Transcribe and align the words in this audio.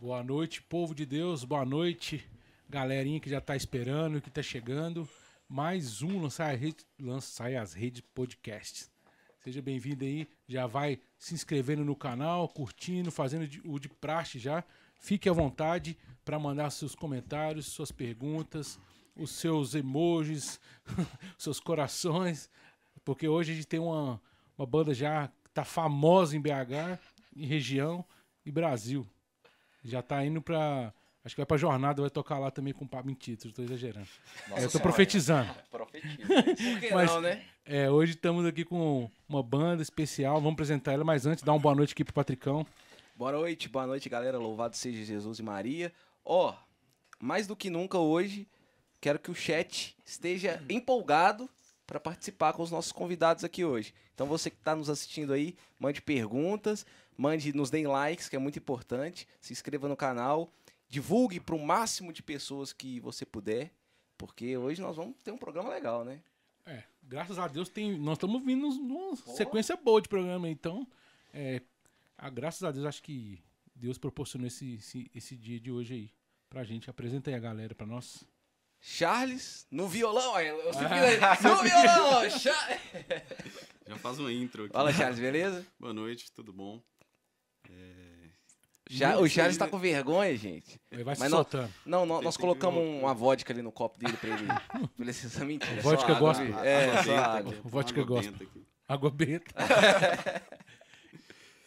Boa 0.00 0.22
noite, 0.22 0.62
povo 0.62 0.94
de 0.94 1.04
Deus. 1.04 1.44
Boa 1.44 1.62
noite, 1.62 2.26
galerinha 2.66 3.20
que 3.20 3.28
já 3.28 3.38
tá 3.38 3.54
esperando, 3.54 4.18
que 4.18 4.30
tá 4.30 4.42
chegando. 4.42 5.06
Mais 5.46 6.00
um 6.00 6.22
Lançar, 6.22 6.56
Rede, 6.56 6.86
Lançar 6.98 7.54
as 7.54 7.74
Redes 7.74 8.00
Podcasts. 8.14 8.90
Seja 9.44 9.60
bem-vindo 9.60 10.02
aí. 10.02 10.26
Já 10.48 10.66
vai 10.66 10.98
se 11.18 11.34
inscrevendo 11.34 11.84
no 11.84 11.94
canal, 11.94 12.48
curtindo, 12.48 13.10
fazendo 13.10 13.46
o 13.66 13.78
de 13.78 13.90
praxe 13.90 14.38
já. 14.38 14.64
Fique 14.98 15.28
à 15.28 15.34
vontade 15.34 15.98
para 16.24 16.38
mandar 16.38 16.70
seus 16.70 16.94
comentários, 16.94 17.66
suas 17.66 17.92
perguntas, 17.92 18.80
os 19.14 19.32
seus 19.32 19.74
emojis, 19.74 20.58
seus 21.36 21.60
corações. 21.60 22.48
Porque 23.04 23.28
hoje 23.28 23.52
a 23.52 23.54
gente 23.54 23.68
tem 23.68 23.78
uma, 23.80 24.18
uma 24.56 24.66
banda 24.66 24.94
já 24.94 25.28
que 25.28 25.50
tá 25.52 25.62
famosa 25.62 26.34
em 26.34 26.40
BH, 26.40 26.98
em 27.36 27.44
região 27.44 28.02
e 28.46 28.50
Brasil. 28.50 29.06
Já 29.84 30.02
tá 30.02 30.24
indo 30.24 30.40
pra. 30.42 30.92
Acho 31.22 31.34
que 31.34 31.40
vai 31.40 31.46
pra 31.46 31.56
jornada, 31.58 32.00
vai 32.00 32.10
tocar 32.10 32.38
lá 32.38 32.50
também 32.50 32.72
com 32.72 32.86
papo. 32.86 33.06
Mentira, 33.06 33.38
eu 33.44 33.52
tô 33.52 33.62
exagerando. 33.62 34.08
Nossa 34.48 34.62
É, 34.62 34.64
eu 34.64 34.70
tô 34.70 34.80
profetizando. 34.80 35.52
Profetiza. 35.70 36.16
Por 36.26 36.80
que 36.80 36.94
Mas- 36.94 37.10
não, 37.10 37.20
né? 37.20 37.44
É, 37.66 37.90
hoje 37.90 38.12
estamos 38.12 38.46
aqui 38.46 38.64
com 38.64 39.08
uma 39.28 39.42
banda 39.42 39.82
especial. 39.82 40.36
Vamos 40.36 40.54
apresentar 40.54 40.92
ela, 40.92 41.04
mas 41.04 41.26
antes, 41.26 41.44
dar 41.44 41.52
uma 41.52 41.58
boa 41.58 41.74
noite 41.74 41.92
aqui 41.92 42.02
pro 42.04 42.14
Patricão. 42.14 42.66
Boa 43.14 43.32
noite, 43.32 43.68
boa 43.68 43.86
noite, 43.86 44.08
galera. 44.08 44.38
Louvado 44.38 44.74
seja 44.76 45.04
Jesus 45.04 45.38
e 45.38 45.42
Maria. 45.42 45.92
Ó, 46.24 46.54
mais 47.20 47.46
do 47.46 47.54
que 47.54 47.68
nunca 47.68 47.98
hoje, 47.98 48.48
quero 48.98 49.18
que 49.18 49.30
o 49.30 49.34
chat 49.34 49.94
esteja 50.06 50.62
empolgado 50.70 51.48
para 51.86 52.00
participar 52.00 52.54
com 52.54 52.62
os 52.62 52.70
nossos 52.70 52.92
convidados 52.92 53.44
aqui 53.44 53.62
hoje. 53.64 53.92
Então 54.14 54.26
você 54.26 54.48
que 54.48 54.56
está 54.56 54.74
nos 54.74 54.88
assistindo 54.88 55.32
aí, 55.34 55.54
mande 55.78 56.00
perguntas, 56.00 56.86
mande, 57.20 57.52
nos 57.52 57.68
deem 57.68 57.86
likes, 57.86 58.28
que 58.30 58.36
é 58.36 58.38
muito 58.38 58.58
importante. 58.58 59.28
Se 59.40 59.52
inscreva 59.52 59.86
no 59.86 59.96
canal, 59.96 60.50
divulgue 60.88 61.38
para 61.38 61.54
o 61.54 61.58
máximo 61.64 62.12
de 62.14 62.22
pessoas 62.22 62.72
que 62.72 62.98
você 63.00 63.26
puder, 63.26 63.70
porque 64.16 64.56
hoje 64.56 64.80
nós 64.80 64.96
vamos 64.96 65.16
ter 65.22 65.30
um 65.30 65.36
programa 65.36 65.68
legal, 65.68 66.02
né? 66.02 66.22
É, 66.64 66.82
graças 67.02 67.38
a 67.38 67.46
Deus 67.46 67.68
tem, 67.68 67.98
nós 67.98 68.16
estamos 68.16 68.42
vindo 68.42 68.68
numa 68.70 69.14
sequência 69.16 69.76
boa 69.76 70.00
de 70.00 70.08
programa, 70.08 70.48
então. 70.48 70.86
É, 71.34 71.60
a, 72.16 72.30
graças 72.30 72.62
a 72.64 72.70
Deus, 72.70 72.86
acho 72.86 73.02
que 73.02 73.38
Deus 73.74 73.98
proporcionou 73.98 74.46
esse, 74.46 74.74
esse, 74.76 75.10
esse 75.14 75.36
dia 75.36 75.60
de 75.60 75.70
hoje 75.70 75.94
aí 75.94 76.10
pra 76.48 76.64
gente. 76.64 76.88
Apresenta 76.88 77.30
aí 77.30 77.36
a 77.36 77.40
galera 77.40 77.74
pra 77.74 77.86
nós. 77.86 78.24
Charles 78.80 79.66
no 79.70 79.86
violão, 79.86 80.34
aí, 80.36 80.48
eu 80.48 80.72
sempre 80.72 80.94
Ah. 81.20 81.38
no 81.42 81.62
violão, 81.62 82.30
Já 83.86 83.96
faz 83.98 84.18
uma 84.18 84.32
intro 84.32 84.64
aqui. 84.64 84.72
Fala 84.72 84.90
Charles, 84.90 85.18
beleza? 85.20 85.66
Boa 85.78 85.92
noite, 85.92 86.32
tudo 86.32 86.50
bom? 86.50 86.80
Já, 88.92 89.18
o 89.18 89.28
Charles 89.28 89.56
tá 89.56 89.68
com 89.68 89.78
vergonha, 89.78 90.36
gente. 90.36 90.80
Ele 90.90 91.04
vai 91.04 91.14
se 91.14 91.20
Mas 91.20 91.30
não- 91.30 91.38
soltando. 91.38 91.72
Não, 91.86 92.04
nós 92.04 92.36
tem 92.36 92.40
colocamos 92.44 92.82
uma 92.82 93.14
vodka 93.14 93.52
ali 93.52 93.62
no 93.62 93.70
copo 93.70 93.96
dele 93.98 94.16
pra 94.16 94.30
ele. 94.30 94.46
pra 94.96 95.04
ele 95.04 95.12
se 95.12 95.44
mentira. 95.44 95.72
é 95.78 95.82
só 95.82 95.90
Vodka 95.90 96.14
gospel. 96.14 96.46
viu? 96.46 96.54
Água 96.56 96.66
É, 96.68 96.96
só 96.96 97.02
benta 97.10 97.20
água. 97.26 97.52
aqui, 97.52 97.60
Vodka 97.68 98.00
água 98.00 98.16
gospel. 98.16 98.32
benta 98.32 98.44
aqui. 98.50 98.66
Água 98.88 99.10
benta. 99.10 99.54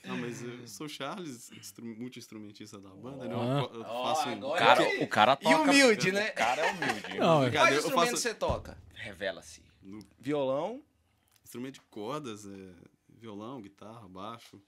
Não, 0.05 0.17
mas 0.17 0.43
eu 0.43 0.67
sou 0.67 0.89
Charles, 0.89 1.49
instru 1.53 1.85
multi-instrumentista 1.85 2.77
da 2.77 2.89
banda, 2.89 3.25
né? 3.25 3.33
Ah. 3.37 3.69
Eu, 3.71 3.79
eu 3.79 3.83
faço 3.85 4.27
um... 4.29 4.45
O 4.49 4.53
cara, 4.55 4.83
o 5.03 5.07
cara 5.07 5.37
E 5.39 5.43
toca. 5.45 5.57
humilde, 5.61 6.11
né? 6.11 6.29
O 6.29 6.33
cara 6.35 6.61
é 6.61 6.71
humilde. 6.73 7.07
Não, 7.17 7.43
é-? 7.43 7.47
Eu 7.47 7.77
instrumentos 7.77 7.93
faço- 8.11 8.17
você 8.17 8.33
toca? 8.35 8.77
Revela-se. 8.93 9.63
no 9.81 9.99
Violão. 10.19 10.83
instrumento 11.41 11.75
de 11.75 11.81
cordas, 11.89 12.45
é, 12.45 12.69
violão, 13.17 13.61
guitarra, 13.61 14.05
baixo. 14.09 14.61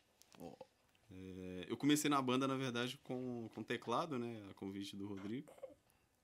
É, 1.17 1.65
eu 1.69 1.77
comecei 1.77 2.09
na 2.09 2.21
banda, 2.21 2.47
na 2.47 2.55
verdade, 2.57 2.97
com, 3.03 3.49
com 3.55 3.63
teclado, 3.63 4.19
né? 4.19 4.45
A 4.49 4.53
convite 4.53 4.95
do 4.95 5.07
Rodrigo. 5.07 5.51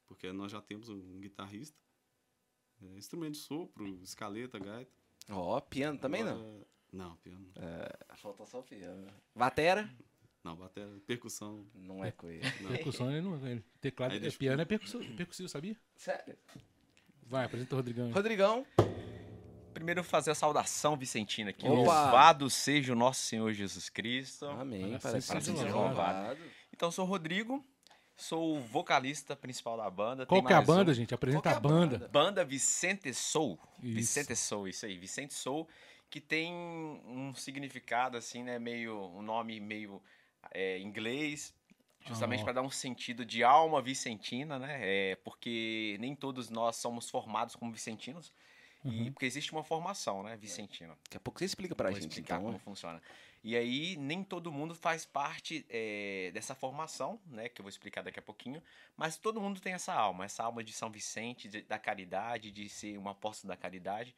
Porque 0.08 0.32
nós 0.34 0.52
já 0.52 0.62
temos 0.62 0.90
um 0.90 1.20
guitarrista. 1.20 1.78
É, 2.82 2.98
instrumento 2.98 3.34
de 3.34 3.40
sopro, 3.40 3.88
escaleta, 4.04 4.60
gaita. 4.60 4.92
Ó, 5.30 5.60
piano 5.62 5.98
também 5.98 6.24
não. 6.24 6.36
Agora- 6.40 6.68
Não, 6.92 7.16
piano. 7.18 7.48
Falta 8.18 8.46
só 8.46 8.62
piano. 8.62 9.08
Batera? 9.36 9.90
Não, 10.44 10.56
bateria, 10.56 11.00
percussão. 11.06 11.66
Não 11.76 12.04
é 12.04 12.12
com 12.12 12.28
ele. 12.28 12.42
Não. 12.62 12.72
Percussão 12.72 13.12
ele 13.12 13.22
não 13.22 13.48
ele. 13.48 13.64
Teclado, 13.80 14.16
é, 14.16 14.32
piano 14.32 14.62
é 14.62 14.66
percussivo, 14.66 15.16
percussivo, 15.16 15.48
sabia? 15.48 15.78
Sério? 15.96 16.36
Vai, 17.24 17.46
apresenta 17.46 17.76
o 17.76 17.78
Rodrigão. 17.78 18.08
aí. 18.08 18.12
Rodrigão. 18.12 18.66
Primeiro 19.82 20.04
fazer 20.04 20.30
a 20.30 20.36
saudação 20.36 20.96
vicentina 20.96 21.50
aqui. 21.50 21.66
Opa! 21.66 21.74
Louvado 21.76 22.48
seja 22.52 22.94
o 22.94 22.96
nosso 22.96 23.22
Senhor 23.22 23.52
Jesus 23.52 23.90
Cristo. 23.90 24.46
Amém. 24.46 24.92
Para 24.92 25.00
Parece 25.00 25.26
sempre 25.28 25.40
que 25.40 25.46
seja 25.48 25.58
seja 25.64 25.76
louvado. 25.76 26.20
louvado. 26.20 26.40
Então, 26.72 26.90
eu 26.90 26.92
sou 26.92 27.04
o 27.04 27.08
Rodrigo, 27.08 27.66
sou 28.16 28.58
o 28.58 28.62
vocalista 28.62 29.36
principal 29.36 29.78
da 29.78 29.90
banda. 29.90 30.28
Qual 30.28 30.40
Tem 30.40 30.46
que 30.46 30.54
é 30.54 30.56
a 30.56 30.60
mais 30.60 30.70
um. 30.70 30.74
banda, 30.76 30.94
gente? 30.94 31.16
Apresenta 31.16 31.50
é 31.50 31.54
a 31.56 31.60
banda. 31.60 31.98
banda? 31.98 32.08
Banda 32.10 32.46
Vicente 32.46 33.12
Soul. 33.12 33.60
Isso. 33.82 33.96
Vicente 33.96 34.36
Soul, 34.36 34.68
isso 34.68 34.86
aí. 34.86 35.00
Vicente 35.00 35.34
Soul, 35.34 35.68
que 36.12 36.22
tem 36.22 36.54
um 36.54 37.34
significado, 37.34 38.18
assim, 38.18 38.44
né? 38.44 38.60
Meio. 38.60 38.96
Um 39.16 39.24
nome 39.24 39.60
meio 39.60 40.00
é, 40.54 40.78
inglês. 40.78 41.56
Justamente 42.06 42.42
Ah. 42.42 42.44
para 42.44 42.54
dar 42.54 42.62
um 42.62 42.70
sentido 42.70 43.26
de 43.26 43.44
alma 43.44 43.82
vicentina, 43.82 44.60
né? 44.60 44.78
É, 44.80 45.16
porque 45.24 45.98
nem 46.00 46.16
todos 46.16 46.52
nós 46.52 46.76
somos 46.76 47.10
formados 47.10 47.56
como 47.56 47.72
vicentinos. 47.72 48.32
Uhum. 48.84 49.06
E 49.08 49.12
porque 49.12 49.26
existe 49.26 49.52
uma 49.52 49.64
formação, 49.64 50.24
né, 50.24 50.36
vicentina. 50.36 50.98
Daqui 51.04 51.18
a 51.18 51.20
pouco 51.20 51.40
você 51.40 51.46
explica 51.46 51.76
pra 51.76 51.90
Vou 51.92 52.00
gente, 52.00 52.10
explicar 52.10 52.36
então. 52.36 52.46
como 52.48 52.60
funciona. 52.60 53.02
E 53.44 53.56
aí, 53.56 53.96
nem 53.98 54.24
todo 54.24 54.52
mundo 54.52 54.76
faz 54.76 55.06
parte 55.06 55.66
é, 55.70 56.30
dessa 56.34 56.54
formação, 56.54 57.20
né? 57.26 57.50
Que 57.50 57.62
eu 57.62 57.64
vou 57.64 57.70
explicar 57.70 58.04
daqui 58.04 58.20
a 58.20 58.22
pouquinho. 58.22 58.62
Mas 58.96 59.18
todo 59.18 59.42
mundo 59.42 59.60
tem 59.60 59.74
essa 59.74 59.94
alma, 59.94 60.26
essa 60.26 60.44
alma 60.44 60.64
de 60.64 60.72
São 60.74 60.92
Vicente, 60.92 61.48
de- 61.50 61.62
da 61.64 61.80
caridade, 61.80 62.52
de 62.52 62.70
ser 62.70 62.98
um 63.00 63.10
apóstolo 63.10 63.50
da 63.50 63.58
caridade. 63.58 64.16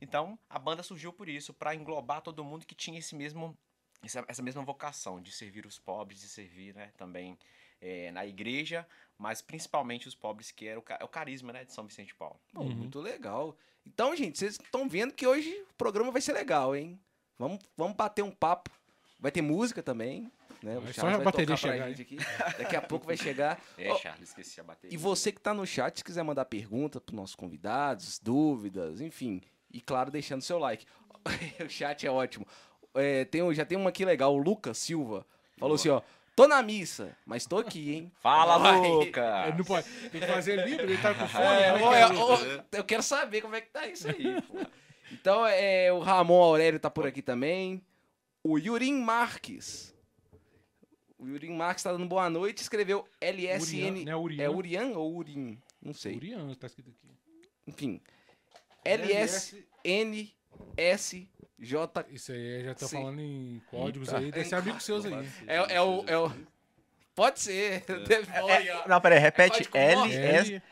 Então, 0.00 0.38
a 0.48 0.58
banda 0.58 0.82
surgiu 0.82 1.12
por 1.12 1.28
isso, 1.28 1.52
para 1.54 1.74
englobar 1.74 2.22
todo 2.22 2.42
mundo 2.44 2.66
que 2.66 2.74
tinha 2.74 2.98
esse 2.98 3.14
mesmo, 3.14 3.56
essa, 4.02 4.24
essa 4.26 4.42
mesma 4.42 4.62
vocação 4.64 5.20
de 5.20 5.30
servir 5.32 5.64
os 5.66 5.78
pobres, 5.78 6.20
de 6.20 6.28
servir, 6.28 6.74
né? 6.74 6.92
Também 6.96 7.38
é, 7.80 8.10
na 8.10 8.24
igreja, 8.26 8.86
mas 9.18 9.42
principalmente 9.42 10.08
os 10.08 10.14
pobres, 10.14 10.50
que 10.50 10.66
era 10.66 10.80
o, 10.80 10.84
é 10.98 11.04
o 11.04 11.08
carisma, 11.08 11.52
né? 11.52 11.64
De 11.64 11.72
São 11.72 11.86
Vicente 11.86 12.14
Paulo. 12.14 12.40
Pô, 12.54 12.62
Uhum. 12.62 12.74
Muito 12.74 13.00
legal. 13.00 13.56
Então, 13.86 14.14
gente, 14.16 14.38
vocês 14.38 14.54
estão 14.54 14.88
vendo 14.88 15.12
que 15.12 15.26
hoje 15.26 15.50
o 15.70 15.74
programa 15.74 16.10
vai 16.10 16.20
ser 16.20 16.32
legal, 16.32 16.74
hein? 16.74 16.98
Vamos, 17.38 17.58
vamos 17.76 17.96
bater 17.96 18.22
um 18.22 18.30
papo. 18.30 18.70
Vai 19.18 19.30
ter 19.30 19.42
música 19.42 19.82
também. 19.82 20.30
Né? 20.62 20.78
O 20.78 20.86
só 20.86 20.92
Charles 20.92 21.14
a 21.14 21.16
vai 21.16 21.24
bateria 21.24 21.46
tocar 21.46 21.60
pra 21.60 21.72
chegar, 21.72 21.88
gente 21.90 22.02
aqui. 22.02 22.16
Daqui 22.58 22.76
a 22.76 22.82
pouco 22.82 23.06
vai 23.06 23.16
chegar. 23.16 23.60
É, 23.76 23.94
Charles, 23.96 24.28
esqueci 24.28 24.60
a 24.60 24.64
bateria. 24.64 24.94
E 24.94 24.98
você 24.98 25.32
que 25.32 25.40
tá 25.40 25.52
no 25.52 25.66
chat, 25.66 25.98
se 25.98 26.04
quiser 26.04 26.22
mandar 26.22 26.44
pergunta 26.44 27.00
pros 27.00 27.16
nossos 27.16 27.34
convidados, 27.34 28.18
dúvidas, 28.20 29.00
enfim. 29.00 29.40
E 29.70 29.80
claro, 29.80 30.10
deixando 30.10 30.42
seu 30.42 30.58
like. 30.58 30.86
o 31.64 31.68
chat 31.68 32.06
é 32.06 32.10
ótimo. 32.10 32.46
É, 32.94 33.24
tem, 33.24 33.52
já 33.54 33.64
tem 33.64 33.76
uma 33.76 33.90
aqui 33.90 34.04
legal, 34.04 34.34
o 34.34 34.38
Lucas 34.38 34.78
Silva. 34.78 35.26
Falou 35.58 35.74
assim, 35.74 35.88
ó. 35.88 36.00
Tô 36.34 36.48
na 36.48 36.62
missa, 36.62 37.16
mas 37.26 37.46
tô 37.46 37.58
aqui, 37.58 37.92
hein? 37.92 38.12
Fala, 38.20 38.58
Vai. 38.58 38.80
Luca! 38.80 39.48
Ele 39.48 39.58
não 39.58 39.64
pode. 39.64 39.86
Tem 40.10 40.20
que 40.20 40.26
fazer 40.26 40.66
livre, 40.66 40.84
ele 40.84 40.98
tá 40.98 41.14
com 41.14 41.28
fone. 41.28 41.44
É, 41.44 41.72
como 41.72 41.84
ó, 41.84 41.94
é 41.94 42.06
ó, 42.06 42.38
eu 42.72 42.84
quero 42.84 43.02
saber 43.02 43.42
como 43.42 43.54
é 43.54 43.60
que 43.60 43.70
tá 43.70 43.86
isso 43.86 44.08
aí, 44.08 44.40
pô. 44.42 44.58
Então, 45.12 45.46
é, 45.46 45.92
o 45.92 45.98
Ramon 45.98 46.42
Aurélio 46.42 46.80
tá 46.80 46.88
por 46.88 47.06
aqui 47.06 47.20
também. 47.20 47.84
O 48.42 48.58
Yurim 48.58 49.02
Marques. 49.02 49.94
O 51.18 51.28
Yurim 51.28 51.54
Marques 51.54 51.84
tá 51.84 51.92
dando 51.92 52.06
boa 52.06 52.30
noite. 52.30 52.62
Escreveu 52.62 53.06
LSN. 53.20 53.60
Urian, 53.60 54.04
né? 54.04 54.16
Urian. 54.16 54.42
É 54.42 54.48
Urian 54.48 54.88
ou 54.96 55.14
Urim? 55.14 55.58
Não 55.80 55.92
sei. 55.92 56.16
Urian, 56.16 56.54
tá 56.54 56.66
escrito 56.66 56.90
aqui. 56.90 57.14
Enfim. 57.66 58.00
LSNSJ. 60.76 62.06
Isso 62.10 62.32
aí 62.32 62.64
já 62.64 62.74
tá 62.74 62.86
Sim. 62.86 62.96
falando 62.96 63.20
em 63.20 63.62
códigos 63.70 64.08
Eita. 64.08 64.20
aí. 64.20 64.30
Deve 64.30 64.44
ser 64.44 64.54
amigo 64.56 64.80
seus 64.80 65.04
aí. 65.06 65.28
É, 65.46 65.74
é 65.76 65.80
o. 65.80 66.04
É 66.06 66.18
o... 66.18 66.32
Pode 67.14 67.40
ser. 67.40 67.84
Deve- 68.06 68.26
olha, 68.40 68.84
Não, 68.86 69.00
peraí, 69.00 69.18
repete. 69.18 69.68
código 69.68 69.76
L, 69.76 69.96
morse. 69.96 70.62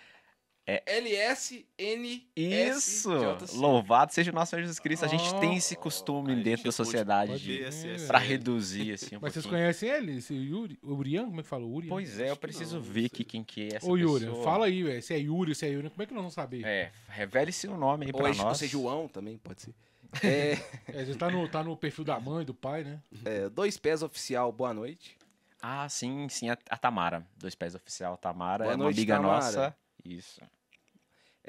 S. 0.87 1.67
LSN. 1.79 2.23
Isso! 2.37 3.11
Louvado 3.55 4.13
seja 4.13 4.31
o 4.31 4.35
nosso 4.35 4.51
Senhor 4.51 4.63
Jesus 4.63 4.79
Cristo. 4.79 5.05
A 5.05 5.09
gente 5.09 5.35
tem 5.41 5.57
esse 5.57 5.75
costume 5.77 6.33
Aí 6.33 6.41
a 6.41 6.43
dentro 6.43 6.65
da 6.65 6.73
sociedade 6.73 7.39
de, 7.39 8.07
pra 8.07 8.19
reduzir, 8.19 8.93
assim, 8.95 9.19
Mas 9.21 9.33
vocês 9.33 9.47
conhecem 9.47 9.89
ele? 9.89 10.17
Esse 10.19 10.35
Yuri? 10.35 10.79
O 10.83 10.95
Urian? 10.95 11.25
Como 11.27 11.41
é 11.41 11.43
que 11.43 11.49
fala? 11.49 11.65
Urian? 11.65 11.89
Pois 11.89 12.21
é, 12.21 12.31
eu 12.31 12.37
preciso 12.37 12.81
ver 12.81 13.07
aqui 13.07 13.25
quem 13.25 13.43
que 13.43 13.69
é 13.73 13.77
essa 13.77 13.87
Ô, 13.87 13.97
Yuri, 13.97 14.27
fala 14.45 14.67
aí, 14.67 14.83
velho. 14.83 15.03
Se 15.03 15.15
é 15.15 15.19
Yuri, 15.19 15.55
se 15.55 15.67
é 15.67 15.71
Yuri, 15.71 15.91
como 15.91 16.03
é 16.03 16.07
que 16.07 16.13
nós 16.13 16.23
vamos 16.23 16.35
saber? 16.35 16.65
É, 16.65 16.93
revele-se 17.09 17.67
o 17.69 17.77
nome 17.77 18.07
aí 18.07 18.13
Ou 18.13 18.19
pra 18.21 18.31
é, 18.31 18.35
nós. 18.35 18.59
você 18.59 18.67
João 18.67 19.09
também, 19.09 19.39
pode 19.39 19.63
ser. 19.63 19.75
É, 20.25 20.59
É, 20.89 21.15
tá 21.15 21.31
no, 21.31 21.49
tá 21.49 21.63
no 21.63 21.77
perfil 21.77 22.03
da 22.05 22.19
mãe, 22.19 22.45
do 22.45 22.53
pai, 22.53 22.83
né? 22.83 23.01
é, 23.25 23.49
dois 23.49 23.79
pés 23.79 24.03
oficial, 24.03 24.51
boa 24.51 24.75
noite. 24.75 25.17
Ah, 25.63 25.89
sim, 25.89 26.29
sim, 26.29 26.49
a, 26.49 26.59
a 26.69 26.77
Tamara. 26.77 27.25
Dois 27.37 27.55
pés 27.55 27.75
oficial, 27.75 28.17
Tamara. 28.17 28.65
Boa 28.65 28.73
é 28.73 28.77
uma 28.77 28.85
noite, 28.85 28.97
amiga 28.99 29.17
Tamara. 29.17 29.35
nossa. 29.45 29.77
Isso. 30.05 30.41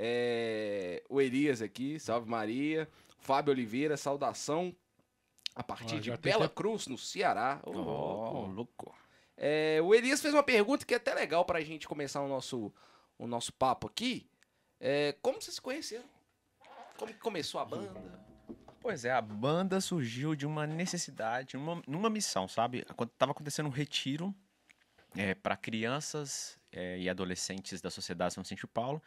É, 0.03 1.03
o 1.07 1.21
Elias 1.21 1.62
aqui, 1.62 2.00
salve 2.00 2.27
Maria. 2.27 2.89
Fábio 3.19 3.53
Oliveira, 3.53 3.95
saudação. 3.95 4.75
A 5.53 5.62
partir 5.62 5.98
Ó, 5.98 6.00
de 6.00 6.18
Bela 6.18 6.45
até- 6.45 6.56
Cruz, 6.56 6.88
no 6.88 6.98
Ceará. 6.98 7.59
Ô, 7.63 7.69
Ó, 7.69 7.74
louco. 7.74 8.51
louco. 8.51 8.95
É, 9.38 9.80
o 9.83 9.94
Elias 9.94 10.19
fez 10.19 10.33
uma 10.33 10.42
pergunta 10.42 10.86
que 10.86 10.94
é 10.95 10.98
até 10.98 11.13
legal 11.13 11.45
pra 11.45 11.62
gente 11.62 11.88
começar 11.88 12.21
o 12.21 12.27
nosso, 12.27 12.74
o 13.18 13.27
nosso 13.27 13.53
papo 13.53 13.86
aqui. 13.88 14.27
É, 14.80 15.15
como 15.21 15.39
vocês 15.39 15.53
se 15.56 15.62
conheceram? 15.62 16.06
Como 16.97 17.13
que 17.13 17.19
começou 17.19 17.59
a 17.62 17.65
banda? 17.65 18.01
Pois 18.80 19.06
é, 19.06 19.12
a 19.12 19.21
banda 19.21 19.80
surgiu 19.80 20.33
de 20.36 20.47
uma 20.47 20.65
necessidade, 20.65 21.56
numa, 21.57 21.83
numa 21.88 22.09
missão, 22.09 22.47
sabe? 22.47 22.83
Tava 23.19 23.31
acontecendo 23.33 23.68
um 23.68 23.71
retiro 23.71 24.33
para 25.44 25.56
crianças 25.56 26.57
é, 26.71 26.97
e 26.97 27.07
adolescentes 27.07 27.81
da 27.81 27.92
Sociedade 27.92 28.33
São 28.33 28.42
de 28.44 28.68
Paulo. 28.68 29.01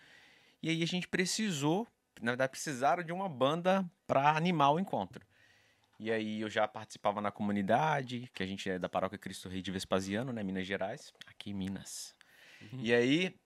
E 0.65 0.71
aí 0.71 0.83
a 0.83 0.87
gente 0.87 1.07
precisou, 1.07 1.87
na 2.23 2.31
verdade, 2.31 2.53
precisaram 2.53 3.03
de 3.03 3.13
uma 3.13 3.29
banda 3.29 3.85
para 4.07 4.35
animar 4.35 4.71
o 4.71 4.81
encontro. 4.81 5.23
E 6.01 6.11
aí 6.11 6.41
eu 6.41 6.49
já 6.49 6.67
participava 6.67 7.21
na 7.21 7.31
comunidade, 7.31 8.31
que 8.33 8.43
a 8.43 8.47
gente 8.47 8.71
é 8.71 8.79
da 8.79 8.89
Paróquia 8.89 9.19
Cristo 9.19 9.47
Rei 9.47 9.61
de 9.61 9.71
Vespasiano, 9.71 10.33
né, 10.33 10.43
Minas 10.43 10.67
Gerais, 10.67 11.13
aqui 11.27 11.51
em 11.51 11.53
Minas. 11.53 12.15
E 12.79 12.95
aí 12.95 13.37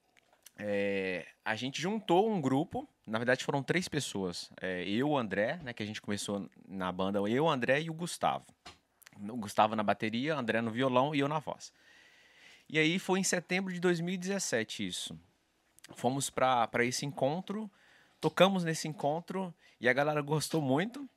é, 0.57 1.27
a 1.45 1.57
gente 1.57 1.83
juntou 1.83 2.31
um 2.31 2.41
grupo, 2.41 2.89
na 3.05 3.19
verdade 3.19 3.43
foram 3.43 3.65
três 3.65 3.89
pessoas. 3.89 4.49
É, 4.63 4.89
eu, 4.89 5.09
o 5.09 5.19
André, 5.19 5.59
né, 5.65 5.73
que 5.73 5.83
a 5.83 5.87
gente 5.87 6.01
começou 6.01 6.49
na 6.69 6.93
banda, 6.93 7.19
eu, 7.29 7.47
o 7.47 7.51
André 7.51 7.81
e 7.81 7.91
o 7.91 7.95
Gustavo. 7.95 8.47
O 9.19 9.37
Gustavo 9.39 9.75
na 9.75 9.83
bateria, 9.83 10.37
o 10.37 10.39
André 10.39 10.61
no 10.61 10.71
violão 10.71 11.13
e 11.17 11.19
eu 11.19 11.27
na 11.27 11.41
voz. 11.41 11.73
E 12.69 12.79
aí 12.79 12.97
foi 13.01 13.19
em 13.19 13.25
setembro 13.25 13.75
de 13.75 13.81
2017 13.81 14.87
isso. 14.87 15.19
Fomos 15.95 16.31
para 16.31 16.85
esse 16.85 17.05
encontro, 17.07 17.71
tocamos 18.21 18.65
nesse 18.65 18.87
encontro 18.89 19.53
e 19.81 19.89
a 19.89 19.93
galera 19.93 20.21
gostou 20.23 20.61
muito. 20.61 21.09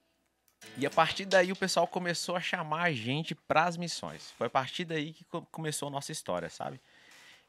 E 0.77 0.85
a 0.85 0.89
partir 0.91 1.25
daí 1.25 1.51
o 1.51 1.55
pessoal 1.55 1.87
começou 1.87 2.35
a 2.35 2.39
chamar 2.39 2.83
a 2.83 2.91
gente 2.93 3.33
para 3.33 3.65
as 3.65 3.77
missões. 3.77 4.31
Foi 4.37 4.47
a 4.47 4.49
partir 4.49 4.85
daí 4.85 5.11
que 5.13 5.23
co- 5.25 5.41
começou 5.51 5.87
a 5.87 5.91
nossa 5.91 6.11
história, 6.11 6.49
sabe? 6.49 6.79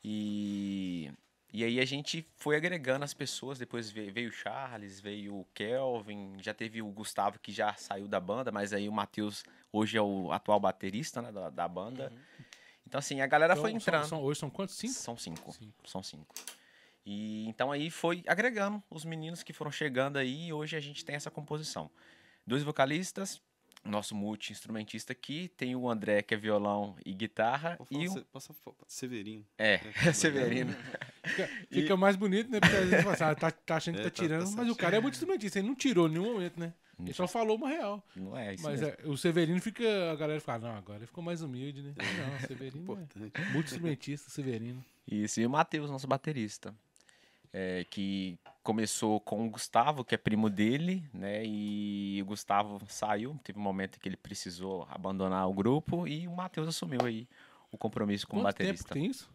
E, 0.05 1.11
e 1.53 1.63
aí 1.63 1.79
a 1.79 1.85
gente 1.85 2.27
foi 2.37 2.57
agregando 2.57 3.05
as 3.05 3.15
pessoas. 3.15 3.59
Depois 3.59 3.91
ve- 3.91 4.11
veio 4.11 4.31
o 4.31 4.33
Charles, 4.33 4.99
veio 5.01 5.35
o 5.41 5.47
Kelvin, 5.55 6.37
já 6.41 6.53
teve 6.55 6.83
o 6.83 6.89
Gustavo 6.89 7.39
que 7.39 7.53
já 7.53 7.75
saiu 7.75 8.09
da 8.09 8.19
banda, 8.21 8.51
mas 8.51 8.73
aí 8.73 8.89
o 8.89 8.93
Matheus 8.93 9.45
hoje 9.73 9.97
é 9.97 10.03
o 10.03 10.33
atual 10.33 10.59
baterista 10.59 11.21
né, 11.23 11.31
da, 11.31 11.51
da 11.51 11.69
banda. 11.69 12.13
Então 12.87 12.99
assim, 12.99 13.21
a 13.21 13.27
galera 13.27 13.55
foi 13.55 13.71
Então, 13.71 13.81
são- 13.81 13.95
entrando. 13.95 14.09
são- 14.09 14.23
hoje 14.23 14.41
são 14.41 14.51
quantos? 14.51 14.75
Cinco? 14.77 14.95
São 14.95 15.17
cinco. 15.17 15.53
Cinco. 15.53 15.89
São 15.89 16.03
cinco. 16.03 16.35
E 17.05 17.47
então 17.49 17.73
aí 17.73 17.91
foi 17.91 18.23
agregando 18.27 18.83
os 18.89 19.05
meninos 19.05 19.43
que 19.43 19.53
foram 19.53 19.71
chegando 19.71 20.17
aí 20.19 20.47
e 20.49 20.53
hoje 20.53 20.77
a 20.77 20.81
gente 20.81 21.05
tem 21.05 21.17
essa 21.17 21.31
composição. 21.31 21.91
Dois 22.47 22.63
vocalistas, 22.63 23.41
nosso 23.85 24.15
multi-instrumentista 24.15 25.13
aqui, 25.13 25.49
tem 25.57 25.75
o 25.75 25.89
André, 25.91 26.23
que 26.23 26.35
é 26.35 26.37
violão 26.37 26.95
e 27.05 27.13
guitarra, 27.13 27.77
e 27.91 28.07
o... 28.09 28.13
Se- 28.13 28.25
Posso 28.33 28.55
falar 28.55 28.77
Severino? 28.87 29.45
É, 29.59 29.81
É, 30.07 30.13
Severino. 30.15 30.73
Fica, 31.25 31.49
fica 31.71 31.97
mais 31.97 32.17
bonito, 32.17 32.51
né? 32.51 32.59
Porque 32.61 32.75
às 32.77 32.89
vezes 32.89 33.03
fala 33.05 33.15
assim, 33.15 33.25
ah, 33.25 33.35
tá, 33.35 33.51
tá 33.53 33.77
achando 33.77 33.95
que 33.95 34.01
É, 34.01 34.05
tá 34.05 34.11
tá- 34.11 34.17
tá 34.17 34.23
tirando, 34.23 34.51
mas 34.57 34.69
o 34.69 34.75
cara 34.77 34.97
é 34.97 35.01
muito 35.01 35.15
instrumentista, 35.15 35.59
ele 35.61 35.69
não 35.69 35.75
tirou 35.77 36.09
em 36.09 36.13
nenhum 36.13 36.33
momento, 36.35 36.59
né? 36.59 36.75
Ele 37.01 37.13
só 37.13 37.27
falou 37.27 37.57
uma 37.57 37.69
real. 37.69 38.05
Não 38.15 38.37
é 38.37 38.55
isso 38.55 38.63
Mas 38.63 38.81
mesmo. 38.81 38.97
é, 39.05 39.09
o 39.09 39.17
Severino 39.17 39.61
fica. 39.61 40.13
A 40.13 40.15
galera 40.17 40.39
fica, 40.41 40.59
não, 40.59 40.77
agora 40.77 40.99
ele 40.99 41.07
ficou 41.07 41.23
mais 41.25 41.43
humilde, 41.43 41.83
né? 41.83 41.95
Não, 41.97 42.37
o 42.37 42.41
Severino 42.47 42.83
Importante. 42.83 43.33
é 43.35 43.45
muito 43.53 43.67
instrumentista, 43.67 44.31
Severino. 44.31 44.85
Isso, 45.07 45.41
e 45.41 45.47
o 45.47 45.51
Matheus, 45.51 45.91
nosso 45.91 46.07
baterista. 46.07 46.73
É, 47.53 47.85
que 47.91 48.39
começou 48.63 49.21
com 49.21 49.47
o 49.47 49.51
Gustavo, 49.51 50.05
que 50.05 50.15
é 50.15 50.19
primo 50.19 50.49
dele, 50.49 51.05
né? 51.13 51.43
E 51.45 52.21
o 52.23 52.27
Gustavo 52.27 52.81
saiu, 52.89 53.39
teve 53.43 53.59
um 53.59 53.63
momento 53.63 53.99
que 54.01 54.09
ele 54.09 54.17
precisou 54.17 54.87
abandonar 54.91 55.49
o 55.49 55.53
grupo 55.53 56.07
e 56.07 56.27
o 56.29 56.33
Matheus 56.33 56.69
assumiu 56.69 57.01
aí 57.05 57.29
o 57.71 57.77
compromisso 57.79 58.27
como 58.27 58.43
Quanto 58.43 58.55
baterista. 58.55 58.85
tempo 58.89 58.95
tem 58.95 59.07
isso? 59.11 59.31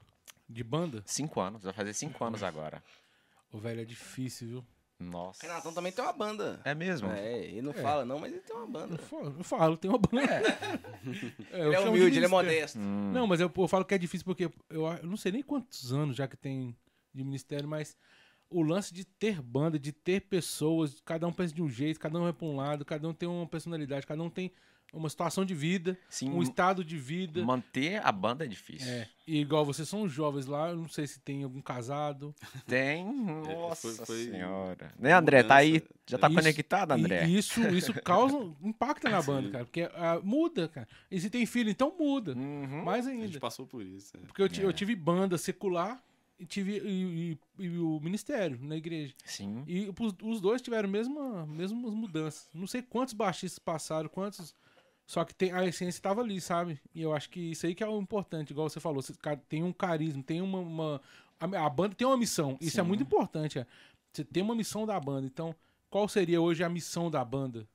De 0.49 0.63
banda? 0.63 1.03
Cinco 1.05 1.41
anos, 1.41 1.63
vai 1.63 1.73
fazer 1.73 1.93
cinco 1.93 2.23
anos 2.23 2.41
agora. 2.41 2.81
O 3.51 3.59
velho 3.59 3.81
é 3.81 3.85
difícil, 3.85 4.47
viu? 4.47 4.65
Nossa. 4.99 5.45
Renatão 5.45 5.71
também 5.73 5.91
tem 5.91 6.03
uma 6.03 6.13
banda. 6.13 6.59
É 6.65 6.73
mesmo? 6.73 7.09
É, 7.11 7.37
ele 7.45 7.61
não 7.61 7.71
É. 7.71 7.75
fala 7.75 8.03
não, 8.03 8.17
mas 8.17 8.31
ele 8.31 8.41
tem 8.41 8.55
uma 8.55 8.63
Eu 8.65 8.67
banda. 8.67 8.97
falo, 8.97 9.35
eu 9.37 9.43
falo, 9.43 9.77
tem 9.77 9.91
uma 9.91 9.99
banda. 9.99 10.23
É, 10.23 10.41
eu 11.61 11.67
Ele 11.67 11.75
é 11.75 11.79
humilde, 11.81 12.17
ele 12.17 12.25
é 12.25 12.29
modesto. 12.29 12.79
Hum, 12.79 13.11
Não, 13.13 13.27
mas 13.27 13.39
eu, 13.39 13.51
eu 13.55 13.67
falo 13.67 13.85
que 13.85 13.93
é 13.93 13.97
difícil 13.97 14.25
porque 14.25 14.45
eu, 14.45 14.51
eu 14.69 15.03
não 15.05 15.17
sei 15.17 15.31
nem 15.31 15.43
quantos 15.43 15.91
anos 15.93 16.15
já 16.15 16.27
que 16.27 16.35
tem 16.35 16.75
de 17.17 17.23
ministério, 17.23 17.67
mas 17.67 17.95
o 18.49 18.61
lance 18.61 18.93
de 18.93 19.03
ter 19.03 19.41
banda, 19.41 19.77
de 19.77 19.91
ter 19.91 20.21
pessoas, 20.21 21.01
cada 21.03 21.27
um 21.27 21.33
pensa 21.33 21.53
de 21.53 21.61
um 21.61 21.69
jeito, 21.69 21.99
cada 21.99 22.17
um 22.19 22.23
vai 22.23 22.33
pra 22.33 22.47
um 22.47 22.55
lado, 22.55 22.85
cada 22.85 23.07
um 23.07 23.13
tem 23.13 23.27
uma 23.27 23.45
personalidade, 23.47 24.07
cada 24.07 24.23
um 24.23 24.29
tem 24.29 24.51
uma 24.93 25.09
situação 25.09 25.43
de 25.43 25.53
vida, 25.53 25.97
sim, 26.09 26.29
um 26.29 26.41
estado 26.41 26.81
de 26.81 26.97
vida. 26.97 27.43
manter 27.43 27.97
a 28.05 28.09
banda 28.09 28.45
é 28.45 28.47
difícil. 28.47 28.87
É, 28.89 29.05
e 29.27 29.41
igual 29.41 29.65
vocês 29.65 29.89
são 29.89 30.07
jovens 30.07 30.45
lá, 30.45 30.69
eu 30.69 30.77
não 30.77 30.87
sei 30.87 31.05
se 31.05 31.19
tem 31.19 31.43
algum 31.43 31.59
casado. 31.61 32.33
Tem, 32.65 33.03
nossa 33.03 33.93
foi- 33.93 34.05
foi 34.05 34.23
senhora. 34.31 34.93
Né, 34.97 35.11
André? 35.11 35.43
Tá 35.43 35.55
aí, 35.57 35.83
já 36.05 36.17
tá 36.17 36.27
Isso- 36.27 36.35
conectado, 36.37 36.91
André? 36.93 37.27
E 37.27 37.37
isso, 37.37 37.59
isso 37.67 37.93
causa, 38.01 38.37
impacta 38.63 39.09
na 39.09 39.21
banda, 39.21 39.51
cara, 39.51 39.65
porque 39.65 39.81
ah, 39.93 40.21
muda, 40.23 40.69
cara. 40.69 40.87
E 41.11 41.19
se 41.19 41.29
tem 41.29 41.45
filho, 41.45 41.69
então 41.69 41.93
muda. 41.99 42.33
Uhum. 42.33 42.85
Mais 42.85 43.05
A 43.05 43.11
gente 43.11 43.23
ainda. 43.23 43.39
passou 43.41 43.67
por 43.67 43.83
isso. 43.83 44.15
é. 44.15 44.21
Porque 44.25 44.41
eu, 44.41 44.47
ti- 44.47 44.61
eu 44.61 44.69
É. 44.69 44.73
tive 44.73 44.95
banda 44.95 45.37
secular 45.37 46.01
tive 46.45 46.77
e, 46.79 47.31
e- 47.59 47.63
e 47.65 47.77
o 47.79 47.99
ministério 47.99 48.59
na 48.61 48.75
igreja. 48.75 49.13
Sim. 49.25 49.63
E 49.67 49.89
os, 49.99 50.13
os 50.21 50.41
dois 50.41 50.61
tiveram 50.61 50.87
mesma, 50.89 51.45
mesmas 51.45 51.93
mudanças. 51.93 52.47
Não 52.53 52.67
sei 52.67 52.81
quantos 52.81 53.13
baixistas 53.13 53.59
passaram, 53.59 54.07
quantos. 54.09 54.53
Só 55.05 55.23
que 55.23 55.33
tem, 55.33 55.51
a 55.53 55.65
essência 55.65 55.97
estava 55.97 56.21
ali, 56.21 56.39
sabe? 56.41 56.79
E 56.93 57.01
eu 57.01 57.13
acho 57.13 57.29
que 57.29 57.39
isso 57.39 57.65
aí 57.65 57.73
que 57.73 57.83
é 57.83 57.87
o 57.87 57.99
importante, 57.99 58.51
igual 58.51 58.69
você 58.69 58.79
falou. 58.79 59.01
Você, 59.01 59.13
tem 59.47 59.63
um 59.63 59.71
carisma, 59.71 60.21
tem 60.21 60.41
uma. 60.41 60.59
uma- 60.59 61.01
a, 61.39 61.65
a 61.65 61.69
banda 61.69 61.95
tem 61.95 62.05
uma 62.05 62.17
missão. 62.17 62.57
Isso 62.59 62.79
é 62.79 62.83
Sim. 62.83 62.87
muito 62.87 63.03
importante. 63.03 63.59
É. 63.59 63.65
Você 64.11 64.23
tem 64.25 64.43
uma 64.43 64.55
missão 64.55 64.85
da 64.85 64.99
banda. 64.99 65.25
Então, 65.27 65.55
qual 65.89 66.07
seria 66.09 66.41
hoje 66.41 66.63
a 66.63 66.69
missão 66.69 67.09
da 67.09 67.23
banda? 67.23 67.67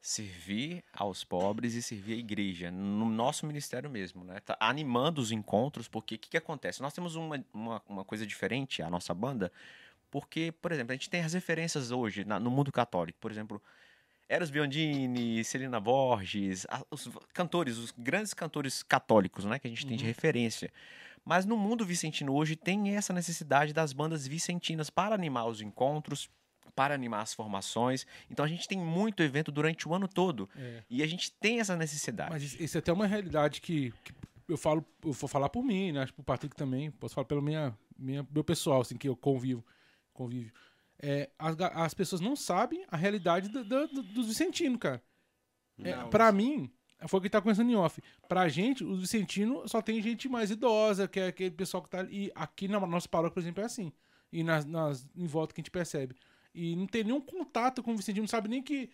Servir 0.00 0.84
aos 0.92 1.24
pobres 1.24 1.74
e 1.74 1.82
servir 1.82 2.14
a 2.14 2.16
igreja, 2.16 2.70
no 2.70 3.04
nosso 3.08 3.46
ministério 3.46 3.90
mesmo, 3.90 4.24
né? 4.24 4.40
Tá 4.40 4.56
animando 4.60 5.20
os 5.20 5.32
encontros, 5.32 5.88
porque 5.88 6.14
o 6.14 6.18
que, 6.18 6.30
que 6.30 6.36
acontece? 6.36 6.80
Nós 6.80 6.92
temos 6.92 7.16
uma, 7.16 7.44
uma, 7.52 7.82
uma 7.88 8.04
coisa 8.04 8.26
diferente, 8.26 8.82
a 8.82 8.88
nossa 8.88 9.12
banda, 9.12 9.52
porque, 10.10 10.52
por 10.52 10.72
exemplo, 10.72 10.92
a 10.92 10.94
gente 10.94 11.10
tem 11.10 11.22
as 11.22 11.34
referências 11.34 11.90
hoje 11.90 12.24
na- 12.24 12.40
no 12.40 12.50
mundo 12.50 12.72
católico, 12.72 13.18
por 13.20 13.30
exemplo, 13.30 13.60
Eros 14.28 14.50
Biondini, 14.50 15.42
Celina 15.42 15.80
Borges, 15.80 16.66
a- 16.70 16.84
os 16.90 17.08
cantores, 17.32 17.76
os 17.76 17.92
grandes 17.96 18.34
cantores 18.34 18.82
católicos, 18.82 19.44
né, 19.44 19.58
que 19.58 19.66
a 19.66 19.70
gente 19.70 19.86
tem 19.86 19.96
de 19.96 20.04
referência. 20.04 20.72
Mas 21.24 21.44
no 21.44 21.56
mundo 21.56 21.84
vicentino 21.84 22.32
hoje 22.34 22.54
tem 22.56 22.94
essa 22.96 23.12
necessidade 23.12 23.72
das 23.72 23.92
bandas 23.92 24.26
vicentinas 24.26 24.90
para 24.90 25.14
animar 25.14 25.46
os 25.46 25.60
encontros, 25.60 26.30
para 26.74 26.94
animar 26.94 27.22
as 27.22 27.34
formações. 27.34 28.06
Então 28.30 28.44
a 28.44 28.48
gente 28.48 28.66
tem 28.68 28.78
muito 28.78 29.22
evento 29.22 29.50
durante 29.52 29.88
o 29.88 29.94
ano 29.94 30.06
todo. 30.08 30.48
É. 30.56 30.82
E 30.88 31.02
a 31.02 31.06
gente 31.06 31.32
tem 31.32 31.60
essa 31.60 31.76
necessidade. 31.76 32.30
Mas 32.30 32.42
isso, 32.60 32.76
é 32.76 32.80
até 32.80 32.92
uma 32.92 33.06
realidade 33.06 33.60
que, 33.60 33.92
que 34.04 34.12
eu 34.48 34.56
falo, 34.56 34.84
eu 35.04 35.12
vou 35.12 35.28
falar 35.28 35.48
por 35.48 35.62
mim, 35.64 35.92
né? 35.92 36.02
Acho 36.02 36.14
que 36.14 36.20
o 36.20 36.24
Patrick 36.24 36.54
também, 36.56 36.90
posso 36.90 37.14
falar 37.14 37.24
pelo 37.26 37.42
minha, 37.42 37.76
minha, 37.98 38.26
meu 38.30 38.42
pessoal, 38.44 38.80
assim, 38.80 38.96
que 38.96 39.08
eu 39.08 39.16
convivo, 39.16 39.64
convivo. 40.12 40.52
É, 41.00 41.30
as, 41.38 41.56
as 41.60 41.94
pessoas 41.94 42.20
não 42.20 42.34
sabem 42.34 42.84
a 42.88 42.96
realidade 42.96 43.48
do, 43.48 43.62
do, 43.64 43.86
do- 43.88 44.02
dos 44.02 44.26
vicentinos, 44.26 44.78
cara. 44.78 45.02
É, 45.84 45.92
pra 46.10 46.32
mim, 46.32 46.72
foi 47.06 47.20
o 47.20 47.22
que 47.22 47.30
tá 47.30 47.40
conversando 47.40 47.70
em 47.70 47.76
off. 47.76 48.02
Pra 48.28 48.48
gente, 48.48 48.82
os 48.82 49.00
vicentinos 49.00 49.70
só 49.70 49.80
tem 49.80 50.02
gente 50.02 50.28
mais 50.28 50.50
idosa, 50.50 51.06
que 51.06 51.20
é 51.20 51.28
aquele 51.28 51.52
pessoal 51.52 51.82
que 51.82 51.88
tá 51.88 52.00
ali. 52.00 52.26
E 52.26 52.32
aqui 52.34 52.66
na 52.66 52.80
nossa 52.84 53.08
paróquia, 53.08 53.34
por 53.34 53.40
exemplo, 53.40 53.62
é 53.62 53.66
assim. 53.66 53.92
E 54.32 54.42
nas, 54.42 54.64
nas, 54.64 55.06
em 55.14 55.26
volta 55.26 55.54
que 55.54 55.60
a 55.60 55.62
gente 55.62 55.70
percebe. 55.70 56.16
E 56.54 56.74
não 56.74 56.86
tem 56.86 57.04
nenhum 57.04 57.20
contato 57.20 57.82
com 57.82 57.92
o 57.92 57.96
vicentino, 57.96 58.22
não 58.22 58.28
sabe 58.28 58.48
nem 58.48 58.62
que, 58.62 58.90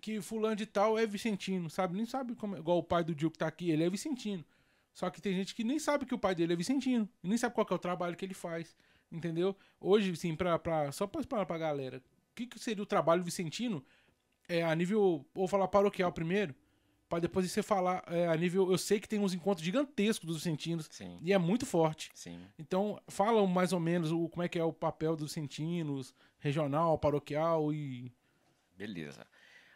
que 0.00 0.20
fulano 0.20 0.56
de 0.56 0.66
tal 0.66 0.98
é 0.98 1.06
vicentino, 1.06 1.68
sabe? 1.70 1.96
Nem 1.96 2.06
sabe 2.06 2.34
como. 2.34 2.56
Igual 2.56 2.78
o 2.78 2.82
pai 2.82 3.02
do 3.02 3.14
Diogo 3.14 3.32
que 3.32 3.38
tá 3.38 3.46
aqui, 3.46 3.70
ele 3.70 3.84
é 3.84 3.90
vicentino. 3.90 4.44
Só 4.92 5.08
que 5.08 5.20
tem 5.20 5.34
gente 5.34 5.54
que 5.54 5.64
nem 5.64 5.78
sabe 5.78 6.04
que 6.04 6.14
o 6.14 6.18
pai 6.18 6.34
dele 6.34 6.52
é 6.52 6.56
vicentino. 6.56 7.08
E 7.22 7.28
nem 7.28 7.38
sabe 7.38 7.54
qual 7.54 7.66
é 7.70 7.74
o 7.74 7.78
trabalho 7.78 8.16
que 8.16 8.24
ele 8.24 8.34
faz. 8.34 8.76
Entendeu? 9.10 9.56
Hoje, 9.80 10.14
sim, 10.16 10.36
pra, 10.36 10.58
pra, 10.58 10.92
só 10.92 11.06
pra 11.06 11.20
explicar 11.20 11.46
pra 11.46 11.58
galera, 11.58 11.98
o 11.98 12.34
que, 12.34 12.46
que 12.46 12.58
seria 12.58 12.82
o 12.82 12.86
trabalho 12.86 13.24
vicentino 13.24 13.84
é, 14.48 14.62
a 14.62 14.74
nível. 14.74 15.26
Vou 15.34 15.48
falar 15.48 15.68
paroquial 15.68 16.12
primeiro, 16.12 16.54
pra 17.10 17.18
depois 17.18 17.50
você 17.50 17.62
falar 17.62 18.04
é, 18.06 18.28
a 18.28 18.36
nível. 18.36 18.70
Eu 18.70 18.78
sei 18.78 19.00
que 19.00 19.08
tem 19.08 19.18
uns 19.18 19.34
encontros 19.34 19.64
gigantescos 19.64 20.26
dos 20.26 20.36
vicentinos 20.36 20.88
Sim, 20.90 21.18
e 21.20 21.32
é 21.32 21.38
muito 21.38 21.66
forte. 21.66 22.10
sim. 22.14 22.40
Então, 22.56 23.02
falam 23.08 23.46
mais 23.48 23.72
ou 23.72 23.80
menos 23.80 24.12
o, 24.12 24.28
como 24.28 24.44
é 24.44 24.48
que 24.48 24.58
é 24.58 24.64
o 24.64 24.72
papel 24.72 25.16
dos 25.16 25.26
vicentinos, 25.26 26.14
regional, 26.38 26.96
paroquial 26.96 27.72
e. 27.72 28.12
Beleza. 28.78 29.26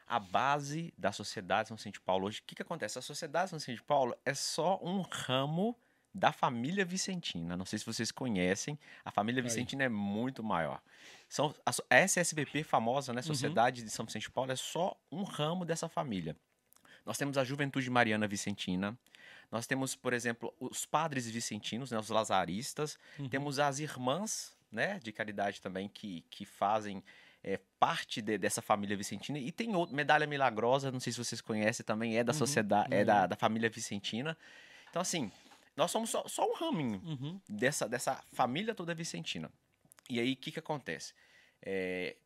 A 0.07 0.21
base 0.21 0.95
da 0.97 1.11
Sociedade 1.11 1.69
São 1.69 1.77
Vicente 1.77 1.95
de 1.95 2.01
Paulo 2.01 2.27
hoje, 2.27 2.41
o 2.41 2.45
que, 2.47 2.55
que 2.55 2.63
acontece? 2.63 2.99
A 2.99 3.03
Sociedade 3.03 3.51
São 3.51 3.59
Vicente 3.59 3.79
de 3.79 3.83
Paulo 3.83 4.15
é 4.25 4.33
só 4.33 4.79
um 4.83 5.01
ramo 5.01 5.77
da 6.15 6.31
família 6.31 6.85
Vicentina. 6.85 7.57
Não 7.57 7.65
sei 7.65 7.81
se 7.81 7.85
vocês 7.87 8.13
conhecem, 8.13 8.79
a 9.05 9.11
família 9.11 9.43
Aí. 9.43 9.49
Vicentina 9.49 9.83
é 9.83 9.89
muito 9.89 10.45
maior. 10.45 10.81
São, 11.29 11.53
a, 11.67 12.05
SSVP 12.05 12.63
famosa, 12.63 13.13
né? 13.13 13.23
Sociedade 13.23 13.83
de 13.83 13.91
São 13.91 14.07
Vicente 14.07 14.25
de 14.25 14.31
Paulo, 14.31 14.53
é 14.53 14.57
só 14.57 14.97
um 15.11 15.25
ramo 15.25 15.65
dessa 15.65 15.89
família. 15.89 16.37
Nós 17.05 17.19
temos 17.19 17.37
a 17.39 17.45
Juventude 17.45 17.89
Mariana 17.91 18.27
Vicentina, 18.27 18.97
Nós 19.53 19.67
temos, 19.69 19.95
por 19.95 20.13
exemplo, 20.13 20.53
os 20.59 20.85
padres 20.85 21.31
vicentinos, 21.31 21.93
né, 21.93 21.99
os 21.99 22.09
lazaristas, 22.09 22.99
Uhum. 23.19 23.29
temos 23.29 23.59
as 23.61 23.79
irmãs 23.79 24.57
né, 24.73 24.99
de 25.01 25.13
caridade 25.13 25.61
também 25.61 25.89
que, 25.89 26.23
que 26.31 26.45
fazem 26.45 27.05
é, 27.43 27.61
parte 27.79 28.21
de- 28.21 28.37
dessa 28.39 28.61
família 28.63 28.97
vicentina. 28.97 29.39
E 29.39 29.53
tem 29.53 29.77
outra, 29.77 29.95
Medalha 29.95 30.27
Milagrosa, 30.27 30.91
não 30.91 30.99
sei 30.99 31.13
se 31.13 31.19
vocês 31.23 31.41
conhecem 31.41 31.85
também, 31.87 32.17
é 32.19 32.25
da 32.25 32.33
Uhum, 32.33 32.39
sociedade, 32.39 32.93
é 32.93 33.01
uhum. 33.01 33.05
da, 33.07 33.27
da 33.29 33.37
família 33.37 33.69
vicentina. 33.71 34.37
Então, 34.91 35.01
assim, 35.03 35.31
nós 35.77 35.91
somos 35.91 36.11
só, 36.11 36.27
só 36.27 36.51
um 36.51 36.55
raminho 36.55 37.01
Uhum. 37.05 37.39
dessa, 37.49 37.87
dessa 37.89 38.25
família 38.33 38.75
toda 38.75 38.93
vicentina. 38.95 39.49
E 40.11 40.19
aí, 40.19 40.33
o 40.33 40.37
que, 40.37 40.51
que 40.51 40.59
acontece? 40.59 41.13
É, 41.63 42.17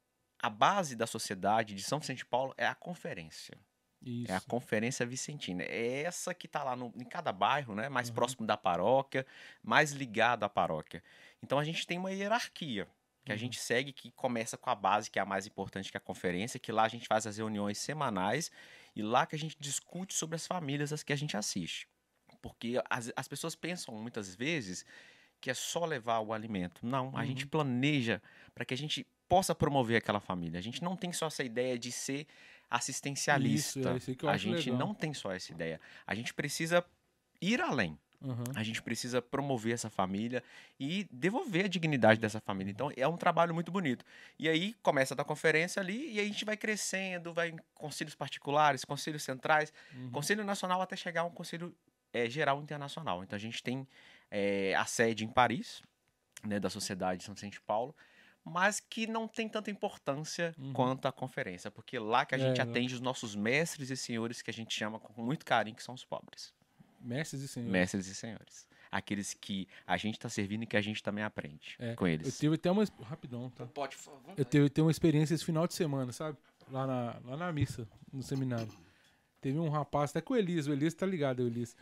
a 0.40 0.48
base 0.48 0.96
da 0.96 1.06
sociedade 1.06 1.74
de 1.74 1.82
São 1.82 1.98
Vicente 1.98 2.18
de 2.18 2.26
Paulo 2.26 2.54
é 2.56 2.66
a 2.66 2.74
conferência. 2.74 3.58
Isso. 4.00 4.30
É 4.32 4.36
a 4.36 4.40
Conferência 4.40 5.04
Vicentina. 5.04 5.62
É 5.64 6.02
essa 6.02 6.32
que 6.34 6.46
está 6.46 6.62
lá 6.62 6.76
no- 6.76 6.92
em 6.96 7.04
cada 7.04 7.32
bairro, 7.32 7.74
né? 7.74 7.88
Mais 7.88 8.08
Uhum. 8.08 8.14
próximo 8.14 8.46
da 8.46 8.56
paróquia, 8.56 9.26
mais 9.62 9.92
ligado 9.92 10.44
à 10.44 10.48
paróquia. 10.48 11.02
Então 11.42 11.58
a 11.58 11.64
gente 11.64 11.86
tem 11.86 11.98
uma 11.98 12.12
hierarquia 12.12 12.88
que 13.24 13.32
a 13.32 13.34
Uhum. 13.34 13.38
gente 13.38 13.58
segue, 13.60 13.92
que 13.92 14.10
começa 14.12 14.56
com 14.56 14.70
a 14.70 14.74
base, 14.74 15.10
que 15.10 15.18
é 15.18 15.22
a 15.22 15.26
mais 15.26 15.46
importante, 15.46 15.90
que 15.90 15.96
é 15.96 15.98
a 15.98 16.00
conferência, 16.00 16.58
que 16.60 16.72
lá 16.72 16.84
a 16.84 16.88
gente 16.88 17.06
faz 17.08 17.26
as 17.26 17.36
reuniões 17.38 17.78
semanais 17.78 18.50
e 18.94 19.02
lá 19.02 19.26
que 19.26 19.34
a 19.36 19.38
gente 19.38 19.56
discute 19.60 20.14
sobre 20.14 20.36
as 20.36 20.46
famílias 20.46 20.92
as 20.92 21.02
que 21.02 21.12
a 21.12 21.16
gente 21.16 21.36
assiste. 21.36 21.88
Porque 22.40 22.80
as, 22.88 23.12
as 23.16 23.26
pessoas 23.28 23.54
pensam 23.56 23.94
muitas 23.96 24.34
vezes 24.34 24.84
que 25.40 25.50
é 25.50 25.54
só 25.54 25.84
levar 25.84 26.20
o 26.20 26.32
alimento. 26.32 26.84
Não, 26.86 27.16
a 27.16 27.24
gente 27.24 27.44
Uhum. 27.44 27.50
planeja 27.50 28.22
para 28.54 28.64
que 28.64 28.74
a 28.74 28.76
gente 28.76 29.06
possa 29.28 29.54
promover 29.54 29.96
aquela 29.98 30.20
família. 30.20 30.58
A 30.58 30.62
gente 30.62 30.82
não 30.82 30.96
tem 30.96 31.12
só 31.12 31.26
essa 31.26 31.44
ideia 31.44 31.78
de 31.78 31.92
ser 31.92 32.26
assistencialista. 32.70 33.78
Isso, 33.96 34.26
é 34.26 34.30
a 34.30 34.36
gente 34.36 34.70
legal. 34.70 34.86
não 34.86 34.94
tem 34.94 35.12
só 35.14 35.32
essa 35.32 35.52
ideia. 35.52 35.80
A 36.06 36.14
gente 36.14 36.32
precisa 36.34 36.84
ir 37.40 37.60
além. 37.60 37.98
Uhum. 38.20 38.42
A 38.56 38.64
gente 38.64 38.82
precisa 38.82 39.22
promover 39.22 39.72
essa 39.74 39.88
família 39.88 40.42
e 40.78 41.06
devolver 41.12 41.66
a 41.66 41.68
dignidade 41.68 42.20
dessa 42.20 42.40
família. 42.40 42.70
Então 42.72 42.90
é 42.96 43.06
um 43.06 43.16
trabalho 43.16 43.54
muito 43.54 43.70
bonito. 43.70 44.04
E 44.38 44.48
aí 44.48 44.74
começa 44.82 45.14
da 45.14 45.22
conferência 45.22 45.80
ali 45.80 46.14
e 46.14 46.18
a 46.18 46.24
gente 46.24 46.44
vai 46.44 46.56
crescendo, 46.56 47.32
vai 47.32 47.50
em 47.50 47.56
conselhos 47.74 48.16
particulares, 48.16 48.84
conselhos 48.84 49.22
centrais, 49.22 49.72
Uhum. 49.94 50.10
conselho 50.10 50.44
nacional 50.44 50.82
até 50.82 50.96
chegar 50.96 51.20
a 51.20 51.24
um 51.24 51.30
conselho 51.30 51.72
eh, 52.12 52.28
geral 52.28 52.60
internacional. 52.60 53.22
Então 53.22 53.36
a 53.36 53.40
gente 53.40 53.62
tem 53.62 53.86
eh, 54.32 54.74
a 54.76 54.84
sede 54.84 55.24
em 55.24 55.28
Paris, 55.28 55.80
né, 56.42 56.58
da 56.58 56.68
Sociedade 56.70 57.18
de 57.20 57.24
São 57.24 57.34
Vicente 57.34 57.52
de 57.54 57.60
Paulo, 57.60 57.94
mas 58.48 58.80
que 58.80 59.06
não 59.06 59.28
tem 59.28 59.48
tanta 59.48 59.70
importância 59.70 60.54
Uhum. 60.58 60.72
quanto 60.72 61.06
a 61.06 61.12
conferência, 61.12 61.70
porque 61.70 61.98
lá 61.98 62.24
que 62.26 62.34
a 62.34 62.38
gente 62.38 62.60
É, 62.60 62.64
né? 62.64 62.70
atende 62.70 62.94
os 62.94 63.00
nossos 63.00 63.34
mestres 63.36 63.90
e 63.90 63.96
senhores 63.96 64.42
que 64.42 64.50
a 64.50 64.52
gente 64.54 64.74
chama 64.74 64.98
com 64.98 65.22
muito 65.22 65.44
carinho, 65.44 65.76
que 65.76 65.82
são 65.82 65.94
os 65.94 66.04
pobres. 66.04 66.52
Mestres 67.00 67.42
e 67.42 67.48
senhores. 67.48 67.72
Mestres 67.72 68.06
e 68.08 68.14
senhores. 68.14 68.66
Aqueles 68.90 69.34
que 69.34 69.68
a 69.86 69.96
gente 69.98 70.14
está 70.14 70.28
servindo 70.30 70.62
e 70.62 70.66
que 70.66 70.76
a 70.76 70.80
gente 70.80 71.02
também 71.02 71.22
aprende 71.22 71.76
É, 71.78 71.94
com 71.94 72.06
Eu 72.06 72.12
eles. 72.14 72.38
tive 72.38 72.54
até 72.54 72.70
uma. 72.70 72.84
Rapidão, 73.02 73.50
tá? 73.50 73.66
Pode, 73.66 73.96
por 73.96 74.02
favor. 74.02 74.34
Eu 74.36 74.44
tive, 74.44 74.68
tive 74.70 74.80
uma 74.82 74.90
experiência 74.90 75.34
esse 75.34 75.44
final 75.44 75.66
de 75.66 75.74
semana, 75.74 76.10
sabe? 76.10 76.38
Lá 76.70 76.86
na, 76.86 77.16
lá 77.24 77.36
na 77.36 77.52
missa, 77.52 77.86
no 78.12 78.22
seminário. 78.22 78.72
Teve 79.40 79.58
um 79.58 79.68
rapaz, 79.68 80.10
até 80.10 80.20
com 80.20 80.34
o 80.34 80.36
Elias, 80.36 80.66
o 80.66 80.72
Elias 80.72 80.94
tá 80.94 81.06
ligado, 81.06 81.40
o 81.40 81.46
Elias. 81.46 81.76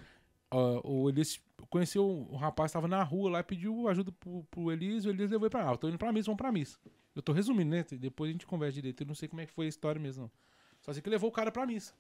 Ó, 0.51 0.81
o 0.85 1.09
Elias 1.09 1.41
conheceu 1.69 2.09
um, 2.09 2.35
um 2.35 2.37
rapaz, 2.37 2.73
tava 2.73 2.87
na 2.87 3.03
rua 3.03 3.31
lá, 3.31 3.43
pediu 3.43 3.89
ajuda 3.89 4.13
pro, 4.13 4.45
pro 4.45 4.71
Elias, 4.71 5.05
o 5.05 5.11
Elias 5.11 5.31
levou 5.31 5.47
ele 5.47 5.51
pra 5.51 5.65
lá. 5.65 5.73
Eu 5.73 5.79
tô 5.79 5.89
indo 5.89 5.99
pra 5.99 6.13
missa, 6.13 6.27
vamos 6.27 6.39
pra 6.39 6.53
missa. 6.53 6.79
Eu 7.15 7.23
tô 7.23 7.33
resumindo, 7.33 7.71
né? 7.71 7.85
Depois 7.93 8.29
a 8.29 8.33
gente 8.33 8.47
conversa 8.47 8.75
direito. 8.75 9.03
Eu 9.03 9.07
não 9.07 9.15
sei 9.15 9.29
como 9.29 9.41
é 9.41 9.47
que 9.47 9.53
foi 9.53 9.67
a 9.67 9.69
história 9.69 10.01
mesmo, 10.01 10.25
não. 10.25 10.31
Só 10.81 10.93
sei 10.93 11.03
que 11.03 11.11
levou 11.11 11.31
o 11.31 11.33
cara 11.33 11.51
pra 11.51 11.67
missa. 11.67 11.95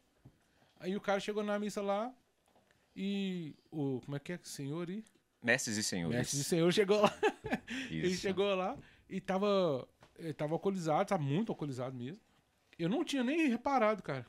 Aí 0.79 0.95
o 0.95 1.01
cara 1.01 1.19
chegou 1.19 1.43
na 1.43 1.59
missa 1.59 1.81
lá 1.81 2.15
e 2.95 3.55
o. 3.71 4.01
Como 4.05 4.17
é 4.17 4.21
que 4.21 4.35
é? 4.35 4.41
Senhor 4.43 4.89
e. 4.91 5.05
Mestres 5.43 5.77
e 5.77 5.83
senhores. 5.83 6.17
Mestre 6.17 6.41
e 6.41 6.45
senhor 6.45 6.73
chegou 6.73 7.01
lá. 7.01 7.13
Ele 7.91 8.15
chegou 8.15 8.55
lá 8.55 8.77
e 9.09 9.21
tava, 9.21 9.87
ele 10.19 10.33
tava 10.33 10.55
alcoolizado, 10.55 11.09
tava 11.09 11.23
muito 11.23 11.53
alcoolizado 11.53 11.97
mesmo. 11.97 12.21
Eu 12.79 12.89
não 12.89 13.05
tinha 13.05 13.23
nem 13.23 13.49
reparado, 13.49 14.03
cara. 14.03 14.27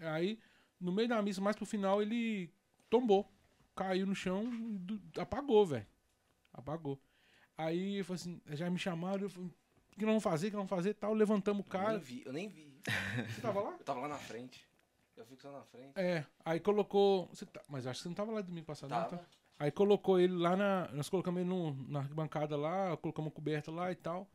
Aí, 0.00 0.38
no 0.80 0.90
meio 0.90 1.08
da 1.08 1.20
missa, 1.20 1.40
mais 1.40 1.54
pro 1.54 1.66
final, 1.66 2.00
ele 2.00 2.50
tombou. 2.92 3.26
Caiu 3.74 4.06
no 4.06 4.14
chão 4.14 4.44
e 5.16 5.20
apagou, 5.20 5.64
velho. 5.66 5.86
Apagou. 6.52 7.00
Aí 7.56 7.98
eu 7.98 8.04
falei 8.04 8.20
assim, 8.20 8.40
já 8.50 8.68
me 8.68 8.78
chamaram, 8.78 9.22
eu 9.22 9.30
falei, 9.30 9.48
o 9.48 9.94
que 9.98 10.00
nós 10.04 10.08
vamos 10.10 10.22
fazer, 10.22 10.46
o 10.48 10.50
que 10.50 10.56
nós 10.56 10.68
vamos 10.68 10.82
fazer 10.84 10.94
tal, 10.94 11.14
levantamos 11.14 11.64
o 11.66 11.68
Eu 11.68 11.72
nem 11.78 11.86
cara. 11.86 11.98
vi, 11.98 12.22
eu 12.26 12.32
nem 12.32 12.48
vi. 12.48 12.70
Você 13.30 13.40
tava 13.40 13.60
lá? 13.62 13.72
Eu 13.72 13.84
tava 13.84 14.00
lá 14.00 14.08
na 14.08 14.18
frente. 14.18 14.66
Eu 15.16 15.24
fico 15.24 15.40
só 15.40 15.50
na 15.52 15.62
frente. 15.64 15.92
É, 15.94 16.26
aí 16.44 16.60
colocou. 16.60 17.28
Você 17.28 17.46
tá- 17.46 17.62
mas 17.68 17.86
acho 17.86 17.98
que 18.00 18.02
você 18.02 18.08
não 18.08 18.14
tava 18.14 18.32
lá 18.32 18.40
domingo 18.40 18.66
passado, 18.66 18.90
não, 18.90 18.96
Tava. 19.02 19.18
tá? 19.18 19.24
Aí 19.58 19.70
colocou 19.70 20.18
ele 20.18 20.34
lá 20.34 20.56
na. 20.56 20.88
Nós 20.92 21.08
colocamos 21.08 21.40
ele 21.40 21.48
no, 21.48 21.72
na 21.88 22.00
arquibancada 22.00 22.56
lá, 22.56 22.96
colocamos 22.96 23.28
uma 23.28 23.34
coberta 23.34 23.70
lá 23.70 23.92
e 23.92 23.94
tal. 23.94 24.28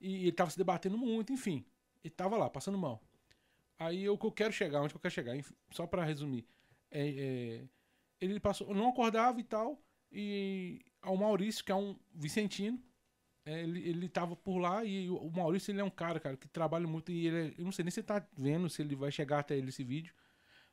E 0.00 0.22
ele 0.22 0.32
tava 0.32 0.50
se 0.50 0.56
debatendo 0.58 0.96
muito, 0.98 1.32
enfim. 1.32 1.64
Ele 2.02 2.12
tava 2.12 2.36
lá, 2.36 2.48
passando 2.50 2.76
mal. 2.78 3.00
Aí 3.78 4.02
que 4.02 4.26
eu 4.26 4.32
quero 4.32 4.52
chegar, 4.52 4.80
onde 4.80 4.90
que 4.92 4.96
eu 4.96 5.00
quero 5.00 5.14
chegar, 5.14 5.36
enfim, 5.36 5.54
só 5.70 5.86
pra 5.86 6.04
resumir. 6.04 6.46
É, 6.90 7.08
é, 7.08 7.68
ele 8.20 8.40
passou, 8.40 8.74
não 8.74 8.88
acordava 8.88 9.40
e 9.40 9.44
tal. 9.44 9.82
E 10.12 10.80
ao 11.02 11.16
Maurício, 11.16 11.64
que 11.64 11.72
é 11.72 11.74
um 11.74 11.96
Vicentino, 12.14 12.80
é, 13.44 13.62
ele, 13.62 13.88
ele 13.88 14.08
tava 14.08 14.36
por 14.36 14.58
lá 14.58 14.84
e 14.84 15.10
o 15.10 15.30
Maurício 15.30 15.72
ele 15.72 15.80
é 15.80 15.84
um 15.84 15.90
cara, 15.90 16.20
cara, 16.20 16.36
que 16.36 16.48
trabalha 16.48 16.86
muito 16.86 17.12
e 17.12 17.26
ele 17.26 17.48
é- 17.50 17.54
eu 17.58 17.64
não 17.64 17.72
sei 17.72 17.84
nem 17.84 17.90
se 17.90 18.02
tá 18.02 18.26
vendo, 18.36 18.68
se 18.70 18.82
ele 18.82 18.94
vai 18.96 19.10
chegar 19.12 19.40
até 19.40 19.56
ele 19.56 19.70
esse 19.70 19.84
vídeo, 19.84 20.14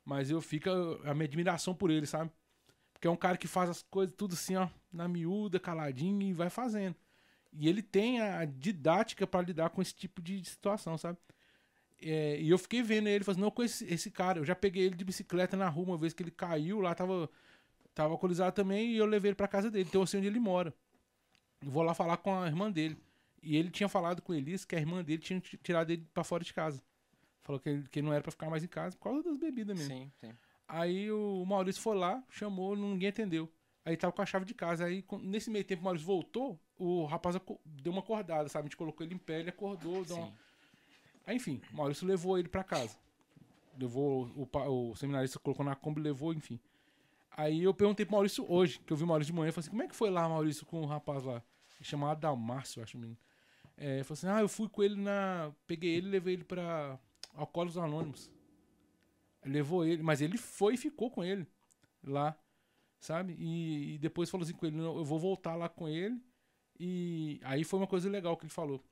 mas 0.04 0.30
eu 0.30 0.40
fico 0.40 0.70
a 1.04 1.14
minha 1.14 1.26
admiração 1.26 1.74
por 1.74 1.90
ele, 1.90 2.06
sabe? 2.06 2.30
Porque 2.92 3.06
é 3.08 3.10
um 3.10 3.16
cara 3.16 3.36
que 3.38 3.48
faz 3.48 3.70
as 3.70 3.82
coisas 3.82 4.14
tudo 4.16 4.34
assim, 4.34 4.56
ó, 4.56 4.68
na 4.92 5.08
miúda, 5.08 5.60
caladinho 5.60 6.22
e 6.22 6.32
vai 6.32 6.50
fazendo. 6.50 6.96
E 7.52 7.68
ele 7.68 7.82
tem 7.82 8.20
a 8.20 8.44
didática 8.44 9.26
pra 9.26 9.42
lidar 9.42 9.70
com 9.70 9.82
esse 9.82 9.94
tipo 9.94 10.22
de 10.22 10.44
situação, 10.44 10.98
sabe? 10.98 11.18
É, 12.00 12.40
e 12.40 12.48
eu 12.48 12.58
fiquei 12.58 12.82
vendo 12.82 13.08
ele, 13.08 13.24
falei 13.24 13.34
assim, 13.34 13.40
não, 13.40 13.50
com 13.50 13.62
esse, 13.62 13.84
esse 13.92 14.10
cara, 14.10 14.38
eu 14.38 14.44
já 14.44 14.54
peguei 14.54 14.84
ele 14.84 14.94
de 14.94 15.04
bicicleta 15.04 15.56
na 15.56 15.68
rua 15.68 15.86
uma 15.86 15.96
vez 15.96 16.12
que 16.12 16.22
ele 16.22 16.30
caiu, 16.30 16.80
lá 16.80 16.94
tava, 16.94 17.28
tava 17.94 18.12
alcoolizado 18.12 18.54
também, 18.54 18.92
e 18.92 18.96
eu 18.96 19.06
levei 19.06 19.30
ele 19.30 19.36
pra 19.36 19.48
casa 19.48 19.70
dele, 19.70 19.88
então 19.88 20.02
eu 20.02 20.06
sei 20.06 20.18
onde 20.18 20.28
ele 20.28 20.38
mora. 20.38 20.72
Eu 21.60 21.70
vou 21.70 21.82
lá 21.82 21.94
falar 21.94 22.16
com 22.18 22.34
a 22.34 22.46
irmã 22.46 22.70
dele. 22.70 22.96
E 23.42 23.56
ele 23.56 23.70
tinha 23.70 23.88
falado 23.88 24.22
com 24.22 24.34
Elis 24.34 24.64
que 24.64 24.76
a 24.76 24.78
irmã 24.78 25.02
dele 25.02 25.22
tinha 25.22 25.40
tirado 25.40 25.90
ele 25.90 26.06
pra 26.12 26.24
fora 26.24 26.44
de 26.44 26.52
casa. 26.52 26.82
Falou 27.42 27.60
que 27.60 27.68
ele, 27.68 27.88
que 27.88 28.02
não 28.02 28.12
era 28.12 28.22
pra 28.22 28.30
ficar 28.30 28.50
mais 28.50 28.62
em 28.62 28.68
casa 28.68 28.96
por 28.96 29.04
causa 29.04 29.22
das 29.22 29.36
bebidas 29.36 29.76
mesmo. 29.76 29.94
Sim, 29.94 30.12
sim. 30.20 30.32
Aí 30.66 31.10
o 31.10 31.44
Maurício 31.46 31.80
foi 31.80 31.96
lá, 31.96 32.22
chamou, 32.30 32.76
ninguém 32.76 33.08
atendeu. 33.08 33.50
Aí 33.84 33.96
tava 33.96 34.12
com 34.12 34.20
a 34.20 34.26
chave 34.26 34.44
de 34.44 34.54
casa. 34.54 34.84
Aí, 34.84 35.02
nesse 35.22 35.50
meio 35.50 35.64
tempo, 35.64 35.80
o 35.80 35.84
Maurício 35.84 36.06
voltou, 36.06 36.60
o 36.76 37.06
rapaz 37.06 37.36
deu 37.64 37.90
uma 37.90 38.00
acordada, 38.00 38.48
sabe? 38.48 38.66
A 38.66 38.68
gente 38.68 38.76
colocou 38.76 39.04
ele 39.06 39.14
em 39.14 39.18
pé, 39.18 39.40
ele 39.40 39.48
acordou. 39.50 40.04
Deu 40.04 40.16
uma... 40.16 40.32
Enfim, 41.34 41.60
o 41.72 41.76
Maurício 41.76 42.06
levou 42.06 42.38
ele 42.38 42.48
pra 42.48 42.64
casa. 42.64 42.96
Levou, 43.78 44.30
o, 44.36 44.46
pa- 44.46 44.66
o 44.68 44.94
seminarista 44.96 45.38
colocou 45.38 45.64
na 45.64 45.74
Kombi, 45.76 46.00
levou, 46.00 46.32
enfim. 46.32 46.58
Aí 47.30 47.62
eu 47.62 47.72
perguntei 47.72 48.04
pro 48.04 48.14
Maurício 48.16 48.44
hoje, 48.50 48.80
que 48.80 48.92
eu 48.92 48.96
vi 48.96 49.04
o 49.04 49.06
Maurício 49.06 49.32
de 49.32 49.38
manhã, 49.38 49.48
eu 49.50 49.52
falei 49.52 49.62
assim, 49.64 49.70
como 49.70 49.82
é 49.82 49.88
que 49.88 49.94
foi 49.94 50.10
lá, 50.10 50.28
Maurício, 50.28 50.66
com 50.66 50.82
o 50.82 50.86
rapaz 50.86 51.22
lá? 51.22 51.42
Chamado 51.80 52.26
eu 52.26 52.82
acho, 52.82 52.98
menino. 52.98 53.16
É, 53.76 54.02
falou 54.02 54.14
assim, 54.18 54.26
ah, 54.26 54.40
eu 54.40 54.48
fui 54.48 54.68
com 54.68 54.82
ele 54.82 54.96
na... 54.96 55.52
Peguei 55.66 55.94
ele 55.94 56.08
levei 56.08 56.34
ele 56.34 56.42
pra 56.44 56.98
Alcoólicos 57.34 57.78
Anônimos. 57.78 58.28
Levou 59.44 59.84
ele, 59.84 60.02
mas 60.02 60.20
ele 60.20 60.36
foi 60.36 60.74
e 60.74 60.76
ficou 60.76 61.10
com 61.10 61.22
ele 61.22 61.46
lá, 62.02 62.36
sabe? 62.98 63.36
E, 63.38 63.94
e 63.94 63.98
depois 63.98 64.28
falou 64.28 64.44
assim 64.44 64.52
com 64.54 64.66
ele, 64.66 64.76
"Não, 64.76 64.96
eu 64.98 65.04
vou 65.04 65.18
voltar 65.18 65.54
lá 65.54 65.68
com 65.68 65.88
ele. 65.88 66.20
E 66.78 67.40
aí 67.44 67.62
foi 67.62 67.78
uma 67.78 67.86
coisa 67.86 68.10
legal 68.10 68.36
que 68.36 68.44
ele 68.44 68.52
falou. 68.52 68.82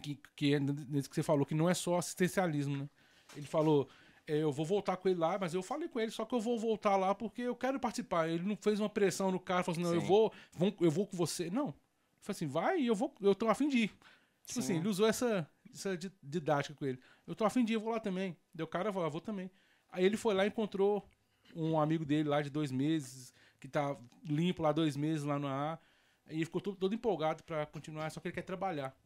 Que, 0.00 0.18
que 0.36 0.54
é 0.54 0.60
nesse 0.60 1.08
que 1.08 1.14
você 1.14 1.22
falou, 1.22 1.44
que 1.46 1.54
não 1.54 1.68
é 1.68 1.74
só 1.74 1.98
assistencialismo, 1.98 2.76
né? 2.76 2.88
Ele 3.36 3.46
falou, 3.46 3.88
é, 4.26 4.36
eu 4.38 4.50
vou 4.52 4.64
voltar 4.66 4.96
com 4.96 5.08
ele 5.08 5.18
lá, 5.18 5.38
mas 5.38 5.54
eu 5.54 5.62
falei 5.62 5.88
com 5.88 6.00
ele, 6.00 6.10
só 6.10 6.24
que 6.24 6.34
eu 6.34 6.40
vou 6.40 6.58
voltar 6.58 6.96
lá 6.96 7.14
porque 7.14 7.42
eu 7.42 7.54
quero 7.54 7.78
participar. 7.78 8.28
Ele 8.28 8.42
não 8.44 8.56
fez 8.56 8.80
uma 8.80 8.88
pressão 8.88 9.30
no 9.30 9.38
cara, 9.38 9.62
falou 9.62 9.80
assim, 9.80 9.88
não, 9.88 9.94
eu 9.94 10.00
vou, 10.00 10.32
vão- 10.52 10.74
eu 10.80 10.90
vou 10.90 11.06
com 11.06 11.16
você. 11.16 11.48
Não. 11.50 11.68
Ele 11.68 11.74
falou 12.22 12.36
assim, 12.36 12.46
vai 12.46 12.80
e 12.80 12.86
eu 12.86 12.94
vou, 12.94 13.14
eu 13.20 13.34
tô 13.34 13.48
afim 13.48 13.68
de 13.68 13.78
ir. 13.84 13.88
Tipo 13.88 14.54
Sim. 14.54 14.60
assim, 14.60 14.76
ele 14.78 14.88
usou 14.88 15.06
essa, 15.06 15.48
essa 15.72 15.96
di- 15.96 16.12
didática 16.22 16.74
com 16.74 16.84
ele. 16.84 16.98
Eu 17.26 17.34
tô 17.34 17.44
afim 17.44 17.64
de 17.64 17.72
ir, 17.72 17.74
eu 17.74 17.80
vou 17.80 17.92
lá 17.92 18.00
também. 18.00 18.36
Deu 18.54 18.66
cara, 18.66 18.88
eu 18.88 19.10
vou 19.10 19.20
também. 19.20 19.50
Aí 19.90 20.04
ele 20.04 20.16
foi 20.16 20.34
lá 20.34 20.44
e 20.44 20.48
encontrou 20.48 21.06
um 21.54 21.78
amigo 21.80 22.04
dele 22.04 22.28
lá 22.28 22.42
de 22.42 22.50
dois 22.50 22.70
meses, 22.72 23.32
que 23.58 23.68
tá 23.68 23.96
limpo 24.24 24.62
lá 24.62 24.72
dois 24.72 24.96
meses 24.96 25.24
lá 25.24 25.38
no 25.38 25.46
ar. 25.46 25.80
E 26.28 26.34
ele 26.36 26.44
ficou 26.44 26.60
todo, 26.60 26.76
todo 26.76 26.94
empolgado 26.94 27.42
pra 27.44 27.66
continuar, 27.66 28.10
só 28.10 28.20
que 28.20 28.28
ele 28.28 28.34
quer 28.34 28.42
trabalhar. 28.42 28.96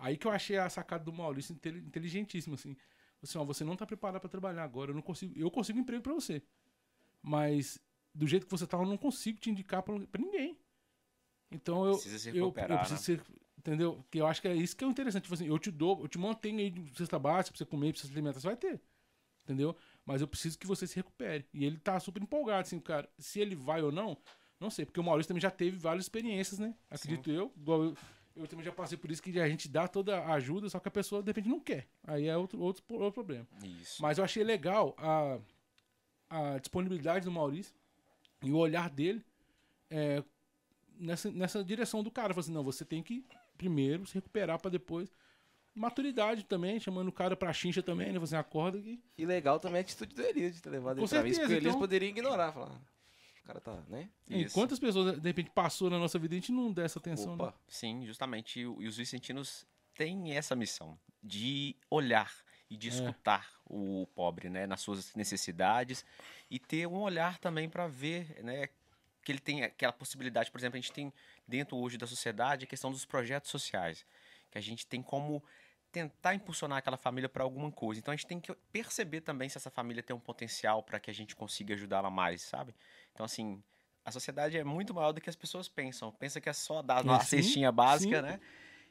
Aí 0.00 0.16
que 0.16 0.26
eu 0.26 0.30
achei 0.30 0.56
a 0.56 0.68
sacada 0.70 1.04
do 1.04 1.12
Maurício 1.12 1.52
inteli- 1.52 1.80
inteligentíssima, 1.80 2.54
assim. 2.54 2.76
Assim, 3.22 3.36
ó, 3.38 3.44
você 3.44 3.64
não 3.64 3.76
tá 3.76 3.84
preparado 3.84 4.20
pra 4.20 4.28
trabalhar 4.30 4.62
agora, 4.62 4.90
eu 4.90 4.94
não 4.94 5.02
consigo, 5.02 5.36
eu 5.38 5.50
consigo 5.50 5.78
emprego 5.78 6.02
pra 6.02 6.14
você. 6.14 6.42
Mas 7.22 7.80
do 8.14 8.26
jeito 8.26 8.46
que 8.46 8.50
você 8.52 8.66
tá, 8.66 8.76
eu 8.78 8.86
não 8.86 8.96
consigo 8.96 9.38
te 9.40 9.50
indicar 9.50 9.82
pra, 9.82 9.98
pra 10.06 10.20
ninguém. 10.20 10.56
Então 11.50 11.84
eu 11.86 11.98
eu, 12.36 12.44
eu 12.74 12.78
preciso 12.78 13.02
ser, 13.02 13.22
entendeu? 13.58 14.04
Que 14.10 14.18
eu 14.18 14.26
acho 14.26 14.40
que 14.40 14.48
é 14.48 14.54
isso 14.54 14.76
que 14.76 14.84
é 14.84 14.86
o 14.86 14.90
interessante, 14.90 15.22
tipo 15.24 15.34
assim, 15.34 15.46
eu 15.46 15.58
te 15.58 15.70
dou, 15.70 16.00
eu 16.00 16.08
te 16.08 16.18
mantenho 16.18 16.58
aí 16.58 16.72
cesta 16.94 17.18
básica 17.18 17.52
pra 17.52 17.58
você 17.58 17.64
comer, 17.66 17.92
pra 17.92 18.00
você 18.00 18.06
se 18.06 18.12
alimentar, 18.12 18.40
você 18.40 18.46
vai 18.46 18.56
ter. 18.56 18.80
Entendeu? 19.44 19.74
mas 20.04 20.20
eu 20.22 20.28
preciso 20.28 20.58
que 20.58 20.66
você 20.66 20.86
se 20.86 20.96
recupere. 20.96 21.46
E 21.52 21.64
ele 21.66 21.78
tá 21.78 21.98
super 22.00 22.22
empolgado, 22.22 22.62
assim, 22.62 22.78
cara. 22.80 23.10
Se 23.18 23.40
ele 23.40 23.54
vai 23.54 23.82
ou 23.82 23.92
não, 23.92 24.16
não 24.58 24.70
sei, 24.70 24.86
porque 24.86 24.98
o 25.00 25.02
Maurício 25.04 25.28
também 25.28 25.40
já 25.40 25.50
teve 25.50 25.76
várias 25.76 26.04
experiências, 26.06 26.58
né? 26.58 26.74
Acredito 26.90 27.30
eu. 27.30 27.52
Igual 27.56 27.84
eu, 27.84 27.96
eu 28.38 28.46
também 28.46 28.64
já 28.64 28.72
passei 28.72 28.96
por 28.96 29.10
isso 29.10 29.22
que 29.22 29.38
a 29.40 29.48
gente 29.48 29.68
dá 29.68 29.86
toda 29.88 30.18
a 30.18 30.34
ajuda, 30.34 30.68
só 30.68 30.78
que 30.80 30.88
a 30.88 30.90
pessoa 30.90 31.22
de 31.22 31.28
repente 31.28 31.48
não 31.48 31.60
quer. 31.60 31.86
Aí 32.04 32.26
é 32.26 32.36
outro, 32.36 32.60
outro, 32.60 32.82
outro 32.90 33.12
problema. 33.12 33.46
Isso. 33.80 34.00
Mas 34.00 34.18
eu 34.18 34.24
achei 34.24 34.42
legal 34.44 34.94
a, 34.98 35.38
a 36.30 36.58
disponibilidade 36.58 37.24
do 37.24 37.30
Maurício 37.32 37.74
e 38.42 38.50
o 38.50 38.56
olhar 38.56 38.88
dele 38.88 39.24
é, 39.90 40.22
nessa, 40.98 41.30
nessa 41.30 41.64
direção 41.64 42.02
do 42.02 42.10
cara. 42.10 42.32
Falei 42.32 42.40
assim, 42.44 42.52
não, 42.52 42.62
você 42.64 42.84
tem 42.84 43.02
que 43.02 43.24
primeiro 43.56 44.06
se 44.06 44.14
recuperar 44.14 44.58
pra 44.60 44.70
depois. 44.70 45.10
Maturidade 45.74 46.44
também, 46.44 46.80
chamando 46.80 47.08
o 47.08 47.12
cara 47.12 47.36
pra 47.36 47.52
chincha 47.52 47.82
também, 47.82 48.12
né? 48.12 48.18
Você 48.18 48.34
acorda 48.34 48.80
que. 48.80 49.00
E 49.16 49.24
legal 49.24 49.60
também 49.60 49.78
a 49.78 49.80
atitude 49.82 50.12
do 50.14 50.22
Elias 50.22 50.54
de 50.56 50.62
ter 50.62 50.70
levado 50.70 50.96
Com 50.96 51.02
ele 51.02 51.08
pra 51.08 51.22
mim. 51.22 51.28
certeza, 51.30 51.40
Porque 51.42 51.54
o 51.54 51.56
Elias 51.58 51.70
então- 51.74 51.80
poderia 51.80 52.08
ignorar, 52.08 52.52
falar. 52.52 52.80
"Ah, 53.48 53.58
O 53.58 53.60
cara 53.60 53.60
tá, 53.60 53.84
né? 53.88 54.10
Isso. 54.28 54.54
Quantas 54.54 54.78
pessoas, 54.78 55.18
de 55.18 55.28
repente, 55.28 55.50
passou 55.50 55.88
na 55.88 55.98
nossa 55.98 56.18
vida 56.18 56.34
e 56.34 56.38
a 56.38 56.40
gente 56.40 56.52
não 56.52 56.72
dá 56.72 56.82
essa 56.82 56.98
atenção, 56.98 57.36
né? 57.36 57.44
Opa. 57.44 57.54
Sim, 57.68 58.04
justamente. 58.06 58.60
E 58.60 58.62
e 58.62 58.86
os 58.86 58.96
vicentinos 58.96 59.66
têm 59.94 60.36
essa 60.36 60.54
missão 60.54 60.98
de 61.22 61.76
olhar 61.90 62.32
e 62.70 62.76
de 62.76 62.88
É. 62.88 62.90
escutar 62.90 63.50
o 63.64 64.06
pobre, 64.14 64.48
né, 64.50 64.66
nas 64.66 64.80
suas 64.80 65.14
necessidades 65.14 66.04
e 66.50 66.58
ter 66.58 66.86
um 66.86 67.00
olhar 67.00 67.38
também 67.38 67.68
para 67.68 67.86
ver, 67.88 68.42
né, 68.44 68.68
que 69.24 69.32
ele 69.32 69.38
tem 69.40 69.62
aquela 69.62 69.92
possibilidade, 69.92 70.50
por 70.50 70.58
exemplo, 70.58 70.76
a 70.76 70.80
gente 70.80 70.92
tem 70.92 71.12
dentro 71.46 71.76
hoje 71.76 71.96
da 71.98 72.06
sociedade 72.06 72.64
a 72.64 72.68
questão 72.68 72.90
dos 72.90 73.04
projetos 73.04 73.50
sociais, 73.50 74.06
que 74.50 74.58
a 74.58 74.60
gente 74.60 74.86
tem 74.86 75.02
como 75.02 75.42
tentar 75.90 76.34
impulsionar 76.34 76.78
aquela 76.78 76.96
família 76.98 77.28
para 77.28 77.42
alguma 77.42 77.70
coisa. 77.72 77.98
Então 77.98 78.12
a 78.12 78.16
gente 78.16 78.26
tem 78.26 78.40
que 78.40 78.54
perceber 78.72 79.22
também 79.22 79.48
se 79.48 79.56
essa 79.56 79.70
família 79.70 80.02
tem 80.02 80.14
um 80.14 80.20
potencial 80.20 80.82
para 80.82 81.00
que 81.00 81.10
a 81.10 81.14
gente 81.14 81.34
consiga 81.34 81.74
ajudá-la 81.74 82.10
mais, 82.10 82.42
sabe? 82.42 82.74
Então 83.18 83.24
assim, 83.24 83.60
a 84.04 84.12
sociedade 84.12 84.56
é 84.56 84.62
muito 84.62 84.94
maior 84.94 85.10
do 85.10 85.20
que 85.20 85.28
as 85.28 85.34
pessoas 85.34 85.68
pensam. 85.68 86.12
Pensa 86.12 86.40
que 86.40 86.48
é 86.48 86.52
só 86.52 86.82
dar 86.82 87.04
É, 87.04 87.08
uma 87.08 87.18
sim, 87.18 87.42
cestinha 87.42 87.72
básica, 87.72 88.18
sim. 88.18 88.22
né? 88.22 88.40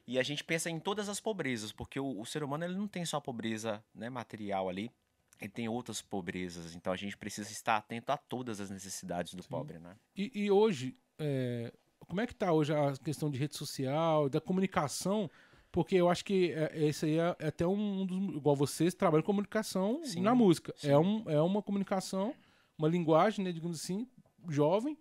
E 0.06 0.20
a 0.20 0.24
gente 0.24 0.44
pensa 0.44 0.70
em 0.70 0.82
todas 0.82 1.08
as 1.08 1.22
pobrezas, 1.22 1.72
porque 1.72 1.98
o, 1.98 2.20
o 2.20 2.26
ser 2.26 2.44
humano 2.44 2.66
ele 2.66 2.76
não 2.76 2.90
tem 2.90 3.06
só 3.06 3.16
a 3.18 3.22
pobreza 3.22 3.82
né, 3.96 4.10
material 4.10 4.68
ali, 4.68 4.92
ele 5.40 5.50
tem 5.50 5.70
outras 5.70 6.02
pobrezas. 6.02 6.76
Então 6.76 6.92
a 6.92 6.98
gente 6.98 7.16
precisa 7.16 7.50
estar 7.50 7.78
atento 7.78 8.12
a 8.12 8.18
todas 8.18 8.60
as 8.60 8.70
necessidades 8.70 9.34
do 9.34 9.42
Sim. 9.44 9.50
pobre, 9.50 9.80
né? 9.80 9.96
E, 10.14 10.30
e 10.34 10.52
hoje, 10.52 10.94
é, 11.18 11.72
como 12.00 12.20
é 12.20 12.28
que 12.28 12.36
tá 12.36 12.52
hoje 12.52 12.74
a 12.74 12.92
questão 12.98 13.30
de 13.32 13.40
rede 13.40 13.56
social, 13.56 14.28
da 14.28 14.42
comunicação? 14.42 15.32
Porque 15.72 15.96
eu 15.96 16.10
acho 16.10 16.26
que 16.26 16.52
é, 16.52 16.86
esse 16.86 17.06
aí 17.06 17.18
é, 17.18 17.36
é 17.40 17.48
até 17.48 17.66
um 17.66 18.06
dos. 18.06 18.36
Igual 18.36 18.58
vocês 18.58 18.94
trabalham 18.94 19.24
com 19.24 19.28
comunicação 19.28 20.02
Sim, 20.04 20.22
na 20.22 20.36
música. 20.36 20.74
sim. 20.76 20.90
É, 20.90 20.98
um, 20.98 21.24
é 21.30 21.42
uma 21.42 21.62
comunicação, 21.62 22.34
uma 22.78 22.90
linguagem, 22.90 23.44
né, 23.44 23.54
digamos 23.54 23.82
assim, 23.82 24.06
jovem, 24.50 24.98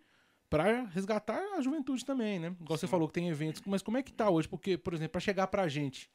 para 0.48 0.84
resgatar 0.84 1.40
a 1.56 1.60
juventude 1.60 2.04
também, 2.04 2.38
né? 2.38 2.54
Igual 2.60 2.78
você 2.78 2.86
Sim. 2.86 2.90
falou 2.90 3.08
que 3.08 3.14
tem 3.14 3.28
eventos. 3.28 3.62
Mas 3.66 3.82
como 3.82 3.96
é 3.96 4.02
que 4.02 4.12
tá 4.12 4.30
hoje? 4.30 4.48
Porque, 4.48 4.78
por 4.78 4.94
exemplo, 4.94 5.12
para 5.12 5.20
chegar 5.20 5.46
pra 5.48 5.68
gente, 5.68 6.10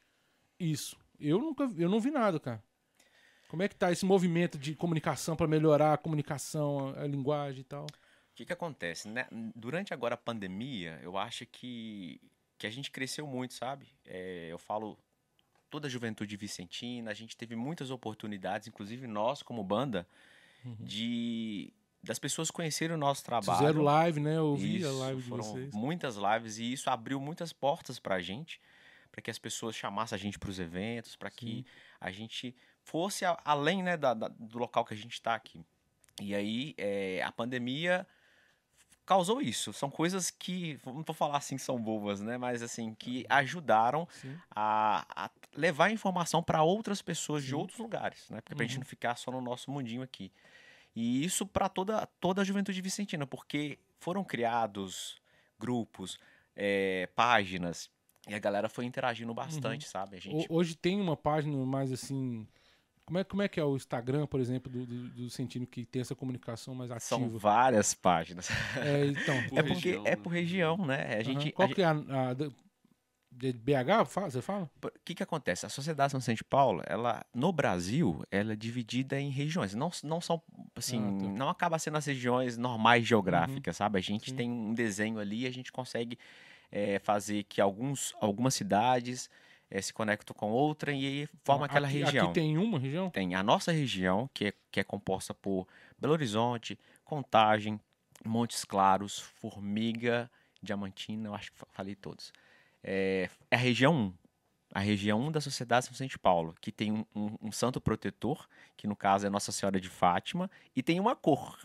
isso. 0.60 0.98
Eu 1.20 1.40
nunca 1.40 1.70
eu 1.78 1.90
não 1.90 2.00
vi 2.00 2.12
nada, 2.12 2.40
cara. 2.40 2.64
Como 3.50 3.62
é 3.62 3.68
que 3.68 3.76
tá 3.76 3.92
esse 3.92 4.06
movimento 4.06 4.58
de 4.58 4.76
comunicação 4.76 5.36
para 5.36 5.48
melhorar 5.48 5.94
a 5.94 5.98
comunicação, 5.98 6.94
a, 6.96 7.02
a 7.02 7.08
linguagem 7.08 7.62
e 7.62 7.66
tal? 7.66 7.86
O 7.86 8.36
que, 8.36 8.46
que 8.46 8.54
acontece? 8.54 9.10
né? 9.10 9.28
Durante 9.54 9.94
agora 9.94 10.16
a 10.16 10.18
pandemia, 10.18 11.00
eu 11.04 11.18
acho 11.18 11.46
que, 11.46 12.22
que 12.58 12.66
a 12.66 12.70
gente 12.70 12.90
cresceu 12.90 13.28
muito, 13.28 13.54
sabe? 13.54 13.88
É, 14.06 14.48
eu 14.50 14.58
falo 14.58 14.98
toda 15.70 15.88
a 15.88 15.92
juventude 15.92 16.38
vicentina, 16.38 17.12
a 17.12 17.14
gente 17.14 17.36
teve 17.36 17.56
muitas 17.56 17.92
oportunidades, 17.92 18.68
inclusive 18.68 19.06
nós 19.06 19.44
como 19.44 19.64
banda, 19.64 20.08
de 20.80 21.74
das 22.04 22.18
pessoas 22.20 22.50
conhecerem 22.50 22.96
o 22.96 23.00
nosso 23.00 23.24
trabalho. 23.24 23.60
Fizeram 23.60 23.82
live, 23.84 24.20
né? 24.20 24.38
Eu 24.38 24.56
vi 24.56 24.78
a 24.78 24.90
Isso, 24.90 25.00
live 25.00 25.22
de 25.22 25.30
foram 25.30 25.44
vocês. 25.44 25.74
muitas 25.74 26.16
lives 26.16 26.58
e 26.58 26.72
isso 26.74 26.90
abriu 26.90 27.20
muitas 27.20 27.54
portas 27.54 28.00
pra 28.00 28.20
gente, 28.20 28.60
para 29.12 29.22
que 29.22 29.30
as 29.30 29.38
pessoas 29.38 29.76
chamassem 29.76 30.16
a 30.16 30.20
gente 30.20 30.40
para 30.40 30.50
os 30.50 30.58
eventos, 30.60 31.16
para 31.16 31.30
que 31.30 31.66
a 32.00 32.10
gente 32.12 32.56
fosse 32.84 33.24
a- 33.26 33.38
além 33.46 33.84
né, 33.84 33.96
da- 33.98 34.14
da- 34.16 34.30
do 34.30 34.58
local 34.58 34.84
que 34.84 34.94
a 34.94 34.98
gente 34.98 35.14
está 35.14 35.36
aqui. 35.36 35.64
E 36.20 36.34
aí 36.34 36.74
é, 36.78 37.22
a 37.24 37.32
pandemia 37.32 38.08
causou 39.06 39.42
isso. 39.42 39.74
São 39.74 39.90
coisas 39.90 40.32
que, 40.32 40.80
não 40.86 41.04
vou 41.04 41.14
falar 41.16 41.38
assim 41.38 41.56
que 41.58 41.62
são 41.62 41.80
bobas, 41.82 42.22
né? 42.22 42.38
Mas 42.38 42.62
assim, 42.62 42.94
que 42.96 43.26
ajudaram 43.30 44.08
Sim. 44.12 44.38
a, 44.56 45.06
a 45.26 45.30
levar 45.56 45.92
informação 45.92 46.42
para 46.42 46.64
outras 46.64 47.02
pessoas 47.02 47.44
de 47.44 47.50
Sim. 47.50 47.56
outros 47.56 47.78
lugares, 47.80 48.30
né? 48.30 48.40
Porque 48.42 48.56
pra 48.56 48.64
gente 48.66 48.76
Uhum. 48.76 48.80
não 48.82 48.86
ficar 48.88 49.16
só 49.18 49.32
no 49.32 49.42
nosso 49.42 49.70
mundinho 49.70 50.02
aqui. 50.02 50.32
E 50.96 51.24
isso 51.24 51.46
para 51.46 51.70
toda, 51.70 52.06
toda 52.20 52.42
a 52.42 52.44
juventude 52.44 52.82
vicentina, 52.82 53.26
porque 53.26 53.80
foram 54.00 54.24
criados 54.24 55.22
grupos, 55.60 56.18
eh, 56.56 57.08
páginas, 57.16 57.90
e 58.28 58.34
a 58.34 58.40
galera 58.40 58.68
foi 58.68 58.86
interagindo 58.86 59.34
bastante, 59.34 59.88
sabe? 59.88 60.18
A 60.18 60.20
gente 60.20 60.46
Ho- 60.52 60.58
Hoje 60.58 60.76
tem 60.76 61.00
uma 61.00 61.16
página 61.16 61.56
mais 61.66 61.92
assim. 61.92 62.48
Como 63.06 63.18
é, 63.20 63.24
como 63.24 63.42
é 63.42 63.48
que 63.48 63.60
é 63.60 63.64
o 63.64 63.76
Instagram, 63.76 64.26
por 64.28 64.40
exemplo, 64.40 64.72
do, 64.72 64.86
do, 64.86 65.10
do 65.10 65.30
Sentindo 65.30 65.66
que 65.68 65.86
tem 65.86 66.02
essa 66.02 66.16
comunicação 66.16 66.74
mais 66.76 66.92
são 67.04 67.24
ativa? 67.26 67.38
várias 67.40 67.94
páginas. 67.94 68.50
É, 68.78 69.06
então. 69.08 69.36
Por 69.50 69.60
é 69.60 69.64
porque 69.64 69.90
região, 69.90 70.04
é 70.06 70.10
né? 70.16 70.16
por 70.24 70.30
região, 70.30 70.78
né? 70.86 71.16
A 71.18 71.24
gente, 71.24 71.52
Qual 71.52 71.68
a 71.70 71.74
que 71.74 71.82
é 71.82 71.86
a. 71.86 71.92
a 72.30 72.34
da- 72.34 72.52
de 73.32 73.54
BH? 73.54 74.04
Você 74.30 74.42
fala? 74.42 74.70
O 74.84 74.90
que, 75.06 75.16
que 75.16 75.24
acontece? 75.24 75.66
A 75.66 75.70
Sociedade 75.70 76.12
São 76.12 76.20
Vicente 76.20 76.40
de 76.40 76.44
Paulo, 76.44 76.82
ela, 76.86 77.26
no 77.34 77.52
Brasil, 77.54 78.22
ela 78.30 78.54
é 78.54 78.56
dividida 78.56 79.20
em 79.20 79.30
regiões. 79.30 79.74
Não, 79.74 79.90
não 80.04 80.20
são, 80.20 80.42
assim, 80.76 81.00
Ah, 81.00 81.20
tá. 81.20 81.26
Uhum. 81.26 81.34
não 81.38 81.50
acaba 81.50 81.80
sendo 81.80 81.98
as 81.98 82.06
regiões 82.06 82.58
normais 82.58 83.06
geográficas, 83.08 83.78
sabe? 83.78 83.98
A 83.98 84.02
gente 84.02 84.32
Sim. 84.32 84.36
tem 84.36 84.52
um 84.52 84.74
desenho 84.74 85.18
ali 85.20 85.44
e 85.44 85.48
a 85.48 85.52
gente 85.52 85.72
consegue 85.72 86.20
eh, 86.72 87.00
fazer 87.00 87.44
que 87.44 87.62
alguns, 87.62 88.14
algumas 88.20 88.54
cidades 88.54 89.30
eh, 89.70 89.82
se 89.82 89.94
conectam 89.94 90.36
com 90.36 90.52
outra 90.52 90.92
e 90.92 91.06
aí 91.06 91.30
forma 91.44 91.66
aquela 91.66 91.88
aqui, 91.88 92.04
região. 92.04 92.26
Aqui 92.26 92.34
tem 92.40 92.58
uma 92.58 92.78
região? 92.78 93.10
Tem 93.10 93.34
a 93.34 93.42
nossa 93.42 93.72
região, 93.72 94.30
que 94.34 94.48
é, 94.48 94.54
que 94.70 94.80
é 94.80 94.84
composta 94.84 95.34
por 95.34 95.66
Belo 95.98 96.14
Horizonte, 96.14 96.78
Contagem, 97.06 97.80
Montes 98.26 98.64
Claros, 98.66 99.20
Formiga, 99.20 100.30
Diamantina, 100.62 101.30
eu 101.30 101.34
acho 101.34 101.52
que 101.52 101.58
fa- 101.58 101.68
falei 101.72 101.96
todos. 101.96 102.32
É, 102.84 103.30
é 103.50 103.56
a 103.56 103.60
região 103.60 103.94
1. 103.94 104.14
A 104.74 104.80
região 104.80 105.20
1 105.20 105.32
da 105.32 105.42
Sociedade 105.42 105.86
São 105.86 105.92
Vicente 105.92 106.18
Paulo, 106.18 106.56
que 106.62 106.72
tem 106.72 106.92
um, 106.92 107.06
um- 107.16 107.38
um 107.42 107.52
santo 107.52 107.82
protetor, 107.82 108.48
que 108.78 108.88
no 108.88 108.96
caso 108.96 109.28
é 109.28 109.30
Nossa 109.30 109.52
Senhora 109.52 109.80
de 109.82 109.90
Fátima, 109.90 110.50
e 110.76 110.82
tem 110.82 111.00
uma 111.00 111.16
cor. 111.16 111.58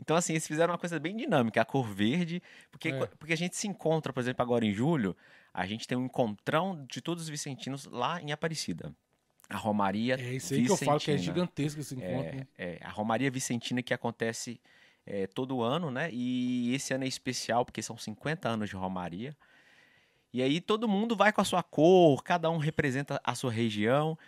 Então, 0.00 0.16
assim, 0.16 0.32
eles 0.32 0.46
fizeram 0.46 0.72
uma 0.72 0.78
coisa 0.78 0.98
bem 0.98 1.16
dinâmica, 1.16 1.60
a 1.60 1.64
cor 1.64 1.86
verde, 1.86 2.42
porque, 2.70 2.88
É. 2.90 3.06
porque 3.18 3.32
a 3.32 3.36
gente 3.36 3.56
se 3.56 3.66
encontra, 3.68 4.12
por 4.12 4.20
exemplo, 4.20 4.42
agora 4.42 4.64
em 4.64 4.72
julho, 4.72 5.16
a 5.54 5.66
gente 5.66 5.86
tem 5.88 5.96
um 5.98 6.04
encontrão 6.06 6.84
de 6.90 7.00
todos 7.00 7.24
os 7.24 7.28
vicentinos 7.28 7.84
lá 7.86 8.20
em 8.20 8.30
Aparecida. 8.32 8.92
A 9.48 9.56
Romaria 9.56 10.14
É 10.16 10.34
isso 10.34 10.52
aí 10.54 10.64
que 10.64 10.70
eu 10.70 10.76
falo 10.76 11.00
que 11.00 11.10
é 11.10 11.14
Vicentina. 11.14 11.34
gigantesco 11.34 11.80
esse 11.80 11.94
encontro. 11.94 12.36
né? 12.36 12.46
É, 12.58 12.74
é, 12.74 12.78
a 12.84 12.90
Romaria 12.90 13.30
Vicentina 13.30 13.82
que 13.82 13.94
acontece 13.94 14.60
é, 15.06 15.26
todo 15.26 15.62
ano, 15.62 15.90
né? 15.90 16.10
E 16.12 16.74
esse 16.74 16.92
ano 16.92 17.04
é 17.04 17.06
especial 17.08 17.64
porque 17.64 17.80
são 17.82 17.96
50 17.96 18.46
anos 18.48 18.68
de 18.68 18.76
Romaria. 18.76 19.34
E 20.32 20.42
aí 20.42 20.60
todo 20.60 20.88
mundo 20.88 21.16
vai 21.16 21.32
com 21.32 21.40
a 21.40 21.44
sua 21.44 21.62
cor, 21.62 22.22
cada 22.22 22.50
um 22.50 22.58
representa 22.58 23.20
a 23.24 23.34
sua 23.34 23.50
região. 23.50 24.18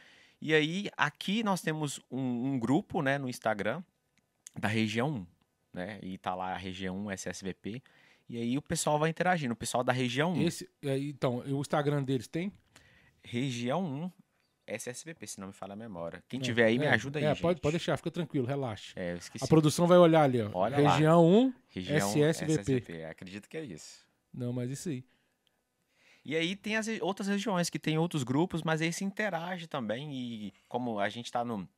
E 0.41 0.55
aí 0.55 0.91
aqui 0.97 1.43
nós 1.43 1.61
temos 1.61 2.01
um, 2.11 2.53
um 2.53 2.59
grupo, 2.59 3.03
né, 3.03 3.19
no 3.19 3.29
Instagram 3.29 3.83
da 4.59 4.69
região 4.69 5.09
1, 5.11 5.27
né? 5.75 5.99
E 6.03 6.17
tá 6.19 6.35
lá 6.35 6.55
a 6.55 6.57
região 6.57 6.97
1 7.07 7.11
SSVP. 7.13 7.83
E 8.29 8.39
aí 8.39 8.57
o 8.57 8.63
pessoal 8.63 8.99
vai 8.99 9.11
interagindo, 9.11 9.53
o 9.53 9.57
pessoal 9.57 9.85
da 9.85 9.93
região 9.93 10.33
1. 10.33 10.43
Esse, 10.43 10.69
é, 10.83 10.99
então, 10.99 11.39
o 11.39 11.61
Instagram 11.61 12.03
deles 12.03 12.27
tem? 12.27 12.53
Região 13.23 13.85
1 13.85 14.11
SSVP, 14.67 15.27
se 15.27 15.41
não 15.41 15.49
me 15.49 15.53
falha 15.53 15.73
a 15.73 15.77
memória. 15.77 16.23
Quem 16.29 16.39
É, 16.39 16.43
tiver 16.43 16.65
aí, 16.65 16.79
me 16.79 16.87
é, 16.87 16.91
ajuda 16.91 17.19
aí, 17.19 17.25
É, 17.25 17.29
gente. 17.31 17.43
pode, 17.43 17.61
pode 17.61 17.73
deixar, 17.73 17.97
fica 17.97 18.11
tranquilo, 18.11 18.47
relaxa. 18.47 18.93
É, 18.97 19.13
eu 19.13 19.17
esqueci. 19.17 19.45
A 19.45 19.49
produção 19.49 19.87
vai 19.87 19.99
olhar 19.99 20.23
ali, 20.23 20.41
ó. 20.41 20.51
Olha 20.55 20.79
lá. 20.79 20.93
região 20.93 21.27
1. 21.27 21.55
Região 21.69 22.27
SSVP. 22.29 23.05
Acredito 23.05 23.49
que 23.49 23.57
é 23.57 23.65
isso. 23.65 24.07
Não, 24.33 24.53
mas 24.53 24.71
isso 24.71 24.89
aí. 24.89 25.05
E 26.25 26.37
aí 26.37 26.55
tem 26.55 26.77
as 26.77 26.87
outras 27.01 27.29
regiões 27.29 27.71
que 27.71 27.79
tem 27.79 27.97
outros 27.99 28.23
grupos, 28.23 28.63
mas 28.63 28.83
aí 28.83 28.93
se 28.93 29.05
interage 29.05 29.67
também. 29.67 30.13
E 30.13 30.53
como 30.69 30.99
a 30.99 31.09
gente 31.09 31.27
está 31.27 31.45
no. 31.45 31.69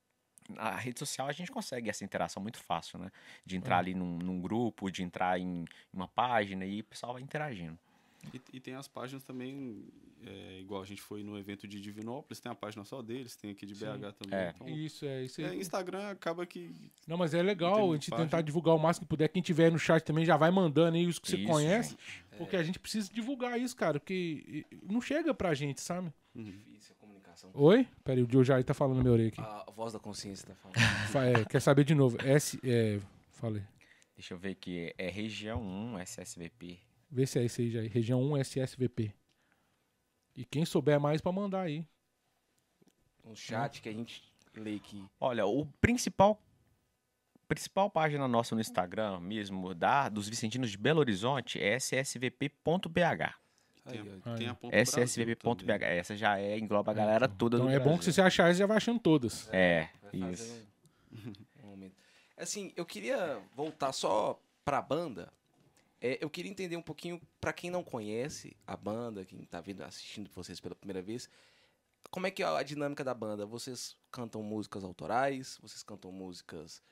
Na 0.48 0.72
rede 0.76 0.98
social 0.98 1.28
a 1.28 1.32
gente 1.32 1.52
consegue 1.52 1.88
essa 1.88 2.04
interação 2.04 2.42
muito 2.42 2.58
fácil, 2.58 2.98
né? 2.98 3.10
De 3.46 3.56
entrar 3.56 3.76
É. 3.76 3.78
ali 3.78 3.94
num, 3.94 4.18
num 4.18 4.40
grupo, 4.40 4.90
de 4.90 5.02
entrar 5.02 5.38
em 5.38 5.64
uma 5.92 6.08
página 6.08 6.66
e 6.66 6.80
o 6.80 6.84
pessoal 6.84 7.12
vai 7.12 7.22
interagindo. 7.22 7.78
E, 8.32 8.40
e 8.54 8.60
tem 8.60 8.74
as 8.74 8.86
páginas 8.88 9.22
também, 9.22 9.84
é, 10.24 10.58
igual 10.60 10.80
a 10.80 10.84
gente 10.84 11.02
foi 11.02 11.22
no 11.22 11.38
evento 11.38 11.66
de 11.66 11.80
Divinópolis, 11.80 12.40
tem 12.40 12.50
a 12.50 12.54
página 12.54 12.84
só 12.84 13.02
deles, 13.02 13.34
tem 13.36 13.50
aqui 13.50 13.66
de 13.66 13.74
Sim. 13.74 13.86
BH 13.86 14.12
também. 14.12 14.38
É. 14.38 14.52
Então, 14.54 14.68
Isso, 14.68 15.04
é 15.04 15.24
isso 15.24 15.40
é, 15.42 15.46
aí. 15.50 15.58
Instagram 15.60 16.08
acaba 16.10 16.46
que 16.46 16.70
Não, 17.06 17.16
mas 17.16 17.34
é 17.34 17.42
legal 17.42 17.90
a 17.90 17.94
gente 17.94 18.10
página. 18.10 18.26
tentar 18.28 18.40
divulgar 18.42 18.74
o 18.74 18.78
máximo 18.78 19.06
que 19.06 19.10
puder. 19.10 19.28
Quem 19.28 19.42
tiver 19.42 19.70
no 19.72 19.78
chat 19.78 20.02
também 20.04 20.24
já 20.24 20.36
vai 20.36 20.50
mandando 20.50 20.96
aí 20.96 21.06
os 21.06 21.18
que 21.18 21.28
você 21.28 21.36
Isso, 21.36 21.46
conhece. 21.50 21.90
gente. 21.90 22.24
Porque 22.38 22.56
a 22.56 22.62
gente 22.62 22.78
precisa 22.78 23.12
divulgar 23.12 23.60
isso, 23.60 23.76
cara. 23.76 23.98
Porque 24.00 24.64
não 24.82 25.00
chega 25.00 25.34
pra 25.34 25.52
gente, 25.54 25.80
sabe? 25.80 26.12
Difícil 26.34 26.94
a 26.96 27.00
comunicação. 27.00 27.50
Oi? 27.54 27.86
Peraí, 28.02 28.22
o 28.22 28.44
Jair 28.44 28.64
tá 28.64 28.72
falando 28.72 28.96
na 28.96 29.02
minha 29.02 29.12
orelha 29.12 29.28
aqui. 29.28 29.40
A 29.40 29.70
voz 29.74 29.92
da 29.92 29.98
consciência 29.98 30.46
tá 30.48 30.54
falando. 30.54 30.78
Fa- 31.10 31.24
é, 31.24 31.44
quer 31.44 31.60
saber 31.60 31.84
de 31.84 31.94
novo? 31.94 32.16
S, 32.22 32.58
é, 32.64 32.98
falei. 33.32 33.62
Deixa 34.16 34.32
eu 34.34 34.38
ver 34.38 34.50
aqui. 34.52 34.94
É 34.96 35.10
região 35.10 35.60
1 35.60 35.98
SSVP. 36.00 36.78
Vê 37.14 37.26
se 37.26 37.38
é 37.38 37.44
esse 37.44 37.60
aí, 37.60 37.70
Jair. 37.70 37.92
Região 37.92 38.22
1 38.22 38.38
SSVP. 38.38 39.12
E 40.34 40.46
quem 40.46 40.64
souber 40.64 40.98
mais 40.98 41.20
pra 41.20 41.30
mandar 41.30 41.60
aí. 41.60 41.86
Um 43.24 43.36
chat 43.36 43.82
que 43.82 43.88
a 43.88 43.92
gente 43.92 44.22
lê 44.56 44.76
aqui. 44.76 45.04
Olha, 45.20 45.46
o 45.46 45.66
principal 45.80 46.40
principal 47.46 47.90
página 47.90 48.26
nossa 48.26 48.54
no 48.54 48.62
Instagram 48.62 49.20
mesmo 49.20 49.74
da 49.74 50.08
dos 50.08 50.26
Vicentinos 50.26 50.70
de 50.70 50.78
Belo 50.78 51.00
Horizonte 51.00 51.60
é 51.62 51.78
ssvp.bh. 51.78 53.34
Tem, 53.84 54.00
a- 54.00 54.36
tem 54.36 54.48
a 54.48 54.54
ponto 54.54 54.70
Brasil 54.70 55.04
ssvp.bh. 55.06 55.82
Essa 55.82 56.16
já 56.16 56.38
é 56.38 56.56
engloba 56.58 56.92
a 56.92 56.94
galera 56.94 57.28
toda 57.28 57.56
Então 57.58 57.66
do 57.68 57.72
é 57.74 57.78
bom 57.78 57.98
que 57.98 58.04
se 58.04 58.10
Brasil. 58.10 58.12
você 58.14 58.20
achar 58.22 58.50
isso, 58.50 58.58
já 58.60 58.66
vai 58.66 58.78
achando 58.78 58.98
todas. 59.00 59.50
É, 59.52 59.88
fazer 60.00 60.32
isso. 60.32 60.66
Um, 61.62 61.68
um. 61.74 61.90
Assim, 62.38 62.72
eu 62.74 62.86
queria 62.86 63.38
voltar 63.54 63.92
só 63.92 64.40
pra 64.64 64.80
banda. 64.80 65.30
É, 66.04 66.18
eu 66.20 66.28
queria 66.28 66.50
entender 66.50 66.76
um 66.76 66.82
pouquinho, 66.82 67.22
pra 67.40 67.52
quem 67.52 67.70
não 67.70 67.84
conhece 67.84 68.56
a 68.66 68.76
banda, 68.76 69.24
quem 69.24 69.44
tá 69.44 69.60
vendo, 69.60 69.82
assistindo 69.82 70.28
vocês 70.34 70.58
pela 70.58 70.74
primeira 70.74 71.00
vez, 71.00 71.30
como 72.10 72.26
é 72.26 72.30
que 72.32 72.42
é 72.42 72.46
a 72.46 72.62
dinâmica 72.64 73.04
da 73.04 73.14
banda? 73.14 73.46
Vocês 73.46 73.96
cantam 74.10 74.42
músicas 74.42 74.82
autorais? 74.82 75.58
Vocês 75.62 75.84
cantam 75.84 76.10
músicas 76.10 76.82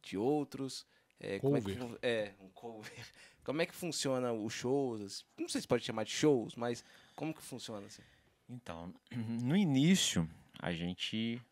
de 0.00 0.16
outros? 0.16 0.86
É, 1.18 1.40
como 1.40 1.56
é, 1.56 1.60
que, 1.60 1.74
Cover. 1.74 1.98
é, 2.02 2.34
um 2.40 2.48
cover. 2.50 2.92
Como 3.44 3.60
é 3.60 3.66
que 3.66 3.74
funciona 3.74 4.32
os 4.32 4.52
shows? 4.52 5.26
Não 5.36 5.48
sei 5.48 5.60
se 5.60 5.66
pode 5.66 5.84
chamar 5.84 6.04
de 6.04 6.12
shows, 6.12 6.54
mas 6.54 6.84
como 7.16 7.34
que 7.34 7.42
funciona 7.42 7.84
assim? 7.84 8.02
Então, 8.48 8.94
no 9.42 9.56
início, 9.56 10.30
a 10.60 10.72
gente 10.72 11.42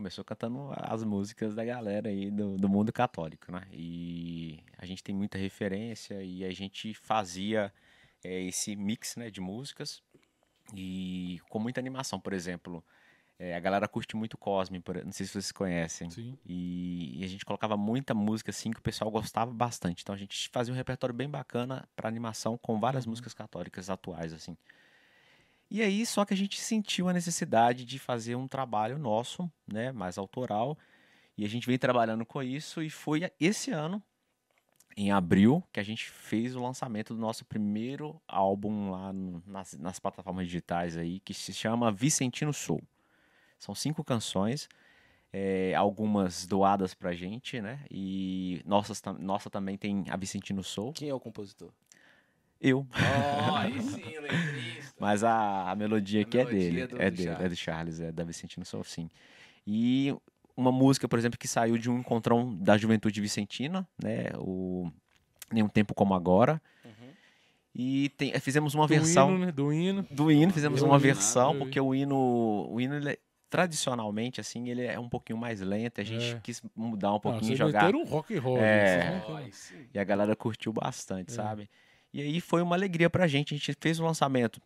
começou 0.00 0.24
cantando 0.24 0.70
as 0.76 1.04
músicas 1.04 1.54
da 1.54 1.62
galera 1.62 2.08
aí 2.08 2.30
do, 2.30 2.56
do 2.56 2.70
mundo 2.70 2.90
católico, 2.90 3.52
né? 3.52 3.66
E 3.70 4.58
a 4.78 4.86
gente 4.86 5.04
tem 5.04 5.14
muita 5.14 5.36
referência 5.36 6.22
e 6.22 6.42
a 6.42 6.50
gente 6.52 6.94
fazia 6.94 7.70
eh, 8.24 8.44
esse 8.44 8.74
mix 8.74 9.16
né, 9.16 9.30
de 9.30 9.42
músicas 9.42 10.02
e 10.74 11.38
com 11.50 11.58
muita 11.58 11.80
animação, 11.80 12.18
por 12.18 12.32
exemplo. 12.32 12.82
eh, 13.38 13.54
a 13.54 13.60
galera 13.60 13.86
curte 13.88 14.16
muito 14.16 14.38
Cosme, 14.38 14.80
por- 14.80 15.04
não 15.04 15.12
sei 15.12 15.26
se 15.26 15.32
vocês 15.32 15.52
conhecem. 15.52 16.10
Sim. 16.10 16.38
E, 16.46 17.20
e 17.20 17.24
a 17.24 17.28
gente 17.28 17.44
colocava 17.44 17.76
muita 17.76 18.14
música 18.14 18.50
assim 18.50 18.70
que 18.70 18.78
o 18.78 18.82
pessoal 18.82 19.10
gostava 19.10 19.52
bastante. 19.52 20.02
Então 20.02 20.14
a 20.14 20.18
gente 20.18 20.48
fazia 20.50 20.72
um 20.72 20.76
repertório 20.76 21.14
bem 21.14 21.28
bacana 21.28 21.86
para 21.94 22.08
animação 22.08 22.56
com 22.58 22.80
várias 22.80 23.04
músicas 23.06 23.34
católicas 23.34 23.90
atuais 23.90 24.32
assim. 24.32 24.56
E 25.70 25.80
aí 25.82 26.04
só 26.04 26.24
que 26.24 26.34
a 26.34 26.36
gente 26.36 26.60
sentiu 26.60 27.08
a 27.08 27.12
necessidade 27.12 27.84
de 27.84 27.98
fazer 27.98 28.34
um 28.34 28.48
trabalho 28.48 28.98
nosso, 28.98 29.50
né, 29.66 29.92
mais 29.92 30.18
autoral. 30.18 30.76
E 31.38 31.44
a 31.44 31.48
gente 31.48 31.66
vem 31.66 31.78
trabalhando 31.78 32.26
com 32.26 32.42
isso 32.42 32.82
e 32.82 32.90
foi 32.90 33.30
esse 33.38 33.70
ano 33.70 34.02
em 34.96 35.12
abril 35.12 35.62
que 35.72 35.78
a 35.80 35.82
gente 35.82 36.10
fez 36.10 36.54
o 36.56 36.60
lançamento 36.62 37.14
do 37.14 37.20
nosso 37.20 37.44
primeiro 37.44 38.20
álbum 38.26 38.90
lá 38.90 39.12
no- 39.12 39.42
nas, 39.46 39.72
nas 39.78 39.98
plataformas 40.00 40.46
digitais 40.46 40.96
aí, 40.96 41.20
que 41.20 41.32
se 41.32 41.52
chama 41.54 41.92
Vicentino 41.92 42.52
Soul. 42.52 42.82
São 43.58 43.74
cinco 43.74 44.02
canções, 44.02 44.68
é, 45.32 45.74
algumas 45.76 46.44
doadas 46.46 46.92
pra 46.92 47.12
gente, 47.14 47.60
né? 47.60 47.84
E 47.90 48.60
nossas, 48.66 49.00
nossa 49.18 49.48
também 49.48 49.78
tem 49.78 50.04
a 50.10 50.16
Vicentino 50.16 50.64
Soul. 50.64 50.92
Quem 50.92 51.08
é 51.08 51.14
o 51.14 51.20
compositor? 51.20 51.70
Eu. 52.60 52.86
Oh, 52.90 53.56
aí 53.56 53.80
sim. 53.80 54.02
Mas 55.00 55.24
a, 55.24 55.70
a 55.70 55.74
melodia 55.74 56.20
A 56.20 56.22
aqui 56.22 56.38
é 56.38 56.44
dele. 56.44 56.86
do- 56.86 57.00
é 57.02 57.10
do 57.10 57.16
dele, 57.16 57.28
é 57.30 57.32
Charles. 57.34 57.50
do 57.50 57.56
Charles, 57.56 58.00
é 58.00 58.12
da 58.12 58.22
Vicentino 58.22 58.64
Soul, 58.66 58.84
sim. 58.84 59.08
E 59.66 60.14
uma 60.56 60.70
música, 60.70 61.08
por 61.08 61.18
exemplo, 61.18 61.38
que 61.38 61.48
saiu 61.48 61.78
de 61.78 61.88
um 61.90 61.98
encontrão 62.00 62.54
da 62.54 62.76
juventude 62.76 63.18
vicentina, 63.20 63.88
né? 64.02 64.26
O 64.36 64.90
Nenhum 65.50 65.68
Tempo 65.68 65.94
Como 65.94 66.12
Agora. 66.14 66.60
Uhum. 66.84 66.90
E 67.74 68.10
tem- 68.10 68.38
fizemos 68.40 68.74
uma 68.74 68.84
Do 68.86 68.88
versão 68.88 69.30
hino, 69.34 69.46
né? 69.46 69.52
Do 69.52 69.72
hino. 69.72 70.06
do 70.10 70.30
hino, 70.30 70.52
fizemos 70.52 70.82
Eu 70.82 70.88
uma 70.88 70.98
versão, 70.98 71.52
vi. 71.54 71.58
porque 71.60 71.80
o 71.80 71.94
hino, 71.94 72.16
o 72.70 72.80
hino 72.80 72.94
ele 72.96 73.10
é- 73.12 73.18
tradicionalmente, 73.48 74.40
assim, 74.40 74.68
ele 74.68 74.84
é 74.84 74.98
um 74.98 75.08
pouquinho 75.08 75.38
mais 75.38 75.60
lento. 75.60 76.00
A 76.00 76.04
gente 76.04 76.34
É. 76.36 76.40
quis 76.40 76.62
mudar 76.76 77.08
um 77.10 77.12
Não, 77.14 77.20
pouquinho, 77.20 77.46
vocês 77.46 77.58
jogar. 77.58 77.94
um 77.94 78.04
rock 78.04 78.36
and 78.36 78.40
roll. 78.40 78.58
É. 78.58 79.22
E 79.94 79.98
a 79.98 80.04
galera 80.04 80.36
curtiu 80.36 80.72
bastante, 80.72 81.32
É. 81.32 81.34
sabe? 81.34 81.68
E 82.12 82.20
aí 82.20 82.40
foi 82.40 82.60
uma 82.62 82.74
alegria 82.76 83.08
pra 83.10 83.26
gente. 83.26 83.54
A 83.54 83.56
gente 83.56 83.76
fez 83.80 83.98
o 84.00 84.04
lançamento 84.04 84.60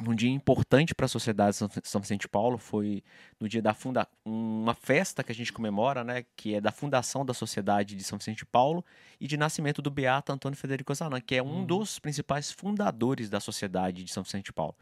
num 0.00 0.14
dia 0.14 0.30
importante 0.30 0.94
para 0.94 1.06
a 1.06 1.08
sociedade 1.08 1.52
de 1.58 1.68
São- 1.88 2.00
Vicente 2.00 2.22
de 2.22 2.28
Paulo. 2.28 2.56
Foi 2.58 3.02
no 3.40 3.48
dia 3.48 3.60
da 3.60 3.74
funda 3.74 4.06
uma 4.24 4.74
festa 4.74 5.24
que 5.24 5.32
a 5.32 5.34
gente 5.34 5.52
comemora, 5.52 6.04
né? 6.04 6.24
Que 6.36 6.54
é 6.54 6.60
da 6.60 6.70
fundação 6.70 7.24
da 7.26 7.34
Sociedade 7.34 7.96
de 7.96 8.04
São 8.04 8.16
Vicente 8.18 8.38
de 8.38 8.46
Paulo 8.46 8.84
e 9.20 9.26
de 9.26 9.36
nascimento 9.36 9.82
do 9.82 9.90
Beato 9.90 10.32
Antônio 10.32 10.56
Federico 10.56 10.94
Zanan, 10.94 11.20
que 11.20 11.34
é 11.34 11.42
um 11.42 11.58
Uhum. 11.58 11.64
dos 11.66 11.98
principais 11.98 12.50
fundadores 12.52 13.28
da 13.28 13.40
Sociedade 13.40 14.04
de 14.04 14.12
São 14.12 14.22
Vicente 14.22 14.46
de 14.46 14.52
Paulo. 14.52 14.76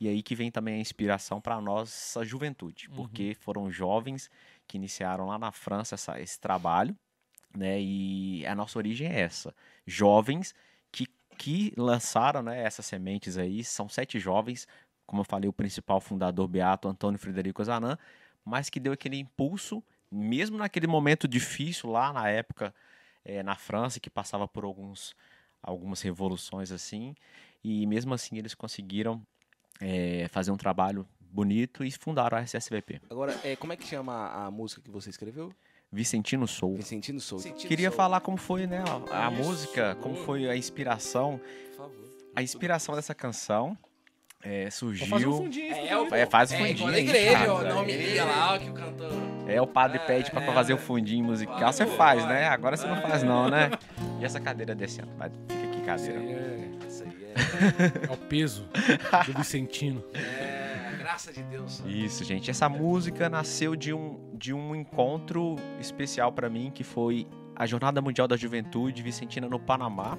E 0.00 0.08
aí 0.08 0.22
que 0.22 0.34
vem 0.34 0.50
também 0.50 0.74
a 0.74 0.78
inspiração 0.78 1.40
para 1.40 1.54
a 1.54 1.60
nossa 1.60 2.24
juventude, 2.24 2.88
Uhum. 2.88 2.96
porque 2.96 3.36
foram 3.40 3.70
jovens 3.70 4.28
que 4.66 4.76
iniciaram 4.76 5.26
lá 5.26 5.38
na 5.38 5.52
França 5.52 5.94
essa- 5.94 6.20
esse 6.20 6.40
trabalho, 6.40 6.96
né? 7.56 7.80
E 7.80 8.44
a 8.46 8.54
nossa 8.54 8.78
origem 8.78 9.06
é 9.06 9.20
essa. 9.20 9.54
Jovens 9.86 10.54
que, 11.36 11.72
lançaram 11.76 12.42
né, 12.42 12.62
essas 12.62 12.86
sementes 12.86 13.36
aí, 13.36 13.62
são 13.64 13.88
sete 13.88 14.18
jovens, 14.18 14.66
como 15.06 15.20
eu 15.20 15.24
falei, 15.24 15.48
o 15.48 15.52
principal 15.52 16.00
fundador 16.00 16.48
Beato 16.48 16.88
Antônio 16.88 17.18
Frederico 17.18 17.62
Zanan, 17.62 17.98
mas 18.44 18.70
que 18.70 18.80
deu 18.80 18.92
aquele 18.92 19.18
impulso, 19.18 19.82
mesmo 20.10 20.58
naquele 20.58 20.86
momento 20.86 21.26
difícil 21.26 21.90
lá 21.90 22.12
na 22.12 22.28
época 22.28 22.74
eh, 23.24 23.42
na 23.42 23.56
França, 23.56 24.00
que 24.00 24.10
passava 24.10 24.46
por 24.46 24.64
alguns, 24.64 25.14
algumas 25.62 26.00
revoluções 26.02 26.70
assim, 26.70 27.14
e 27.62 27.86
mesmo 27.86 28.14
assim 28.14 28.38
eles 28.38 28.54
conseguiram 28.54 29.20
eh, 29.80 30.26
fazer 30.30 30.50
um 30.50 30.56
trabalho 30.56 31.06
bonito 31.20 31.84
e 31.84 31.90
fundaram 31.90 32.38
a 32.38 32.42
SSVP. 32.42 33.00
Agora, 33.10 33.38
é, 33.42 33.56
como 33.56 33.72
é 33.72 33.76
que 33.76 33.84
chama 33.84 34.28
a 34.28 34.50
música 34.50 34.80
que 34.80 34.90
você 34.90 35.10
escreveu? 35.10 35.52
Vicentino 35.94 36.46
Soul. 36.48 36.76
Vicentino 36.76 37.20
Soul. 37.20 37.40
Queria 37.54 37.90
falar 37.90 38.20
como 38.20 38.36
foi, 38.36 38.66
né, 38.66 38.82
a, 39.10 39.26
a 39.28 39.32
Isso, 39.32 39.42
música, 39.42 39.96
como 40.00 40.16
foi 40.16 40.48
a 40.50 40.56
inspiração. 40.56 41.40
Por 41.70 41.76
favor. 41.76 42.04
A 42.34 42.42
inspiração 42.42 42.94
dessa 42.96 43.14
canção 43.14 43.78
é, 44.42 44.68
surgiu. 44.70 45.06
um 45.30 45.36
fundinho. 45.38 45.72
É, 45.72 45.84
isso 45.86 45.96
o- 46.02 46.10
daí. 46.10 46.20
É, 46.20 46.26
faz 46.26 46.50
o 46.50 46.54
É 46.54 46.58
fundinho. 46.58 46.90
na 46.90 46.96
aí, 46.96 47.02
igreja, 47.04 47.52
ó. 47.52 47.56
faz, 47.58 47.68
Não 47.74 47.80
aí. 47.80 47.86
me 47.86 47.96
liga 47.96 48.24
lá, 48.24 48.54
ó, 48.54 48.58
que 48.58 48.68
o 48.70 48.74
cantor... 48.74 49.12
É, 49.46 49.60
o 49.62 49.66
padre 49.66 49.98
pede 50.00 50.30
pra 50.30 50.40
fazer 50.40 50.72
o 50.74 50.78
fundinho 50.78 51.24
musical, 51.24 51.72
você 51.72 51.86
faz, 51.86 52.24
né? 52.26 52.48
Agora 52.48 52.76
você 52.76 52.86
não 52.86 53.00
faz 53.00 53.22
não, 53.22 53.48
né? 53.50 53.70
E 54.20 54.24
essa 54.24 54.40
cadeira 54.40 54.74
descendo? 54.74 55.08
Vai, 55.16 55.30
fica 55.30 55.66
aqui, 55.66 55.76
Isso 55.76 55.84
cadeira. 55.84 56.18
aí 56.18 56.32
é, 56.32 56.70
Isso 56.88 57.02
aí 57.04 58.08
é 58.08 58.12
o 58.12 58.16
peso 58.16 58.66
do 59.26 59.32
Vicentino. 59.34 60.02
é... 60.14 60.53
graça 61.04 61.30
de 61.30 61.42
Deus. 61.42 61.82
Isso, 61.86 62.24
gente. 62.24 62.50
Essa 62.50 62.66
música 62.66 63.28
nasceu 63.28 63.76
de 63.76 63.92
um, 63.92 64.30
de 64.32 64.54
um 64.54 64.74
encontro 64.74 65.56
especial 65.78 66.32
pra 66.32 66.48
mim, 66.48 66.70
que 66.74 66.82
foi 66.82 67.26
a 67.54 67.66
Jornada 67.66 68.00
Mundial 68.00 68.26
da 68.26 68.38
Juventude 68.38 69.02
Vicentina 69.02 69.46
no 69.46 69.60
Panamá. 69.60 70.16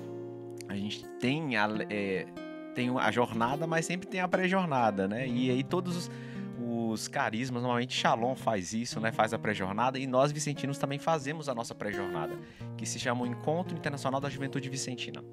A 0.70 0.76
gente 0.76 1.04
tem 1.20 1.58
a, 1.58 1.68
é, 1.90 2.28
tem 2.76 2.96
a 3.00 3.10
jornada, 3.10 3.66
mas 3.66 3.88
sempre 3.88 4.08
tem 4.08 4.20
a 4.20 4.28
pré-jornada, 4.28 5.08
né? 5.08 5.28
E 5.28 5.50
aí 5.50 5.64
todos 5.64 5.98
os, 5.98 6.12
os 6.60 7.08
carismas, 7.08 7.64
normalmente 7.64 7.96
Shalom 7.96 8.36
faz 8.36 8.72
isso, 8.72 9.00
né? 9.00 9.12
Faz 9.12 9.34
a 9.34 9.40
pré-jornada 9.40 9.98
e 9.98 10.06
nós 10.06 10.32
vicentinos 10.32 10.78
também 10.78 11.00
fazemos 11.00 11.50
a 11.50 11.56
nossa 11.56 11.74
pré-jornada, 11.74 12.38
que 12.78 12.86
se 12.86 13.00
chama 13.00 13.24
o 13.24 13.26
Encontro 13.26 13.76
Internacional 13.76 14.22
da 14.22 14.30
Juventude 14.30 14.70
Vicentina. 14.70 15.24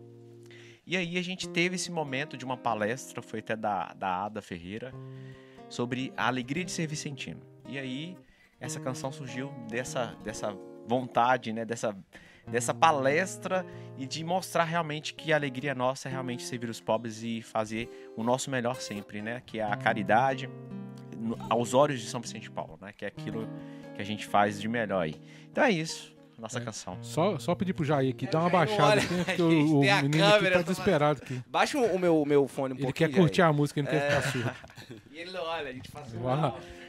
E 0.87 0.97
aí 0.97 1.16
a 1.16 1.23
gente 1.23 1.49
teve 1.49 1.77
esse 1.77 1.90
momento 1.90 2.37
de 2.37 2.45
uma 2.45 2.57
palestra, 2.57 3.23
foi 3.23 3.38
até 3.38 3.55
da, 3.55 3.92
da 3.95 4.25
Ada 4.25 4.42
Ferreira, 4.42 4.92
sobre 5.68 6.12
a 6.16 6.27
alegria 6.27 6.64
de 6.64 6.73
ser 6.73 6.87
vicentino. 6.87 7.40
E 7.68 7.79
aí 7.79 8.16
essa 8.61 8.79
canção 8.79 9.11
surgiu 9.11 9.53
dessa, 9.68 10.16
dessa 10.23 10.57
vontade, 10.87 11.53
né? 11.53 11.64
Dessa, 11.64 11.97
dessa 12.47 12.75
palestra 12.75 13.64
e 13.97 14.07
de 14.07 14.25
mostrar 14.25 14.64
realmente 14.64 15.14
que 15.14 15.33
a 15.33 15.37
alegria 15.37 15.75
nossa 15.75 16.09
é 16.09 16.11
realmente 16.11 16.42
servir 16.42 16.68
os 16.68 16.81
pobres 16.81 17.23
e 17.23 17.42
fazer 17.42 18.12
o 18.16 18.23
nosso 18.23 18.51
melhor 18.51 18.81
sempre, 18.81 19.23
né? 19.23 19.42
Que 19.45 19.61
é 19.61 19.64
a 19.64 19.77
caridade 19.77 20.49
aos 21.49 21.75
olhos 21.75 22.01
de 22.01 22.07
São 22.07 22.21
Vicente 22.21 22.51
Paulo, 22.51 22.79
né? 22.81 22.92
Que 22.92 23.05
é 23.05 23.09
aquilo 23.09 23.49
que 23.95 24.03
a 24.03 24.05
gente 24.05 24.27
faz 24.27 24.61
de 24.61 24.68
melhor 24.68 25.03
aí. 25.03 25.21
Então 25.51 25.64
é 25.64 25.71
isso, 25.71 26.12
nossa 26.42 26.59
É. 26.59 26.62
canção. 26.62 26.98
Só, 27.00 27.38
só 27.38 27.55
pedir 27.55 27.72
pro 27.72 27.85
Jair 27.85 28.11
aqui, 28.11 28.26
dá 28.26 28.40
uma 28.40 28.50
baixada 28.50 28.83
olha, 28.83 29.00
aqui, 29.02 29.14
porque 29.24 29.42
o, 29.42 29.50
gente 29.50 29.72
o 29.72 29.81
tem 29.81 29.90
a 29.90 30.02
menino 30.02 30.24
aqui 30.26 30.50
tá 30.50 30.62
desesperado 30.62 31.20
aqui. 31.22 31.40
Baixa 31.48 31.78
o 31.78 31.98
meu, 31.98 32.20
o 32.20 32.26
meu 32.26 32.46
fone 32.48 32.74
um 32.74 32.76
Ele 32.76 32.85
pouquinho, 32.85 33.11
quer 33.11 33.16
curtir 33.16 33.37
Jair. 33.38 33.50
a 33.50 33.52
música, 33.52 33.81
ele 33.81 33.88
não 33.90 33.98
quer 33.98 34.09
ficar 34.22 34.33
surdo. 34.33 34.50
E 35.12 35.18
ele 35.18 35.31
não 35.31 35.42
olha, 35.44 35.70
a 35.70 35.72
gente 35.72 35.90
faz... 35.90 36.09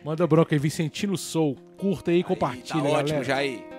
Manda 0.04 0.28
bronca 0.28 0.54
aí, 0.54 0.60
Vicentino 0.60 1.18
Soul. 1.18 1.56
Curta 1.78 2.12
aí 2.12 2.20
e 2.20 2.24
compartilha, 2.24 2.82
Tá 2.84 2.90
ótimo, 2.90 3.20
galera. 3.20 3.24
Jair. 3.24 3.73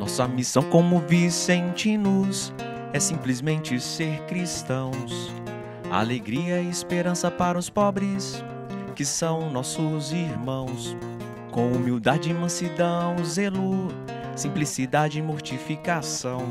Nossa 0.00 0.26
missão 0.26 0.62
como 0.62 0.98
vicentinos 1.00 2.54
é 2.90 2.98
simplesmente 2.98 3.78
ser 3.78 4.22
cristãos. 4.22 5.30
Alegria 5.90 6.58
e 6.62 6.70
esperança 6.70 7.30
para 7.30 7.58
os 7.58 7.68
pobres, 7.68 8.42
que 8.96 9.04
são 9.04 9.50
nossos 9.50 10.10
irmãos. 10.10 10.96
Com 11.50 11.70
humildade, 11.72 12.32
mansidão, 12.32 13.22
zelo, 13.22 13.88
simplicidade 14.34 15.18
e 15.18 15.22
mortificação. 15.22 16.46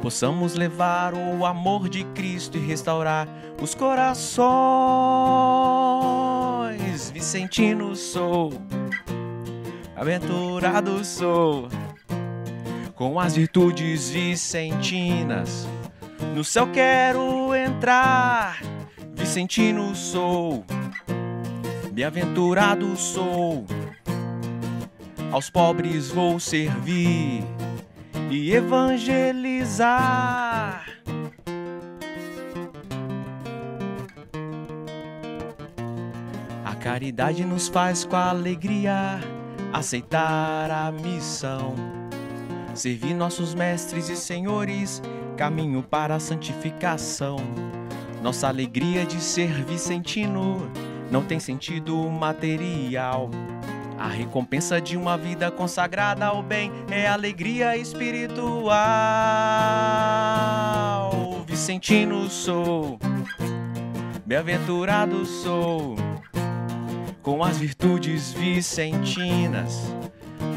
Possamos 0.00 0.54
levar 0.54 1.14
o 1.14 1.44
amor 1.44 1.88
de 1.88 2.04
Cristo 2.04 2.56
e 2.56 2.64
restaurar 2.64 3.26
os 3.60 3.74
corações. 3.74 4.36
Vicentino 7.10 7.96
sou, 7.96 8.52
aventurado 9.96 11.04
sou, 11.04 11.68
com 12.96 13.20
as 13.20 13.36
virtudes 13.36 14.10
vicentinas. 14.10 15.68
No 16.34 16.42
céu 16.42 16.66
quero 16.72 17.54
entrar, 17.54 18.62
Vicentino 19.14 19.94
sou, 19.94 20.64
bem-aventurado 21.92 22.96
sou. 22.96 23.66
Aos 25.30 25.50
pobres 25.50 26.10
vou 26.10 26.40
servir 26.40 27.44
e 28.30 28.50
evangelizar. 28.52 29.86
A 36.64 36.74
caridade 36.76 37.44
nos 37.44 37.68
faz 37.68 38.06
com 38.06 38.16
alegria 38.16 39.20
aceitar 39.70 40.70
a 40.70 40.90
missão. 40.90 42.05
Servir 42.76 43.14
nossos 43.14 43.54
mestres 43.54 44.10
e 44.10 44.16
senhores, 44.16 45.02
caminho 45.34 45.82
para 45.82 46.16
a 46.16 46.20
santificação. 46.20 47.38
Nossa 48.22 48.48
alegria 48.48 49.06
de 49.06 49.18
ser 49.18 49.64
vicentino 49.64 50.70
não 51.10 51.24
tem 51.24 51.40
sentido 51.40 51.96
material. 52.10 53.30
A 53.98 54.08
recompensa 54.08 54.78
de 54.78 54.94
uma 54.94 55.16
vida 55.16 55.50
consagrada 55.50 56.26
ao 56.26 56.42
bem 56.42 56.70
é 56.90 57.06
alegria 57.06 57.78
espiritual. 57.78 58.66
Vicentino 61.46 62.28
sou, 62.28 62.98
bem-aventurado 64.26 65.24
sou, 65.24 65.96
com 67.22 67.42
as 67.42 67.56
virtudes 67.56 68.34
vicentinas. 68.34 69.90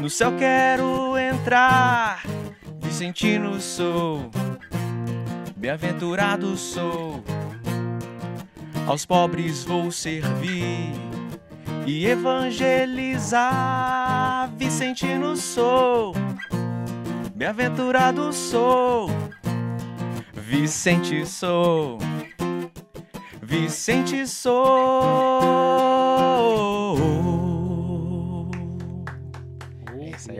No 0.00 0.08
céu 0.08 0.32
quero 0.38 1.18
entrar, 1.18 2.22
Vicentino 2.80 3.60
sou, 3.60 4.30
bem-aventurado 5.54 6.56
sou. 6.56 7.22
Aos 8.86 9.04
pobres 9.04 9.62
vou 9.62 9.92
servir 9.92 10.94
e 11.86 12.06
evangelizar. 12.06 13.40
Vicentino 14.56 15.36
sou, 15.36 16.14
bem-aventurado 17.34 18.32
sou, 18.32 19.10
Vicente 20.32 21.26
sou, 21.26 21.98
Vicente 23.42 24.26
sou. 24.26 25.89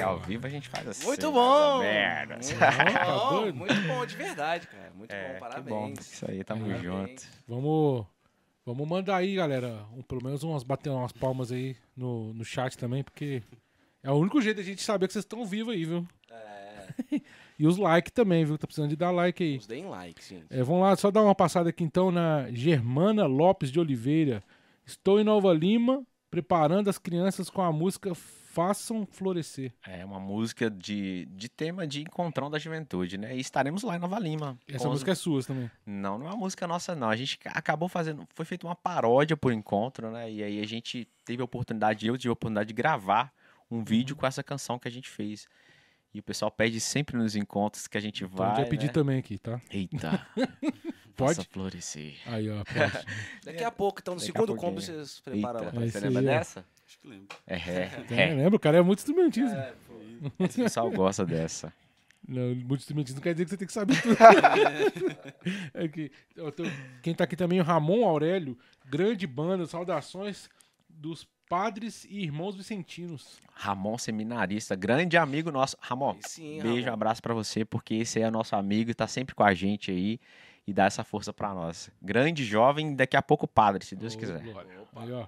Ao 0.03 0.19
vivo 0.21 0.47
a 0.47 0.51
gente 0.51 0.69
faz 0.69 0.87
assim. 0.89 1.07
Muito 1.07 1.31
bom! 1.33 1.79
menos. 1.81 2.51
Tá 2.59 3.05
Bom, 3.07 3.31
doido? 3.41 3.57
muito 3.57 3.81
bom, 3.87 4.07
de 4.07 4.17
verdade, 4.17 4.67
cara. 4.67 4.93
Muito 4.95 5.13
É, 5.13 5.29
bom, 5.29 5.35
que 5.35 5.41
parabéns. 5.41 5.69
bom. 5.69 5.93
Isso 5.99 6.31
aí, 6.31 6.45
tamo 6.45 6.67
Parabéns. 6.67 6.83
junto. 6.85 7.23
Vamos, 7.47 8.07
vamos 8.65 8.89
mandar 8.89 9.17
aí, 9.17 9.35
galera. 9.35 9.85
Um, 9.97 10.03
pelo 10.03 10.23
menos 10.25 10.43
umas 10.43 10.63
bater 10.63 10.91
umas 10.91 11.13
palmas 11.13 11.51
aí 11.53 11.77
no, 11.97 12.33
no 12.35 12.45
chat 12.45 12.77
também, 12.79 13.03
porque 13.05 13.43
é 14.03 14.11
o 14.11 14.15
único 14.15 14.41
jeito 14.41 14.59
da 14.59 14.63
gente 14.63 14.83
saber 14.83 15.07
que 15.07 15.13
vocês 15.13 15.25
estão 15.25 15.45
vivos 15.45 15.75
aí, 15.75 15.85
viu? 15.85 16.07
É, 16.31 17.21
E 17.59 17.67
os 17.67 17.77
likes 17.77 18.11
também, 18.13 18.43
viu? 18.43 18.57
Tá 18.57 18.67
precisando 18.67 18.89
de 18.89 18.97
dar 18.97 19.11
like 19.11 19.43
aí. 19.43 19.57
nos 19.57 19.67
deem 19.67 19.85
like, 19.87 20.25
gente. 20.27 20.47
É, 20.49 20.63
vamos 20.63 20.81
lá, 20.81 20.97
só 20.97 21.11
dar 21.11 21.23
uma 21.23 21.35
passada 21.35 21.69
aqui 21.69 21.85
então 21.85 22.11
na 22.11 22.51
Germana 22.53 23.27
Lopes 23.27 23.71
de 23.71 23.79
Oliveira. 23.79 24.43
Estou 24.87 25.21
em 25.21 25.25
Nova 25.25 25.53
Lima 25.53 26.03
preparando 26.31 26.89
as 26.89 26.97
crianças 26.97 27.51
com 27.51 27.61
a 27.61 27.71
música 27.71 28.15
Façam 28.53 29.07
Florescer. 29.07 29.73
É 29.87 30.05
uma 30.05 30.19
música 30.19 30.69
de, 30.69 31.27
de 31.27 31.49
tema 31.49 31.87
de 31.87 32.01
encontrão 32.03 32.51
da 32.51 32.59
juventude, 32.59 33.17
né? 33.17 33.37
E 33.37 33.41
estaremos 33.41 33.83
lá 33.85 33.95
em 33.95 33.99
Nova 34.01 34.19
Lima. 34.19 34.59
Essa 34.67 34.85
com 34.85 34.91
música 34.91 35.13
é 35.13 35.15
sua 35.15 35.41
também. 35.45 35.71
Não, 35.87 36.19
não 36.19 36.27
é 36.27 36.31
uma 36.31 36.37
música 36.39 36.67
nossa, 36.67 36.95
não. 36.97 37.09
A 37.09 37.15
gente 37.15 37.39
ca- 37.39 37.53
acabou 37.55 37.89
fazendo. 37.89 38.27
Foi 38.35 38.45
feita 38.45 38.67
uma 38.67 38.75
paródia 38.75 39.37
por 39.37 39.53
encontro, 39.53 40.11
né? 40.11 40.31
E 40.31 40.43
aí 40.43 40.61
a 40.61 40.67
gente 40.67 41.07
teve 41.25 41.41
a 41.41 41.45
oportunidade, 41.45 42.07
eu 42.07 42.19
tive 42.19 42.31
a 42.31 42.33
oportunidade 42.33 42.69
de 42.69 42.75
gravar 42.75 43.33
um 43.71 43.85
vídeo 43.85 44.17
com 44.17 44.27
essa 44.27 44.43
canção 44.43 44.81
que 44.81 44.89
a 44.89 44.91
gente 44.91 45.09
fez. 45.09 45.47
E 46.13 46.19
o 46.19 46.23
pessoal 46.25 46.51
pede 46.51 46.81
sempre 46.81 47.17
nos 47.17 47.37
encontros 47.37 47.87
que 47.87 47.97
a 47.97 48.01
gente 48.01 48.25
Então, 48.25 48.37
vai. 48.37 48.57
já 48.65 48.67
pedir 48.69 48.87
né? 48.89 48.93
também 48.93 49.19
aqui, 49.21 49.39
tá? 49.39 49.61
Eita. 49.71 50.27
Pode? 51.17 51.37
Faça 51.37 51.49
florescer. 51.49 52.15
Aí, 52.27 52.51
ó. 52.51 52.65
pode. 52.65 53.07
Daqui 53.45 53.63
a 53.63 53.71
pouco, 53.71 54.01
então, 54.01 54.15
no 54.15 54.21
Daqui 54.21 54.33
segundo 54.33 54.57
combo, 54.57 54.81
vocês 54.81 55.21
preparam 55.21 55.61
Eita. 55.67 55.77
É 55.85 55.89
Você 55.89 56.01
lembra 56.01 56.23
dessa? 56.23 56.65
Acho 56.91 56.99
que 56.99 57.07
lembro. 57.09 57.29
É, 57.47 57.55
é, 58.11 58.31
É, 58.31 58.35
lembra? 58.35 58.57
O 58.57 58.61
cara 58.61 58.79
é 58.79 58.83
muito 58.83 58.99
instrumentista. 58.99 59.57
É, 59.57 59.75
pô. 59.87 60.01
O 60.45 60.49
pessoal 60.49 60.91
gosta 60.91 61.25
dessa. 61.25 61.73
Não, 62.29 62.55
muito 62.55 62.81
instrumentista 62.81 63.17
não 63.19 63.23
quer 63.23 63.33
dizer 63.33 63.45
que 63.45 63.51
você 63.51 63.57
tem 63.57 63.67
que 63.67 63.73
saber 63.73 64.01
tudo. 64.03 64.17
É 65.73 65.89
que, 65.89 66.11
tô- 66.35 66.65
quem 67.03 67.15
tá 67.15 67.25
aqui 67.25 67.37
também 67.37 67.59
é 67.59 67.63
o 67.63 67.65
Ramon 67.65 68.07
Aurélio, 68.07 68.59
grande 68.87 69.27
banda, 69.27 69.67
saudações 69.67 70.51
dos 70.89 71.27
padres 71.49 72.05
e 72.05 72.19
irmãos 72.23 72.55
vicentinos. 72.55 73.41
Ramon, 73.55 73.97
seminarista, 73.97 74.77
grande 74.77 75.17
amigo 75.17 75.51
nosso. 75.51 75.77
Ramon, 75.81 76.17
sim, 76.21 76.61
beijo, 76.61 76.83
Ramon. 76.85 76.93
abraço 76.95 77.23
pra 77.23 77.33
você, 77.33 77.65
porque 77.65 77.95
esse 77.95 78.21
é 78.21 78.31
nosso 78.31 78.55
amigo 78.55 78.91
e 78.91 78.95
tá 78.95 79.07
sempre 79.07 79.35
com 79.35 79.43
a 79.43 79.55
gente 79.55 79.91
aí 79.91 80.21
e 80.67 80.73
dá 80.75 80.85
essa 80.85 81.03
força 81.03 81.33
pra 81.33 81.55
nós. 81.55 81.91
Grande 82.03 82.45
jovem, 82.45 82.95
daqui 82.95 83.17
a 83.17 83.23
pouco 83.23 83.49
padre, 83.49 83.85
se 83.87 83.97
Deus 83.97 84.15
Ô, 84.15 84.19
quiser. 84.19 84.41
glória. 84.43 84.71
Aí, 84.97 85.13
ó. 85.13 85.27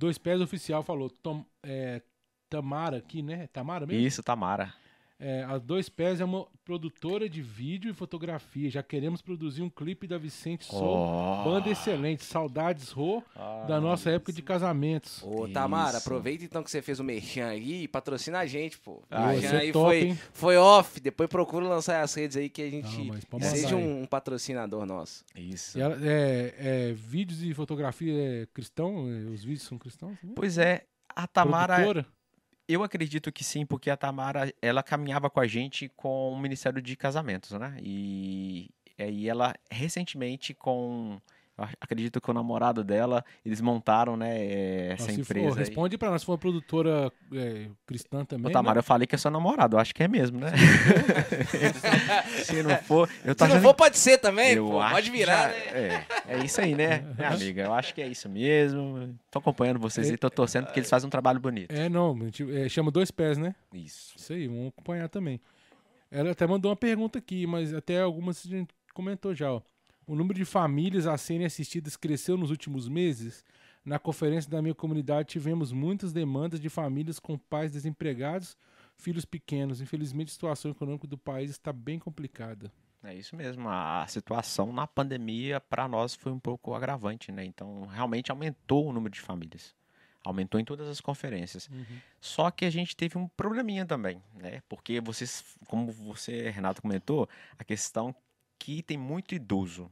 Dois 0.00 0.16
Pés 0.16 0.40
Oficial 0.40 0.82
falou, 0.82 1.10
Tom- 1.10 1.44
é, 1.62 2.00
Tamara 2.48 2.96
aqui, 2.96 3.20
né? 3.22 3.46
Tamara 3.48 3.86
mesmo? 3.86 4.00
Isso, 4.06 4.22
Tamara. 4.22 4.72
É, 5.22 5.44
a 5.44 5.58
Dois 5.58 5.90
Pés 5.90 6.18
é 6.18 6.24
uma 6.24 6.46
produtora 6.64 7.28
de 7.28 7.42
vídeo 7.42 7.90
e 7.90 7.94
fotografia. 7.94 8.70
Já 8.70 8.82
queremos 8.82 9.20
produzir 9.20 9.60
um 9.60 9.68
clipe 9.68 10.06
da 10.06 10.16
Vicente 10.16 10.64
Sou. 10.64 11.44
Banda 11.44 11.68
excelente, 11.68 12.24
saudades 12.24 12.90
Rô, 12.90 13.22
da 13.68 13.78
nossa 13.78 14.08
época 14.10 14.32
de 14.32 14.40
casamentos. 14.40 15.22
Ô, 15.22 15.46
Tamara, 15.48 15.98
Isso. 15.98 16.08
aproveita 16.08 16.42
então 16.44 16.62
que 16.62 16.70
você 16.70 16.80
fez 16.80 16.98
o 17.00 17.04
merchan 17.04 17.48
aí 17.48 17.82
e 17.82 17.88
patrocina 17.88 18.38
a 18.38 18.46
gente, 18.46 18.78
pô. 18.78 19.02
Ah, 19.10 19.20
o 19.20 19.24
Pô, 19.24 19.28
merchan 19.32 19.48
você 19.50 19.56
é 19.56 19.58
aí 19.60 19.72
top, 19.72 19.84
foi, 19.86 20.00
hein? 20.08 20.18
foi 20.32 20.56
off. 20.56 21.00
Depois 21.00 21.28
procura 21.28 21.66
lançar 21.68 22.00
as 22.02 22.14
redes 22.14 22.38
aí 22.38 22.48
que 22.48 22.62
a 22.62 22.70
gente 22.70 23.10
Não, 23.30 23.40
seja 23.40 23.76
um, 23.76 24.02
um 24.02 24.06
patrocinador 24.06 24.86
nosso. 24.86 25.22
Isso. 25.36 25.76
E 25.76 25.82
ela- 25.82 25.98
é, 26.02 26.54
é, 26.58 26.92
vídeos 26.94 27.42
e 27.42 27.52
fotografia 27.52 28.14
é 28.42 28.46
cristão? 28.54 29.06
É, 29.06 29.28
Os 29.30 29.44
vídeos 29.44 29.64
são 29.64 29.76
cristãos? 29.76 30.16
Pois 30.34 30.56
é, 30.56 30.84
a 31.14 31.26
Tamara, 31.26 31.74
Produtora? 31.74 32.06
Eu 32.72 32.82
acredito 32.82 33.32
que 33.32 33.42
sim, 33.44 33.66
porque 33.66 33.90
a 33.90 33.96
Tamara, 33.96 34.52
ela 34.60 34.82
caminhava 34.82 35.28
com 35.30 35.40
a 35.40 35.46
gente 35.46 35.88
com 35.96 36.32
o 36.32 36.38
Ministério 36.38 36.80
de 36.80 36.96
Casamentos, 36.96 37.50
né? 37.52 37.76
E 37.82 38.70
aí 38.98 39.28
ela, 39.28 39.54
recentemente, 39.70 40.54
com, 40.54 41.20
acredito 41.80 42.20
que 42.20 42.30
o 42.30 42.34
namorado 42.34 42.82
dela, 42.84 43.24
eles 43.44 43.60
montaram, 43.60 44.16
né, 44.16 44.36
eh, 44.38 44.92
essa 44.94 45.12
for- 45.12 45.20
empresa 45.20 45.52
aí. 45.54 45.58
responde 45.66 45.98
pra 45.98 46.10
nós, 46.10 46.22
se 46.22 46.26
for 46.26 46.32
uma 46.32 46.38
produtora 46.38 47.12
é, 47.32 47.66
cristã 47.86 48.22
Ô, 48.22 48.24
também. 48.26 48.52
Tamara, 48.52 48.74
né? 48.76 48.78
eu 48.78 48.82
falei 48.82 49.06
que 49.06 49.14
é 49.14 49.18
seu 49.18 49.30
namorado, 49.30 49.76
eu 49.76 49.80
acho 49.80 49.94
que 49.94 50.02
é 50.02 50.08
mesmo, 50.08 50.38
né? 50.40 50.50
Se 52.44 52.62
não 52.62 52.76
for, 52.78 53.08
eu 53.24 53.34
tô 53.34 53.44
Se 53.44 53.48
não 53.48 53.56
achando 53.56 53.62
for, 53.68 53.74
pode 53.74 53.98
ser 53.98 54.18
também, 54.18 54.54
eu 54.54 54.66
pô. 54.66 54.80
Pode 54.90 55.10
virar, 55.10 55.48
já- 55.50 55.56
né? 55.72 56.06
É, 56.26 56.34
é 56.36 56.44
isso 56.44 56.60
aí, 56.60 56.74
né, 56.74 57.04
minha 57.16 57.28
amiga? 57.30 57.62
Eu 57.62 57.72
acho 57.74 57.94
que 57.94 58.02
é 58.02 58.06
isso 58.08 58.28
mesmo. 58.28 59.14
Tô 59.30 59.38
acompanhando 59.38 59.78
vocês 59.78 60.10
aí, 60.10 60.16
tô 60.16 60.30
torcendo 60.30 60.66
porque 60.66 60.80
eles 60.80 60.90
fazem 60.90 61.06
um 61.06 61.10
trabalho 61.10 61.40
bonito. 61.40 61.72
É, 61.72 61.88
não, 61.88 62.12
a 62.14 62.24
gente, 62.24 62.50
é, 62.56 62.68
chama 62.68 62.90
Dois 62.90 63.10
Pés, 63.10 63.38
né? 63.38 63.54
Isso. 63.72 64.14
Isso 64.16 64.32
aí, 64.32 64.46
vamos 64.48 64.68
acompanhar 64.68 65.08
também. 65.08 65.40
Ela 66.10 66.32
até 66.32 66.46
mandou 66.46 66.70
uma 66.70 66.76
pergunta 66.76 67.18
aqui, 67.18 67.46
mas 67.46 67.72
até 67.72 68.00
algumas 68.00 68.44
a 68.44 68.48
gente 68.48 68.68
comentou 68.92 69.34
já. 69.34 69.52
Ó. 69.52 69.60
O 70.10 70.16
número 70.16 70.36
de 70.36 70.44
famílias 70.44 71.06
a 71.06 71.16
serem 71.16 71.46
assistidas 71.46 71.96
cresceu 71.96 72.36
nos 72.36 72.50
últimos 72.50 72.88
meses. 72.88 73.44
Na 73.84 73.96
conferência 73.96 74.50
da 74.50 74.60
minha 74.60 74.74
comunidade 74.74 75.28
tivemos 75.28 75.70
muitas 75.70 76.12
demandas 76.12 76.58
de 76.58 76.68
famílias 76.68 77.20
com 77.20 77.38
pais 77.38 77.70
desempregados, 77.70 78.56
filhos 78.96 79.24
pequenos. 79.24 79.80
Infelizmente, 79.80 80.30
a 80.30 80.32
situação 80.32 80.72
econômica 80.72 81.06
do 81.06 81.16
país 81.16 81.52
está 81.52 81.72
bem 81.72 81.96
complicada. 82.00 82.72
É 83.04 83.14
isso 83.14 83.36
mesmo. 83.36 83.68
A 83.68 84.04
situação 84.08 84.72
na 84.72 84.84
pandemia, 84.84 85.60
para 85.60 85.86
nós, 85.86 86.12
foi 86.16 86.32
um 86.32 86.40
pouco 86.40 86.74
agravante, 86.74 87.30
né? 87.30 87.44
Então, 87.44 87.86
realmente 87.86 88.32
aumentou 88.32 88.88
o 88.88 88.92
número 88.92 89.14
de 89.14 89.20
famílias. 89.20 89.76
Aumentou 90.24 90.58
em 90.58 90.64
todas 90.64 90.88
as 90.88 91.00
conferências. 91.00 91.68
Uhum. 91.68 92.00
Só 92.20 92.50
que 92.50 92.64
a 92.64 92.70
gente 92.70 92.96
teve 92.96 93.16
um 93.16 93.28
probleminha 93.28 93.86
também, 93.86 94.20
né? 94.34 94.60
Porque 94.68 95.00
vocês, 95.00 95.44
como 95.68 95.92
você, 95.92 96.50
Renato, 96.50 96.82
comentou, 96.82 97.28
a 97.56 97.62
questão 97.62 98.12
que 98.58 98.82
tem 98.82 98.98
muito 98.98 99.36
idoso 99.36 99.88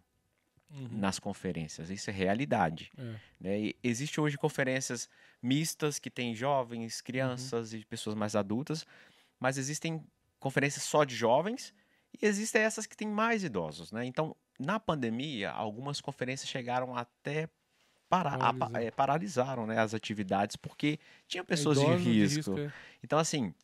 Uhum. 0.70 0.88
nas 0.98 1.18
conferências. 1.18 1.88
Isso 1.90 2.11
é 2.11 2.12
realidade. 2.12 2.90
É. 2.98 3.14
né? 3.40 3.59
E 3.61 3.76
existe 3.83 4.20
hoje 4.20 4.37
conferências 4.37 5.09
mistas 5.42 5.98
que 5.98 6.11
tem 6.11 6.35
jovens, 6.35 7.00
crianças 7.00 7.72
e 7.72 7.85
pessoas 7.87 8.14
mais 8.14 8.37
adultas, 8.37 8.85
mas 9.40 9.57
existem 9.57 10.04
conferências 10.38 10.83
só 10.85 11.04
de 11.04 11.14
jovens 11.16 11.72
e 12.12 12.26
existem 12.26 12.61
essas 12.62 12.87
que 12.87 12.96
têm 12.96 13.09
mais 13.09 13.42
idosos, 13.44 13.92
né? 13.92 14.04
Então, 14.04 14.37
na 14.59 14.78
pandemia, 14.78 15.50
algumas 15.50 16.00
conferências 16.00 16.48
chegaram 16.48 16.94
até 16.96 17.48
parar, 18.09 18.35
a 18.35 18.38
pa- 18.38 18.52
Paralisar. 18.52 18.83
é, 18.83 18.90
paralisaram 18.90 19.66
né, 19.66 19.78
as 19.78 19.94
atividades 19.94 20.57
porque 20.57 20.98
tinha 21.26 21.44
pessoas 21.44 21.78
Idosos 21.78 22.02
de 22.02 22.11
risco. 22.12 22.59
é. 22.59 22.72
Então, 23.02 23.18
assim, 23.18 23.54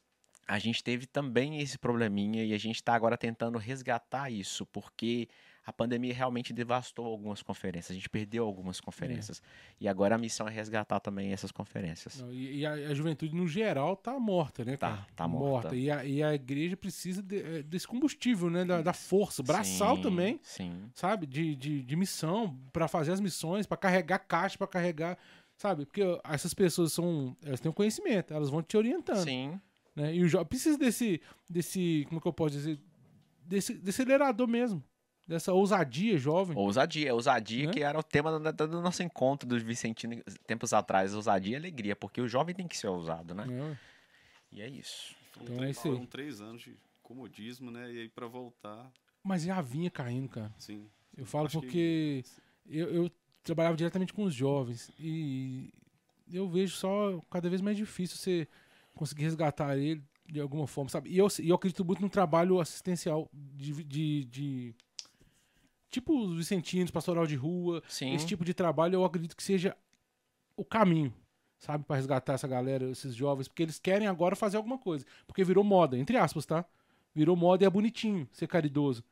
a 0.46 0.58
gente 0.58 0.82
teve 0.84 1.06
também 1.06 1.60
esse 1.60 1.78
probleminha 1.78 2.44
e 2.44 2.52
a 2.54 2.58
gente 2.58 2.76
está 2.76 2.94
agora 2.94 3.16
tentando 3.16 3.58
resgatar 3.58 4.30
isso, 4.30 4.64
porque 4.66 5.28
a 5.66 5.72
pandemia 5.72 6.12
realmente 6.12 6.52
devastou 6.52 7.06
algumas 7.06 7.42
conferências, 7.42 7.90
a 7.90 7.94
gente 7.94 8.08
perdeu 8.08 8.44
algumas 8.44 8.80
conferências. 8.80 9.42
E 9.80 9.88
agora 9.88 10.14
a 10.14 10.18
missão 10.18 10.46
é 10.46 10.50
resgatar 10.50 11.00
também 11.00 11.32
essas 11.32 11.50
conferências. 11.50 12.20
Não, 12.20 12.32
e 12.32 12.58
e 12.58 12.66
a, 12.66 12.72
a 12.72 12.94
juventude, 12.94 13.34
no 13.34 13.46
geral, 13.48 13.96
tá 13.96 14.18
morta, 14.20 14.64
né, 14.64 14.76
Tá, 14.76 14.90
cara? 14.90 15.06
tá 15.16 15.26
morta. 15.28 15.74
E 15.74 15.90
a, 15.90 16.04
e 16.04 16.22
a 16.22 16.34
igreja 16.34 16.76
precisa 16.76 17.22
de- 17.22 17.40
eh, 17.40 17.62
desse 17.62 17.88
combustível, 17.88 18.50
né? 18.50 18.64
Da, 18.64 18.82
da 18.82 18.92
força. 18.92 19.42
Braçal 19.42 19.96
Sim, 19.96 20.02
também, 20.02 20.40
Sim. 20.42 20.90
sabe? 20.94 21.26
De, 21.26 21.56
de, 21.56 21.82
de 21.82 21.96
missão, 21.96 22.58
pra 22.72 22.86
fazer 22.86 23.12
as 23.12 23.20
missões, 23.20 23.66
pra 23.66 23.76
carregar 23.76 24.18
caixa, 24.18 24.58
pra 24.58 24.66
carregar. 24.66 25.18
Sabe? 25.56 25.86
Porque 25.86 26.02
essas 26.24 26.52
pessoas 26.52 26.92
são. 26.92 27.36
Elas 27.44 27.60
têm 27.60 27.70
um 27.70 27.74
conhecimento, 27.74 28.34
elas 28.34 28.50
vão 28.50 28.60
te 28.62 28.76
orientando. 28.76 29.22
Sim. 29.24 29.58
Né? 29.94 30.14
E 30.16 30.22
o 30.22 30.28
jovem 30.28 30.46
precisa 30.48 30.76
desse. 30.76 31.20
desse. 31.48 32.04
Como 32.08 32.20
que 32.20 32.26
eu 32.26 32.32
posso 32.32 32.50
dizer? 32.56 32.78
Desse, 33.46 33.74
desse 33.74 34.02
acelerador 34.02 34.48
mesmo. 34.48 34.82
Dessa 35.26 35.52
ousadia 35.54 36.18
jovem. 36.18 36.56
Ousadia, 36.56 37.14
ousadia 37.14 37.66
Né? 37.66 37.72
que 37.72 37.82
era 37.82 37.98
o 37.98 38.02
tema 38.02 38.38
do, 38.38 38.66
do 38.68 38.80
nosso 38.82 39.02
encontro 39.02 39.48
do 39.48 39.58
Vicentino 39.58 40.22
tempos 40.46 40.72
atrás. 40.74 41.14
Ousadia 41.14 41.54
e 41.54 41.56
alegria, 41.56 41.96
porque 41.96 42.20
o 42.20 42.28
jovem 42.28 42.54
tem 42.54 42.68
que 42.68 42.76
ser 42.76 42.88
ousado, 42.88 43.34
né? 43.34 43.46
né? 43.46 43.78
E 44.52 44.60
é 44.60 44.68
isso. 44.68 45.14
Foram 45.32 45.44
Então 45.46 45.54
é 45.56 45.58
três- 45.60 45.76
isso 45.78 45.88
aí. 45.88 45.94
Foram 45.94 46.06
três 46.06 46.40
anos 46.42 46.62
de 46.62 46.76
comodismo, 47.02 47.70
né? 47.70 47.90
E 47.92 48.00
aí 48.00 48.08
pra 48.08 48.26
voltar, 48.26 48.90
Mas 49.22 49.42
já 49.44 49.60
vinha 49.62 49.90
caindo, 49.90 50.28
cara. 50.28 50.52
sim. 50.58 50.86
Eu 51.16 51.24
falo 51.24 51.46
Acho 51.46 51.60
que- 51.60 51.66
porque 51.66 52.24
eu, 52.66 52.88
eu 52.90 53.10
trabalhava 53.42 53.76
diretamente 53.76 54.12
com 54.12 54.24
os 54.24 54.34
jovens 54.34 54.90
e 54.98 55.72
eu 56.30 56.48
vejo 56.48 56.74
só 56.76 57.20
cada 57.30 57.48
vez 57.48 57.60
mais 57.62 57.76
difícil 57.76 58.16
você 58.18 58.48
conseguir 58.94 59.22
resgatar 59.24 59.76
ele 59.78 60.02
de 60.26 60.40
alguma 60.40 60.66
forma, 60.66 60.90
sabe? 60.90 61.10
E 61.10 61.16
eu, 61.18 61.28
e 61.40 61.48
eu 61.48 61.54
acredito 61.56 61.84
muito 61.84 62.00
no 62.02 62.08
trabalho 62.10 62.58
assistencial 62.60 63.28
de, 63.32 63.84
de, 63.84 64.24
de- 64.24 64.74
tipo 65.94 66.16
os 66.16 66.36
vicentinos, 66.36 66.90
pastoral 66.90 67.26
de 67.26 67.36
rua, 67.36 67.82
Sim. 67.88 68.14
esse 68.14 68.26
tipo 68.26 68.44
de 68.44 68.52
trabalho 68.52 68.94
eu 68.94 69.04
acredito 69.04 69.36
que 69.36 69.42
seja 69.42 69.76
o 70.56 70.64
caminho, 70.64 71.12
sabe, 71.58 71.84
Pra 71.84 71.96
resgatar 71.96 72.34
essa 72.34 72.48
galera, 72.48 72.90
esses 72.90 73.14
jovens, 73.14 73.48
porque 73.48 73.62
eles 73.62 73.78
querem 73.78 74.06
agora 74.06 74.36
fazer 74.36 74.56
alguma 74.56 74.78
coisa, 74.78 75.04
porque 75.26 75.44
virou 75.44 75.64
moda, 75.64 75.96
entre 75.98 76.16
aspas, 76.16 76.46
tá? 76.46 76.64
Virou 77.14 77.36
moda 77.36 77.64
e 77.64 77.66
é 77.66 77.70
bonitinho 77.70 78.28
ser 78.32 78.46
caridoso. 78.46 79.04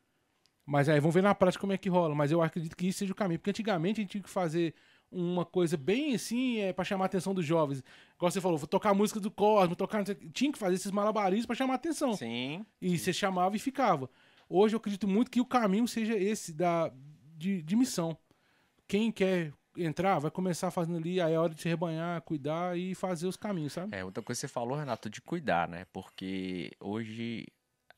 Mas 0.64 0.88
aí 0.88 1.00
vamos 1.00 1.14
ver 1.14 1.22
na 1.22 1.34
prática 1.34 1.60
como 1.60 1.72
é 1.72 1.78
que 1.78 1.88
rola. 1.88 2.14
Mas 2.14 2.30
eu 2.30 2.40
acredito 2.40 2.76
que 2.76 2.86
isso 2.86 3.00
seja 3.00 3.12
o 3.12 3.16
caminho. 3.16 3.38
Porque 3.38 3.50
antigamente 3.50 4.00
a 4.00 4.02
gente 4.02 4.10
tinha 4.12 4.22
que 4.22 4.30
fazer 4.30 4.74
uma 5.10 5.44
coisa 5.44 5.76
bem 5.76 6.14
assim, 6.14 6.58
é, 6.58 6.72
para 6.72 6.84
chamar 6.84 7.04
a 7.04 7.06
atenção 7.06 7.34
dos 7.34 7.44
jovens. 7.44 7.82
Igual 8.16 8.30
você 8.30 8.40
falou, 8.40 8.56
vou 8.56 8.66
tocar 8.66 8.90
a 8.90 8.94
música 8.94 9.20
do 9.20 9.30
Cosmo, 9.30 9.76
tocar. 9.76 10.04
Tinha 10.32 10.52
que 10.52 10.58
fazer 10.58 10.76
esses 10.76 10.90
malabarismos 10.90 11.46
para 11.46 11.56
chamar 11.56 11.74
a 11.74 11.76
atenção. 11.76 12.14
Sim. 12.14 12.64
E 12.80 12.98
você 12.98 13.12
chamava 13.12 13.54
e 13.56 13.58
ficava. 13.58 14.08
Hoje 14.54 14.74
eu 14.74 14.78
acredito 14.78 15.08
muito 15.08 15.30
que 15.30 15.40
o 15.40 15.46
caminho 15.46 15.88
seja 15.88 16.14
esse 16.14 16.52
da, 16.52 16.92
de, 17.38 17.62
de 17.62 17.74
missão. 17.74 18.16
Quem 18.86 19.10
quer 19.10 19.50
entrar 19.76 20.18
vai 20.18 20.30
começar 20.30 20.70
fazendo 20.70 20.98
ali, 20.98 21.22
aí 21.22 21.32
é 21.32 21.38
hora 21.38 21.54
de 21.54 21.62
se 21.62 21.68
rebanhar, 21.70 22.20
cuidar 22.20 22.76
e 22.76 22.94
fazer 22.94 23.26
os 23.26 23.36
caminhos, 23.36 23.72
sabe? 23.72 23.96
É, 23.96 24.04
outra 24.04 24.22
coisa 24.22 24.38
que 24.38 24.46
você 24.46 24.52
falou, 24.52 24.76
Renato, 24.76 25.08
de 25.08 25.22
cuidar, 25.22 25.66
né? 25.66 25.86
Porque 25.90 26.70
hoje 26.78 27.46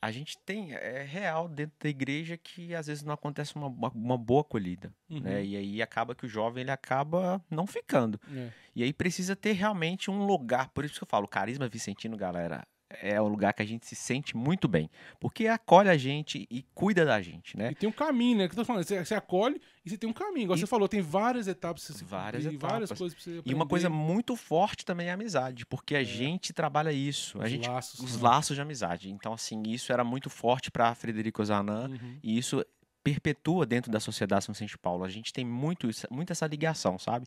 a 0.00 0.12
gente 0.12 0.38
tem, 0.44 0.74
é 0.74 1.02
real 1.02 1.48
dentro 1.48 1.74
da 1.80 1.88
igreja 1.88 2.36
que 2.36 2.72
às 2.72 2.86
vezes 2.86 3.02
não 3.02 3.14
acontece 3.14 3.56
uma, 3.56 3.66
uma, 3.66 4.16
boa 4.16 4.42
acolhida, 4.42 4.94
Uhum. 5.10 5.20
né? 5.20 5.44
E 5.44 5.56
aí 5.56 5.82
acaba 5.82 6.14
que 6.14 6.26
o 6.26 6.28
jovem 6.28 6.60
ele 6.60 6.70
acaba 6.70 7.44
não 7.50 7.66
ficando. 7.66 8.20
É. 8.32 8.50
E 8.76 8.82
aí 8.84 8.92
precisa 8.92 9.34
ter 9.34 9.52
realmente 9.52 10.10
um 10.10 10.24
lugar, 10.24 10.68
por 10.68 10.84
isso 10.84 10.98
que 10.98 11.02
eu 11.02 11.08
falo, 11.08 11.26
carisma 11.26 11.68
vicentino, 11.68 12.16
galera, 12.16 12.64
é 13.00 13.20
um 13.20 13.28
lugar 13.28 13.52
que 13.52 13.62
a 13.62 13.64
gente 13.66 13.86
se 13.86 13.94
sente 13.94 14.36
muito 14.36 14.66
bem, 14.68 14.88
porque 15.20 15.46
acolhe 15.46 15.88
a 15.88 15.96
gente 15.96 16.46
e 16.50 16.62
cuida 16.74 17.04
da 17.04 17.20
gente, 17.20 17.56
né? 17.56 17.70
E 17.72 17.74
tem 17.74 17.88
um 17.88 17.92
caminho, 17.92 18.38
né? 18.38 18.48
Que 18.48 18.52
eu 18.54 18.56
tô 18.56 18.64
falando, 18.64 18.84
você, 18.84 19.04
você 19.04 19.14
acolhe 19.14 19.60
e 19.84 19.90
você 19.90 19.96
tem 19.98 20.08
um 20.08 20.12
caminho. 20.12 20.44
Igual 20.44 20.56
E- 20.56 20.60
você 20.60 20.66
falou, 20.66 20.88
tem 20.88 21.00
várias 21.00 21.46
etapas 21.48 21.82
você 21.82 22.04
Várias 22.04 22.44
cumprir, 22.44 22.58
várias 22.58 22.90
etapas. 22.90 22.98
coisas 22.98 23.14
pra 23.14 23.24
você 23.32 23.42
E 23.44 23.54
uma 23.54 23.66
coisa 23.66 23.88
muito 23.90 24.36
forte 24.36 24.84
também 24.84 25.08
é 25.08 25.10
a 25.10 25.14
amizade, 25.14 25.64
porque 25.66 25.94
a 25.96 26.02
gente 26.04 26.52
trabalha 26.52 26.92
isso, 26.92 27.40
a 27.40 27.44
Os 27.44 27.50
gente 27.50 27.68
laços, 27.68 28.00
os 28.00 28.16
né? 28.16 28.22
laços 28.22 28.56
de 28.56 28.62
amizade. 28.62 29.10
Então 29.10 29.32
assim, 29.32 29.62
isso 29.66 29.92
era 29.92 30.04
muito 30.04 30.30
forte 30.30 30.70
para 30.70 30.94
Frederico 30.94 31.44
Zanan 31.44 31.88
Uhum. 31.90 32.18
e 32.22 32.36
isso 32.38 32.64
perpetua 33.02 33.66
dentro 33.66 33.90
da 33.92 34.00
sociedade 34.00 34.44
São 34.44 34.52
Vicente 34.54 34.78
Paulo. 34.78 35.04
A 35.04 35.08
gente 35.10 35.32
tem 35.32 35.44
muito 35.44 35.88
isso- 35.90 36.06
muito 36.10 36.30
essa 36.32 36.46
ligação, 36.46 36.98
sabe? 36.98 37.26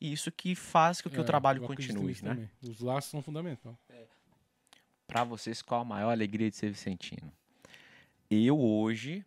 E 0.00 0.12
isso 0.12 0.30
que 0.30 0.54
faz 0.54 1.00
com 1.02 1.10
que 1.10 1.16
É, 1.16 1.20
o 1.20 1.24
trabalho 1.24 1.60
continue, 1.62 2.16
né? 2.22 2.30
também. 2.30 2.50
Os 2.62 2.80
laços 2.80 3.10
são 3.10 3.20
fundamentais. 3.20 3.74
Para 5.08 5.24
vocês, 5.24 5.62
qual 5.62 5.80
a 5.80 5.84
maior 5.84 6.10
alegria 6.10 6.50
de 6.50 6.56
ser 6.56 6.70
vicentino? 6.70 7.32
Eu 8.30 8.60
hoje 8.60 9.24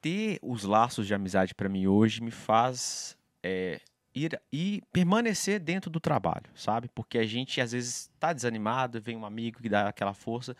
ter 0.00 0.38
os 0.40 0.62
laços 0.62 1.08
de 1.08 1.12
amizade 1.12 1.56
para 1.56 1.68
mim 1.68 1.88
hoje 1.88 2.22
me 2.22 2.30
faz 2.30 3.18
é, 3.42 3.80
ir 4.14 4.40
e 4.52 4.80
permanecer 4.92 5.58
dentro 5.58 5.90
do 5.90 5.98
trabalho, 5.98 6.48
sabe? 6.54 6.88
Porque 6.94 7.18
a 7.18 7.26
gente 7.26 7.60
às 7.60 7.72
vezes 7.72 8.08
está 8.14 8.32
desanimado, 8.32 9.00
vem 9.00 9.16
um 9.16 9.26
amigo 9.26 9.60
que 9.60 9.68
dá 9.68 9.88
aquela 9.88 10.14
força 10.14 10.56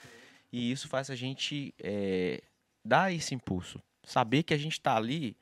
e 0.52 0.72
isso 0.72 0.88
faz 0.88 1.08
a 1.08 1.14
gente 1.14 1.72
é, 1.78 2.42
dar 2.84 3.12
esse 3.12 3.32
impulso, 3.32 3.80
saber 4.02 4.42
que 4.42 4.52
a 4.52 4.58
gente 4.58 4.72
está 4.72 4.96
ali 4.96 5.36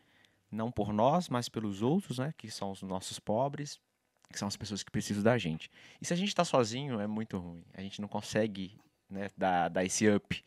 não 0.53 0.71
por 0.71 0.93
nós, 0.93 1.31
mas 1.31 1.49
pelos 1.49 1.81
outros, 1.81 2.19
né? 2.19 2.35
Que 2.37 2.51
são 2.51 2.71
os 2.71 2.83
nossos 2.83 3.19
pobres, 3.19 3.81
que 4.33 4.39
são 4.39 4.49
as 4.49 4.57
pessoas 4.57 4.83
que 4.83 4.91
precisam 4.91 5.23
da 5.23 5.37
gente. 5.39 5.71
E 6.01 6.07
se 6.07 6.13
a 6.13 6.17
gente 6.17 6.29
está 6.29 6.45
sozinho 6.45 7.01
é 7.01 7.07
muito 7.07 7.39
ruim. 7.39 7.65
A 7.75 7.81
gente 7.81 8.01
não 8.01 8.09
consegue 8.09 8.77
né, 9.09 9.29
dar, 9.37 9.69
dar 9.69 9.85
esse 9.85 10.09
up. 10.09 10.45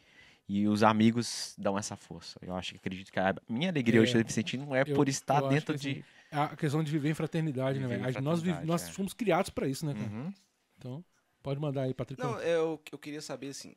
E 0.49 0.65
os 0.65 0.81
amigos 0.81 1.53
dão 1.57 1.77
essa 1.77 1.95
força. 1.97 2.39
Eu 2.41 2.55
acho 2.55 2.71
que 2.71 2.77
acredito 2.77 3.11
que 3.11 3.19
a 3.19 3.35
minha 3.49 3.69
alegria 3.69 3.99
É, 3.99 4.03
hoje 4.03 4.13
de 4.13 4.23
Vicentino 4.23 4.65
não 4.65 4.75
é 4.75 4.83
eu- 4.87 4.95
por 4.95 5.09
estar 5.09 5.41
dentro 5.41 5.73
que, 5.75 5.79
de. 5.79 5.89
assim, 5.91 6.03
A 6.31 6.55
questão 6.55 6.81
de 6.83 6.89
viver 6.91 7.09
em 7.09 7.13
fraternidade, 7.13 7.79
né, 7.79 7.85
Viver 7.87 7.99
velho? 8.01 8.15
em 8.15 8.17
A- 8.17 8.21
Nós, 8.21 8.41
nós 8.65 8.87
é. 8.87 8.91
fomos 8.91 9.13
criados 9.13 9.49
pra 9.49 9.67
isso, 9.67 9.85
né, 9.85 9.93
cara? 9.93 10.05
Uhum. 10.09 10.33
Então, 10.77 11.05
pode 11.43 11.59
mandar 11.59 11.83
aí, 11.83 11.93
Patrick. 11.93 12.21
Não, 12.21 12.39
eu, 12.39 12.81
eu 12.91 12.97
queria 12.97 13.21
saber 13.21 13.49
assim. 13.49 13.75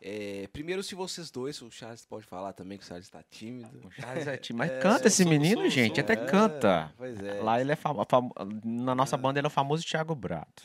É, 0.00 0.46
primeiro, 0.52 0.82
se 0.82 0.94
vocês 0.94 1.30
dois, 1.30 1.60
o 1.62 1.70
Charles 1.70 2.04
pode 2.04 2.26
falar 2.26 2.52
também 2.52 2.76
que 2.78 2.84
o 2.84 2.86
Charles 2.86 3.08
tá 3.08 3.22
tímido. 3.30 3.86
O 3.86 3.90
Charles 3.90 4.26
é 4.26 4.36
time- 4.36 4.58
Mas 4.58 4.70
É, 4.70 4.78
canta 4.80 5.06
esse 5.08 5.22
sou- 5.22 5.30
menino, 5.32 5.62
sou- 5.62 5.70
gente. 5.70 5.94
sou- 5.96 6.04
Até 6.04 6.16
canta. 6.16 6.92
Pois 6.96 7.18
é. 7.20 7.40
Lá 7.42 7.60
ele 7.60 7.72
é 7.72 7.76
famo- 7.76 8.06
famo- 8.08 8.32
Na 8.64 8.94
nossa 8.94 9.16
banda 9.16 9.38
ele 9.40 9.46
é 9.46 9.48
o 9.48 9.50
famoso 9.50 9.84
Thiago 9.84 10.14
Brato. 10.14 10.62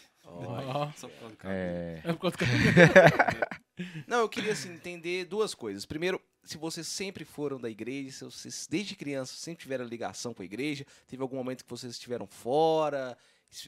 Cabelo. 1.38 1.54
É. 1.56 2.02
é 2.06 2.14
por 2.14 2.20
causa 2.20 2.38
do 2.38 2.46
Não, 4.08 4.20
eu 4.20 4.30
queria 4.30 4.52
assim, 4.54 4.72
entender 4.74 5.26
duas 5.26 5.54
coisas. 5.56 5.86
Primeiro, 5.86 6.22
se 6.44 6.58
vocês 6.58 6.88
sempre 6.88 7.26
foram 7.26 7.60
da 7.60 7.70
igreja, 7.70 8.12
se 8.12 8.24
vocês 8.26 8.68
desde 8.70 8.96
criança 8.96 9.34
sempre 9.36 9.64
tiveram 9.64 9.86
ligação 9.86 10.34
com 10.34 10.42
a 10.42 10.46
igreja, 10.46 10.86
teve 11.08 11.22
algum 11.22 11.36
momento 11.36 11.64
que 11.64 11.70
vocês 11.70 11.92
estiveram 11.94 12.28
fora, 12.28 13.18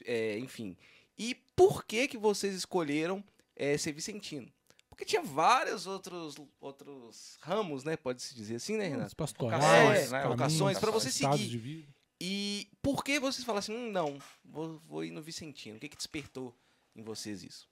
é, 0.04 0.38
enfim. 0.38 0.76
E 1.18 1.34
por 1.56 1.84
que 1.84 2.06
que 2.08 2.16
vocês 2.18 2.54
escolheram 2.54 3.22
é, 3.56 3.76
ser 3.76 3.92
vicentino? 3.92 4.48
Porque 4.94 5.04
tinha 5.04 5.22
vários 5.22 5.86
outros, 5.86 6.36
outros 6.60 7.36
ramos, 7.40 7.82
né? 7.84 7.96
Pode-se 7.96 8.34
dizer 8.34 8.56
assim, 8.56 8.76
né, 8.76 8.86
Renato? 8.88 9.08
Os 9.08 9.14
pastorais, 9.14 9.60
Vocações, 9.62 10.10
né? 10.12 10.22
vocações, 10.28 10.78
pra 10.78 10.90
você 10.90 11.10
seguir. 11.10 11.48
de 11.48 11.58
vida. 11.58 11.88
E 12.20 12.68
por 12.80 13.02
que 13.04 13.18
vocês 13.18 13.44
falaram 13.44 13.58
assim, 13.58 13.74
hum, 13.76 13.90
não, 13.90 14.18
vou, 14.44 14.78
vou 14.78 15.04
ir 15.04 15.10
no 15.10 15.20
vicentino? 15.20 15.76
O 15.76 15.80
que 15.80 15.88
que 15.88 15.96
despertou 15.96 16.54
em 16.94 17.02
vocês 17.02 17.42
isso? 17.42 17.68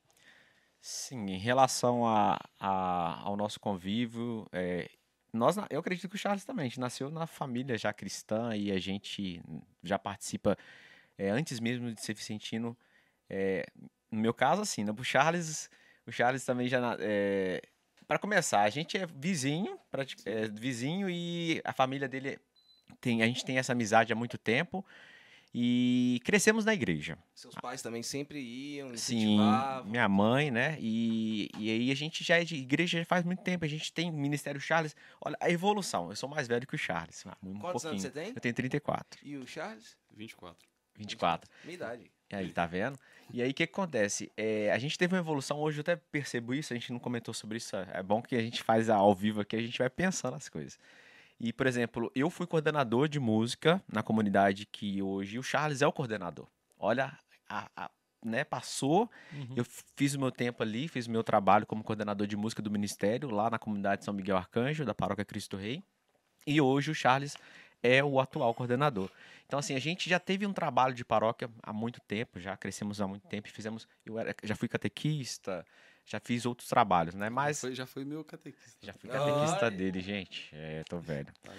Sim, 0.80 1.30
em 1.30 1.38
relação 1.38 2.04
a, 2.06 2.38
a- 2.58 3.20
ao 3.22 3.36
nosso 3.36 3.60
convívio, 3.60 4.46
é, 4.52 4.90
nós, 5.32 5.56
eu 5.70 5.78
acredito 5.78 6.08
que 6.08 6.16
o 6.16 6.18
Charles 6.18 6.44
também, 6.44 6.64
a 6.64 6.68
gente 6.68 6.80
nasceu 6.80 7.08
na 7.08 7.26
família 7.26 7.78
já 7.78 7.92
cristã 7.92 8.54
e 8.56 8.72
a 8.72 8.78
gente 8.80 9.40
já 9.82 9.96
participa, 9.96 10.58
é, 11.16 11.30
antes 11.30 11.60
mesmo 11.60 11.92
de 11.94 12.00
ser 12.02 12.14
vicentino, 12.14 12.76
é, 13.30 13.64
no 14.10 14.20
meu 14.20 14.34
caso, 14.34 14.60
assim, 14.62 14.82
né, 14.82 14.92
o 14.92 15.04
Charles, 15.04 15.70
o 16.06 16.12
Charles 16.12 16.44
também 16.44 16.68
já, 16.68 16.80
para 18.06 18.18
começar, 18.18 18.62
a 18.62 18.70
gente 18.70 18.96
é 18.98 19.06
vizinho, 19.06 19.78
é, 20.26 20.48
vizinho 20.48 21.08
e 21.08 21.60
a 21.64 21.72
família 21.72 22.08
dele 22.08 22.38
tem, 23.00 23.22
a 23.22 23.26
gente 23.26 23.44
tem 23.44 23.58
essa 23.58 23.72
amizade 23.72 24.12
há 24.12 24.16
muito 24.16 24.36
tempo 24.36 24.84
E 25.54 26.18
crescemos 26.24 26.64
na 26.64 26.72
igreja. 26.72 27.18
Seus 27.34 27.54
pais 27.54 27.82
também 27.82 28.02
sempre 28.02 28.40
iam, 28.40 28.96
Sim, 28.96 29.34
incentivavam. 29.34 29.90
minha 29.90 30.08
mãe, 30.08 30.50
né? 30.50 30.78
E, 30.80 31.50
e 31.58 31.70
aí 31.70 31.90
a 31.90 31.94
gente 31.94 32.24
já 32.24 32.38
é 32.40 32.44
de 32.44 32.56
igreja 32.56 32.98
já 32.98 33.04
faz 33.04 33.22
muito 33.22 33.42
tempo. 33.42 33.62
A 33.62 33.68
gente 33.68 33.92
tem 33.92 34.10
Ministério 34.10 34.58
Charles. 34.60 34.96
Olha, 35.20 35.36
a 35.40 35.50
evolução. 35.50 36.08
Eu 36.08 36.16
sou 36.16 36.26
mais 36.28 36.48
velho 36.48 36.66
que 36.66 36.74
o 36.74 36.78
Charles. 36.78 37.22
ah, 37.26 37.36
Um 37.42 37.58
Quantos 37.58 37.84
anos 37.84 38.00
pouquinho. 38.00 38.00
você 38.00 38.10
tem? 38.10 38.28
Eu 38.34 38.40
tenho 38.40 38.54
34, 38.54 39.20
E 39.22 39.36
o 39.36 39.46
Charles? 39.46 39.94
24. 40.16 40.56
24. 40.96 41.50
Minha 41.64 41.74
idade. 41.74 42.10
E 42.30 42.34
aí, 42.34 42.50
tá 42.50 42.64
vendo? 42.66 42.98
E 43.32 43.40
aí, 43.40 43.50
o 43.50 43.54
que, 43.54 43.62
acontece? 43.62 44.30
É, 44.36 44.70
a 44.70 44.78
gente 44.78 44.98
teve 44.98 45.14
uma 45.14 45.20
evolução, 45.20 45.58
hoje 45.58 45.78
eu 45.78 45.82
até 45.82 45.96
percebo 45.96 46.52
isso, 46.52 46.72
a 46.72 46.76
gente 46.76 46.92
não 46.92 46.98
comentou 46.98 47.32
sobre 47.32 47.56
isso. 47.56 47.74
É 47.76 48.02
bom 48.02 48.20
que 48.20 48.36
a 48.36 48.42
gente 48.42 48.62
faz 48.62 48.90
ao 48.90 49.14
vivo 49.14 49.40
aqui, 49.40 49.56
a 49.56 49.62
gente 49.62 49.78
vai 49.78 49.88
pensando 49.88 50.34
as 50.36 50.48
coisas. 50.48 50.78
E, 51.40 51.52
por 51.52 51.66
exemplo, 51.66 52.12
eu 52.14 52.30
fui 52.30 52.46
coordenador 52.46 53.08
de 53.08 53.18
música 53.18 53.82
na 53.92 54.02
comunidade 54.02 54.66
que 54.66 55.02
hoje 55.02 55.38
o 55.38 55.42
Charles 55.42 55.82
é 55.82 55.86
o 55.86 55.92
coordenador. 55.92 56.46
Olha, 56.78 57.18
a, 57.48 57.68
a- 57.76 57.90
né, 58.24 58.44
passou, 58.44 59.10
Uhum. 59.32 59.54
eu 59.56 59.64
fiz 59.96 60.14
o 60.14 60.20
meu 60.20 60.30
tempo 60.30 60.62
ali, 60.62 60.86
fiz 60.86 61.06
o 61.06 61.10
meu 61.10 61.24
trabalho 61.24 61.66
como 61.66 61.82
coordenador 61.82 62.26
de 62.26 62.36
música 62.36 62.62
do 62.62 62.70
ministério, 62.70 63.30
lá 63.30 63.50
na 63.50 63.58
comunidade 63.58 64.04
São 64.04 64.14
Miguel 64.14 64.36
Arcanjo, 64.36 64.84
da 64.84 64.94
paróquia 64.94 65.24
Cristo 65.24 65.56
Rei. 65.56 65.82
E 66.46 66.60
hoje 66.60 66.90
o 66.90 66.94
Charles 66.94 67.36
é 67.82 68.02
o 68.02 68.20
atual 68.20 68.52
coordenador. 68.54 69.10
Então, 69.46 69.58
assim, 69.58 69.74
a 69.74 69.78
gente 69.78 70.08
já 70.08 70.18
teve 70.18 70.46
um 70.46 70.52
trabalho 70.52 70.94
de 70.94 71.04
paróquia 71.04 71.50
há 71.62 71.72
muito 71.72 72.00
tempo, 72.00 72.40
já 72.40 72.56
crescemos 72.56 73.00
há 73.00 73.06
muito 73.06 73.26
tempo 73.28 73.48
e 73.48 73.50
fizemos. 73.50 73.86
Eu 74.06 74.18
era- 74.18 74.34
já 74.42 74.54
fui 74.56 74.66
catequista, 74.68 75.64
já 76.06 76.18
fiz 76.18 76.46
outros 76.46 76.68
trabalhos, 76.68 77.14
né? 77.14 77.28
Mas. 77.28 77.60
Foi, 77.60 77.74
já 77.74 77.84
foi 77.86 78.04
meu 78.04 78.24
catequista. 78.24 78.78
Já 78.80 78.92
fui 78.94 79.10
catequista 79.10 79.66
Olha. 79.66 79.70
dele, 79.76 80.00
gente. 80.00 80.48
É, 80.52 80.82
tô 80.88 80.98
velho. 80.98 81.28
Tá? 81.42 81.52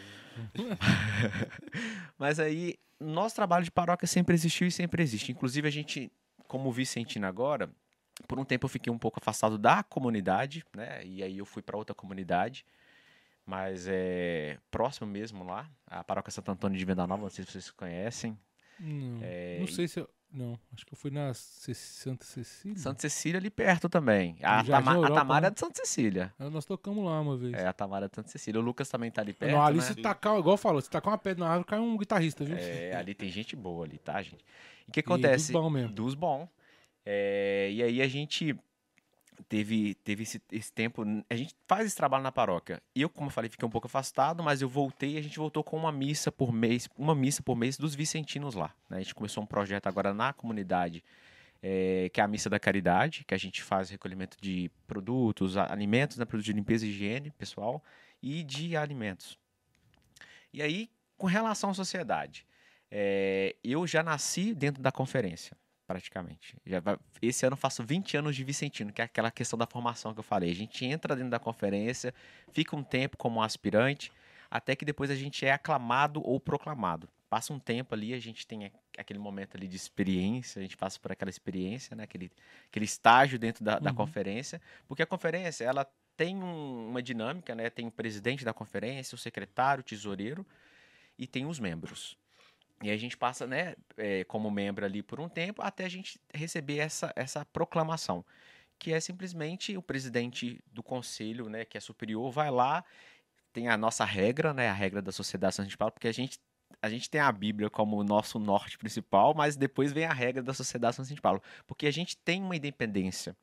Mas 2.17 2.39
aí, 2.39 2.75
nosso 2.99 3.35
trabalho 3.35 3.63
de 3.63 3.71
paróquia 3.71 4.07
sempre 4.07 4.33
existiu 4.33 4.67
e 4.67 4.71
sempre 4.71 5.03
existe. 5.03 5.31
Inclusive, 5.31 5.67
a 5.67 5.71
gente, 5.71 6.11
como 6.47 6.71
Vicentino 6.71 7.27
agora, 7.27 7.69
por 8.27 8.39
um 8.39 8.45
tempo 8.45 8.65
eu 8.65 8.69
fiquei 8.69 8.91
um 8.91 8.97
pouco 8.97 9.19
afastado 9.19 9.57
da 9.57 9.83
comunidade, 9.83 10.63
né? 10.75 11.05
E 11.05 11.23
aí 11.23 11.37
eu 11.37 11.45
fui 11.45 11.61
para 11.61 11.77
outra 11.77 11.93
comunidade, 11.95 12.65
mas 13.45 13.85
é 13.87 14.57
próximo 14.71 15.07
mesmo 15.07 15.43
lá, 15.43 15.69
a 15.87 16.03
paróquia 16.03 16.31
Santo 16.31 16.51
Antônio 16.51 16.77
de 16.77 16.85
Venda 16.85 17.05
Nova, 17.07 17.23
não 17.23 17.29
sei 17.29 17.45
se 17.45 17.51
vocês 17.51 17.71
conhecem. 17.71 18.37
Não, 18.79 19.19
É, 19.21 19.57
não 19.59 19.67
sei 19.67 19.87
se 19.87 19.99
eu. 19.99 20.09
Não, 20.31 20.59
acho 20.73 20.83
que 20.83 20.91
eu 20.91 20.97
fui 20.97 21.11
na 21.11 21.31
Ce- 21.35 21.75
Santa 21.75 22.25
Cecília. 22.25 22.75
Santa 22.79 23.01
Cecília 23.01 23.39
ali 23.39 23.51
perto 23.51 23.87
também. 23.87 24.35
A, 24.41 24.63
Tama- 24.63 24.91
a 24.93 24.95
Europa, 24.95 25.13
Tamara 25.13 25.41
né? 25.41 25.47
é 25.47 25.51
de 25.51 25.59
Santa 25.59 25.75
Cecília. 25.85 26.33
Ah, 26.39 26.49
Nós 26.49 26.65
tocamos 26.65 27.05
lá 27.05 27.21
uma 27.21 27.37
vez. 27.37 27.53
É, 27.53 27.67
a 27.67 27.71
Tamara 27.73 28.07
é 28.07 28.09
de 28.09 28.15
Santa 28.15 28.29
Cecília. 28.29 28.59
O 28.59 28.63
Lucas 28.63 28.89
também 28.89 29.11
tá 29.11 29.21
ali 29.21 29.31
perto, 29.31 29.51
não, 29.51 29.61
ali 29.63 29.77
né? 29.77 29.83
se 29.83 29.93
tacar, 29.93 30.35
igual 30.39 30.57
falou, 30.57 30.81
se 30.81 30.89
tacar 30.89 31.11
uma 31.11 31.19
pedra 31.19 31.45
na 31.45 31.51
árvore, 31.51 31.67
cai 31.67 31.79
um 31.79 31.95
guitarrista, 31.95 32.43
viu? 32.43 32.55
É, 32.57 32.95
ali 32.97 33.13
tem 33.13 33.29
gente 33.29 33.55
boa 33.55 33.85
ali, 33.85 33.99
tá, 33.99 34.19
gente? 34.23 34.43
E 34.87 34.89
o 34.89 34.91
que 34.91 35.01
E 35.01 35.03
acontece? 35.03 35.51
dos 35.53 35.61
bom 35.61 35.69
mesmo. 35.69 35.93
Dos 35.93 36.15
bom. 36.15 36.49
É, 37.05 37.69
e 37.71 37.83
aí 37.83 38.01
a 38.01 38.07
gente 38.07 38.57
teve, 39.47 39.95
teve 39.95 40.23
esse, 40.23 40.41
esse 40.51 40.71
tempo. 40.71 41.03
A 41.29 41.35
gente 41.35 41.55
faz 41.67 41.85
esse 41.85 41.95
trabalho 41.95 42.23
na 42.23 42.31
paróquia. 42.31 42.81
Eu, 42.95 43.09
como 43.09 43.27
eu 43.27 43.31
falei, 43.31 43.49
fiquei 43.49 43.67
um 43.67 43.71
pouco 43.71 43.87
afastado, 43.87 44.43
mas 44.43 44.61
eu 44.61 44.69
voltei 44.69 45.13
e 45.13 45.17
a 45.17 45.21
gente 45.21 45.37
voltou 45.37 45.63
com 45.63 45.77
uma 45.77 45.91
missa 45.91 46.31
por 46.31 46.51
mês, 46.51 46.89
uma 46.97 47.15
missa 47.15 47.41
por 47.43 47.55
mês 47.55 47.77
dos 47.77 47.95
vicentinos 47.95 48.55
lá. 48.55 48.73
né? 48.89 48.97
A 48.97 49.01
gente 49.01 49.15
começou 49.15 49.43
um 49.43 49.47
projeto 49.47 49.87
agora 49.87 50.13
na 50.13 50.33
comunidade. 50.33 51.03
é, 51.63 52.09
que 52.09 52.19
é 52.19 52.23
a 52.23 52.27
Missa 52.27 52.49
da 52.49 52.59
Caridade, 52.59 53.23
que 53.23 53.33
a 53.33 53.37
gente 53.37 53.63
faz 53.63 53.89
recolhimento 53.89 54.37
de 54.41 54.69
produtos, 54.85 55.55
alimentos, 55.55 56.17
né, 56.17 56.25
produtos 56.25 56.45
de 56.45 56.51
limpeza 56.51 56.85
e 56.85 56.89
higiene 56.89 57.31
pessoal 57.31 57.81
e 58.21 58.43
de 58.43 58.75
alimentos. 58.75 59.39
E 60.51 60.61
aí, 60.61 60.89
com 61.17 61.25
relação 61.25 61.69
à 61.69 61.73
sociedade, 61.73 62.45
é, 62.91 63.55
eu 63.63 63.87
já 63.87 64.03
nasci 64.03 64.53
dentro 64.53 64.83
da 64.83 64.91
conferência, 64.91 65.55
praticamente. 65.87 66.55
Já 66.65 66.79
vai- 66.79 66.97
esse 67.21 67.45
ano 67.45 67.53
eu 67.53 67.57
faço 67.57 67.83
20 67.83 68.15
anos 68.17 68.35
de 68.35 68.43
Vicentino, 68.43 68.91
que 68.91 69.01
é 69.01 69.05
aquela 69.05 69.31
questão 69.31 69.57
da 69.57 69.65
formação 69.67 70.13
que 70.13 70.19
eu 70.19 70.23
falei. 70.23 70.51
A 70.51 70.55
gente 70.55 70.85
entra 70.85 71.15
dentro 71.15 71.29
da 71.31 71.39
conferência, 71.39 72.13
fica 72.51 72.75
um 72.75 72.83
tempo 72.83 73.17
como 73.17 73.41
aspirante, 73.41 74.11
até 74.49 74.75
que 74.75 74.85
depois 74.85 75.09
a 75.09 75.15
gente 75.15 75.45
é 75.45 75.51
aclamado 75.51 76.21
ou 76.25 76.39
proclamado. 76.39 77.09
Passa 77.29 77.51
um 77.51 77.59
tempo 77.59 77.95
ali, 77.95 78.13
a 78.13 78.19
gente 78.19 78.45
tem 78.45 78.71
aquele 78.97 79.17
momento 79.19 79.57
ali 79.57 79.67
de 79.67 79.75
experiência, 79.75 80.59
a 80.59 80.61
gente 80.63 80.77
passa 80.77 80.99
por 80.99 81.11
aquela 81.11 81.29
experiência, 81.29 81.95
né? 81.95 82.03
aquele, 82.03 82.31
aquele 82.69 82.85
estágio 82.85 83.39
dentro 83.39 83.63
da, 83.63 83.79
da 83.79 83.89
Uhum. 83.89 83.95
conferência, 83.95 84.61
porque 84.87 85.01
a 85.01 85.05
conferência, 85.07 85.63
ela 85.65 85.85
tem 86.15 86.35
um- 86.37 86.89
uma 86.89 87.01
dinâmica, 87.01 87.55
né? 87.55 87.71
Tem 87.71 87.87
o 87.87 87.91
presidente 87.91 88.45
da 88.45 88.53
conferência, 88.53 89.15
o 89.15 89.17
secretário, 89.17 89.81
o 89.81 89.83
tesoureiro 89.83 90.45
e 91.17 91.25
tem 91.25 91.47
os 91.47 91.59
membros. 91.59 92.15
E 92.83 92.91
a 92.91 92.97
gente 92.97 93.15
passa, 93.17 93.47
né, 93.47 93.75
é, 93.97 94.23
como 94.25 94.51
membro 94.51 94.85
ali 94.85 95.01
por 95.01 95.19
um 95.19 95.29
tempo, 95.29 95.61
até 95.61 95.85
a 95.85 95.89
gente 95.89 96.19
receber 96.33 96.77
essa, 96.77 97.13
essa 97.15 97.45
proclamação, 97.45 98.25
que 98.77 98.91
é 98.93 98.99
simplesmente 98.99 99.77
o 99.77 99.81
presidente 99.81 100.61
do 100.71 100.83
conselho, 100.83 101.49
né, 101.49 101.63
que 101.65 101.77
é 101.77 101.81
superior, 101.81 102.29
vai 102.31 102.51
lá, 102.51 102.83
tem 103.53 103.69
a 103.69 103.77
nossa 103.77 104.03
regra, 104.03 104.53
né, 104.53 104.67
a 104.69 104.73
regra 104.73 105.01
da 105.01 105.11
Sociedade 105.11 105.55
São 105.55 105.65
Paulo, 105.77 105.91
porque 105.93 106.07
a 106.07 106.11
gente 106.13 106.39
a 106.81 106.89
gente 106.89 107.09
tem 107.09 107.21
a 107.21 107.31
Bíblia 107.31 107.69
como 107.69 107.95
o 107.97 108.03
nosso 108.03 108.37
norte 108.39 108.77
principal, 108.77 109.33
mas 109.33 109.55
depois 109.55 109.93
vem 109.93 110.05
a 110.05 110.11
regra 110.11 110.43
da 110.43 110.53
Sociedade 110.53 110.95
São 110.95 111.05
Paulo, 111.21 111.41
porque 111.65 111.87
a 111.87 111.91
gente 111.91 112.17
tem 112.17 112.41
uma 112.41 112.55
independência. 112.57 113.37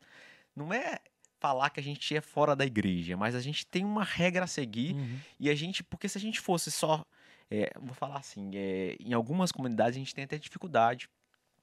Não 0.55 0.75
é 0.75 0.99
falar 1.39 1.71
que 1.71 1.81
a 1.81 1.83
gente 1.83 2.15
é 2.15 2.21
fora 2.21 2.55
da 2.55 2.67
igreja, 2.67 3.17
mas 3.17 3.35
a 3.35 3.41
gente 3.41 3.65
tem 3.67 3.85
uma 3.85 4.05
regra 4.05 4.45
a 4.45 4.47
seguir 4.47 4.95
Uhum. 4.95 5.19
e 5.39 5.49
a 5.49 5.55
gente, 5.55 5.83
porque 5.83 6.09
se 6.09 6.19
a 6.19 6.21
gente 6.21 6.39
fosse 6.39 6.71
só, 6.71 7.07
é, 7.51 7.73
vou 7.81 7.95
falar 7.95 8.19
assim, 8.19 8.51
é, 8.55 8.97
em 9.01 9.13
algumas 9.13 9.51
comunidades 9.51 9.97
a 9.97 9.99
gente 9.99 10.15
tem 10.15 10.25
até 10.25 10.39
dificuldade, 10.39 11.09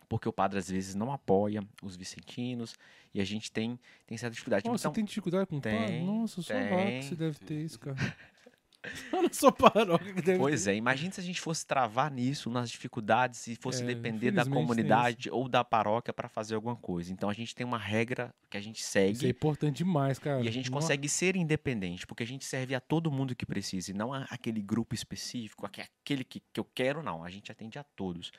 porque 0.10 0.28
o 0.28 0.34
padre 0.34 0.60
às 0.60 0.70
vezes 0.70 0.96
não 0.96 1.12
apoia 1.12 1.64
os 1.82 1.96
vicentinos 1.96 2.76
e 3.14 3.22
a 3.22 3.26
gente 3.26 3.52
tem, 3.52 3.80
tem 4.06 4.18
certa 4.18 4.34
dificuldade. 4.34 4.66
Nossa, 4.66 4.82
então, 4.84 4.92
você 4.92 4.96
tem 4.96 5.06
dificuldade 5.06 5.48
com 5.48 5.58
o 5.58 5.62
tem, 5.62 5.80
padre? 5.80 6.04
Nossa, 6.04 6.42
só 6.42 6.54
tem. 6.54 7.00
que 7.00 7.06
você 7.06 7.16
deve 7.16 7.40
ter 7.40 7.62
isso, 7.64 7.80
cara. 7.80 7.98
Só 9.12 9.22
na 9.22 9.34
sua 9.34 9.52
paróquia 9.52 10.14
que 10.14 10.22
deve 10.22 10.38
Pois 10.40 10.64
ter. 10.64 10.72
é, 10.72 10.76
imagina 10.76 11.12
se 11.12 11.20
a 11.20 11.24
gente 11.24 11.42
fosse 11.42 11.66
travar 11.66 12.10
nisso, 12.12 12.50
nas 12.50 12.70
dificuldades, 12.70 13.46
e 13.48 13.56
fosse 13.56 13.84
É, 13.84 13.86
depender 13.86 14.32
da 14.32 14.46
comunidade 14.46 15.30
ou 15.30 15.50
da 15.50 15.64
paróquia 15.64 16.14
para 16.14 16.30
fazer 16.30 16.56
alguma 16.56 16.76
coisa. 16.76 17.12
Então 17.12 17.30
a 17.30 17.34
gente 17.34 17.54
tem 17.54 17.66
uma 17.66 17.78
regra 17.78 18.34
que 18.50 18.56
a 18.58 18.62
gente 18.62 18.80
Isso 18.80 18.98
é 18.98 19.08
segue 19.14 19.28
importante 19.30 19.78
demais, 19.78 20.20
cara. 20.20 20.42
e 20.42 20.48
a 20.48 20.52
gente 20.52 20.70
Nossa. 20.72 20.82
consegue 20.88 21.10
ser 21.10 21.36
independente, 21.36 22.06
porque 22.08 22.24
a 22.24 22.28
gente 22.28 22.46
serve 22.46 22.76
a 22.76 22.80
todo 22.80 23.12
mundo 23.12 23.36
que 23.36 23.46
precisa, 23.46 23.92
e 23.92 23.94
não 23.94 24.14
a- 24.14 24.28
aquele 24.30 24.62
grupo 24.62 24.96
específico, 24.96 25.66
aque- 25.66 25.82
aquele 25.82 26.24
que, 26.24 26.40
que 26.54 26.60
eu 26.60 26.66
quero, 26.66 27.04
não. 27.04 27.24
A 27.24 27.30
gente 27.30 27.52
atende 27.52 27.78
a 27.80 27.84
todos. 27.84 28.32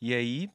E 0.00 0.12
aí, 0.14 0.50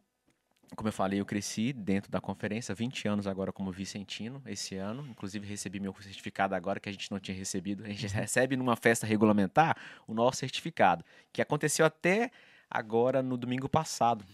como 0.75 0.87
eu 0.89 0.93
falei, 0.93 1.19
eu 1.19 1.25
cresci 1.25 1.73
dentro 1.73 2.09
da 2.11 2.21
conferência, 2.21 2.73
20 2.73 3.07
anos 3.07 3.27
agora 3.27 3.51
como 3.51 3.71
vicentino, 3.71 4.41
esse 4.45 4.75
ano. 4.75 5.05
Inclusive, 5.07 5.45
recebi 5.45 5.79
meu 5.79 5.93
certificado 6.01 6.55
agora, 6.55 6.79
que 6.79 6.87
a 6.87 6.91
gente 6.91 7.11
não 7.11 7.19
tinha 7.19 7.35
recebido. 7.37 7.83
A 7.83 7.87
gente 7.87 8.07
recebe 8.07 8.55
numa 8.55 8.75
festa 8.75 9.05
regulamentar 9.05 9.75
o 10.07 10.13
nosso 10.13 10.37
certificado, 10.37 11.03
que 11.31 11.41
aconteceu 11.41 11.85
até 11.85 12.31
agora 12.69 13.21
no 13.21 13.35
domingo 13.37 13.67
passado. 13.67 14.25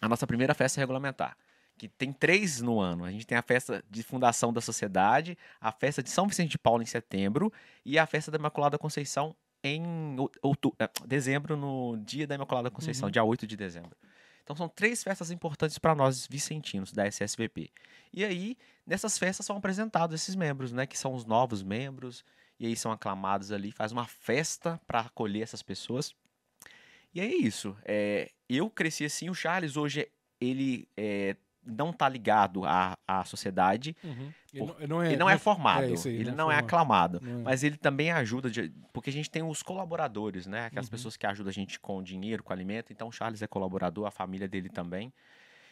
A 0.00 0.08
nossa 0.08 0.26
primeira 0.26 0.54
festa 0.54 0.80
regulamentar. 0.80 1.36
Que 1.76 1.88
tem 1.88 2.12
três 2.12 2.60
no 2.60 2.80
ano. 2.80 3.04
A 3.04 3.10
gente 3.10 3.26
tem 3.26 3.38
a 3.38 3.42
festa 3.42 3.82
de 3.88 4.02
fundação 4.02 4.52
da 4.52 4.60
sociedade, 4.60 5.38
a 5.60 5.70
festa 5.72 6.02
de 6.02 6.10
São 6.10 6.26
Vicente 6.26 6.50
de 6.50 6.58
Paulo 6.58 6.82
em 6.82 6.86
setembro 6.86 7.52
e 7.84 7.98
a 7.98 8.04
festa 8.06 8.30
da 8.30 8.38
Imaculada 8.38 8.76
Conceição 8.76 9.34
em 9.62 9.82
ou- 10.18 10.30
outu- 10.42 10.74
eh, 10.78 10.88
dezembro, 11.06 11.56
no 11.56 11.96
dia 12.04 12.26
da 12.26 12.34
Imaculada 12.34 12.70
Conceição, 12.70 13.06
Uhum. 13.06 13.12
dia 13.12 13.24
8 13.24 13.46
de 13.46 13.56
dezembro. 13.56 13.96
Então 14.48 14.56
são 14.56 14.66
três 14.66 15.04
festas 15.04 15.30
importantes 15.30 15.78
para 15.78 15.94
nós 15.94 16.26
vicentinos 16.26 16.90
da 16.90 17.06
SSVP. 17.06 17.70
E 18.10 18.24
aí, 18.24 18.56
nessas 18.86 19.18
festas 19.18 19.44
são 19.44 19.58
apresentados 19.58 20.18
esses 20.18 20.34
membros, 20.34 20.72
né, 20.72 20.86
que 20.86 20.96
são 20.96 21.12
os 21.12 21.26
novos 21.26 21.62
membros, 21.62 22.24
e 22.58 22.66
aí 22.66 22.74
são 22.74 22.90
aclamados 22.90 23.52
ali, 23.52 23.70
faz 23.70 23.92
uma 23.92 24.06
festa 24.06 24.80
para 24.86 25.00
acolher 25.00 25.42
essas 25.42 25.62
pessoas. 25.62 26.14
E 27.14 27.20
é 27.20 27.26
isso. 27.26 27.76
É, 27.84 28.30
eu 28.48 28.70
cresci 28.70 29.04
assim, 29.04 29.28
o 29.28 29.34
Charles 29.34 29.76
hoje 29.76 30.10
ele 30.40 30.88
é, 30.96 31.36
não 31.68 31.92
tá 31.92 32.08
ligado 32.08 32.64
à, 32.64 32.96
à 33.06 33.24
sociedade, 33.24 33.94
Uhum. 34.02 34.32
Ele, 34.54 34.66
Por- 34.66 34.66
não, 34.66 34.78
ele 34.80 34.86
não 34.88 35.02
é, 35.02 35.06
ele 35.08 35.16
não 35.18 35.30
é 35.30 35.36
formado, 35.38 35.82
é 35.84 35.86
aí, 35.88 36.14
ele 36.14 36.24
não 36.24 36.32
é 36.32 36.36
não 36.36 36.50
é 36.50 36.54
formado. 36.56 36.64
aclamado, 37.18 37.20
é. 37.22 37.42
mas 37.42 37.62
ele 37.62 37.76
também 37.76 38.10
ajuda, 38.10 38.50
de- 38.50 38.72
porque 38.94 39.10
a 39.10 39.12
gente 39.12 39.30
tem 39.30 39.42
os 39.42 39.62
colaboradores, 39.62 40.46
né? 40.46 40.66
Aquelas 40.66 40.86
Uhum. 40.86 40.90
pessoas 40.90 41.16
que 41.16 41.26
ajudam 41.26 41.50
a 41.50 41.52
gente 41.52 41.78
com 41.78 42.02
dinheiro, 42.02 42.42
com 42.42 42.52
alimento. 42.52 42.90
Então 42.92 43.08
o 43.08 43.12
Charles 43.12 43.42
é 43.42 43.46
colaborador, 43.46 44.06
a 44.06 44.10
família 44.10 44.48
dele 44.48 44.70
também. 44.70 45.12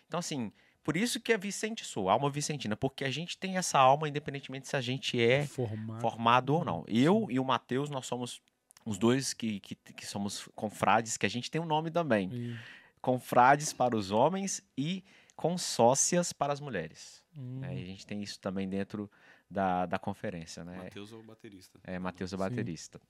Então, 0.06 0.20
assim, 0.20 0.52
por 0.84 0.94
isso 0.96 1.18
que 1.18 1.32
é 1.32 1.38
Vicente 1.38 1.84
Sou, 1.84 2.10
alma 2.10 2.28
vicentina, 2.30 2.76
porque 2.76 3.02
a 3.04 3.10
gente 3.10 3.38
tem 3.38 3.56
essa 3.56 3.78
alma, 3.78 4.08
independentemente 4.08 4.68
se 4.68 4.76
a 4.76 4.80
gente 4.82 5.20
é 5.20 5.46
formado. 5.46 6.00
formado 6.00 6.50
ou 6.54 6.64
não. 6.64 6.84
Eu 6.86 7.20
Sim. 7.28 7.34
e 7.34 7.40
o 7.40 7.44
Matheus, 7.44 7.88
nós 7.88 8.06
somos 8.06 8.40
os 8.84 8.98
dois 8.98 9.32
que, 9.32 9.58
que, 9.60 9.74
que 9.74 10.06
somos 10.06 10.48
confrades, 10.54 11.16
que 11.16 11.24
a 11.26 11.30
gente 11.30 11.50
tem 11.50 11.60
um 11.60 11.66
nome 11.66 11.90
também. 11.90 12.28
E- 12.32 12.56
Confrades 13.00 13.72
para 13.72 13.96
os 13.96 14.10
homens 14.10 14.62
e 14.76 15.02
consócias 15.36 16.32
para 16.32 16.52
as 16.52 16.60
mulheres. 16.60 17.22
hum, 17.36 17.60
né? 17.60 17.78
E 17.78 17.82
a 17.82 17.86
gente 17.86 18.06
tem 18.06 18.22
isso 18.22 18.40
também 18.40 18.68
dentro 18.68 19.10
da, 19.48 19.86
da 19.86 19.98
conferência, 19.98 20.64
né? 20.64 20.84
Matheus 20.84 21.12
é 21.12 21.16
o 21.16 21.22
baterista. 21.22 21.80
É, 21.84 21.98
Matheus 21.98 22.32
é 22.32 22.36
Sim. 22.36 22.40
baterista. 22.40 23.00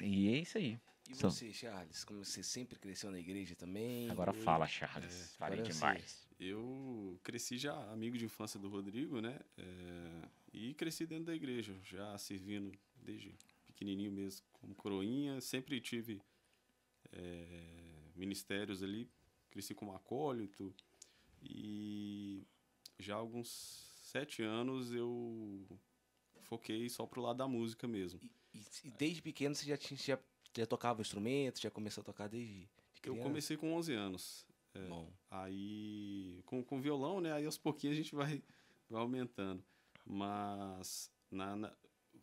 E 0.00 0.28
é 0.28 0.38
isso 0.38 0.58
aí. 0.58 0.78
E 1.08 1.14
São- 1.14 1.30
você, 1.30 1.52
Charles, 1.52 2.04
como 2.04 2.24
você 2.24 2.42
sempre 2.42 2.78
cresceu 2.78 3.10
na 3.10 3.18
igreja 3.18 3.54
também? 3.54 4.10
Agora 4.10 4.32
fala, 4.32 4.66
Charles. 4.66 5.34
Falei 5.36 5.60
agora 5.60 5.70
eu 5.70 5.74
demais. 5.74 6.28
Eu 6.38 7.20
cresci 7.22 7.56
já 7.56 7.74
amigo 7.92 8.18
de 8.18 8.24
infância 8.24 8.58
do 8.58 8.68
Rodrigo, 8.68 9.20
né? 9.20 9.38
É, 9.56 10.28
e 10.52 10.74
cresci 10.74 11.06
dentro 11.06 11.26
da 11.26 11.34
igreja, 11.34 11.76
já 11.84 12.16
servindo 12.18 12.72
desde 12.96 13.34
pequenininho 13.66 14.10
mesmo, 14.10 14.44
como 14.52 14.74
coroinha. 14.74 15.40
Sempre 15.40 15.80
tive 15.80 16.20
é, 17.12 18.10
ministérios 18.16 18.82
ali, 18.82 19.08
cresci 19.50 19.74
como 19.74 19.94
acólito. 19.94 20.74
E 21.42 22.46
já 22.98 23.14
há 23.14 23.18
alguns 23.18 23.48
sete 24.02 24.42
anos 24.42 24.92
eu 24.92 25.66
foquei 26.42 26.88
só 26.88 27.06
pro 27.06 27.20
lado 27.22 27.38
da 27.38 27.48
música 27.48 27.86
mesmo. 27.88 28.20
E, 28.22 28.30
e- 28.58 28.66
e 28.84 28.90
desde 28.92 29.22
pequeno 29.22 29.54
você 29.54 29.66
já, 29.66 29.76
tinha, 29.76 29.98
já, 29.98 30.18
já 30.56 30.66
tocava 30.66 31.00
instrumento, 31.00 31.60
já 31.60 31.70
começou 31.70 32.02
a 32.02 32.04
tocar 32.04 32.28
desde 32.28 32.52
de 32.62 32.68
Eu 33.02 33.16
comecei 33.16 33.56
com 33.56 33.72
11 33.74 33.92
anos. 33.94 34.46
Bom, 34.88 35.12
Aí, 35.30 36.42
com, 36.46 36.62
com 36.64 36.80
violão, 36.80 37.20
né? 37.20 37.32
Aí 37.32 37.44
aos 37.44 37.58
pouquinhos 37.58 37.94
a 37.94 38.00
gente 38.02 38.14
vai, 38.14 38.42
vai 38.88 39.00
aumentando. 39.00 39.62
Mas, 40.04 41.10
na, 41.30 41.56
na- 41.56 41.76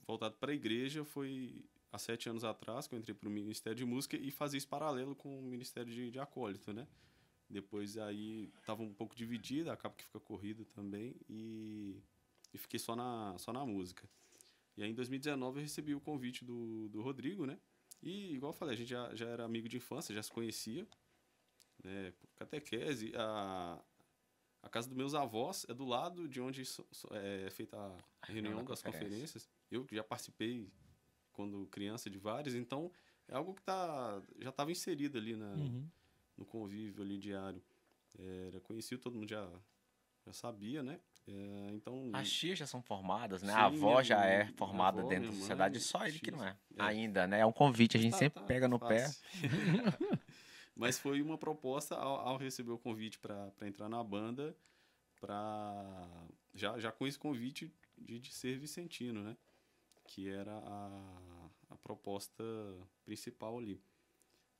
voltado 0.07 0.35
para 0.37 0.51
a 0.51 0.55
igreja, 0.55 1.03
foi 1.03 1.63
há 1.91 1.97
sete 1.97 2.29
anos 2.29 2.43
atrás 2.43 2.87
que 2.87 2.95
eu 2.95 2.99
entrei 2.99 3.13
para 3.15 3.27
o 3.27 3.31
Ministério 3.31 3.77
de 3.77 3.85
Música 3.85 4.15
e 4.17 4.31
fazia 4.31 4.57
isso 4.57 4.67
paralelo 4.67 5.15
com 5.15 5.39
o 5.39 5.43
Ministério 5.43 5.91
de, 5.93 6.09
de 6.11 6.19
Acólito, 6.19 6.71
né? 6.73 6.87
Depois 7.49 7.97
aí 7.97 8.51
tava 8.65 8.83
um 8.83 8.93
pouco 8.93 9.15
dividido, 9.15 9.71
acaba 9.71 9.95
que 9.95 10.03
fica 10.03 10.19
corrido 10.19 10.65
também 10.65 11.15
e, 11.27 11.99
e 12.53 12.57
fiquei 12.57 12.79
só 12.79 12.95
na, 12.95 13.35
só 13.39 13.51
na 13.51 13.65
música. 13.65 14.07
E 14.77 14.83
aí 14.83 14.91
em 14.91 14.93
2019 14.93 15.57
eu 15.59 15.63
recebi 15.63 15.95
o 15.95 15.99
convite 15.99 16.45
do, 16.45 16.87
do 16.89 17.01
Rodrigo, 17.01 17.45
né? 17.45 17.57
E 18.03 18.33
igual 18.35 18.51
eu 18.53 18.57
falei, 18.57 18.75
a 18.75 18.77
gente 18.77 18.89
já, 18.89 19.13
já 19.15 19.27
era 19.27 19.43
amigo 19.43 19.67
de 19.67 19.77
infância, 19.77 20.13
já 20.13 20.21
se 20.21 20.31
conhecia 20.31 20.87
né, 21.83 22.13
catequese. 22.35 23.11
A, 23.15 23.81
a 24.61 24.69
casa 24.69 24.87
dos 24.87 24.95
meus 24.95 25.15
avós 25.15 25.65
é 25.67 25.73
do 25.73 25.85
lado 25.85 26.27
de 26.27 26.39
onde 26.39 26.63
so- 26.65 26.85
so- 26.91 27.09
é 27.13 27.49
feita 27.49 27.77
a 28.21 28.25
reunião 28.31 28.57
da 28.63 28.69
das 28.69 28.81
conferência. 28.83 29.09
conferências. 29.09 29.49
Eu 29.71 29.83
que 29.85 29.95
já 29.95 30.03
participei 30.03 30.69
quando 31.33 31.65
criança 31.67 32.09
de 32.09 32.17
várias, 32.17 32.53
então 32.53 32.91
é 33.27 33.35
algo 33.35 33.53
que 33.53 33.61
tá, 33.63 34.21
já 34.39 34.49
estava 34.49 34.71
inserido 34.71 35.17
ali 35.17 35.35
na, 35.35 35.53
Uhum. 35.55 35.89
No 36.39 36.45
convívio 36.45 37.03
ali 37.03 37.17
diário. 37.17 37.61
Era 38.17 38.59
conhecido, 38.61 39.01
todo 39.01 39.15
mundo 39.15 39.29
já, 39.29 39.47
já 40.25 40.33
sabia, 40.33 40.81
né? 40.81 40.99
É, 41.27 41.69
então, 41.73 42.09
As 42.13 42.29
tias 42.31 42.57
já 42.57 42.65
são 42.65 42.81
formadas, 42.81 43.43
né? 43.43 43.53
Sim, 43.53 43.59
a 43.59 43.65
avó 43.65 43.75
minha- 43.91 44.03
já 44.03 44.25
é 44.25 44.45
formada 44.53 45.01
avó, 45.01 45.09
dentro 45.09 45.25
da 45.25 45.31
minha 45.31 45.41
sociedade, 45.41 45.73
mãe, 45.75 45.81
só 45.81 46.07
ele 46.07 46.19
que 46.19 46.31
não 46.31 46.43
é. 46.43 46.57
É. 46.75 46.81
Ainda, 46.83 47.27
né? 47.27 47.39
É 47.41 47.45
um 47.45 47.51
convite, 47.51 47.97
a 47.97 47.99
gente 47.99 48.13
Tá- 48.13 48.17
sempre 48.17 48.39
tá 48.39 48.45
pega 48.47 48.67
no 48.67 48.79
pé. 48.79 49.05
fácil. 49.05 49.21
Mas 50.75 50.97
foi 50.97 51.21
uma 51.21 51.37
proposta 51.37 51.95
ao, 51.95 52.15
ao 52.21 52.37
receber 52.37 52.71
o 52.71 52.79
convite 52.79 53.19
para 53.19 53.51
entrar 53.63 53.89
na 53.89 54.03
banda, 54.03 54.55
para 55.19 56.27
já, 56.53 56.79
já 56.79 56.91
com 56.91 57.05
esse 57.05 57.19
convite 57.19 57.71
de, 57.97 58.17
de 58.19 58.33
ser 58.33 58.57
vicentino, 58.57 59.21
né? 59.21 59.35
Que 60.05 60.29
era 60.29 60.53
a, 60.57 61.49
a 61.69 61.75
proposta 61.77 62.43
principal 63.03 63.57
ali. 63.59 63.79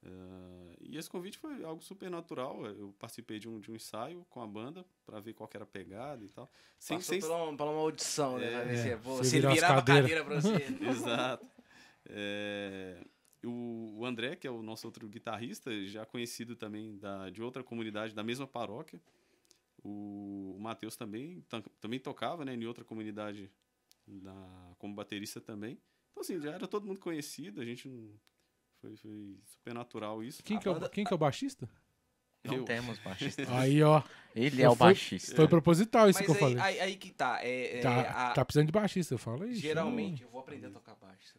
Ah, 0.05 0.73
e 0.81 0.97
esse 0.97 1.09
convite 1.09 1.37
foi 1.37 1.63
algo 1.63 1.81
super 1.81 2.09
natural. 2.09 2.65
Eu 2.65 2.93
participei 2.97 3.37
de 3.39 3.47
um, 3.49 3.59
de 3.59 3.71
um 3.71 3.75
ensaio 3.75 4.25
com 4.29 4.41
a 4.41 4.47
banda 4.47 4.85
para 5.05 5.19
ver 5.19 5.33
qual 5.33 5.47
que 5.47 5.57
era 5.57 5.63
a 5.63 5.67
pegada 5.67 6.23
e 6.23 6.29
tal. 6.29 6.49
Sem, 6.77 6.97
passou 6.97 7.13
sem, 7.13 7.21
pela, 7.21 7.43
uma- 7.43 7.57
pela 7.57 7.71
uma 7.71 7.81
audição, 7.81 8.37
né? 8.39 8.49
Pra 8.49 8.63
ver 8.63 8.73
É, 8.73 8.75
se, 8.97 8.97
pô, 9.03 9.15
você 9.17 9.29
se 9.29 9.35
ele 9.37 9.47
virava 9.47 9.79
a 9.79 9.83
cadeira 9.83 10.23
pra 10.23 10.39
você. 10.41 10.65
Exato. 10.81 11.45
É, 12.05 13.05
o, 13.43 13.97
o 13.99 14.05
André, 14.05 14.35
que 14.35 14.47
é 14.47 14.51
o 14.51 14.61
nosso 14.61 14.87
outro 14.87 15.07
guitarrista, 15.07 15.71
já 15.85 16.05
conhecido 16.05 16.55
também 16.55 16.97
da, 16.97 17.29
de 17.29 17.41
outra 17.41 17.63
comunidade 17.63 18.13
da 18.15 18.23
mesma 18.23 18.47
paróquia. 18.47 19.01
O, 19.83 20.55
o 20.57 20.59
Matheus 20.59 20.95
também, 20.95 21.41
tam- 21.47 21.63
também 21.79 21.99
tocava 21.99 22.43
né, 22.43 22.53
em 22.53 22.65
outra 22.65 22.83
comunidade 22.83 23.49
da, 24.07 24.75
como 24.77 24.93
baterista 24.95 25.39
também. 25.39 25.77
Então, 26.11 26.21
assim, 26.21 26.39
já 26.41 26.51
era 26.51 26.67
todo 26.67 26.85
mundo 26.85 26.99
conhecido, 26.99 27.61
a 27.61 27.65
gente 27.65 27.87
não. 27.87 28.09
Foi, 28.81 28.95
foi 28.95 29.37
super 29.45 29.73
natural 29.73 30.23
isso. 30.23 30.43
Quem, 30.43 30.57
que 30.59 30.67
é 30.67 30.71
o, 30.71 30.73
banda- 30.75 30.89
quem 30.89 31.03
que 31.03 31.13
é 31.13 31.15
o 31.15 31.19
baixista? 31.19 31.69
Não 32.45 32.53
Eu. 32.55 32.63
temos 32.63 32.97
baixista. 32.99 33.43
Aí, 33.59 33.83
ó. 33.83 34.01
Ele 34.35 34.61
é 34.61 34.69
o 34.69 34.75
Foi- 34.75 34.87
baixista. 34.87 35.35
Foi 35.35 35.47
proposital 35.47 36.09
isso 36.09 36.19
Mas 36.19 36.25
que 36.25 36.31
eu 36.31 36.35
aí, 36.47 36.55
falei. 36.55 36.59
aí, 36.59 36.79
aí 36.81 36.95
que 36.95 37.11
tá. 37.11 37.39
É, 37.43 37.79
é, 37.79 37.81
tá, 37.81 37.99
a- 38.01 38.31
tá 38.31 38.45
precisando 38.45 38.67
de 38.67 38.71
baixista, 38.71 39.13
eu 39.13 39.17
falo 39.17 39.45
isso. 39.45 39.59
geralmente, 39.59 40.23
eu 40.23 40.29
vou 40.29 40.39
aprender 40.39 40.67
a 40.67 40.69
tocar 40.69 40.95
baixo. 40.95 41.35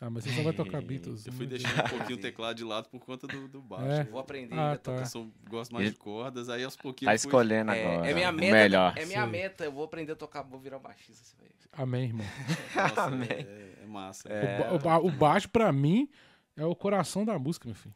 Ah, 0.00 0.10
mas 0.10 0.24
você 0.24 0.30
só 0.34 0.42
vai 0.42 0.52
tocar 0.52 0.82
Beatles. 0.82 1.26
Eu 1.26 1.32
fui 1.32 1.46
né? 1.46 1.50
deixando 1.56 1.80
um 1.86 1.88
pouquinho 1.88 2.18
o 2.18 2.20
teclado 2.20 2.56
de 2.56 2.62
lado 2.64 2.88
por 2.90 3.00
conta 3.00 3.26
do, 3.26 3.48
do 3.48 3.62
baixo. 3.62 3.86
É. 3.86 4.00
Eu 4.02 4.06
vou 4.12 4.20
aprender 4.20 4.54
Ah, 4.54 4.72
a 4.72 4.76
tá. 4.76 4.92
tocar. 4.92 5.00
Eu 5.00 5.06
sou- 5.06 5.30
gosto 5.48 5.72
mais 5.72 5.90
de 5.90 5.96
cordas, 5.96 6.48
aí 6.50 6.62
aos 6.62 6.76
pouquinhos. 6.76 7.10
Tá 7.12 7.18
fui- 7.18 7.28
escolhendo 7.28 7.72
É, 7.72 7.86
agora. 7.94 8.10
é 8.10 8.14
minha 8.14 8.30
o 8.30 8.32
meta. 8.34 8.52
melhor. 8.52 8.92
É 8.98 9.06
minha 9.06 9.22
Sei. 9.22 9.30
meta. 9.30 9.64
Eu 9.64 9.72
vou 9.72 9.84
aprender 9.84 10.12
a 10.12 10.16
tocar, 10.16 10.42
vou 10.42 10.60
virar 10.60 10.76
um 10.76 10.82
baixista. 10.82 11.36
Amém, 11.72 12.04
irmão. 12.04 12.26
Nossa, 12.76 13.02
Amém. 13.04 13.28
é, 13.30 13.72
é 13.82 13.86
massa. 13.86 14.28
O 14.28 14.58
ba- 14.58 14.74
O, 14.74 14.78
ba- 14.78 14.98
o 14.98 15.10
baixo, 15.10 15.48
pra 15.48 15.72
mim, 15.72 16.08
é 16.56 16.64
o 16.64 16.74
coração 16.74 17.24
da 17.24 17.38
música, 17.38 17.66
meu 17.66 17.74
filho. 17.74 17.94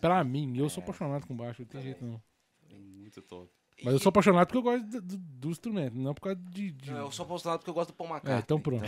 Pra 0.00 0.22
mim, 0.24 0.56
eu 0.56 0.68
sou 0.68 0.82
apaixonado 0.82 1.26
com 1.26 1.36
baixo, 1.36 1.62
não 1.62 1.68
tem 1.68 1.82
jeito 1.82 2.04
não. 2.04 2.20
É 2.70 2.74
muito 2.76 3.20
top. 3.22 3.50
Mas 3.84 3.94
eu 3.94 3.98
sou 3.98 4.10
apaixonado 4.10 4.46
porque 4.46 4.58
eu 4.58 4.62
gosto 4.62 4.84
do, 4.86 5.00
do- 5.00 5.16
do 5.16 5.50
instrumento, 5.50 5.96
não 5.96 6.14
por 6.14 6.20
causa 6.22 6.36
de. 6.38 6.70
de... 6.70 6.90
Não, 6.92 6.98
eu 7.06 7.10
sou 7.10 7.24
apaixonado 7.24 7.58
porque 7.60 7.70
eu 7.70 7.74
gosto 7.74 7.90
do 7.90 7.94
Paul 7.94 8.10
McCartney. 8.10 8.36
É, 8.36 8.38
então 8.40 8.60
pronto. 8.60 8.84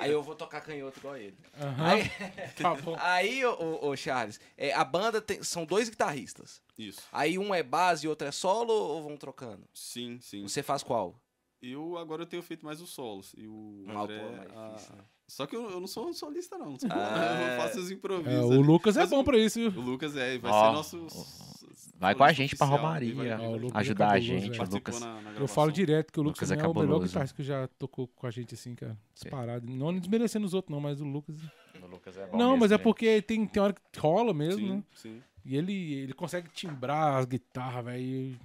aí 0.00 0.10
eu 0.10 0.22
vou 0.22 0.34
tocar 0.34 0.60
canhoto 0.62 0.98
igual 0.98 1.16
ele. 1.16 1.36
Aham. 1.60 1.84
Aí, 1.86 2.02
Tá 2.60 2.74
bom. 2.74 2.96
aí 2.98 3.44
ô, 3.44 3.94
Charles, 3.94 4.40
é, 4.56 4.72
a 4.72 4.82
banda 4.84 5.20
tem- 5.20 5.42
são 5.44 5.64
dois 5.64 5.88
guitarristas. 5.88 6.60
Isso. 6.76 7.02
Aí 7.12 7.38
um 7.38 7.54
é 7.54 7.62
base 7.62 8.06
e 8.06 8.08
outro 8.08 8.26
é 8.26 8.32
solo 8.32 8.72
ou 8.72 9.02
vão 9.02 9.16
trocando? 9.16 9.64
Sim, 9.74 10.18
sim. 10.20 10.42
Você 10.42 10.62
faz 10.62 10.82
qual? 10.82 11.20
Eu 11.60 11.96
agora 11.96 12.22
eu 12.22 12.26
tenho 12.26 12.42
feito 12.42 12.64
mais 12.66 12.80
os 12.80 12.90
solos. 12.90 13.32
E 13.36 13.46
o 13.46 13.84
Um 13.86 13.96
André, 13.96 14.18
autor 14.20 14.36
mais 14.38 14.50
a- 14.56 14.68
difícil, 14.70 14.96
né? 14.96 15.04
Só 15.28 15.46
que 15.46 15.56
eu, 15.56 15.70
eu 15.70 15.80
não 15.80 15.86
sou 15.86 16.08
um 16.08 16.12
solista, 16.12 16.58
não. 16.58 16.76
Ah, 16.90 17.38
eu 17.56 17.62
faço 17.62 17.78
os 17.80 17.90
improvisos. 17.90 18.32
É, 18.32 18.40
o 18.44 18.52
ali. 18.52 18.62
Lucas 18.62 18.96
é 18.96 19.06
bom 19.06 19.20
o- 19.20 19.24
pra 19.24 19.38
isso, 19.38 19.58
viu? 19.58 19.80
O 19.80 19.84
Lucas 19.84 20.16
é, 20.16 20.36
vai 20.38 20.50
Ó, 20.52 20.82
ser 20.82 20.96
nosso. 20.98 21.92
vai 21.98 22.14
com 22.14 22.24
a 22.24 22.32
gente 22.32 22.54
pra 22.56 22.66
Romaria. 22.66 23.14
é 23.24 23.78
Ajudar 23.78 24.10
a 24.12 24.20
gente, 24.20 24.50
velho. 24.50 24.62
o 24.62 24.74
Lucas. 24.74 25.00
na- 25.00 25.20
na 25.22 25.30
Eu 25.32 25.48
falo 25.48 25.72
direto 25.72 26.12
que 26.12 26.20
o 26.20 26.22
Lucas, 26.22 26.50
Lucas 26.50 26.62
é 26.62 26.64
é, 26.64 26.68
o 26.68 26.74
melhor 26.74 27.00
guitarrista 27.00 27.34
que 27.36 27.42
já 27.42 27.66
tocou 27.78 28.08
com 28.08 28.26
a 28.26 28.30
gente, 28.30 28.54
assim, 28.54 28.74
cara. 28.74 28.96
Disparado. 29.14 29.66
Não 29.70 29.96
desmerecendo 29.98 30.44
os 30.44 30.52
outros, 30.52 30.70
não, 30.70 30.80
mas 30.80 31.00
o 31.00 31.04
Lucas. 31.04 31.36
O 31.82 31.86
Lucas 31.86 32.16
é 32.16 32.26
bom 32.26 32.36
Não, 32.36 32.48
mesmo, 32.50 32.60
mas 32.60 32.72
é 32.72 32.76
né? 32.76 32.82
porque 32.82 33.22
tem, 33.22 33.46
tem 33.46 33.62
hora 33.62 33.72
que 33.72 33.98
rola 33.98 34.34
mesmo, 34.34 34.60
Sim, 34.60 34.72
né? 34.76 34.84
sim. 34.94 35.22
E 35.44 35.56
ele, 35.56 35.94
ele 35.94 36.12
consegue 36.12 36.48
timbrar 36.50 37.16
as 37.16 37.24
guitarras, 37.24 37.84
velho. 37.84 38.38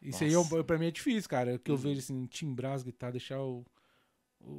Isso 0.00 0.22
aí, 0.22 0.32
Nossa. 0.32 0.58
é, 0.58 0.62
pra 0.62 0.78
mim, 0.78 0.86
é 0.86 0.90
difícil, 0.92 1.28
cara. 1.28 1.56
O 1.56 1.58
que 1.58 1.70
eu 1.70 1.76
vejo, 1.76 1.98
assim, 1.98 2.24
timbrar 2.26 2.72
as 2.74 2.84
guitarras, 2.84 3.14
deixar 3.14 3.40
o, 3.40 3.64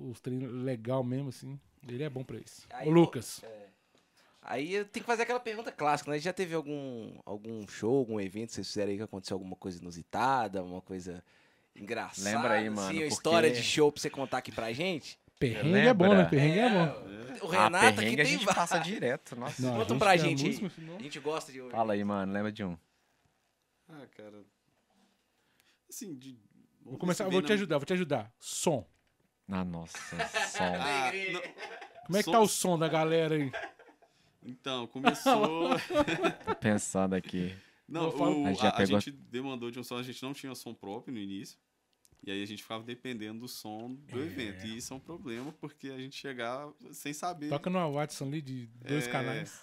os 0.10 0.20
treinos 0.20 0.52
legal 0.64 1.04
mesmo, 1.04 1.30
assim. 1.30 1.60
Ele 1.88 2.04
é 2.04 2.10
bom 2.10 2.24
pra 2.24 2.38
isso. 2.38 2.68
Aí 2.72 2.88
o 2.88 2.92
Lucas. 2.92 3.42
Aí 4.42 4.74
eu 4.74 4.86
tenho 4.86 5.04
que 5.04 5.08
fazer 5.08 5.24
aquela 5.24 5.40
pergunta 5.40 5.72
clássica, 5.72 6.12
né? 6.12 6.20
Já 6.20 6.32
teve 6.34 6.56
algum, 6.56 7.14
algum 7.26 7.68
show, 7.68 7.98
algum 7.98 8.20
evento 8.20 8.50
que 8.50 8.56
vocês 8.56 8.68
fizeram 8.68 8.92
aí 8.92 8.98
que 8.98 9.04
aconteceu 9.04 9.36
alguma 9.36 9.56
coisa 9.56 9.80
inusitada, 9.80 10.60
alguma 10.60 10.82
coisa 10.82 11.24
engraçada? 11.76 12.30
Lembra 12.38 12.54
aí, 12.54 12.68
assim, 12.68 12.70
mano, 12.76 12.88
uma 12.88 12.94
porque- 12.94 13.06
história 13.08 13.52
de 13.52 13.62
show 13.62 13.92
pra 13.92 14.02
você 14.02 14.10
contar 14.10 14.38
aqui 14.40 14.52
pra 14.52 14.72
gente? 14.74 15.20
Perrengue 15.38 15.78
é 15.88 15.94
bom, 15.94 16.04
né? 16.06 16.10
lembra? 16.10 16.30
Perrengue 16.30 16.60
é, 16.60 16.70
bom. 16.70 17.46
O 17.48 17.52
Ah, 17.54 17.64
Renato 17.64 17.86
aqui 17.86 17.96
perrengue 17.98 18.22
a 18.22 18.26
tem 18.26 18.34
gente 18.34 18.46
passa 18.46 18.78
direto. 18.80 19.36
Nossa. 19.38 19.62
Não, 19.62 19.76
a 19.76 19.86
Conta 19.86 19.90
gente 19.94 20.00
pra 20.00 20.12
tem 20.12 20.20
a 20.20 20.26
gente 20.26 20.62
música, 20.64 20.96
A 20.98 21.02
gente 21.02 21.20
gosta 21.20 21.52
de 21.52 21.62
ouvir. 21.62 21.72
Fala 21.72 21.94
aí, 21.94 22.04
mano. 22.04 22.34
Lembra 22.34 22.52
de 22.52 22.64
um. 22.66 22.78
Ah, 23.88 24.06
cara. 24.18 24.44
Assim, 25.90 26.16
de. 26.16 26.38
Vou 26.82 26.98
começar, 26.98 27.28
vou 27.30 27.42
te 27.42 27.54
ajudar, 27.54 27.78
vou 27.78 27.86
te 27.86 27.94
ajudar. 27.94 28.34
Som. 28.40 28.86
Ah, 29.52 29.64
nossa. 29.66 29.98
Som. 29.98 30.64
Ah, 30.64 31.12
não, 31.34 31.42
Como 32.06 32.18
é 32.18 32.20
que 32.20 32.24
Som- 32.26 32.32
tá 32.32 32.40
o 32.40 32.48
som 32.48 32.78
da 32.80 32.88
galera 32.88 33.36
aí? 33.36 33.52
então, 34.44 34.86
começou. 34.88 35.70
Tô 36.46 36.56
pensando 36.56 37.14
aqui. 37.16 37.56
Não, 37.88 38.10
o- 38.10 38.46
A 38.46 38.50
gente 38.54 38.66
a, 38.66 38.70
a 38.70 38.72
pegou- 38.74 39.00
gente 39.00 39.12
demandou 39.12 39.72
de 39.72 39.80
um 39.80 39.84
som, 39.84 39.98
a 39.98 40.04
gente 40.04 40.22
não 40.22 40.34
tinha 40.34 40.54
som 40.54 40.74
próprio 40.74 41.14
no 41.14 41.20
início. 41.20 41.58
E 42.24 42.30
aí 42.32 42.44
a 42.44 42.46
gente 42.46 42.62
ficava 42.62 42.84
dependendo 42.84 43.40
do 43.40 43.48
som 43.48 43.94
do 43.94 44.20
É. 44.22 44.26
evento. 44.26 44.66
E 44.68 44.78
isso 44.78 44.94
é 44.94 44.96
um 44.98 45.00
problema, 45.00 45.52
porque 45.54 45.90
a 45.90 45.98
gente 45.98 46.16
chegava 46.18 46.74
sem 46.92 47.14
saber. 47.14 47.50
Toca 47.50 47.70
numa 47.70 47.90
Watson 47.90 48.26
ali 48.26 48.42
de 48.42 48.68
dois 48.86 49.08
É. 49.08 49.12
canais. 49.12 49.62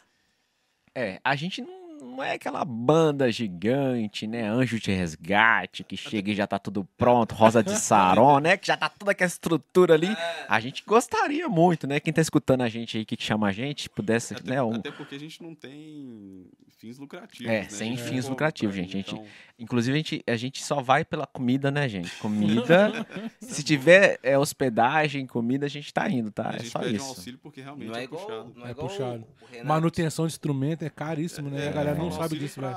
É, 0.94 1.20
a 1.22 1.36
gente 1.36 1.60
não, 1.60 1.85
não 2.00 2.22
é 2.22 2.32
aquela 2.32 2.64
banda 2.64 3.30
gigante, 3.30 4.26
né? 4.26 4.42
Anjo 4.48 4.78
de 4.80 4.90
resgate, 4.92 5.84
que 5.84 5.96
chega 5.96 6.30
e 6.30 6.34
já 6.34 6.46
tá 6.46 6.58
tudo 6.58 6.84
pronto, 6.96 7.34
Rosa 7.34 7.62
de 7.62 7.76
Saron, 7.78 8.38
né? 8.40 8.56
Que 8.56 8.66
já 8.66 8.76
tá 8.76 8.88
toda 8.88 9.12
aquela 9.12 9.28
estrutura 9.28 9.94
ali. 9.94 10.08
A 10.48 10.60
gente 10.60 10.82
gostaria 10.86 11.48
muito, 11.48 11.86
né? 11.86 12.00
Quem 12.00 12.12
tá 12.12 12.20
escutando 12.20 12.62
a 12.62 12.68
gente 12.68 12.96
aí, 12.98 13.04
que 13.04 13.16
chama 13.18 13.48
a 13.48 13.52
gente, 13.52 13.88
pudesse, 13.90 14.34
Até, 14.34 14.50
né? 14.50 14.62
um- 14.62 14.74
até 14.76 14.90
porque 14.90 15.14
a 15.14 15.18
gente 15.20 15.42
não 15.42 15.54
tem 15.54 16.46
fins 16.78 16.98
lucrativos. 16.98 17.46
É, 17.52 17.62
né? 17.62 17.68
Sem 17.68 17.96
gente 17.96 18.08
fins 18.08 18.28
lucrativos, 18.28 18.74
gente. 18.74 18.90
A 18.94 18.96
gente- 18.98 19.14
então- 19.14 19.24
Inclusive, 19.58 19.94
a 19.94 19.96
gente, 19.96 20.22
a 20.26 20.36
gente 20.36 20.62
só 20.62 20.82
vai 20.82 21.02
pela 21.02 21.26
comida, 21.26 21.70
né, 21.70 21.88
gente? 21.88 22.10
Comida. 22.20 23.06
se 23.40 23.62
tiver 23.62 24.18
é, 24.22 24.36
hospedagem, 24.38 25.26
comida, 25.26 25.64
a 25.64 25.68
gente 25.68 25.92
tá 25.94 26.08
indo, 26.10 26.30
tá? 26.30 26.50
a 26.50 26.56
É 26.56 26.58
gente 26.58 26.70
só 26.70 26.78
pede 26.80 26.92
um 26.92 26.96
isso. 26.96 27.06
auxílio 27.06 27.38
porque 27.42 27.62
realmente 27.62 27.88
Não 27.88 27.94
é, 27.96 28.00
é 28.00 28.04
igual, 28.04 28.26
puxado. 28.26 28.52
não 28.54 28.64
é 28.66 28.68
É 28.68 28.70
igual 28.72 28.88
puxado. 28.88 29.26
o- 29.54 29.62
o. 29.62 29.66
Manutenção 29.66 30.26
de 30.26 30.32
instrumento 30.34 30.82
é 30.84 30.90
caríssimo, 30.90 31.48
né? 31.48 31.68
a 31.68 31.72
galera 31.94 32.02
não 32.04 32.10
sabe 32.12 32.38
disso, 32.38 32.60
velho. 32.60 32.76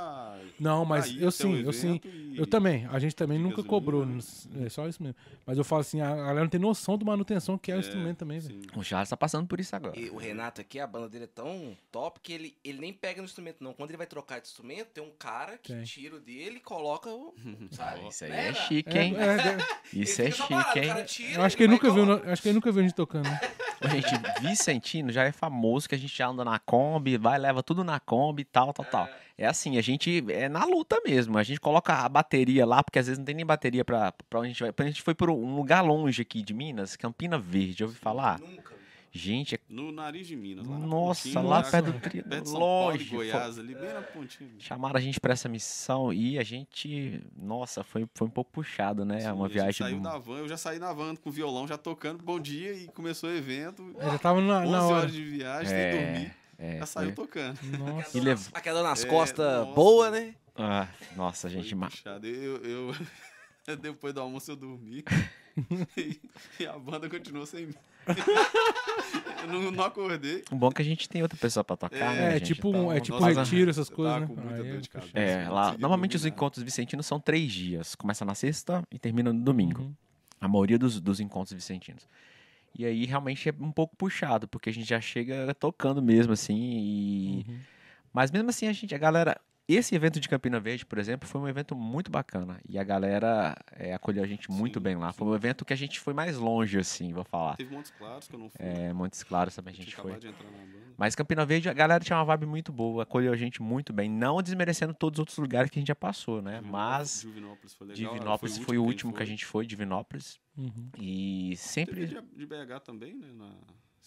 Não, 0.59 0.83
mas 0.83 1.07
ir 1.07 1.21
eu 1.21 1.31
sim, 1.31 1.61
eu 1.63 1.71
sim. 1.71 2.01
e- 2.03 2.37
Eu 2.37 2.45
também. 2.45 2.85
A 2.91 2.99
gente 2.99 3.15
também 3.15 3.39
nunca 3.39 3.63
cobrou. 3.63 4.05
né? 4.05 4.19
É 4.65 4.69
só 4.69 4.87
isso 4.87 5.01
mesmo. 5.01 5.15
Mas 5.45 5.57
eu 5.57 5.63
falo 5.63 5.81
assim, 5.81 6.01
a 6.01 6.13
galera 6.15 6.41
não 6.41 6.49
tem 6.49 6.59
noção 6.59 6.97
do 6.97 7.05
manutenção 7.05 7.57
que 7.57 7.71
é, 7.71 7.75
o 7.75 7.77
É, 7.77 7.79
instrumento 7.79 8.17
também, 8.17 8.39
velho. 8.39 8.59
O 8.75 8.83
Charles 8.83 9.09
tá 9.09 9.15
passando 9.17 9.47
por 9.47 9.59
isso 9.59 9.73
agora. 9.75 9.97
E 9.97 10.09
o 10.09 10.17
Renato 10.17 10.59
aqui, 10.59 10.79
a 10.79 10.85
banda 10.87 11.07
dele 11.09 11.23
é 11.25 11.27
tão 11.27 11.75
top 11.91 12.19
que 12.21 12.33
ele, 12.33 12.55
ele 12.63 12.79
nem 12.79 12.91
pega 12.93 13.21
no 13.21 13.25
instrumento, 13.25 13.63
não. 13.63 13.73
Quando 13.73 13.91
ele 13.91 13.97
vai 13.97 14.07
trocar 14.07 14.39
de 14.41 14.47
instrumento, 14.47 14.87
tem 14.87 15.03
um 15.03 15.11
cara 15.17 15.57
que 15.57 15.73
Tem. 15.73 15.83
tira 15.83 16.15
o 16.15 16.19
dele 16.19 16.57
e 16.57 16.59
coloca 16.61 17.09
o. 17.09 17.33
Sabe? 17.71 18.07
Isso 18.09 18.25
aí 18.25 18.29
Né, 18.31 18.47
é 18.49 18.53
chique, 18.53 18.97
É, 18.97 19.01
hein? 19.03 19.15
é, 19.17 19.23
é. 19.23 19.57
Isso 19.93 20.21
é 20.21 20.31
chique, 20.31 20.53
hein? 20.79 21.05
tira, 21.05 21.39
Eu 21.39 21.43
acho 21.43 21.55
que 21.57 21.63
ele 21.63 21.71
nunca 21.73 21.89
viu, 21.91 22.03
acho 22.31 22.41
que 22.41 22.47
ele 22.49 22.55
nunca 22.55 22.71
viu 22.71 22.79
a 22.81 22.83
gente 22.83 22.95
tocando. 22.95 23.23
né? 23.29 23.39
Ô, 23.81 23.87
Gente, 23.87 24.07
Vicentino 24.41 25.09
já 25.09 25.23
é 25.23 25.31
famoso 25.31 25.87
que 25.87 25.95
a 25.95 25.97
gente 25.97 26.15
já 26.15 26.27
anda 26.27 26.43
na 26.43 26.59
Kombi, 26.59 27.15
vai, 27.17 27.39
leva 27.39 27.63
tudo 27.63 27.81
na 27.81 27.97
Kombi 27.97 28.41
e 28.41 28.45
tal, 28.45 28.73
tal, 28.73 28.85
tal. 28.85 28.98
É 29.37 29.45
assim, 29.45 29.77
a 29.77 29.81
gente 29.81 30.23
é 30.29 30.49
na 30.49 30.65
luta 30.65 30.99
mesmo. 31.05 31.37
A 31.37 31.43
gente 31.43 31.59
coloca 31.61 31.93
a 31.93 32.09
bateria 32.09 32.65
lá, 32.65 32.83
porque 32.83 32.99
às 32.99 33.05
vezes 33.07 33.17
não 33.17 33.25
tem 33.25 33.35
nem 33.35 33.45
bateria 33.45 33.85
pra, 33.85 34.11
pra 34.29 34.39
onde 34.39 34.47
a 34.47 34.51
gente 34.51 34.59
vai. 34.61 34.73
A 34.77 34.83
gente 34.89 35.01
foi 35.01 35.15
por 35.15 35.29
um 35.29 35.55
lugar 35.55 35.81
longe 35.81 36.21
aqui 36.21 36.43
de 36.43 36.53
Minas, 36.53 36.95
Campina 36.97 37.37
Verde, 37.39 37.83
ouvi 37.83 37.95
falar? 37.95 38.39
Nunca. 38.39 38.77
Gente, 39.11 39.55
é- 39.55 39.59
No 39.67 39.91
nariz 39.91 40.27
de 40.27 40.35
Minas. 40.35 40.67
Lá 40.67 40.77
nossa, 40.77 41.23
pontinha, 41.23 41.41
lá 41.43 41.63
perto 41.63 41.91
do 41.91 41.99
tri... 41.99 42.21
perto 42.21 42.43
de 42.43 42.49
São 42.49 42.59
Paulo 42.59 42.91
longe. 42.91 43.05
Goiás, 43.05 43.57
ali 43.57 43.73
bem 43.73 43.91
na 43.91 44.01
pontinha. 44.03 44.47
Foi- 44.51 44.59
Chamaram 44.59 44.97
a 44.97 44.99
gente 45.01 45.19
pra 45.19 45.33
essa 45.33 45.49
missão 45.49 46.13
e 46.13 46.37
a 46.37 46.43
gente, 46.43 47.19
nossa, 47.35 47.83
foi, 47.83 48.05
foi 48.13 48.27
um 48.27 48.29
pouco 48.29 48.51
puxado, 48.51 49.03
né? 49.05 49.21
Sim, 49.21 49.31
uma 49.31 49.45
a 49.45 49.47
gente 49.47 49.53
viagem. 49.55 49.73
saiu 49.73 49.97
do- 49.97 50.03
da 50.03 50.17
van, 50.19 50.37
eu 50.37 50.47
já 50.47 50.57
saí 50.57 50.77
na 50.77 50.93
van 50.93 51.15
com 51.15 51.31
violão, 51.31 51.67
já 51.67 51.75
tocando, 51.75 52.21
bom 52.23 52.39
dia, 52.39 52.73
e 52.73 52.87
começou 52.89 53.29
o 53.31 53.33
evento. 53.33 53.95
Ele 53.99 54.11
já 54.11 54.17
tava 54.19 54.41
na, 54.41 54.59
11 54.59 54.71
na 54.73 54.83
hora. 54.85 54.95
horas 54.97 55.11
de 55.13 55.23
viagem, 55.23 55.67
sem 55.69 55.91
dormir, 55.91 56.33
É, 56.59 56.79
já 56.79 56.85
saiu 56.85 57.13
foi- 57.15 57.25
tocando. 57.25 57.57
Nossa. 57.77 58.17
E 58.17 58.21
levou. 58.21 58.45
Aquela 58.53 58.83
nas 58.83 59.03
É, 59.05 59.07
costas 59.07 59.59
nossa. 59.61 59.73
boa, 59.73 60.11
né? 60.11 60.35
Ah, 60.55 60.87
nossa, 61.15 61.47
gente, 61.49 61.73
Foi 61.73 61.87
puxado. 61.89 62.27
Eu, 62.27 62.57
eu- 62.57 62.95
depois 63.81 64.13
do 64.13 64.19
almoço 64.19 64.51
eu 64.51 64.55
dormi. 64.57 65.03
e, 65.95 66.19
e 66.59 66.67
a 66.67 66.77
banda 66.77 67.09
continuou 67.09 67.45
sem 67.45 67.67
mim. 67.67 67.73
eu 69.43 69.47
não, 69.47 69.71
não 69.71 69.83
acordei. 69.85 70.43
o 70.51 70.55
bom 70.55 70.67
é 70.69 70.71
que 70.71 70.81
a 70.81 70.85
gente 70.85 71.07
tem 71.07 71.21
outra 71.21 71.37
pessoa 71.37 71.63
pra 71.63 71.77
tocar, 71.77 72.13
né? 72.15 72.27
É, 72.35 72.39
gente? 72.39 72.53
tipo, 72.55 72.69
Então, 72.69 72.87
um, 72.87 72.91
é 72.91 72.99
tipo 72.99 73.19
nossa, 73.19 73.39
retiro, 73.43 73.69
essas 73.69 73.89
coisas, 73.89 74.21
né? 74.21 74.27
com 74.27 74.35
muita 74.35 74.53
Aí 74.63 74.71
dor 74.71 74.81
de 74.81 74.89
é 74.89 74.91
cabeça. 74.91 75.11
puxado. 75.13 75.19
É, 75.19 75.49
lá, 75.49 75.75
normalmente 75.77 76.11
dormir 76.13 76.15
os 76.17 76.25
encontros 76.25 76.63
vicentinos 76.63 77.05
são 77.05 77.19
três 77.19 77.51
dias. 77.51 77.95
Começa 77.95 78.25
na 78.25 78.35
sexta 78.35 78.83
e 78.91 78.99
termina 78.99 79.31
no 79.31 79.41
domingo. 79.41 79.81
Uhum. 79.83 79.93
A 80.41 80.47
maioria 80.47 80.77
dos, 80.79 80.99
dos 81.01 81.19
encontros 81.19 81.53
vicentinos. 81.53 82.07
E 82.77 82.85
aí 82.85 83.05
realmente 83.05 83.49
é 83.49 83.53
um 83.59 83.71
pouco 83.71 83.95
puxado, 83.95 84.47
porque 84.47 84.69
a 84.69 84.73
gente 84.73 84.87
já 84.87 85.01
chega 85.01 85.53
tocando 85.55 86.01
mesmo, 86.01 86.33
assim. 86.33 86.57
E... 86.57 87.45
Uhum. 87.47 87.59
Mas 88.13 88.31
mesmo 88.31 88.49
assim, 88.49 88.67
a 88.67 88.73
gente, 88.73 88.93
a 88.93 88.97
galera. 88.97 89.39
Esse 89.69 89.93
evento 89.93 90.19
de 90.19 90.27
Campina 90.27 90.59
Verde, 90.59 90.83
por 90.83 90.97
exemplo, 90.97 91.29
foi 91.29 91.39
um 91.39 91.47
evento 91.47 91.75
muito 91.75 92.09
bacana. 92.09 92.59
E 92.67 92.79
a 92.79 92.83
galera 92.83 93.55
é, 93.71 93.93
acolheu 93.93 94.23
a 94.23 94.25
gente 94.25 94.49
muito 94.49 94.79
Sim, 94.79 94.83
bem 94.83 94.95
lá. 94.95 95.13
Foi 95.13 95.27
sim. 95.27 95.31
um 95.31 95.35
evento 95.35 95.63
que 95.63 95.71
a 95.71 95.75
gente 95.75 95.99
foi 95.99 96.11
mais 96.11 96.37
longe, 96.37 96.79
assim, 96.79 97.13
vou 97.13 97.23
falar. 97.23 97.55
Teve 97.55 97.75
Montes 97.75 97.91
Claros 97.91 98.27
que 98.27 98.33
eu 98.33 98.39
não 98.39 98.49
fui. 98.49 98.65
É, 98.65 98.91
Montes 98.91 99.21
Claros 99.21 99.55
também 99.55 99.71
a 99.71 99.77
gente 99.77 99.95
foi. 99.95 100.11
acabado 100.11 100.21
de 100.21 100.27
entrar 100.29 100.49
na 100.49 100.57
banda. 100.57 100.79
Mas 100.97 101.13
Campina 101.13 101.45
Verde, 101.45 101.69
a 101.69 101.73
galera 101.73 102.03
tinha 102.03 102.17
uma 102.17 102.25
vibe 102.25 102.47
muito 102.47 102.73
boa, 102.73 103.03
acolheu 103.03 103.31
a 103.31 103.35
gente 103.35 103.61
muito 103.61 103.93
bem. 103.93 104.09
Não 104.09 104.41
desmerecendo 104.41 104.91
todos 104.91 105.17
os 105.17 105.19
outros 105.19 105.37
lugares 105.37 105.69
que 105.69 105.77
a 105.77 105.81
gente 105.81 105.89
já 105.89 105.95
passou, 105.95 106.41
né? 106.41 106.61
Mas 106.61 107.21
Divinópolis 107.21 107.73
foi 107.75 107.87
legal. 107.87 108.13
Divinópolis 108.13 108.57
foi 108.57 108.77
o 108.79 108.83
último 108.83 109.13
que 109.13 109.21
a 109.21 109.25
gente 109.25 109.45
foi, 109.45 109.67
Divinópolis. 109.67 110.39
Uhum. 110.57 110.89
E 110.97 111.49
Teve 111.49 111.55
sempre. 111.57 112.07
de, 112.07 112.19
de 112.19 112.45
BH 112.47 112.79
também, 112.83 113.15
né? 113.15 113.27
Na 113.33 113.51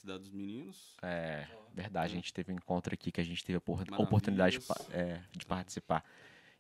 Cidade 0.03 0.19
dos 0.19 0.33
Meninos. 0.33 0.97
É, 1.01 1.47
verdade, 1.73 2.13
a 2.13 2.17
gente 2.17 2.35
teve 2.35 2.53
um 2.53 2.57
encontro 2.57 2.93
aqui 2.93 3.13
que 3.13 3.21
a 3.21 3.25
gente 3.25 3.45
teve 3.45 3.57
a 3.57 4.03
oportunidade 4.03 4.59
de, 4.59 4.67
é, 4.93 5.23
de 5.31 5.47
participar. 5.47 6.05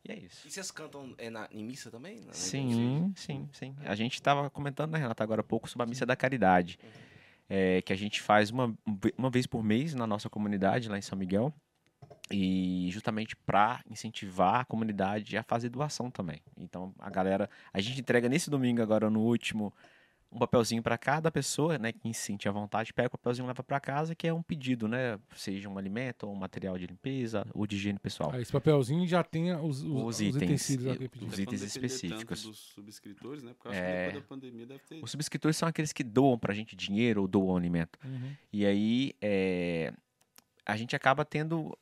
E 0.04 0.12
é 0.12 0.16
isso. 0.16 0.46
E 0.46 0.50
vocês 0.50 0.70
cantam 0.70 1.12
é, 1.18 1.28
na, 1.28 1.48
em 1.50 1.64
missa 1.64 1.90
também? 1.90 2.20
Na-? 2.20 2.32
Sim, 2.32 3.12
sim, 3.16 3.48
sim. 3.52 3.74
A 3.80 3.96
gente 3.96 4.14
estava 4.14 4.48
comentando, 4.48 4.92
né, 4.92 4.98
Renata, 5.00 5.24
agora 5.24 5.40
há 5.40 5.44
pouco 5.44 5.68
sobre 5.68 5.82
a 5.82 5.86
Missa 5.88 6.06
da 6.06 6.14
Caridade, 6.14 6.78
é, 7.48 7.82
que 7.82 7.92
a 7.92 7.96
gente 7.96 8.20
faz 8.20 8.50
uma, 8.50 8.72
uma 9.18 9.28
vez 9.28 9.44
por 9.44 9.64
mês 9.64 9.92
na 9.92 10.06
nossa 10.06 10.30
comunidade, 10.30 10.88
lá 10.88 10.96
em 10.96 11.02
São 11.02 11.18
Miguel, 11.18 11.52
e 12.30 12.88
justamente 12.92 13.34
para 13.34 13.82
incentivar 13.90 14.60
a 14.60 14.64
comunidade 14.64 15.36
a 15.36 15.42
fazer 15.42 15.68
doação 15.68 16.12
também. 16.12 16.40
Então, 16.56 16.94
a 16.96 17.10
galera, 17.10 17.50
a 17.72 17.80
gente 17.80 18.00
entrega 18.00 18.28
nesse 18.28 18.48
domingo, 18.48 18.80
agora 18.80 19.10
no 19.10 19.20
último, 19.20 19.74
um 20.32 20.38
papelzinho 20.38 20.82
para 20.82 20.96
cada 20.96 21.30
pessoa, 21.30 21.78
né, 21.78 21.92
que 21.92 22.12
se 22.14 22.20
sentir 22.22 22.48
à 22.48 22.52
vontade, 22.52 22.92
pega 22.94 23.08
o 23.08 23.10
papelzinho 23.10 23.44
e 23.44 23.48
leva 23.48 23.62
para 23.62 23.78
casa, 23.78 24.14
que 24.14 24.26
é 24.26 24.32
um 24.32 24.42
pedido, 24.42 24.88
né, 24.88 25.18
seja 25.36 25.68
um 25.68 25.76
alimento, 25.76 26.26
ou 26.26 26.32
um 26.32 26.36
material 26.36 26.78
de 26.78 26.86
limpeza, 26.86 27.46
ou 27.52 27.66
de 27.66 27.76
higiene 27.76 27.98
pessoal. 27.98 28.32
Aí 28.32 28.40
esse 28.40 28.50
papelzinho 28.50 29.06
já 29.06 29.22
tem 29.22 29.54
os, 29.54 29.82
os, 29.82 29.90
Os 29.90 30.04
os 30.06 30.20
itens. 30.20 30.68
Os 30.70 30.76
não 30.84 30.92
itens 31.38 31.62
específicos. 31.62 32.42
dos 32.44 32.58
subscritores, 32.74 33.42
né? 33.42 33.52
Porque 33.52 33.68
eu 33.68 33.72
acho 33.72 33.80
É. 33.80 33.84
que 33.84 34.06
depois 34.06 34.22
da 34.22 34.28
pandemia 34.28 34.66
deve 34.66 34.80
ter. 34.88 35.04
Os 35.04 35.10
subscritores 35.10 35.56
são 35.56 35.68
aqueles 35.68 35.92
que 35.92 36.02
doam 36.02 36.38
pra 36.38 36.54
gente 36.54 36.74
dinheiro 36.74 37.20
ou 37.20 37.28
doam 37.28 37.54
alimento. 37.56 37.98
Uhum. 38.02 38.32
E 38.50 38.64
aí 38.64 39.12
é, 39.20 39.92
a 40.64 40.76
gente 40.76 40.96
acaba 40.96 41.24
tendo. 41.26 41.76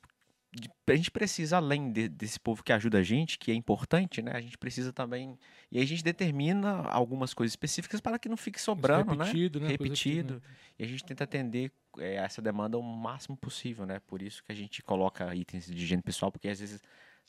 A 0.88 0.96
gente 0.96 1.11
precisa, 1.12 1.59
além 1.59 1.92
de- 1.92 2.09
desse 2.09 2.40
povo 2.40 2.64
que 2.64 2.72
ajuda 2.72 2.98
a 2.98 3.03
gente, 3.05 3.38
que 3.38 3.53
é 3.53 3.55
importante, 3.55 4.20
né? 4.20 4.32
A 4.34 4.40
gente 4.40 4.59
precisa 4.59 4.92
também. 4.92 5.38
E 5.70 5.78
aí 5.78 5.84
a 5.84 5.86
gente 5.86 6.03
determina 6.03 6.82
algumas 6.88 7.32
coisas 7.32 7.53
específicas 7.53 8.01
para 8.01 8.18
que 8.18 8.28
não 8.28 8.36
fique 8.36 8.61
sobrando, 8.61 9.14
né? 9.14 9.24
repetido, 9.26 9.61
né? 9.61 9.66
Que- 9.66 9.72
Repetido. 9.72 10.42
E 10.76 10.82
a 10.84 10.86
gente 10.88 11.05
tenta 11.05 11.22
atender 11.24 11.70
é, 11.98 12.14
essa 12.16 12.40
demanda 12.42 12.76
o 12.78 12.82
máximo 12.82 13.36
possível, 13.36 13.84
né? 13.86 14.01
Por 14.07 14.22
isso 14.22 14.42
que 14.44 14.51
a 14.53 14.55
gente 14.55 14.82
coloca 14.82 15.32
itens 15.34 15.66
de 15.66 15.74
higiene 15.74 16.03
pessoal, 16.03 16.30
porque 16.32 16.48
às 16.48 16.59
vezes 16.61 16.80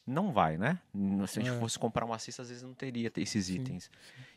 não 0.05 0.32
vai, 0.32 0.57
né? 0.57 0.80
Se 1.28 1.39
a 1.39 1.43
gente 1.43 1.55
É. 1.55 1.59
fosse 1.59 1.78
comprar 1.78 2.05
uma 2.05 2.17
cesta, 2.17 2.41
às 2.41 2.49
vezes 2.49 2.63
não 2.63 2.74
teria 2.74 3.11
esses 3.17 3.45
Sim. 3.45 3.55
itens. 3.61 3.89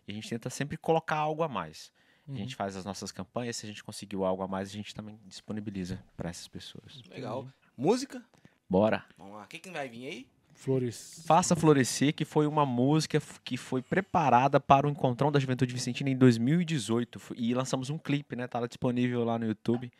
E 0.07 0.12
a 0.12 0.14
gente 0.14 0.28
tenta 0.28 0.51
sempre 0.51 0.76
colocar 0.76 1.16
algo 1.16 1.43
a 1.43 1.49
mais. 1.49 1.91
Uhum. 2.26 2.35
A 2.35 2.39
gente 2.39 2.55
faz 2.57 2.74
as 2.76 2.85
nossas 2.85 3.12
campanhas, 3.12 3.57
se 3.57 3.64
a 3.66 3.68
gente 3.68 3.82
conseguiu 3.85 4.24
algo 4.24 4.43
a 4.43 4.49
mais, 4.49 4.68
a 4.68 4.72
gente 4.72 4.95
também 4.95 5.18
disponibiliza 5.26 6.03
para 6.16 6.28
essas 6.30 6.49
pessoas. 6.49 7.03
Legal. 7.11 7.47
Música? 7.76 8.22
Bora! 8.68 9.04
Vamos 9.18 9.34
lá. 9.36 9.44
O 9.44 9.46
que, 9.48 9.58
que 9.58 9.70
vai 9.70 9.88
vir 9.88 10.06
aí? 10.06 10.26
Flores. 10.54 11.22
Faça 11.26 11.54
Florescer, 11.56 12.14
que 12.14 12.24
foi 12.24 12.46
uma 12.46 12.64
música 12.64 13.20
que 13.44 13.56
foi 13.56 13.82
preparada 13.82 14.60
para 14.60 14.86
o 14.86 14.90
Encontrão 14.90 15.30
da 15.30 15.38
Juventude 15.40 15.74
Vicentina 15.74 16.08
em 16.10 16.16
2018. 16.16 17.18
F- 17.18 17.34
E 17.36 17.52
lançamos 17.52 17.90
um 17.90 17.98
clipe, 17.98 18.36
né? 18.36 18.46
Tá 18.46 18.60
lá 18.60 18.66
disponível 18.66 19.24
lá 19.24 19.38
no 19.38 19.46
YouTube, 19.46 19.90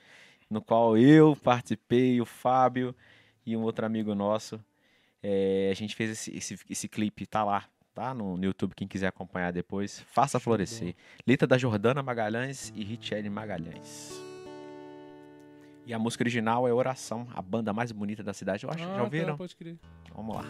no 0.49 0.63
qual 0.63 0.97
eu 0.97 1.35
participei, 1.37 2.21
o 2.21 2.25
Fábio 2.25 2.95
e 3.45 3.57
um 3.57 3.63
outro 3.63 3.85
amigo 3.85 4.15
nosso. 4.15 4.59
É, 5.23 5.69
a 5.73 5.75
gente 5.75 5.95
fez 5.97 6.11
esse, 6.11 6.37
esse, 6.37 6.59
esse 6.71 6.89
clipe, 6.89 7.27
tá 7.27 7.43
lá, 7.45 7.65
tá? 7.93 8.15
No, 8.15 8.37
no 8.37 8.45
YouTube, 8.45 8.75
quem 8.77 8.87
quiser 8.87 9.09
acompanhar 9.09 9.53
depois. 9.53 10.01
Faça 10.13 10.39
Florescer. 10.39 10.95
Letra 11.27 11.49
da 11.49 11.59
Jordana 11.59 12.03
Magalhães 12.03 12.73
e 12.77 12.85
Richelle 12.85 13.29
Magalhães. 13.29 14.13
E 15.87 15.93
a 15.93 15.99
música 15.99 16.23
original 16.23 16.67
é 16.67 16.73
Oração, 16.73 17.27
a 17.35 17.43
banda 17.43 17.73
mais 17.73 17.93
bonita 17.93 18.23
da 18.23 18.33
cidade. 18.33 18.65
Eu 18.65 18.71
acho, 18.71 18.83
Ah, 18.85 18.97
já 18.97 19.03
ouviram? 19.03 19.33
Tá, 19.33 19.37
pode 19.39 19.55
crer. 19.55 19.77
Vamos 20.15 20.37
lá. 20.37 20.45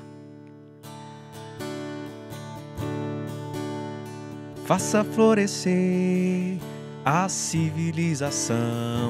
Faça 4.65 5.05
florescer 5.05 6.59
a 7.05 7.29
civilização 7.29 8.55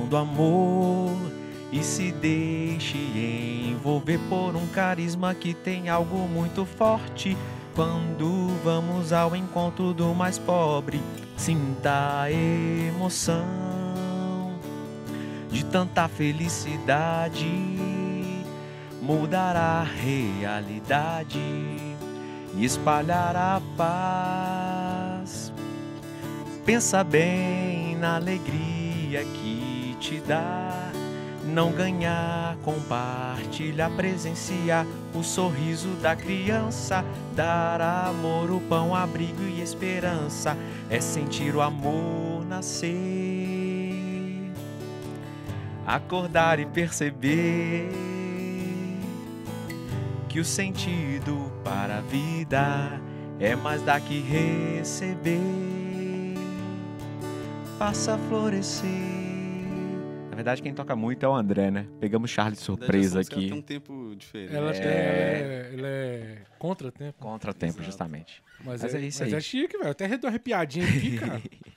do 0.08 0.16
amor 0.16 1.12
e 1.70 1.82
se 1.84 2.10
deixe 2.10 2.96
envolver 3.70 4.18
por 4.28 4.56
um 4.56 4.66
carisma 4.68 5.32
que 5.34 5.54
tem 5.54 5.88
algo 5.88 6.26
muito 6.28 6.64
forte. 6.64 7.36
Quando 7.74 8.48
vamos 8.64 9.12
ao 9.12 9.34
encontro 9.36 9.92
do 9.92 10.14
mais 10.14 10.38
pobre, 10.38 11.00
sinta 11.36 12.22
a 12.22 12.32
emoção 12.32 13.44
de 15.54 15.64
tanta 15.64 16.08
felicidade 16.08 17.46
mudar 19.00 19.54
a 19.54 19.84
realidade 19.84 21.38
e 21.38 22.64
espalhar 22.64 23.36
a 23.36 23.62
paz. 23.76 25.52
Pensa 26.66 27.04
bem 27.04 27.94
na 27.96 28.16
alegria 28.16 29.24
que 29.24 29.96
te 30.00 30.20
dá. 30.26 30.90
Não 31.46 31.70
ganhar, 31.70 32.56
compartilhar, 32.64 33.90
presenciar 33.90 34.84
o 35.14 35.22
sorriso 35.22 35.90
da 36.02 36.16
criança, 36.16 37.04
dar 37.36 37.80
amor, 37.80 38.50
o 38.50 38.60
pão, 38.62 38.92
abrigo 38.92 39.42
e 39.42 39.60
esperança, 39.60 40.56
é 40.90 41.00
sentir 41.00 41.54
o 41.54 41.60
amor 41.60 42.44
nascer, 42.44 43.23
acordar 45.86 46.58
e 46.60 46.66
perceber 46.66 47.88
que 50.28 50.40
o 50.40 50.44
sentido 50.44 51.52
para 51.62 51.98
a 51.98 52.00
vida 52.00 53.00
é 53.38 53.54
mais 53.54 53.82
dar 53.82 54.00
que 54.00 54.20
receber. 54.20 55.38
Faça 57.78 58.16
florescer. 58.28 58.88
Na 60.30 60.36
verdade, 60.36 60.62
quem 60.62 60.74
toca 60.74 60.96
muito 60.96 61.24
é 61.24 61.28
o 61.28 61.34
André, 61.34 61.70
né? 61.70 61.86
Pegamos 62.00 62.28
Charlie 62.30 62.56
de 62.56 62.64
verdade, 62.66 62.80
surpresa 62.86 63.20
aqui. 63.20 63.48
Tem 63.48 63.52
um 63.58 63.62
tempo 63.62 64.14
diferente. 64.16 64.54
Ela, 64.56 64.72
É. 64.72 64.76
ela, 64.76 64.90
é, 64.90 65.70
ela 65.78 65.88
é 65.88 66.38
contra-tempo. 66.58 67.14
Contratempo, 67.20 67.74
Exato. 67.74 67.84
justamente. 67.84 68.42
Mas, 68.64 68.82
Mas 68.82 68.94
é, 68.94 68.98
é 68.98 69.00
isso 69.02 69.22
mas 69.22 69.32
aí. 69.32 69.38
é 69.38 69.40
chique, 69.40 69.76
velho. 69.78 69.90
Até 69.90 70.06
arrepiadinha 70.26 70.86
aqui, 70.88 71.18
cara. 71.18 71.40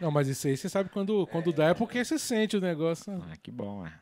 Não, 0.00 0.10
mas 0.10 0.28
isso 0.28 0.46
aí 0.46 0.56
você 0.56 0.68
sabe 0.68 0.90
quando, 0.90 1.26
quando 1.28 1.52
dá 1.52 1.68
é 1.68 1.74
porque 1.74 2.04
você 2.04 2.18
sente 2.18 2.56
o 2.56 2.60
negócio. 2.60 3.12
né? 3.12 3.30
Ah, 3.32 3.36
que 3.36 3.50
bom, 3.50 3.86
é. 3.86 3.92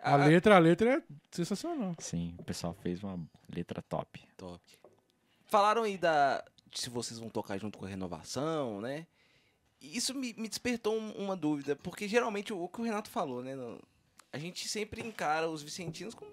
A 0.00 0.14
letra, 0.16 0.54
a 0.56 0.58
letra 0.60 0.94
é 0.98 1.02
sensacional. 1.30 1.94
Sim, 1.98 2.34
o 2.38 2.44
pessoal 2.44 2.72
fez 2.82 3.02
uma 3.02 3.18
letra 3.52 3.82
top. 3.82 4.20
Top. 4.36 4.62
Falaram 5.46 5.82
aí 5.82 5.98
da. 5.98 6.44
de 6.70 6.80
se 6.80 6.88
vocês 6.88 7.18
vão 7.18 7.28
tocar 7.28 7.58
junto 7.58 7.78
com 7.78 7.84
a 7.84 7.88
renovação, 7.88 8.80
né? 8.80 9.06
E 9.80 9.96
Isso 9.96 10.14
me, 10.14 10.32
me 10.34 10.48
despertou 10.48 10.94
um- 10.96 11.12
uma 11.12 11.36
dúvida, 11.36 11.74
porque 11.76 12.06
geralmente 12.06 12.52
o, 12.52 12.62
o 12.62 12.68
que 12.68 12.80
o 12.80 12.84
Renato 12.84 13.10
falou, 13.10 13.42
né? 13.42 13.52
a 14.32 14.38
gente 14.38 14.68
sempre 14.68 15.00
encara 15.00 15.48
os 15.48 15.62
vicentinos 15.62 16.14
como 16.14 16.30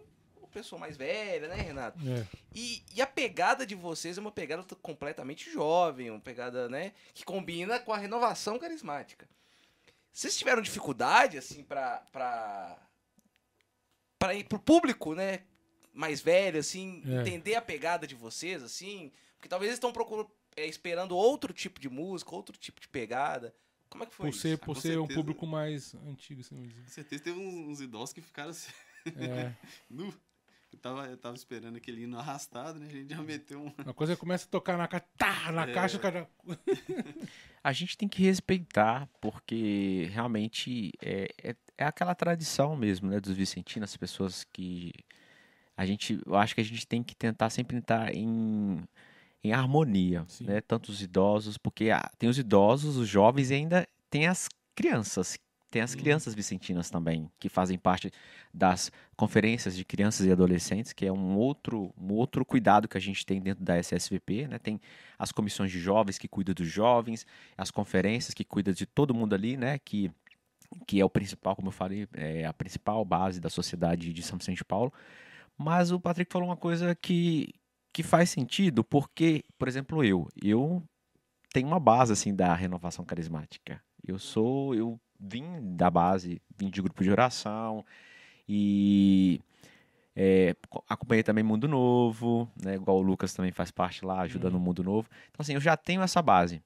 pessoa 0.55 0.79
mais 0.79 0.95
velha, 0.95 1.47
né, 1.49 1.55
Renato? 1.55 1.99
É. 2.07 2.25
E, 2.53 2.81
e 2.95 3.01
a 3.01 3.07
pegada 3.07 3.65
de 3.65 3.75
vocês 3.75 4.17
é 4.17 4.21
uma 4.21 4.31
pegada 4.31 4.63
completamente 4.81 5.51
jovem, 5.51 6.09
uma 6.09 6.19
pegada, 6.19 6.69
né, 6.69 6.93
que 7.13 7.25
combina 7.25 7.77
com 7.79 7.91
a 7.91 7.97
renovação 7.97 8.57
carismática. 8.57 9.27
Vocês 10.13 10.37
tiveram 10.37 10.61
dificuldade, 10.61 11.37
assim, 11.37 11.61
pra, 11.61 11.97
pra, 12.11 12.79
pra 14.17 14.33
ir 14.33 14.45
pro 14.45 14.57
público, 14.59 15.13
né, 15.13 15.41
mais 15.93 16.21
velho, 16.21 16.57
assim, 16.59 17.03
É. 17.05 17.21
entender 17.21 17.55
a 17.55 17.61
pegada 17.61 18.07
de 18.07 18.15
vocês, 18.15 18.63
assim? 18.63 19.11
Porque 19.35 19.49
talvez 19.49 19.67
eles 19.69 19.77
estão 19.77 19.91
procurando, 19.91 20.31
é, 20.55 20.65
esperando 20.65 21.17
outro 21.17 21.53
tipo 21.53 21.79
de 21.81 21.89
música, 21.89 22.33
outro 22.33 22.57
tipo 22.57 22.79
de 22.79 22.87
pegada. 22.87 23.53
Como 23.89 24.03
é 24.03 24.07
que 24.07 24.15
foi 24.15 24.29
Por 24.29 24.35
ser, 24.37 24.49
isso? 24.53 24.57
por 24.59 24.75
com 24.75 24.81
ser 24.81 24.97
um 24.99 25.07
público 25.07 25.45
mais 25.45 25.93
antigo, 25.95 26.41
assim. 26.41 26.69
Com 26.69 26.89
certeza 26.89 27.23
teve 27.23 27.37
uns, 27.39 27.53
uns 27.67 27.81
idosos 27.81 28.13
que 28.13 28.21
ficaram 28.21 28.49
assim. 28.51 28.71
É. 29.05 29.53
nu. 29.89 30.13
Eu 30.75 30.79
tava, 30.81 31.07
eu 31.07 31.17
tava 31.17 31.35
esperando 31.35 31.77
aquele 31.77 32.03
hino 32.03 32.19
arrastado, 32.19 32.77
né? 32.79 32.87
A 32.87 32.91
gente 32.91 33.09
já 33.15 33.21
meteu 33.23 33.61
um. 33.61 33.71
Uma 33.83 33.93
coisa 33.93 34.15
começa 34.17 34.45
a 34.45 34.49
tocar 34.49 34.77
na 34.77 34.87
caixa, 34.89 35.05
tá, 35.17 35.51
na 35.53 35.63
É. 35.63 35.73
caixa, 35.73 35.97
cara. 35.97 36.29
A 37.63 37.71
gente 37.71 37.97
tem 37.97 38.09
que 38.09 38.21
respeitar, 38.21 39.07
porque 39.21 40.09
realmente 40.11 40.91
é, 41.01 41.29
é, 41.41 41.55
é 41.77 41.85
aquela 41.85 42.13
tradição 42.13 42.75
mesmo, 42.75 43.09
né, 43.09 43.19
dos 43.21 43.31
vicentinos, 43.35 43.89
as 43.91 43.97
pessoas 43.97 44.43
que 44.51 44.91
a 45.77 45.85
gente, 45.85 46.19
eu 46.25 46.35
acho 46.35 46.53
que 46.53 46.61
a 46.61 46.65
gente 46.65 46.85
tem 46.85 47.01
que 47.01 47.15
tentar 47.15 47.49
sempre 47.49 47.77
estar 47.77 48.13
em, 48.13 48.83
em 49.43 49.53
harmonia, 49.53 50.25
Sim. 50.27 50.43
né, 50.45 50.61
tanto 50.61 50.89
os 50.91 51.01
idosos, 51.01 51.57
porque 51.57 51.89
ah, 51.89 52.09
tem 52.19 52.29
os 52.29 52.37
idosos, 52.37 52.97
os 52.97 53.07
jovens 53.07 53.49
e 53.49 53.55
ainda 53.55 53.87
tem 54.09 54.27
as 54.27 54.47
crianças, 54.75 55.37
tem 55.75 55.81
as 55.81 55.93
Uhum. 55.93 55.99
crianças 55.99 56.33
vicentinas 56.33 56.89
também, 56.89 57.29
que 57.37 57.49
fazem 57.49 57.77
parte 57.77 58.09
das 58.53 58.89
conferências 59.17 59.75
de 59.75 59.83
crianças 59.83 60.25
e 60.25 60.31
adolescentes, 60.31 60.93
que 60.93 61.05
é 61.05 61.11
um 61.11 61.35
outro, 61.35 61.93
um 61.99 62.13
outro 62.13 62.45
cuidado 62.45 62.87
que 62.87 62.95
a 62.97 63.01
gente 63.01 63.25
tem 63.25 63.41
dentro 63.41 63.61
da 63.61 63.77
SSVP, 63.77 64.47
né, 64.47 64.57
tem 64.57 64.79
as 65.19 65.33
comissões 65.33 65.69
de 65.69 65.77
jovens 65.77 66.17
que 66.17 66.29
cuidam 66.29 66.55
dos 66.55 66.69
jovens, 66.69 67.27
as 67.57 67.71
conferências 67.71 68.33
que 68.33 68.45
cuida 68.45 68.71
de 68.71 68.85
todo 68.85 69.13
mundo 69.13 69.35
ali, 69.35 69.57
né? 69.57 69.77
Que, 69.79 70.09
que 70.87 71.01
é 71.01 71.03
o 71.03 71.09
principal, 71.09 71.57
como 71.57 71.67
eu 71.67 71.73
falei, 71.73 72.07
é 72.13 72.45
a 72.45 72.53
principal 72.53 73.03
base 73.03 73.41
da 73.41 73.49
sociedade 73.49 74.13
de 74.13 74.23
São 74.23 74.37
Vicente 74.37 74.59
de 74.59 74.65
Paulo. 74.65 74.93
Mas 75.57 75.91
o 75.91 75.99
Patrick 75.99 76.31
falou 76.31 76.47
uma 76.47 76.55
coisa 76.57 76.95
que, 76.95 77.53
que 77.91 78.01
faz 78.01 78.29
sentido, 78.29 78.81
porque, 78.81 79.43
por 79.57 79.67
exemplo, 79.67 80.05
eu, 80.05 80.29
eu 80.41 80.81
tenho 81.51 81.67
uma 81.67 81.79
base 81.81 82.13
assim 82.13 82.33
da 82.33 82.53
renovação 82.53 83.03
carismática. 83.03 83.81
Eu 84.07 84.19
sou, 84.19 84.73
eu 84.75 84.99
vim 85.19 85.75
da 85.75 85.89
base, 85.89 86.41
vim 86.57 86.69
de 86.69 86.81
grupo 86.81 87.03
de 87.03 87.09
oração 87.11 87.85
e 88.47 89.39
é, 90.15 90.55
co- 90.69 90.83
acompanhei 90.87 91.23
também 91.23 91.43
Mundo 91.43 91.67
Novo, 91.67 92.49
né? 92.61 92.75
Igual 92.75 92.97
o 92.97 93.01
Lucas 93.01 93.33
também 93.33 93.51
faz 93.51 93.71
parte 93.71 94.05
lá, 94.05 94.21
ajuda 94.21 94.49
no 94.49 94.59
Mundo 94.59 94.83
Novo. 94.83 95.09
Então, 95.29 95.41
assim, 95.41 95.53
eu 95.53 95.61
já 95.61 95.75
tenho 95.75 96.01
essa 96.01 96.21
base. 96.21 96.61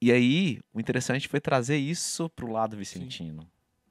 E 0.00 0.10
aí, 0.12 0.60
o 0.74 0.80
interessante 0.80 1.28
foi 1.28 1.40
trazer 1.40 1.76
isso 1.76 2.28
pro 2.30 2.50
lado 2.50 2.76
vicentino, 2.76 3.48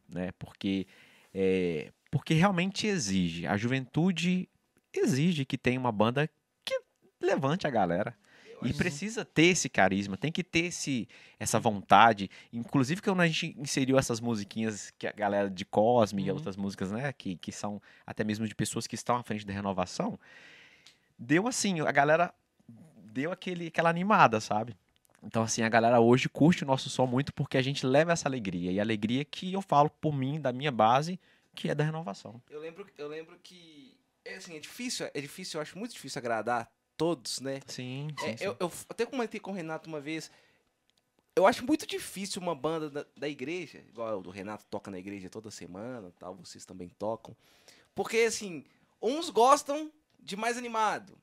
né? 0.10 0.32
Porque, 0.38 0.86
é, 1.34 1.92
porque 2.12 2.34
realmente 2.34 2.86
exige. 2.86 3.48
A 3.48 3.58
juventude 3.58 4.48
exige 4.94 5.46
que 5.46 5.58
tenha 5.58 5.80
uma 5.80 5.92
banda 5.92 6.30
que 6.64 6.80
levante 7.22 7.66
a 7.66 7.70
galera. 7.70 8.16
E 8.64 8.74
precisa 8.74 9.26
ter 9.26 9.48
esse 9.48 9.68
carisma, 9.70 10.18
tem 10.18 10.32
que 10.32 10.44
ter 10.44 10.66
esse, 10.66 11.08
essa 11.40 11.60
vontade. 11.60 12.30
Inclusive, 12.54 13.02
quando 13.02 13.22
a 13.22 13.28
gente 13.28 13.56
inseriu 13.60 13.98
essas 13.98 14.20
musiquinhas 14.20 14.92
que 14.98 15.06
a 15.06 15.12
galera 15.12 15.50
de 15.50 15.66
Cosme 15.66 16.24
e 16.24 16.30
Uhum. 16.30 16.36
outras 16.36 16.56
músicas, 16.56 16.92
né? 16.92 17.14
Que, 17.14 17.36
que 17.36 17.52
são 17.52 17.82
até 18.06 18.24
mesmo 18.24 18.48
de 18.48 18.56
pessoas 18.56 18.88
que 18.88 18.96
estão 18.96 19.18
à 19.18 19.24
frente 19.24 19.46
da 19.46 19.54
renovação, 19.54 20.20
deu 21.18 21.48
assim, 21.48 21.82
a 21.82 21.92
galera 21.92 22.34
deu 23.04 23.32
aquele, 23.32 23.68
aquela 23.68 23.90
animada, 23.90 24.40
sabe? 24.40 24.76
Então, 25.24 25.42
assim, 25.44 25.64
a 25.64 25.70
galera 25.70 26.00
hoje 26.00 26.30
curte 26.30 26.64
o 26.64 26.68
nosso 26.68 26.90
som 26.90 27.08
muito 27.08 27.34
porque 27.34 27.58
a 27.58 27.62
gente 27.62 27.86
leva 27.86 28.12
essa 28.12 28.28
alegria. 28.30 28.72
E 28.72 28.80
a 28.80 28.84
alegria 28.84 29.26
que 29.26 29.54
eu 29.54 29.62
falo 29.62 29.90
por 29.90 30.14
mim, 30.16 30.40
da 30.40 30.54
minha 30.54 30.72
base, 30.72 31.20
que 31.56 31.70
é 31.70 31.74
da 31.74 31.84
renovação. 31.84 32.42
Eu 32.50 32.60
lembro, 32.60 32.86
eu 32.98 33.08
lembro 33.08 33.38
que. 33.42 33.98
É 34.24 34.36
assim, 34.36 34.56
é 34.56 34.60
difícil, 34.60 35.08
é 35.14 35.22
difícil, 35.22 35.58
eu 35.58 35.62
acho 35.62 35.78
muito 35.78 35.94
difícil 35.94 36.20
agradar 36.20 36.70
todos, 36.98 37.40
né? 37.40 37.62
Sim, 37.68 38.08
É, 38.24 38.36
eu, 38.48 38.56
eu 38.60 38.70
f- 38.70 38.86
até 38.90 39.06
comentei 39.06 39.40
com 39.40 39.52
o 39.52 39.54
Renato 39.54 39.90
uma 39.90 40.00
vez. 40.00 40.30
Eu 41.36 41.46
acho 41.46 41.66
muito 41.66 41.86
difícil 41.86 42.42
uma 42.42 42.56
banda 42.56 42.90
da, 42.90 43.06
da 43.18 43.28
igreja, 43.28 43.80
igual 43.90 44.20
o 44.20 44.24
do 44.24 44.30
Renato 44.30 44.66
toca 44.70 44.90
na 44.90 44.98
igreja 44.98 45.30
toda 45.30 45.52
semana, 45.52 46.14
tal, 46.18 46.36
vocês 46.36 46.66
também 46.66 46.88
tocam. 46.98 47.36
Porque 47.94 48.18
assim, 48.20 48.64
uns 49.02 49.30
gostam 49.30 49.92
de 50.20 50.36
mais 50.38 50.58
animado, 50.58 51.18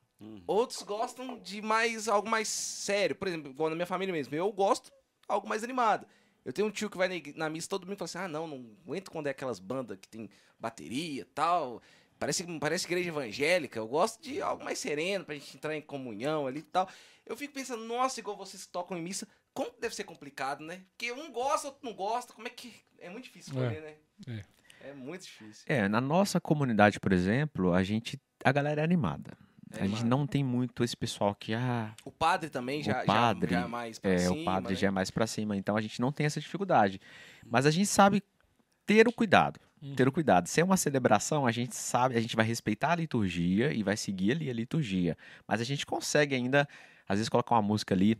outros 0.47 0.81
gostam 0.83 1.39
de 1.39 1.61
mais 1.61 2.07
algo 2.07 2.29
mais 2.29 2.47
sério. 2.47 3.15
Por 3.15 3.27
exemplo, 3.27 3.51
igual 3.51 3.69
na 3.69 3.75
minha 3.75 3.87
família 3.87 4.13
mesmo, 4.13 4.35
eu 4.35 4.51
gosto 4.51 4.85
de 4.85 4.91
algo 5.27 5.49
mais 5.49 5.63
animado. 5.63 6.05
Eu 6.45 6.53
tenho 6.53 6.67
um 6.67 6.71
tio 6.71 6.89
que 6.89 6.97
vai 6.97 7.07
na, 7.07 7.15
na 7.35 7.49
missa 7.49 7.67
todo 7.69 7.83
e 7.91 7.95
fala 7.95 8.05
assim: 8.05 8.17
"Ah, 8.19 8.27
não, 8.27 8.45
não 8.47 8.57
aguento 8.85 9.09
quando 9.09 9.27
é 9.27 9.31
aquelas 9.31 9.59
bandas 9.59 9.97
que 9.99 10.07
tem 10.07 10.29
bateria, 10.59 11.25
tal, 11.33 11.81
Parece, 12.23 12.43
parece 12.57 12.85
igreja 12.85 13.09
evangélica. 13.09 13.77
Eu 13.77 13.85
gosto 13.87 14.21
de 14.23 14.41
algo 14.41 14.63
mais 14.63 14.79
sereno 14.79 15.25
pra 15.25 15.35
gente 15.35 15.57
entrar 15.57 15.75
em 15.75 15.81
comunhão 15.81 16.47
ali 16.47 16.59
e 16.59 16.63
tal. 16.63 16.87
Eu 17.25 17.35
fico 17.35 17.53
pensando, 17.53 17.83
nossa, 17.83 18.21
igual 18.21 18.37
vocês 18.37 18.65
tocam 18.65 18.97
em 18.97 19.01
missa, 19.01 19.27
como 19.53 19.69
deve 19.77 19.93
ser 19.93 20.05
complicado, 20.05 20.63
né? 20.63 20.81
Porque 20.91 21.11
um 21.11 21.29
gosta, 21.33 21.67
outro 21.67 21.81
não 21.83 21.93
gosta. 21.93 22.31
Como 22.33 22.47
é 22.47 22.49
que. 22.49 22.73
É 22.97 23.09
muito 23.09 23.25
difícil 23.25 23.61
É, 23.61 23.81
né? 24.27 24.43
É. 24.85 24.93
muito 24.93 25.23
difícil. 25.23 25.65
É, 25.67 25.89
na 25.89 25.99
nossa 25.99 26.39
comunidade, 26.39 26.97
por 26.97 27.11
exemplo, 27.11 27.73
a 27.73 27.83
gente. 27.83 28.17
A 28.45 28.53
galera 28.53 28.79
é 28.79 28.83
animada. 28.85 29.37
É 29.77 29.83
a 29.83 29.87
gente 29.87 30.05
não 30.05 30.25
tem 30.25 30.43
muito 30.45 30.81
esse 30.81 30.95
pessoal 30.95 31.35
que, 31.35 31.53
ah, 31.53 31.93
O 32.05 32.11
padre 32.11 32.49
também 32.49 32.79
O 32.79 32.83
já, 32.83 32.99
já- 32.99 33.05
padre, 33.05 33.51
já, 33.51 33.61
é 33.61 33.67
mais 33.67 33.99
pra 33.99 34.11
é, 34.11 34.17
cima. 34.19 34.35
o 34.35 34.45
padre 34.45 34.73
né? 34.73 34.79
já 34.79 34.87
é 34.87 34.91
mais 34.91 35.11
pra 35.11 35.27
cima. 35.27 35.57
Então 35.57 35.75
a 35.75 35.81
gente 35.81 35.99
não 35.99 36.11
tem 36.11 36.25
essa 36.25 36.39
dificuldade. 36.39 37.01
Mas 37.45 37.65
a 37.65 37.71
gente 37.71 37.87
sabe 37.87 38.23
ter 38.85 39.09
o 39.09 39.11
cuidado. 39.11 39.59
Uhum. 39.83 39.95
Ter 39.95 40.07
o 40.07 40.11
cuidado. 40.13 40.47
Se 40.47 40.61
é 40.61 40.63
uma 40.63 40.77
celebração, 40.77 41.45
a 41.45 41.51
gente 41.51 41.75
sabe, 41.75 42.15
a 42.15 42.21
gente 42.21 42.35
vai 42.37 42.45
respeitar 42.45 42.93
a 42.93 42.95
liturgia 42.95 43.73
e 43.73 43.83
vai 43.83 43.97
seguir 43.97 44.31
ali 44.31 44.49
a 44.49 44.53
liturgia. 44.53 45.17
Mas 45.45 45.59
a 45.59 45.65
gente 45.65 45.85
consegue 45.85 46.33
ainda, 46.33 46.65
às 47.07 47.17
vezes, 47.19 47.27
colocar 47.27 47.55
uma 47.55 47.61
música 47.61 47.93
ali 47.93 48.17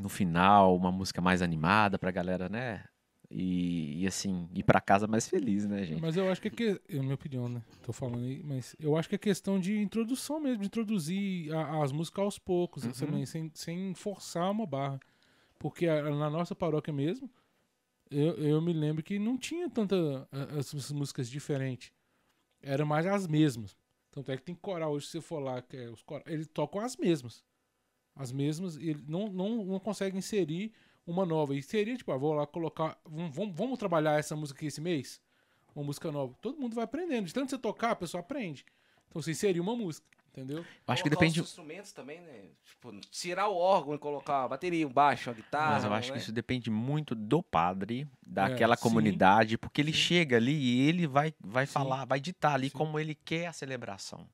no 0.00 0.10
final, 0.10 0.76
uma 0.76 0.92
música 0.92 1.20
mais 1.22 1.40
animada 1.40 1.98
pra 1.98 2.10
galera, 2.10 2.48
né? 2.50 2.84
E, 3.30 4.02
e 4.02 4.06
assim, 4.06 4.48
ir 4.54 4.62
pra 4.64 4.80
casa 4.80 5.06
mais 5.06 5.26
feliz, 5.28 5.64
né, 5.64 5.84
gente? 5.84 6.02
Mas 6.02 6.16
eu 6.16 6.30
acho 6.30 6.40
que 6.42 6.48
é 6.48 6.50
que, 6.50 6.80
é 6.88 6.98
a 6.98 7.02
minha 7.02 7.14
opinião, 7.14 7.48
né? 7.48 7.62
Tô 7.82 7.92
falando 7.92 8.18
aí, 8.18 8.42
mas 8.44 8.76
eu 8.78 8.96
acho 8.96 9.08
que 9.08 9.14
é 9.14 9.18
questão 9.18 9.58
de 9.58 9.78
introdução 9.78 10.38
mesmo, 10.40 10.58
de 10.60 10.66
introduzir 10.66 11.50
a- 11.54 11.82
as 11.82 11.92
músicas 11.92 12.24
aos 12.24 12.38
poucos, 12.38 12.84
Uhum. 12.84 12.92
também, 12.92 13.24
sem, 13.26 13.50
sem 13.54 13.94
forçar 13.94 14.50
uma 14.50 14.66
barra. 14.66 14.98
Porque 15.58 15.86
a- 15.86 16.02
na 16.10 16.28
nossa 16.28 16.54
paróquia 16.56 16.92
mesmo, 16.92 17.30
eu, 18.10 18.34
eu 18.36 18.60
me 18.60 18.72
lembro 18.72 19.02
que 19.02 19.18
não 19.18 19.38
tinha 19.38 19.68
tanta 19.70 20.28
as, 20.58 20.74
as 20.74 20.90
músicas 20.90 21.28
diferentes. 21.30 21.92
Era 22.62 22.84
mais 22.84 23.06
as 23.06 23.26
mesmas. 23.26 23.76
Tanto 24.10 24.32
é 24.32 24.36
que 24.36 24.42
tem 24.42 24.54
coral 24.54 24.92
hoje, 24.92 25.06
se 25.06 25.12
você 25.12 25.20
for 25.20 25.38
lá, 25.38 25.62
que 25.62 25.76
é 25.76 25.88
os 25.88 26.02
coral, 26.02 26.24
eles 26.26 26.48
tocam 26.48 26.80
as 26.80 26.96
mesmas. 26.96 27.44
As 28.14 28.32
mesmas, 28.32 28.76
e 28.76 28.90
ele 28.90 29.04
não, 29.06 29.28
não, 29.28 29.64
não 29.64 29.78
consegue 29.78 30.18
inserir 30.18 30.72
uma 31.06 31.24
nova. 31.24 31.54
E 31.54 31.62
seria, 31.62 31.96
tipo, 31.96 32.10
ah, 32.12 32.16
vou 32.16 32.34
lá 32.34 32.46
colocar. 32.46 33.00
Vamos, 33.04 33.34
vamos, 33.34 33.56
vamos 33.56 33.78
trabalhar 33.78 34.18
essa 34.18 34.34
música 34.34 34.58
aqui 34.58 34.66
esse 34.66 34.80
mês? 34.80 35.20
Uma 35.74 35.84
música 35.84 36.10
nova. 36.10 36.34
Todo 36.40 36.60
mundo 36.60 36.74
vai 36.74 36.84
aprendendo. 36.84 37.26
De 37.26 37.32
tanto 37.32 37.50
você 37.50 37.58
tocar, 37.58 37.92
a 37.92 37.96
pessoa 37.96 38.20
aprende. 38.20 38.64
Então 39.08 39.22
você 39.22 39.30
inserir 39.30 39.60
uma 39.60 39.76
música, 39.76 40.06
entendeu? 40.32 40.58
Eu 40.58 40.92
acho 40.92 41.02
que 41.02 41.10
depende. 41.10 41.40
Os 41.40 41.48
instrumentos 41.48 41.92
também, 41.92 42.20
né? 42.20 42.44
Tipo, 42.64 42.92
tirar 43.10 43.48
o 43.48 43.56
órgão 43.56 43.94
e 43.94 43.98
colocar 43.98 44.42
uma 44.42 44.48
bateria, 44.48 44.86
um 44.86 44.92
baixo, 44.92 45.30
uma 45.30 45.34
guitarra. 45.34 45.74
Mas 45.74 45.84
eu 45.84 45.92
acho 45.94 46.08
né? 46.08 46.12
que 46.14 46.18
isso 46.22 46.32
depende 46.32 46.70
muito 46.70 47.14
do 47.14 47.42
padre, 47.42 48.06
daquela 48.26 48.74
É, 48.74 48.76
sim, 48.76 48.82
comunidade, 48.82 49.58
porque 49.58 49.80
ele 49.80 49.92
sim. 49.92 49.98
chega 49.98 50.36
ali 50.36 50.52
e 50.52 50.88
ele 50.88 51.06
vai, 51.06 51.34
vai 51.40 51.66
Sim. 51.66 51.72
falar, 51.72 52.04
vai 52.04 52.20
ditar 52.20 52.54
ali 52.54 52.70
Sim. 52.70 52.78
como 52.78 52.98
ele 52.98 53.14
quer 53.14 53.46
a 53.46 53.52
celebração. 53.52 54.26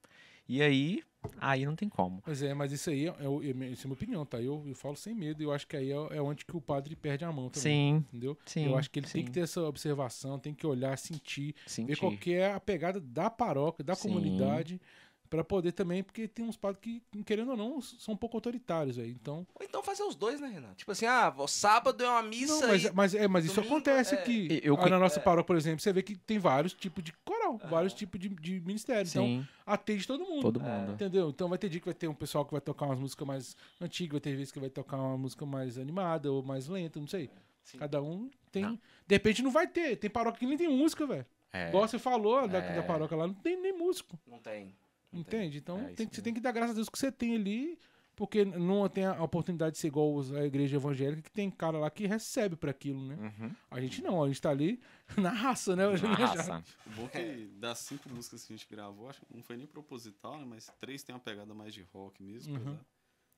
E 0.48 0.62
aí, 0.62 1.02
aí 1.40 1.66
não 1.66 1.74
tem 1.74 1.88
como. 1.88 2.22
Pois 2.22 2.42
é, 2.42 2.54
mas 2.54 2.70
isso 2.72 2.90
aí 2.90 3.06
é, 3.06 3.10
é, 3.10 3.54
minha- 3.54 3.72
essa 3.72 3.82
é 3.82 3.84
a 3.84 3.88
minha 3.88 3.94
opinião, 3.94 4.24
tá? 4.26 4.40
Eu, 4.40 4.62
eu 4.66 4.74
falo 4.74 4.96
sem 4.96 5.14
medo, 5.14 5.42
eu 5.42 5.52
acho 5.52 5.66
que 5.66 5.76
aí 5.76 5.90
é, 5.90 5.94
é 6.16 6.20
onde 6.22 6.44
que 6.44 6.56
o 6.56 6.60
padre 6.60 6.94
perde 6.94 7.24
a 7.24 7.32
mão 7.32 7.48
também. 7.48 7.72
Sim, 7.72 8.04
Entendeu? 8.08 8.38
sim. 8.44 8.64
eu 8.64 8.76
acho 8.76 8.90
que 8.90 8.98
ele 9.00 9.06
tem 9.06 9.22
sim, 9.22 9.24
que 9.24 9.32
ter 9.32 9.40
essa 9.40 9.60
observação, 9.62 10.38
tem 10.38 10.54
que 10.54 10.66
olhar, 10.66 10.96
sentir, 10.98 11.54
ver 11.64 11.66
sentir. 11.66 11.96
qual 11.96 12.12
que 12.12 12.32
é 12.34 12.52
a 12.52 12.60
pegada 12.60 13.00
da 13.00 13.28
paróquia, 13.28 13.84
da 13.84 13.94
Sim. 13.94 14.02
comunidade, 14.08 14.80
pra 15.28 15.44
poder 15.44 15.72
também, 15.72 16.02
porque 16.02 16.26
tem 16.28 16.44
uns 16.44 16.56
padres 16.56 16.80
que, 16.80 17.02
querendo 17.24 17.50
ou 17.50 17.56
não, 17.56 17.80
são 17.80 18.14
um 18.14 18.16
pouco 18.16 18.36
autoritários 18.36 18.98
aí. 18.98 19.10
Então. 19.10 19.46
Ou 19.54 19.64
então 19.64 19.82
fazer 19.82 20.02
os 20.02 20.14
dois, 20.14 20.40
né, 20.40 20.48
Renan? 20.48 20.74
Tipo 20.74 20.92
assim, 20.92 21.06
ah, 21.06 21.34
sábado 21.48 22.02
é 22.02 22.08
uma 22.08 22.22
missa 22.22 22.60
Não, 22.60 22.68
mas, 22.68 22.84
e... 22.84 22.92
mas, 22.92 23.14
é, 23.14 23.28
mas 23.28 23.44
isso 23.44 23.54
domingo, 23.56 23.74
acontece 23.74 24.14
é. 24.14 24.18
aqui. 24.18 24.60
Eu 24.62 24.76
Ah, 24.80 24.88
na 24.88 24.98
nossa 24.98 25.20
paróquia, 25.20 25.46
por 25.46 25.56
exemplo, 25.56 25.80
você 25.80 25.92
vê 25.92 26.02
que 26.02 26.16
tem 26.16 26.38
vários 26.38 26.72
tipos 26.72 27.02
de 27.02 27.12
coral, 27.24 27.58
vários 27.68 27.92
tipos 27.92 28.20
de, 28.20 28.28
de 28.28 28.60
ministério. 28.60 29.08
Então, 29.08 29.24
Sim, 29.24 29.48
atende 29.64 30.06
todo 30.06 30.24
mundo. 30.24 30.42
todo 30.42 30.60
mundo. 30.60 30.92
Entendeu? 30.92 31.28
Então 31.30 31.48
vai 31.48 31.58
ter 31.58 31.68
dia 31.68 31.80
que 31.80 31.86
vai 31.86 31.94
ter 31.94 32.08
um 32.08 32.14
pessoal 32.14 32.44
que 32.44 32.52
vai 32.52 32.60
tocar 32.60 32.86
umas 32.86 32.98
músicas 32.98 33.26
mais 33.26 33.56
antigas, 33.80 34.12
vai 34.12 34.20
ter 34.20 34.36
vezes 34.36 34.52
que 34.52 34.60
vai 34.60 34.70
tocar 34.70 34.96
uma 34.96 35.18
música 35.18 35.44
mais 35.44 35.78
animada 35.78 36.30
ou 36.30 36.42
mais 36.42 36.68
lenta, 36.68 37.00
não 37.00 37.06
sei. 37.06 37.30
Sim. 37.64 37.78
Cada 37.78 38.00
um 38.00 38.30
tem. 38.52 38.62
Não. 38.62 38.78
De 39.06 39.14
repente 39.14 39.42
não 39.42 39.50
vai 39.50 39.66
ter. 39.66 39.96
Tem 39.96 40.08
paróquia 40.08 40.38
que 40.38 40.46
nem 40.46 40.56
tem 40.56 40.68
música, 40.68 41.04
velho. 41.06 41.26
É, 41.52 41.68
Igual 41.68 41.88
você 41.88 41.98
falou 41.98 42.46
da, 42.46 42.58
É. 42.58 42.76
da 42.76 42.82
paróquia 42.82 43.16
lá, 43.16 43.26
não 43.26 43.34
tem 43.34 43.60
nem 43.60 43.72
músico. 43.72 44.18
Não 44.26 44.38
tem. 44.38 44.74
Entende? 45.20 45.58
Então 45.58 45.78
É 45.78 45.92
tem 45.94 46.08
você 46.10 46.22
tem 46.22 46.34
que 46.34 46.40
dar 46.40 46.52
graças 46.52 46.72
a 46.72 46.74
Deus 46.74 46.88
que 46.88 46.98
você 46.98 47.10
tem 47.12 47.34
ali. 47.34 47.78
Porque 48.14 48.46
não 48.46 48.88
tem 48.88 49.04
a 49.04 49.22
oportunidade 49.22 49.72
de 49.72 49.78
ser 49.78 49.88
igual 49.88 50.10
a 50.34 50.46
igreja 50.46 50.76
evangélica, 50.76 51.20
que 51.20 51.30
tem 51.30 51.50
cara 51.50 51.76
lá 51.78 51.90
que 51.90 52.06
recebe 52.06 52.56
para 52.56 52.70
aquilo, 52.70 53.06
né? 53.06 53.14
Uhum. 53.14 53.54
A 53.70 53.78
gente 53.78 54.00
não, 54.00 54.24
a 54.24 54.26
gente 54.26 54.40
tá 54.40 54.48
ali 54.48 54.80
na 55.18 55.28
raça, 55.28 55.76
né? 55.76 55.84
Na 55.86 56.14
raça. 56.14 56.64
O 56.86 56.90
bom 56.92 57.04
é 57.04 57.08
que 57.08 57.46
das 57.58 57.78
cinco 57.80 58.08
músicas 58.08 58.42
que 58.46 58.54
a 58.54 58.56
gente 58.56 58.66
gravou, 58.70 59.10
acho 59.10 59.20
que 59.20 59.26
não 59.34 59.42
foi 59.42 59.58
nem 59.58 59.66
proposital, 59.66 60.38
né? 60.38 60.46
Mas 60.48 60.72
três 60.80 61.02
tem 61.02 61.14
uma 61.14 61.20
pegada 61.20 61.52
mais 61.52 61.74
de 61.74 61.82
rock 61.92 62.22
mesmo. 62.22 62.56
Uhum. 62.56 62.78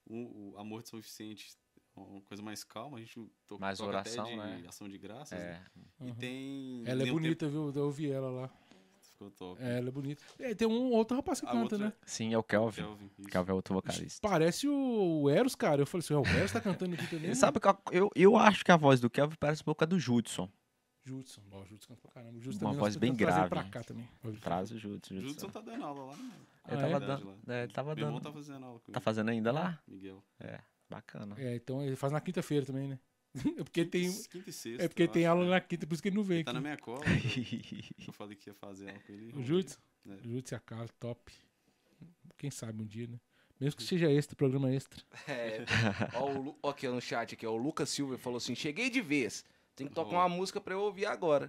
Um, 0.09 0.53
o 0.53 0.59
Amor 0.59 0.83
de 0.85 0.91
São 0.91 1.01
Vicente 1.01 1.57
é 1.97 2.01
uma 2.01 2.21
coisa 2.21 2.41
mais 2.41 2.63
calma, 2.63 2.99
a 2.99 3.01
gente 3.01 3.15
to 3.49 3.59
Mais 3.59 3.79
toca 3.79 3.91
oração, 3.91 4.25
até 4.27 4.31
de 4.31 4.63
né? 4.63 4.65
ação 4.69 4.89
de 4.89 4.97
graças. 4.97 5.37
É. 5.37 5.55
né? 5.55 5.65
E 5.75 6.05
Uhum. 6.05 6.15
tem. 6.15 6.83
Ela 6.87 7.03
é 7.03 7.11
bonita, 7.11 7.49
viu? 7.49 7.73
Eu 7.75 7.87
ouvi 7.87 8.09
ela 8.13 8.31
lá. 8.31 8.51
Ficou 9.19 9.31
top. 9.33 9.61
É, 9.61 9.79
ela 9.79 9.89
é 9.89 9.91
bonita. 9.91 10.23
É, 10.39 10.55
tem 10.55 10.69
um 10.69 10.93
outro 10.93 11.17
rapaz 11.17 11.41
que 11.41 11.47
A 11.47 11.51
canta, 11.51 11.63
outra 11.63 11.79
né? 11.79 11.93
Sim, 12.07 12.33
é 12.33 12.39
o 12.39 12.43
Kelvin. 12.43 12.83
Kelvin. 12.83 13.11
isso. 13.19 13.29
Kelvin 13.29 13.51
é 13.51 13.55
outro 13.55 13.75
vocalista. 13.75 14.29
Parece 14.29 14.69
o 14.69 15.29
Eros, 15.29 15.57
cara. 15.57 15.83
Eu 15.83 15.87
falei 15.87 16.05
assim, 16.05 16.15
o 16.15 16.25
Eros 16.39 16.53
tá 16.53 16.61
cantando 16.61 16.95
aqui 16.95 17.07
também. 17.09 17.35
Sabe 17.35 17.59
que 17.59 17.67
eu, 17.67 17.79
eu, 17.91 18.11
eu 18.15 18.37
acho 18.37 18.65
que 18.65 18.71
a 18.71 18.77
voz 18.77 19.01
do 19.01 19.11
Kelvin 19.11 19.35
parece 19.41 19.63
um 19.63 19.65
pouco 19.65 19.83
a 19.83 19.87
do 19.87 19.99
Judson. 19.99 20.49
Judson. 21.05 21.41
Ó, 21.51 21.63
o 21.63 21.67
Judson 21.67 21.89
canta 21.89 22.01
pra 22.03 22.11
caramba. 22.13 22.39
Judson 22.39 22.65
Uma 22.65 22.71
nós 22.71 22.79
voz 22.79 22.97
bem 22.97 23.13
grave. 23.15 23.49
pra 23.49 23.65
cá 23.65 23.83
também. 23.83 24.09
Traz 24.41 24.71
o 24.71 24.79
Judson. 24.79 25.15
O 25.15 25.17
Judson. 25.21 25.29
Judson 25.31 25.49
tá 25.49 25.61
dando 25.63 25.83
aula 25.85 26.05
lá, 26.13 26.17
né? 26.17 26.31
Ele 26.69 26.77
Ah, 26.77 26.81
tava 26.81 26.97
é? 26.97 27.01
dando. 27.07 27.35
É, 27.49 27.63
ele 27.65 27.73
tava 27.73 27.95
Meu 27.97 28.05
irmão 28.05 28.21
dando. 28.21 28.25
tá 28.25 28.33
fazendo 28.33 28.65
aula 28.67 28.79
com 28.81 28.93
Tá 28.93 28.99
ele. 28.99 29.05
fazendo 29.05 29.29
ainda 29.31 29.51
lá? 29.51 29.81
Miguel. 29.89 30.23
É, 30.39 30.61
bacana. 30.89 31.35
É, 31.39 31.57
então 31.57 31.83
ele 31.83 31.97
faz 31.97 32.13
na 32.13 32.21
quinta-feira 32.21 32.65
também, 32.67 32.87
né? 32.89 32.99
É 33.59 33.63
porque 33.65 33.85
tem, 33.85 34.11
Quinta 34.25 34.51
e 34.51 34.53
sexta. 34.53 34.85
é 34.85 34.89
porque 34.89 35.07
tem 35.09 35.25
acho, 35.25 35.31
aula 35.33 35.45
né? 35.45 35.51
na 35.51 35.61
quinta, 35.61 35.87
por 35.87 35.95
isso 35.95 36.03
que 36.03 36.09
ele 36.09 36.17
não 36.17 36.25
veio 36.25 36.39
Ele 36.39 36.45
tá 36.45 36.51
aqui. 36.51 36.55
na 36.57 36.61
minha 36.61 36.77
cola. 36.79 37.05
Eu, 38.07 38.13
falei 38.13 38.37
que 38.37 38.51
ia 38.51 38.55
fazer 38.55 38.89
aula 38.89 39.01
com 39.01 39.13
ele. 39.13 39.33
O 39.37 39.43
Judson? 39.43 39.79
É. 40.09 40.17
Judson 40.29 40.55
e 40.55 40.57
a 40.57 40.61
Carla, 40.61 40.89
top. 40.99 41.33
Quem 42.37 42.51
sabe 42.51 42.83
um 42.83 42.87
dia, 42.87 43.07
né? 43.07 43.21
Mesmo 43.61 43.77
que 43.77 43.83
seja 43.83 44.11
extra, 44.11 44.37
programa 44.37 44.73
extra. 44.73 45.03
É, 45.27 45.65
ó, 46.15 46.31
o 46.31 46.43
Lu- 46.43 46.59
ó, 46.63 46.71
aqui 46.71 46.87
ó, 46.87 46.93
no 46.93 47.01
chat 47.01 47.35
aqui, 47.35 47.45
ó, 47.47 47.51
o 47.53 47.57
Lucas 47.57 47.91
Silva 47.91 48.17
falou 48.17 48.37
assim: 48.39 48.55
cheguei 48.55 48.89
de 48.89 49.01
vez. 49.01 49.45
Tem 49.75 49.87
que 49.87 49.95
tocar 49.95 50.17
Ó. 50.17 50.21
uma 50.21 50.29
música 50.29 50.61
pra 50.61 50.75
eu 50.75 50.81
ouvir 50.81 51.07
agora. 51.07 51.49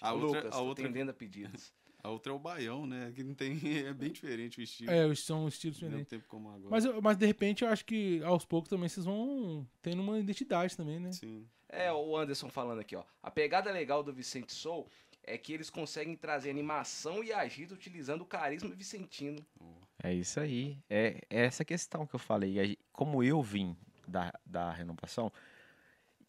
A 0.00 0.14
Ô, 0.14 0.18
outra, 0.20 0.26
Lucas, 0.40 0.46
a, 0.46 0.58
tô 0.58 0.64
outra, 0.64 0.84
atendendo 0.84 1.10
a 1.10 1.14
pedidos. 1.14 1.72
A 2.02 2.08
outra 2.08 2.32
é 2.32 2.34
o 2.34 2.38
baião, 2.38 2.86
né? 2.86 3.12
Que 3.14 3.22
não 3.22 3.34
tem. 3.34 3.58
É 3.90 3.92
bem 3.92 4.10
diferente 4.10 4.58
o 4.58 4.62
estilo. 4.62 4.90
É, 4.90 5.14
são 5.14 5.46
estilos 5.48 5.80
Não 5.80 5.88
diferentes. 5.88 6.10
tempo 6.10 6.26
como 6.28 6.48
agora. 6.50 6.70
Mas, 6.70 6.84
mas 7.02 7.16
de 7.16 7.26
repente 7.26 7.64
eu 7.64 7.70
acho 7.70 7.84
que 7.84 8.22
aos 8.22 8.44
poucos 8.44 8.68
também 8.68 8.88
vocês 8.88 9.06
vão 9.06 9.66
tendo 9.82 10.02
uma 10.02 10.18
identidade 10.18 10.76
também, 10.76 10.98
né? 10.98 11.12
Sim. 11.12 11.46
É, 11.68 11.92
o 11.92 12.16
Anderson 12.16 12.48
falando 12.48 12.80
aqui, 12.80 12.96
ó. 12.96 13.04
A 13.22 13.30
pegada 13.30 13.70
legal 13.70 14.02
do 14.02 14.12
Vicente 14.12 14.52
Soul 14.52 14.88
é 15.22 15.38
que 15.38 15.52
eles 15.52 15.70
conseguem 15.70 16.16
trazer 16.16 16.50
animação 16.50 17.22
e 17.22 17.32
agito 17.32 17.74
utilizando 17.74 18.22
o 18.22 18.26
carisma 18.26 18.70
vicentino. 18.70 19.44
É 20.02 20.12
isso 20.12 20.40
aí. 20.40 20.78
É, 20.88 21.20
é 21.30 21.44
essa 21.44 21.64
questão 21.64 22.06
que 22.06 22.14
eu 22.14 22.18
falei. 22.18 22.76
Como 22.92 23.22
eu 23.22 23.42
vim 23.42 23.76
da, 24.08 24.32
da 24.44 24.72
renovação, 24.72 25.32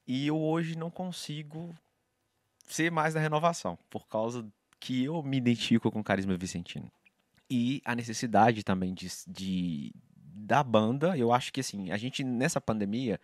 e 0.05 0.27
eu 0.27 0.39
hoje 0.39 0.77
não 0.77 0.91
consigo 0.91 1.75
ser 2.65 2.91
mais 2.91 3.13
da 3.13 3.19
renovação, 3.19 3.77
por 3.89 4.07
causa 4.07 4.47
que 4.81 5.03
eu 5.05 5.21
me 5.23 5.37
identifico 5.37 5.89
com 5.91 5.99
o 5.99 6.03
carisma 6.03 6.35
vicentino. 6.35 6.91
E 7.49 7.81
a 7.85 7.95
necessidade 7.95 8.63
também 8.63 8.93
de, 8.93 9.07
de- 9.27 9.93
da 10.17 10.63
banda, 10.63 11.15
eu 11.17 11.31
acho 11.31 11.53
que 11.53 11.59
assim, 11.61 11.91
a 11.91 11.97
gente 11.97 12.23
nessa 12.23 12.59
pandemia, 12.59 13.19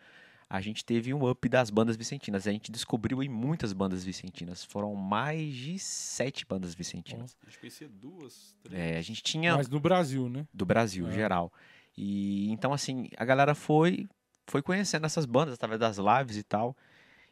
a 0.50 0.62
gente 0.62 0.86
teve 0.86 1.14
um 1.14 1.30
up 1.30 1.50
das 1.50 1.70
bandas 1.70 1.98
vicentinas. 1.98 2.46
A 2.48 2.52
gente 2.52 2.72
descobriu 2.72 3.22
em 3.24 3.28
muitas 3.28 3.74
bandas 3.74 4.04
vicentinas. 4.06 4.64
Foram 4.64 4.94
mais 4.96 5.54
de 5.54 5.78
sete 5.80 6.46
bandas 6.46 6.74
vicentinas. 6.76 7.36
A 7.42 7.50
gente 7.50 7.60
conhecia 7.60 7.90
duas, 7.90 8.56
três. 8.64 8.80
É, 8.80 8.98
a 8.98 9.02
gente 9.02 9.22
tinha 9.24 9.56
Mas 9.58 9.68
no 9.68 9.80
Brasil, 9.80 10.30
né? 10.30 10.48
do 10.54 10.66
Brasil, 10.66 11.08
É. 11.08 11.12
geral. 11.12 11.52
E 11.98 12.50
então 12.52 12.72
assim, 12.72 13.10
a 13.18 13.26
galera 13.26 13.56
foi 13.56 14.08
foi 14.46 14.62
conhecendo 14.62 15.06
essas 15.06 15.26
bandas 15.26 15.56
através 15.56 15.80
das 15.80 15.98
lives 15.98 16.38
e 16.38 16.44
tal. 16.44 16.78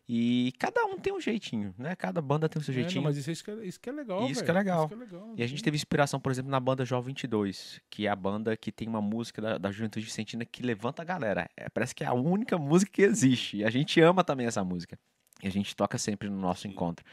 E 0.08 0.54
cada 0.60 0.86
um 0.86 1.00
tem 1.00 1.12
um 1.12 1.20
jeitinho, 1.20 1.74
né? 1.80 1.96
Cada 1.96 2.22
banda 2.22 2.48
tem 2.48 2.62
o 2.62 2.64
seu 2.64 2.72
É, 2.74 2.78
não, 2.78 2.84
jeitinho. 2.84 3.04
mas 3.04 3.18
isso, 3.18 3.32
isso, 3.32 3.44
que 3.44 3.50
é, 3.50 3.66
isso 3.66 3.80
que 3.80 3.90
é 3.90 3.92
legal, 3.92 4.28
Isso 4.30 4.44
que 4.44 4.52
é 4.52 4.54
legal. 4.54 4.80
Isso 4.86 4.88
que 4.90 4.94
é 4.94 4.98
legal. 4.98 5.34
E 5.36 5.42
a 5.44 5.48
gente 5.48 5.64
teve 5.64 5.76
inspiração, 5.76 6.20
por 6.20 6.32
exemplo, 6.32 6.52
na 6.52 6.60
banda 6.60 6.86
Jó 6.86 7.02
22, 7.02 7.82
que 7.90 8.06
é 8.06 8.10
a 8.10 8.16
banda 8.16 8.56
que 8.56 8.72
tem 8.72 8.88
uma 8.88 9.02
música 9.02 9.42
da, 9.42 9.58
da 9.58 9.72
Juventude 9.72 10.06
Vicentina 10.06 10.46
que 10.46 10.62
levanta 10.62 11.02
a 11.02 11.06
galera. 11.06 11.50
É, 11.58 11.68
parece 11.70 11.96
que 11.96 12.04
é 12.04 12.08
a 12.08 12.14
única 12.14 12.56
música 12.58 12.92
que 12.92 13.02
existe. 13.02 13.58
E 13.58 13.64
a 13.66 13.70
gente 13.72 14.00
ama 14.00 14.24
também 14.24 14.46
essa 14.46 14.64
música. 14.64 14.96
E 15.42 15.48
a 15.48 15.52
gente 15.52 15.76
toca 15.76 15.98
sempre 15.98 16.30
no 16.30 16.38
nosso 16.40 16.68
encontro. 16.68 17.04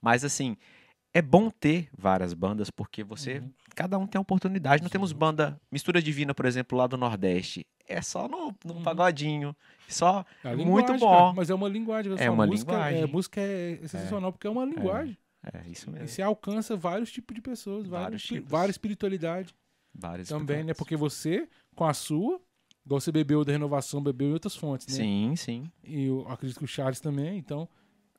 Mas 0.00 0.22
assim, 0.22 0.54
é 1.14 1.20
bom 1.22 1.50
ter 1.50 1.88
várias 1.96 2.32
bandas, 2.34 2.70
porque 2.70 3.02
você. 3.04 3.38
Uhum. 3.38 3.50
Cada 3.74 3.98
um 3.98 4.06
tem 4.06 4.18
uma 4.18 4.22
oportunidade. 4.22 4.82
Não 4.82 4.90
temos 4.90 5.10
Sim. 5.10 5.16
banda 5.16 5.60
Mistura 5.70 6.00
Divina, 6.02 6.34
por 6.34 6.44
exemplo, 6.46 6.76
lá 6.76 6.86
do 6.86 6.96
Nordeste. 6.96 7.66
É 7.88 8.00
só 8.00 8.28
no, 8.28 8.54
no 8.64 8.74
Uhum. 8.74 8.82
pagodinho. 8.82 9.54
Só. 9.88 10.24
É 10.44 10.50
a 10.52 10.56
muito 10.56 10.94
bom. 10.98 11.10
cara, 11.10 11.32
mas 11.34 11.50
é 11.50 11.54
uma 11.54 11.68
linguagem. 11.68 12.12
É 12.18 12.30
uma 12.30 12.46
música, 12.46 12.72
linguagem. 12.72 13.02
É, 13.02 13.06
música 13.06 13.40
é 13.40 13.76
sensacional 13.82 14.32
porque 14.32 14.46
é 14.46 14.50
uma 14.50 14.64
linguagem. 14.64 15.16
É 15.52 15.68
isso 15.68 15.88
E 15.90 15.92
mesmo. 15.92 16.08
você 16.08 16.22
alcança 16.22 16.76
vários 16.76 17.10
tipos 17.10 17.34
de 17.34 17.40
pessoas, 17.42 17.86
Vários 17.86 18.04
vários, 18.04 18.22
tipos. 18.22 18.48
várias 18.50 18.74
espiritualidade 18.76 19.54
Vários 19.94 20.28
também, 20.28 20.62
né? 20.64 20.72
Porque 20.72 20.96
você, 20.96 21.48
com 21.74 21.84
a 21.84 21.92
sua, 21.92 22.40
igual 22.86 23.00
você 23.00 23.10
bebeu 23.10 23.44
da 23.44 23.50
renovação, 23.52 24.00
bebeu 24.02 24.28
em 24.28 24.32
outras 24.34 24.54
fontes, 24.54 24.86
né? 24.86 25.02
Sim, 25.02 25.34
sim. 25.36 25.70
E 25.82 26.04
eu 26.06 26.24
acredito 26.28 26.58
que 26.58 26.64
o 26.64 26.68
Charles 26.68 27.00
também. 27.00 27.36
Então, 27.38 27.68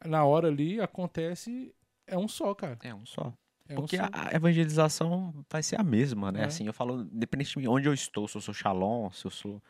na 0.05 0.23
hora 0.25 0.49
ali, 0.49 0.81
acontece. 0.81 1.73
É 2.08 2.18
um 2.18 2.28
só, 2.28 2.54
cara. 2.54 2.78
É 2.84 2.93
um 2.93 3.06
só. 3.06 3.34
É 3.68 3.76
Porque 3.76 3.97
um 3.97 4.04
a, 4.12 4.34
evangelização 4.36 5.34
vai 5.49 5.64
ser 5.64 5.80
a 5.80 5.84
mesma, 5.84 6.32
né? 6.32 6.41
É. 6.41 6.45
Assim, 6.45 6.66
eu 6.68 6.74
falo, 6.74 7.01
independente 7.14 7.60
de 7.60 7.68
onde 7.68 7.88
eu 7.88 7.93
estou, 7.93 8.28
se 8.28 8.36
eu 8.36 8.41
sou 8.41 8.54
Shalom, 8.54 9.10
se 9.12 9.26
eu 9.26 9.32
sou 9.32 9.62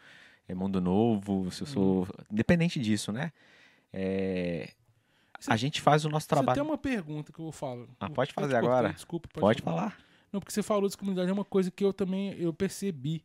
é, 0.47 0.53
Mundo 0.55 0.81
Novo, 0.81 1.51
se 1.51 1.61
eu 1.61 1.67
sou. 1.67 1.99
Uhum. 1.99 2.07
Independente 2.31 2.79
disso, 2.79 3.11
né? 3.11 3.31
É, 3.91 4.71
Você- 5.39 5.51
a 5.51 5.55
gente 5.55 5.79
faz 5.79 6.05
o 6.05 6.09
nosso 6.09 6.25
Você 6.25 6.29
trabalho. 6.29 6.55
tem 6.55 6.63
uma 6.63 6.77
pergunta 6.77 7.31
que 7.31 7.39
eu 7.39 7.51
falo. 7.51 7.87
Ah, 7.99 8.09
pode 8.09 8.33
fazer 8.33 8.53
cortei, 8.53 8.69
agora. 8.69 8.93
Desculpa, 8.93 9.29
Pode 9.39 9.61
falar. 9.61 9.97
Não, 10.31 10.39
porque 10.39 10.51
você 10.51 10.63
falou 10.63 10.89
de 10.89 10.97
comunidade, 10.97 11.29
é 11.29 11.33
uma 11.33 11.45
coisa 11.45 11.69
que 11.69 11.85
eu 11.85 11.93
também 11.93 12.33
eu 12.39 12.51
percebi, 12.51 13.23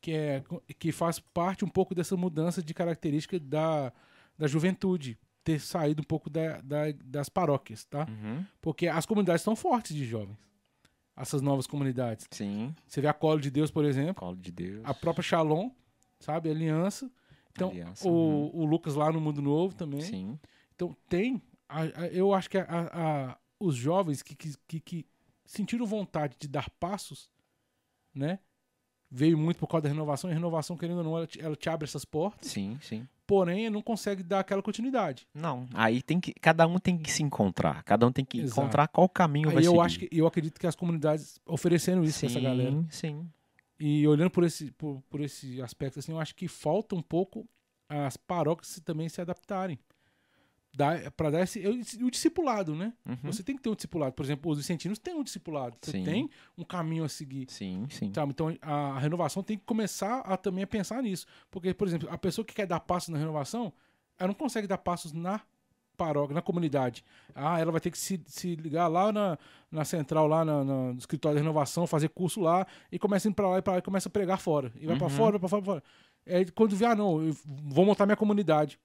que, 0.00 0.12
é, 0.12 0.44
que 0.78 0.92
faz 0.92 1.18
parte 1.18 1.64
um 1.64 1.68
pouco 1.68 1.94
dessa 1.94 2.14
mudança 2.16 2.62
de 2.62 2.74
característica 2.74 3.40
da, 3.40 3.90
da 4.36 4.46
juventude, 4.46 5.18
ter 5.44 5.60
saído 5.60 6.02
um 6.02 6.04
pouco 6.04 6.28
da, 6.30 6.60
da- 6.60 6.92
das 7.04 7.28
paróquias, 7.28 7.84
tá? 7.84 8.06
Uhum. 8.08 8.44
Porque 8.60 8.86
as 8.88 9.06
comunidades 9.06 9.40
estão 9.40 9.56
fortes 9.56 9.94
de 9.96 10.04
jovens, 10.04 10.36
essas 11.16 11.40
novas 11.42 11.66
comunidades. 11.66 12.26
Sim, 12.30 12.74
Você 12.86 13.00
vê 13.00 13.08
a 13.08 13.12
Colo 13.14 13.40
de 13.40 13.50
Deus, 13.50 13.70
por 13.70 13.84
exemplo, 13.84 14.14
colo 14.16 14.36
de 14.36 14.52
Deus. 14.52 14.80
a 14.84 14.92
própria 14.94 15.22
Shalom, 15.22 15.70
sabe? 16.18 16.48
A 16.48 16.52
Aliança. 16.52 17.10
Então, 17.52 17.70
Aliança, 17.70 18.06
o, 18.08 18.10
uhum. 18.12 18.50
o 18.62 18.64
Lucas 18.64 18.94
lá 18.94 19.10
no 19.12 19.20
Mundo 19.20 19.42
Novo 19.42 19.74
também. 19.74 20.00
Sim, 20.02 20.38
Então, 20.74 20.96
tem. 21.08 21.42
a- 21.68 21.82
a- 22.02 22.06
eu 22.12 22.32
acho 22.34 22.48
que 22.50 22.58
a- 22.58 23.38
os 23.58 23.74
jovens 23.76 24.22
que, 24.22 24.34
que, 24.36 24.54
que- 24.68 24.80
que 24.80 25.06
sentiram 25.44 25.84
vontade 25.86 26.36
de 26.38 26.46
dar 26.48 26.70
passos, 26.78 27.30
né? 28.14 28.38
Veio 29.10 29.36
muito 29.36 29.58
por 29.58 29.66
causa 29.66 29.82
da 29.82 29.88
renovação, 29.88 30.30
e 30.30 30.32
a 30.32 30.34
renovação, 30.36 30.76
querendo 30.76 30.98
ou 30.98 31.04
não, 31.04 31.16
ela 31.16 31.26
te, 31.26 31.40
ela 31.40 31.56
te 31.56 31.68
abre 31.68 31.84
essas 31.84 32.04
portas, 32.04 32.48
sim, 32.48 32.78
sim. 32.80 33.08
porém, 33.26 33.68
não 33.68 33.82
consegue 33.82 34.22
dar 34.22 34.40
aquela 34.40 34.62
continuidade. 34.62 35.26
Não, 35.34 35.66
aí 35.74 36.00
tem 36.00 36.20
que. 36.20 36.32
Cada 36.34 36.64
um 36.66 36.78
tem 36.78 36.96
que 36.96 37.10
se 37.10 37.22
encontrar. 37.22 37.82
Cada 37.82 38.06
um 38.06 38.12
tem 38.12 38.24
que 38.24 38.38
Exato. 38.40 38.60
encontrar 38.60 38.86
qual 38.86 39.08
caminho 39.08 39.48
vai 39.48 39.58
Aí 39.58 39.64
eu 39.64 39.72
seguir. 39.72 39.84
acho 39.84 39.98
que 39.98 40.08
eu 40.12 40.26
acredito 40.28 40.60
que 40.60 40.66
as 40.66 40.76
comunidades 40.76 41.40
ofereceram 41.44 42.04
isso 42.04 42.20
sim, 42.20 42.26
pra 42.28 42.36
essa 42.36 42.40
galera. 42.40 42.84
Sim, 42.88 43.28
E 43.80 44.06
olhando 44.06 44.30
por 44.30 44.44
esse, 44.44 44.70
por, 44.72 45.02
por 45.10 45.20
esse 45.20 45.60
aspecto, 45.60 45.98
assim, 45.98 46.12
eu 46.12 46.20
acho 46.20 46.34
que 46.36 46.46
falta 46.46 46.94
um 46.94 47.02
pouco 47.02 47.48
as 47.88 48.16
paróquias 48.16 48.80
também 48.84 49.08
se 49.08 49.20
adaptarem. 49.20 49.76
Dar, 50.74 51.10
pra 51.12 51.30
dar 51.30 51.40
esse, 51.42 51.58
o, 51.66 52.06
o 52.06 52.10
discipulado, 52.10 52.74
né? 52.76 52.92
Uhum. 53.06 53.16
Você 53.24 53.42
tem 53.42 53.56
que 53.56 53.62
ter 53.62 53.68
um 53.70 53.74
discipulado. 53.74 54.12
Por 54.14 54.24
exemplo, 54.24 54.50
os 54.50 54.58
vicentinos 54.58 54.98
têm 54.98 55.14
um 55.14 55.22
discipulado. 55.24 55.76
Você 55.82 55.92
Sim. 55.92 56.04
tem 56.04 56.30
um 56.56 56.64
caminho 56.64 57.04
a 57.04 57.08
seguir. 57.08 57.46
Sim, 57.50 57.86
sim. 57.90 58.12
Sabe? 58.14 58.30
Então 58.32 58.56
a, 58.62 58.74
a 58.92 58.98
renovação 58.98 59.42
tem 59.42 59.58
que 59.58 59.64
começar 59.64 60.20
a 60.20 60.36
também 60.36 60.64
a 60.64 60.66
pensar 60.66 61.02
nisso. 61.02 61.26
Porque, 61.50 61.74
por 61.74 61.86
exemplo, 61.88 62.08
a 62.10 62.16
pessoa 62.18 62.44
que 62.44 62.54
quer 62.54 62.66
dar 62.66 62.80
passos 62.80 63.08
na 63.08 63.18
renovação, 63.18 63.72
ela 64.18 64.28
não 64.28 64.34
consegue 64.34 64.66
dar 64.66 64.78
passos 64.78 65.12
na 65.12 65.40
paróquia, 65.96 66.34
na 66.34 66.40
comunidade. 66.40 67.04
Ah, 67.34 67.58
ela 67.60 67.70
vai 67.70 67.80
ter 67.80 67.90
que 67.90 67.98
se, 67.98 68.18
se 68.26 68.54
ligar 68.56 68.86
lá 68.88 69.12
na, 69.12 69.38
na 69.70 69.84
central, 69.84 70.26
lá 70.26 70.44
na, 70.46 70.64
na- 70.64 70.92
no 70.94 70.98
escritório 70.98 71.36
de 71.36 71.42
renovação, 71.42 71.86
fazer 71.86 72.08
curso 72.08 72.40
lá, 72.40 72.66
e 72.90 72.98
começa 72.98 73.28
a 73.28 73.30
ir 73.30 73.34
pra 73.34 73.48
lá 73.50 73.58
e 73.58 73.62
pra 73.62 73.72
lá 73.74 73.78
e 73.80 73.82
começa 73.82 74.08
a 74.08 74.10
pregar 74.12 74.38
fora. 74.38 74.72
E 74.76 74.86
vai 74.86 74.98
Uhum. 74.98 75.10
fora, 75.10 75.32
vai 75.32 75.40
pra 75.40 75.48
fora, 75.48 75.62
pra 75.62 75.72
fora. 75.74 75.82
É, 76.24 76.42
quando 76.54 76.74
vê, 76.74 76.86
ah, 76.86 76.94
não, 76.94 77.20
eu 77.22 77.36
vou 77.44 77.84
montar 77.84 78.06
minha 78.06 78.16
comunidade. 78.16 78.78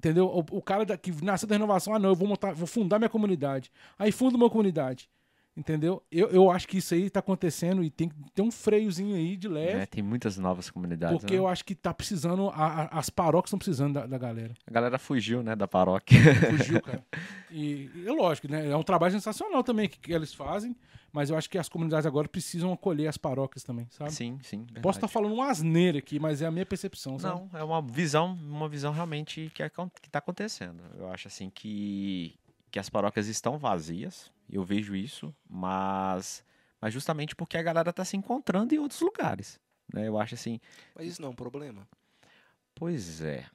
Entendeu? 0.00 0.26
O, 0.28 0.56
o 0.56 0.62
cara 0.62 0.96
que 0.96 1.12
nasceu 1.22 1.46
da 1.46 1.54
renovação, 1.56 1.94
ah, 1.94 1.98
não, 1.98 2.08
eu 2.08 2.14
vou 2.16 2.26
montar, 2.26 2.54
vou 2.54 2.66
fundar 2.66 2.98
minha 2.98 3.10
comunidade. 3.10 3.70
Aí 3.98 4.10
funda 4.10 4.34
uma 4.34 4.48
comunidade. 4.48 5.10
Entendeu? 5.54 6.02
Eu, 6.10 6.28
eu 6.30 6.50
acho 6.50 6.66
que 6.66 6.78
isso 6.78 6.94
aí 6.94 7.10
tá 7.10 7.20
acontecendo 7.20 7.84
e 7.84 7.90
tem 7.90 8.08
que 8.08 8.14
ter 8.34 8.40
um 8.40 8.50
freiozinho 8.50 9.14
aí 9.14 9.36
de 9.36 9.46
leve. 9.46 9.80
É, 9.80 9.84
tem 9.84 10.02
muitas 10.02 10.38
novas 10.38 10.70
comunidades. 10.70 11.18
Porque 11.18 11.34
né? 11.34 11.38
eu 11.40 11.46
acho 11.46 11.62
que 11.66 11.74
tá 11.74 11.92
precisando, 11.92 12.48
a- 12.48 12.84
a- 12.84 12.98
as 12.98 13.10
paróquias 13.10 13.48
estão 13.48 13.58
precisando 13.58 13.92
da, 13.94 14.06
da 14.06 14.16
galera. 14.16 14.54
A 14.66 14.70
galera 14.72 14.98
fugiu, 14.98 15.42
né, 15.42 15.54
da 15.54 15.68
paróquia. 15.68 16.18
Fugiu, 16.56 16.80
cara. 16.80 17.04
E 17.50 17.90
e 17.94 18.04
é 18.06 18.12
lógico, 18.12 18.48
né? 18.50 18.70
É 18.70 18.76
um 18.76 18.82
trabalho 18.82 19.12
sensacional 19.12 19.62
também 19.62 19.86
que, 19.86 19.98
que 19.98 20.14
eles 20.14 20.32
fazem, 20.32 20.74
mas 21.12 21.30
eu 21.30 21.36
acho 21.36 21.48
que 21.50 21.58
as 21.58 21.68
comunidades 21.68 22.06
agora 22.06 22.28
precisam 22.28 22.72
acolher 22.72 23.08
as 23.08 23.16
paróquias 23.16 23.62
também, 23.64 23.86
sabe? 23.90 24.12
sim, 24.12 24.38
sim. 24.42 24.58
Posso 24.58 24.72
verdade. 24.74 24.96
estar 24.96 25.08
falando 25.08 25.34
uma 25.34 25.50
asneira 25.50 25.98
aqui, 25.98 26.18
mas 26.18 26.40
é 26.42 26.46
a 26.46 26.50
minha 26.50 26.66
percepção, 26.66 27.18
sabe? 27.18 27.40
Não, 27.40 27.58
é 27.58 27.64
uma 27.64 27.82
visão, 27.82 28.34
uma 28.34 28.68
visão 28.68 28.92
realmente 28.92 29.50
que, 29.54 29.62
é, 29.62 29.70
que 30.00 30.10
tá 30.10 30.18
acontecendo. 30.18 30.82
Eu 30.96 31.08
acho 31.08 31.28
assim 31.28 31.50
que, 31.50 32.38
que 32.70 32.78
as 32.78 32.88
paróquias 32.88 33.26
estão 33.26 33.58
vazias, 33.58 34.30
eu 34.48 34.64
vejo 34.64 34.94
isso, 34.94 35.34
mas, 35.48 36.44
mas 36.80 36.92
justamente 36.92 37.34
porque 37.34 37.56
a 37.58 37.62
galera 37.62 37.92
tá 37.92 38.04
se 38.04 38.16
encontrando 38.16 38.74
em 38.74 38.78
outros 38.78 39.00
lugares. 39.00 39.58
Né? 39.92 40.06
Eu 40.06 40.18
acho 40.18 40.34
assim, 40.34 40.60
Mas 40.94 41.06
isso 41.06 41.20
não 41.22 41.28
é 41.28 41.32
um 41.32 41.36
problema. 41.36 41.86
pois 42.74 43.20
é. 43.20 43.46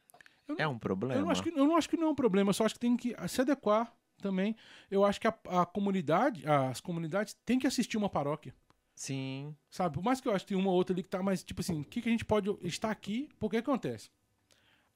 Eu 0.47 0.56
É 0.60 0.68
um 0.68 0.78
problema. 0.78 1.20
Eu 1.20 1.24
não, 1.26 1.32
acho 1.32 1.41
que, 1.41 1.49
eu 1.49 1.66
não 1.66 1.76
acho 1.76 1.89
que 1.89 1.97
não 1.97 2.08
é 2.08 2.10
um 2.12 2.16
problema, 2.16 2.49
eu 2.49 2.53
só 2.53 2.66
acho 2.66 2.76
que 2.76 2.80
tem 2.80 2.95
que 2.95 3.16
se 3.28 3.41
adequar 3.41 3.91
também. 4.22 4.55
Eu 4.89 5.03
acho 5.03 5.20
que 5.20 5.28
a, 5.28 5.38
a 5.47 5.66
comunidade, 5.66 6.43
as 6.47 6.80
comunidades 6.80 7.36
têm 7.45 7.59
que 7.59 7.68
assistir 7.68 7.97
uma 7.97 8.09
paróquia. 8.09 8.53
Sim, 8.95 9.53
Sabe? 9.70 9.95
Por 9.95 10.03
mais 10.03 10.22
que 10.22 10.28
eu 10.28 10.34
acho 10.34 10.45
que 10.45 10.53
tem 10.53 10.57
uma 10.57 10.70
ou 10.70 10.76
outra 10.76 10.93
ali 10.93 11.03
que 11.03 11.09
tá, 11.09 11.22
mas 11.22 11.43
tipo 11.43 11.59
assim, 11.59 11.82
o 11.82 11.84
que, 11.84 12.01
que 12.01 12.07
a 12.07 12.11
gente 12.11 12.24
pode 12.24 12.49
estar 12.63 12.89
aqui? 12.89 13.30
Porque 13.38 13.61
que 13.61 13.70
acontece? 13.70 14.09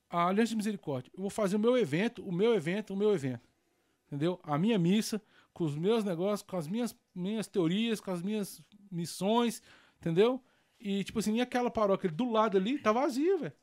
A 0.09 0.28
Aliança 0.28 0.51
de 0.51 0.55
Misericórdia, 0.55 1.11
eu 1.13 1.22
vou 1.22 1.30
fazer 1.30 1.57
o 1.57 1.59
meu 1.59 1.78
evento, 1.78 2.24
o 2.26 2.32
meu 2.32 2.55
evento, 2.55 2.93
o 2.93 2.97
meu 2.97 3.13
evento. 3.13 3.47
Entendeu? 4.07 4.39
A 4.41 4.57
minha 4.57 4.80
missa, 4.80 5.22
com 5.53 5.65
os 5.65 5.76
meus 5.76 6.03
negócios, 6.03 6.41
com 6.41 6.55
as 6.57 6.67
minhas, 6.67 6.95
minhas 7.13 7.45
teorias, 7.45 7.99
com 7.99 8.09
as 8.09 8.22
minhas 8.22 8.61
missões, 8.89 9.61
entendeu? 9.99 10.41
E 10.80 11.03
tipo 11.03 11.20
assim, 11.20 11.36
e 11.36 11.41
aquela 11.41 11.70
paróquia 11.70 12.09
do 12.09 12.32
lado 12.32 12.57
ali 12.57 12.80
tá 12.80 12.91
vazia, 12.91 13.38
velho. 13.38 13.53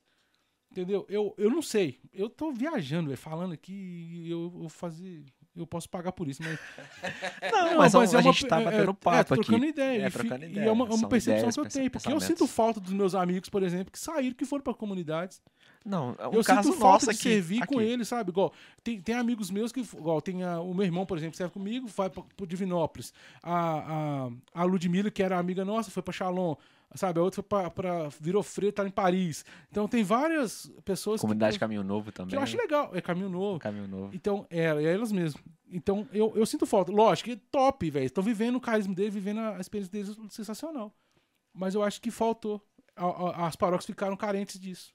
Entendeu? 0.70 1.06
Eu, 1.08 1.34
eu 1.38 1.48
não 1.48 1.62
sei. 1.62 1.98
Eu 2.12 2.28
tô 2.28 2.52
viajando, 2.52 3.08
velho, 3.08 3.18
falando 3.18 3.52
aqui, 3.52 4.26
eu 4.28 4.50
vou 4.50 4.68
fazer. 4.68 5.24
Eu 5.56 5.66
posso 5.66 5.88
pagar 5.88 6.12
por 6.12 6.28
isso, 6.28 6.42
mas. 6.42 6.58
Não, 7.52 7.78
mas 7.78 7.94
a 7.94 7.98
é 7.98 8.06
uma- 8.06 8.22
gente 8.22 8.46
tá 8.46 8.60
é- 8.60 8.64
batendo 8.64 8.90
é, 8.90 8.94
papo 8.94 9.16
é, 9.16 9.24
trocando 9.24 9.56
aqui. 9.58 9.66
ideia. 9.68 10.02
É, 10.02 10.06
e 10.06 10.10
trocando 10.10 10.44
E 10.44 10.48
ideia. 10.50 10.64
é 10.68 10.70
uma, 10.72 10.84
é 10.86 10.94
uma 10.94 11.08
percepção 11.08 11.38
ideias, 11.38 11.54
que 11.54 11.60
eu 11.60 11.68
tenho. 11.68 11.90
Porque 11.90 12.12
eu 12.12 12.20
sinto 12.20 12.46
falta 12.46 12.78
dos 12.80 12.92
meus 12.92 13.14
amigos, 13.14 13.48
por 13.48 13.62
exemplo, 13.62 13.90
que 13.90 13.98
saíram, 13.98 14.34
que 14.36 14.44
foram 14.44 14.62
pra 14.62 14.74
comunidades. 14.74 15.40
não, 15.84 16.14
é 16.18 16.28
um 16.28 16.32
eu 16.34 16.44
caso 16.44 16.68
sinto 16.70 16.78
falta 16.80 17.06
de 17.06 17.10
aqui. 17.12 17.22
servir 17.22 17.66
com 17.66 17.78
aqui. 17.78 17.88
eles, 17.88 18.08
sabe? 18.08 18.30
Igual, 18.30 18.52
tem, 18.84 19.00
tem 19.00 19.14
amigos 19.14 19.50
meus 19.50 19.72
que. 19.72 19.80
Igual, 19.80 20.20
tem 20.20 20.42
a- 20.42 20.60
o 20.60 20.74
meu 20.74 20.84
irmão, 20.84 21.06
por 21.06 21.16
exemplo, 21.16 21.32
que 21.32 21.38
serve 21.38 21.52
comigo, 21.54 21.86
vai 21.88 22.10
pra, 22.10 22.22
pro 22.36 22.46
Divinópolis. 22.46 23.12
A, 23.42 24.28
a, 24.54 24.60
a 24.60 24.64
Ludmilla, 24.64 25.10
que 25.10 25.22
era 25.22 25.38
amiga 25.38 25.64
nossa, 25.64 25.90
foi 25.90 26.02
pra 26.02 26.12
Shalom. 26.12 26.54
Sabe? 26.94 27.18
A 27.18 27.22
outra 27.22 27.42
foi 27.42 27.44
pra. 27.44 27.70
pra 27.70 28.08
virou 28.20 28.42
freira, 28.42 28.72
tá 28.76 28.86
em 28.86 28.90
Paris. 28.90 29.44
Então 29.70 29.86
tem 29.88 30.02
várias 30.04 30.70
pessoas. 30.84 31.20
Comunidade 31.20 31.54
que, 31.56 31.60
Caminho 31.60 31.82
Novo 31.82 32.10
também. 32.12 32.30
que 32.30 32.36
eu 32.36 32.40
acho 32.40 32.56
legal. 32.56 32.90
É 32.94 33.00
caminho 33.00 33.28
novo. 33.28 33.58
Caminho 33.58 33.88
Novo. 33.88 34.14
Então, 34.14 34.46
é, 34.48 34.60
é 34.66 34.94
elas 34.94 35.10
mesmas. 35.12 35.42
Então, 35.68 36.08
eu, 36.12 36.32
eu 36.36 36.46
sinto 36.46 36.64
falta. 36.64 36.92
Lógico, 36.92 37.28
que 37.30 37.36
top, 37.36 37.90
velho. 37.90 38.06
Estão 38.06 38.22
vivendo 38.22 38.54
o 38.56 38.60
carisma 38.60 38.94
deles, 38.94 39.12
vivendo 39.12 39.40
a 39.40 39.58
experiência 39.60 39.90
deles 39.92 40.16
sensacional. 40.30 40.94
Mas 41.52 41.74
eu 41.74 41.82
acho 41.82 42.00
que 42.00 42.10
faltou. 42.10 42.64
A- 42.94 43.04
a- 43.04 43.46
As 43.48 43.56
paróquias 43.56 43.84
ficaram 43.86 44.16
carentes 44.16 44.58
disso. 44.60 44.94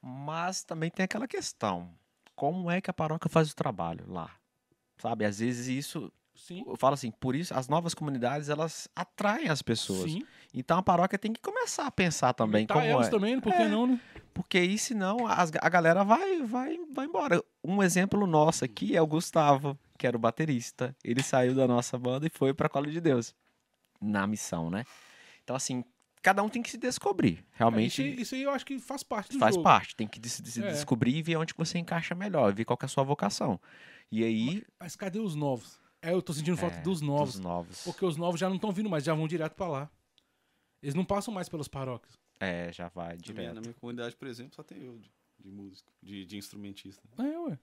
Mas 0.00 0.64
também 0.64 0.90
tem 0.90 1.04
aquela 1.04 1.28
questão. 1.28 1.90
Como 2.34 2.70
é 2.70 2.80
que 2.80 2.90
a 2.90 2.94
paróquia 2.94 3.30
faz 3.30 3.50
o 3.50 3.54
trabalho 3.56 4.04
lá? 4.10 4.30
Sabe, 4.98 5.24
às 5.24 5.38
vezes 5.38 5.66
isso, 5.68 6.12
Sim. 6.34 6.64
eu 6.66 6.76
falo 6.76 6.94
assim, 6.94 7.10
por 7.10 7.34
isso 7.36 7.54
as 7.54 7.68
novas 7.68 7.94
comunidades, 7.94 8.48
elas 8.48 8.88
atraem 8.96 9.48
as 9.48 9.62
pessoas. 9.62 10.10
Sim. 10.10 10.24
Então 10.54 10.76
a 10.78 10.82
paróquia 10.82 11.18
tem 11.18 11.32
que 11.32 11.40
começar 11.40 11.86
a 11.86 11.90
pensar 11.90 12.32
também 12.34 12.66
Tá 12.66 12.74
como 12.74 12.86
elas 12.86 13.06
é. 13.06 13.10
também, 13.10 13.40
por 13.40 13.52
que 13.52 13.62
É. 13.62 13.68
não, 13.68 13.86
né? 13.86 14.00
Porque 14.34 14.58
aí 14.58 14.78
senão 14.78 15.26
as- 15.26 15.50
a 15.60 15.68
galera 15.68 16.04
vai, 16.04 16.42
vai, 16.42 16.78
vai 16.92 17.06
embora. 17.06 17.42
Um 17.64 17.82
exemplo 17.82 18.26
nosso 18.26 18.64
aqui 18.64 18.96
é 18.96 19.00
o 19.02 19.06
Gustavo, 19.06 19.78
que 19.98 20.06
era 20.06 20.16
o 20.16 20.20
baterista. 20.20 20.94
Ele 21.02 21.22
saiu 21.22 21.54
da 21.54 21.66
nossa 21.66 21.98
banda 21.98 22.26
e 22.26 22.30
foi 22.30 22.52
pra 22.52 22.68
Cola 22.68 22.90
de 22.90 23.00
Deus. 23.00 23.34
Na 24.00 24.26
missão, 24.26 24.68
né? 24.70 24.84
Então 25.44 25.54
assim, 25.56 25.84
cada 26.20 26.42
um 26.42 26.48
tem 26.48 26.62
que 26.62 26.70
se 26.70 26.76
descobrir. 26.78 27.44
Realmente 27.52 28.02
É, 28.02 28.06
isso, 28.06 28.16
aí- 28.16 28.22
isso 28.22 28.34
aí 28.34 28.42
eu 28.42 28.50
acho 28.50 28.66
que 28.66 28.78
faz 28.78 29.02
parte 29.02 29.32
do 29.32 29.38
faz 29.38 29.54
jogo. 29.54 29.64
parte. 29.64 29.94
Tem 29.96 30.06
que 30.06 30.20
se, 30.28 30.44
se 30.44 30.62
É. 30.62 30.70
descobrir 30.70 31.16
e 31.16 31.22
ver 31.22 31.36
onde 31.36 31.54
você 31.56 31.78
encaixa 31.78 32.14
melhor, 32.14 32.52
ver 32.52 32.64
qual 32.64 32.78
é 32.82 32.84
a 32.84 32.88
sua 32.88 33.04
vocação. 33.04 33.58
E 34.10 34.22
aí. 34.24 34.62
Mas 34.78 34.96
cadê 34.96 35.18
os 35.18 35.34
novos? 35.34 35.80
É, 36.02 36.12
eu 36.12 36.20
tô 36.20 36.32
sentindo 36.32 36.56
falta 36.56 36.76
é, 36.78 36.80
dos 36.82 37.00
novos. 37.00 37.34
Dos 37.34 37.40
novos. 37.40 37.84
Porque 37.84 38.04
os 38.04 38.16
novos 38.16 38.38
já 38.40 38.48
não 38.48 38.56
estão 38.56 38.72
vindo 38.72 38.90
mais, 38.90 39.04
já 39.04 39.14
vão 39.14 39.26
direto 39.28 39.54
pra 39.54 39.68
lá. 39.68 39.90
Eles 40.82 40.94
não 40.94 41.04
passam 41.04 41.32
mais 41.32 41.48
pelas 41.48 41.68
paróquias. 41.68 42.18
É, 42.40 42.72
já 42.72 42.88
vai 42.88 43.08
Na 43.08 43.10
minha, 43.12 43.22
direto. 43.22 43.54
na 43.54 43.60
minha 43.60 43.74
comunidade, 43.74 44.16
por 44.16 44.26
exemplo, 44.26 44.54
só 44.54 44.62
tem 44.62 44.82
eu 44.82 44.98
de, 44.98 45.10
de 45.38 45.50
músico, 45.50 45.92
de, 46.02 46.24
de 46.26 46.36
instrumentista. 46.36 47.02
É, 47.18 47.38
ué. 47.38 47.58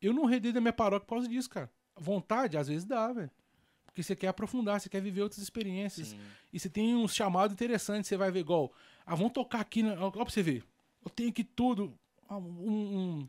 Eu 0.00 0.12
não 0.14 0.24
redei 0.24 0.52
da 0.52 0.60
minha 0.60 0.72
paróquia 0.72 1.04
por 1.06 1.14
causa 1.16 1.28
disso, 1.28 1.50
cara. 1.50 1.70
Vontade, 1.96 2.56
às 2.56 2.68
vezes 2.68 2.84
dá, 2.84 3.12
velho. 3.12 3.30
Porque 3.84 4.02
você 4.04 4.14
quer 4.14 4.28
aprofundar, 4.28 4.80
você 4.80 4.88
quer 4.88 5.02
viver 5.02 5.22
outras 5.22 5.42
experiências. 5.42 6.14
E 6.52 6.60
você 6.60 6.70
tem 6.70 6.94
uns 6.94 7.12
chamados 7.12 7.52
interessantes, 7.52 8.08
você 8.08 8.16
vai 8.16 8.30
ver 8.30 8.38
igual. 8.38 8.72
Ah, 9.04 9.16
vamos 9.16 9.32
tocar 9.32 9.60
aqui, 9.60 9.82
na... 9.82 9.94
ó, 10.00 10.10
pra 10.12 10.24
você 10.24 10.42
ver. 10.42 10.64
Eu 11.04 11.10
tenho 11.10 11.28
aqui 11.30 11.42
tudo. 11.42 11.92
ah, 12.28 12.38
Um, 12.38 13.28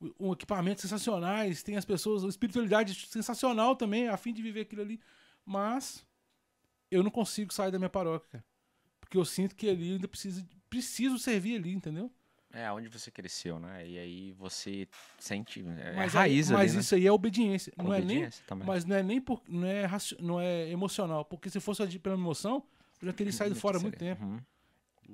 um, 0.00 0.10
um 0.18 0.32
equipamento 0.32 0.80
sensacionais, 0.80 1.62
tem 1.62 1.76
as 1.76 1.84
pessoas, 1.84 2.24
uma 2.24 2.30
espiritualidade 2.30 2.92
sensacional 3.06 3.76
também, 3.76 4.08
a 4.08 4.16
fim 4.16 4.32
de 4.34 4.42
viver 4.42 4.62
aquilo 4.62 4.82
ali. 4.82 5.00
Mas 5.46 6.04
eu 6.90 7.02
não 7.04 7.10
consigo 7.10 7.52
sair 7.54 7.70
da 7.70 7.78
minha 7.78 7.88
paróquia, 7.88 8.28
cara. 8.32 8.44
Porque 9.12 9.18
eu 9.18 9.26
sinto 9.26 9.54
que 9.54 9.68
ali 9.68 9.90
eu 9.90 9.94
ainda 9.96 10.08
preciso, 10.08 10.42
preciso 10.70 11.18
servir 11.18 11.56
ali, 11.56 11.70
entendeu? 11.70 12.10
É, 12.50 12.72
onde 12.72 12.88
você 12.88 13.10
cresceu, 13.10 13.58
né? 13.60 13.86
E 13.86 13.98
aí 13.98 14.32
você 14.32 14.88
sente. 15.18 15.60
É 15.60 15.92
Mas, 15.94 16.14
raiz 16.14 16.50
aí, 16.50 16.54
ali, 16.56 16.64
mas 16.64 16.74
né? 16.74 16.80
isso 16.80 16.94
aí 16.94 17.06
é 17.06 17.12
obediência. 17.12 17.70
Não 17.76 17.92
é 17.92 17.98
nem 17.98 18.16
Obediência 18.16 18.42
também. 18.46 18.66
Mas 18.66 18.86
não 18.86 18.96
é 18.96 19.02
nem 19.02 19.20
por, 19.20 19.42
não 19.46 19.68
é, 19.68 19.84
raci- 19.84 20.16
não 20.18 20.40
é 20.40 20.70
emocional, 20.70 21.26
porque 21.26 21.50
se 21.50 21.60
fosse 21.60 21.98
pela 21.98 22.14
emoção, 22.14 22.64
eu 23.02 23.06
já 23.08 23.12
teria 23.12 23.34
saído 23.34 23.54
fora 23.60 23.76
há 23.76 23.80
muito 23.82 23.98
tempo. 23.98 24.24
Uhum. 24.24 24.40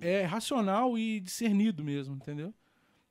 É 0.00 0.22
racional 0.22 0.96
e 0.96 1.18
discernido 1.18 1.82
mesmo, 1.82 2.14
entendeu? 2.14 2.54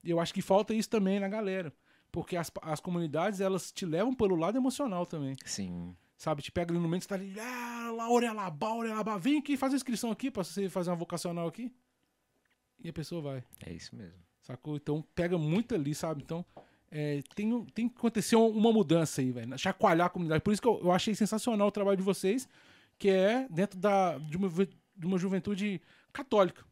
E 0.06 0.10
eu 0.10 0.22
acho 0.22 0.34
que 0.34 0.42
falta 0.42 0.74
isso 0.74 0.90
também 0.90 1.20
na 1.20 1.28
galera, 1.28 1.74
porque 2.14 2.38
as, 2.38 2.50
as 2.62 2.80
comunidades 2.80 3.42
elas 3.42 3.74
te 3.74 3.86
levam 3.86 4.14
pelo 4.14 4.38
lado 4.38 4.58
emocional 4.58 5.06
também, 5.06 5.36
Sim. 5.44 5.94
Sabe? 6.18 6.42
Te 6.42 6.52
pega 6.52 6.72
ali 6.72 6.78
no 6.78 6.84
momento 6.84 7.04
você 7.04 7.08
tá 7.10 7.16
ali, 7.16 7.34
ah, 7.40 7.92
lá, 7.96 8.10
orelabá, 8.10 8.74
orelabá, 8.74 9.18
vem 9.18 9.38
aqui 9.38 9.56
fazer 9.56 9.76
inscrição 9.76 10.12
aqui 10.12 10.30
pra 10.32 10.44
você 10.44 10.68
fazer 10.70 10.90
uma 10.90 10.96
vocacional 10.96 11.48
aqui. 11.48 11.72
E 12.84 12.90
a 12.90 12.94
pessoa 12.94 13.22
vai. 13.22 13.44
É 13.66 13.72
isso 13.74 13.96
mesmo. 13.96 14.20
Sacou? 14.42 14.76
Então 14.76 15.04
pega 15.16 15.38
muito 15.38 15.74
ali, 15.76 15.94
sabe? 15.96 16.22
Então 16.24 16.46
é, 16.92 17.22
tem, 17.36 17.66
tem 17.74 17.90
que 17.90 17.96
acontecer 17.98 18.36
um- 18.36 18.50
uma 18.50 18.72
mudança 18.72 19.20
aí, 19.22 19.32
velho. 19.32 19.58
Chacoalhar 19.58 20.08
a 20.08 20.10
comunidade. 20.10 20.42
Por 20.44 20.54
isso 20.54 20.62
que 20.62 20.68
eu, 20.68 20.80
eu 20.84 20.92
achei 20.92 21.14
sensacional 21.16 21.68
o 21.68 21.72
trabalho 21.72 21.98
de 21.98 22.04
vocês, 22.04 22.48
que 22.98 23.10
é 23.10 23.48
dentro 23.50 23.78
da, 23.80 24.18
de, 24.20 24.38
uma, 24.38 24.50
de 24.96 25.06
uma 25.06 25.18
juventude 25.18 25.82
católica. 26.14 26.64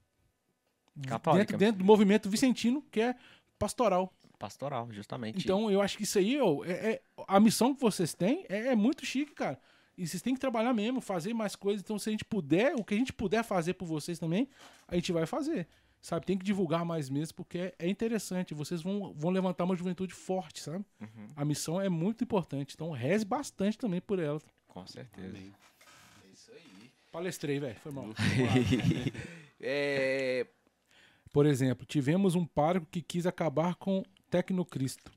Católica. 1.08 1.44
Dentro, 1.46 1.58
dentro 1.58 1.80
do 1.80 1.86
movimento 1.86 2.30
vicentino, 2.30 2.82
que 2.92 3.02
é 3.02 3.16
pastoral. 3.60 4.14
Pastoral, 4.38 4.92
justamente. 4.92 5.40
Então 5.44 5.70
eu 5.72 5.82
acho 5.82 5.98
que 5.98 6.04
isso 6.04 6.18
aí, 6.20 6.40
ó, 6.40 6.64
é, 6.66 6.72
é- 6.94 7.02
a 7.28 7.40
missão 7.40 7.74
que 7.74 7.82
vocês 7.82 8.14
têm 8.14 8.46
é, 8.50 8.68
é 8.68 8.76
muito 8.76 9.06
chique, 9.06 9.34
cara. 9.34 9.60
E 9.98 10.06
vocês 10.06 10.22
têm 10.22 10.34
que 10.34 10.40
trabalhar 10.42 10.74
mesmo, 10.74 11.00
fazer 11.00 11.34
mais 11.34 11.56
coisas. 11.56 11.82
Então, 11.82 11.98
se 11.98 12.10
a 12.10 12.12
gente 12.12 12.26
puder, 12.26 12.76
o 12.76 12.84
que 12.84 12.94
a 12.94 12.98
gente 12.98 13.14
puder 13.14 13.44
fazer 13.46 13.76
por 13.76 13.86
vocês 13.86 14.20
também, 14.20 14.50
a 14.88 14.96
gente 14.96 15.12
vai 15.14 15.26
fazer. 15.26 15.68
Sabe? 16.02 16.26
Tem 16.26 16.38
que 16.38 16.44
divulgar 16.44 16.84
mais 16.84 17.10
mesmo, 17.10 17.34
porque 17.36 17.58
é, 17.58 17.76
é 17.80 17.88
interessante. 17.90 18.54
Vocês 18.54 18.82
vão, 18.82 19.14
vão 19.14 19.32
levantar 19.32 19.64
uma 19.64 19.76
juventude 19.76 20.14
forte, 20.14 20.60
sabe? 20.60 20.84
Uhum, 21.00 21.28
A 21.36 21.46
missão 21.46 21.80
é 21.82 21.88
muito 21.88 22.24
importante. 22.26 22.74
Então, 22.76 22.92
reze 22.92 23.24
bastante 23.26 23.78
também 23.78 24.02
por 24.02 24.20
ela. 24.20 24.40
com 24.68 24.86
certeza. 24.86 25.30
Amém. 25.30 25.54
Palestrei, 27.12 27.60
velho. 27.60 27.76
Foi 27.80 27.92
mal. 27.94 28.06
É, 29.68 30.46
Por 31.32 31.46
exemplo, 31.46 31.86
tivemos 31.86 32.36
um 32.36 32.46
pároco 32.46 32.86
que 32.92 33.02
quis 33.02 33.26
acabar 33.26 33.76
com 33.76 34.04
Tecnocristo. 34.36 35.10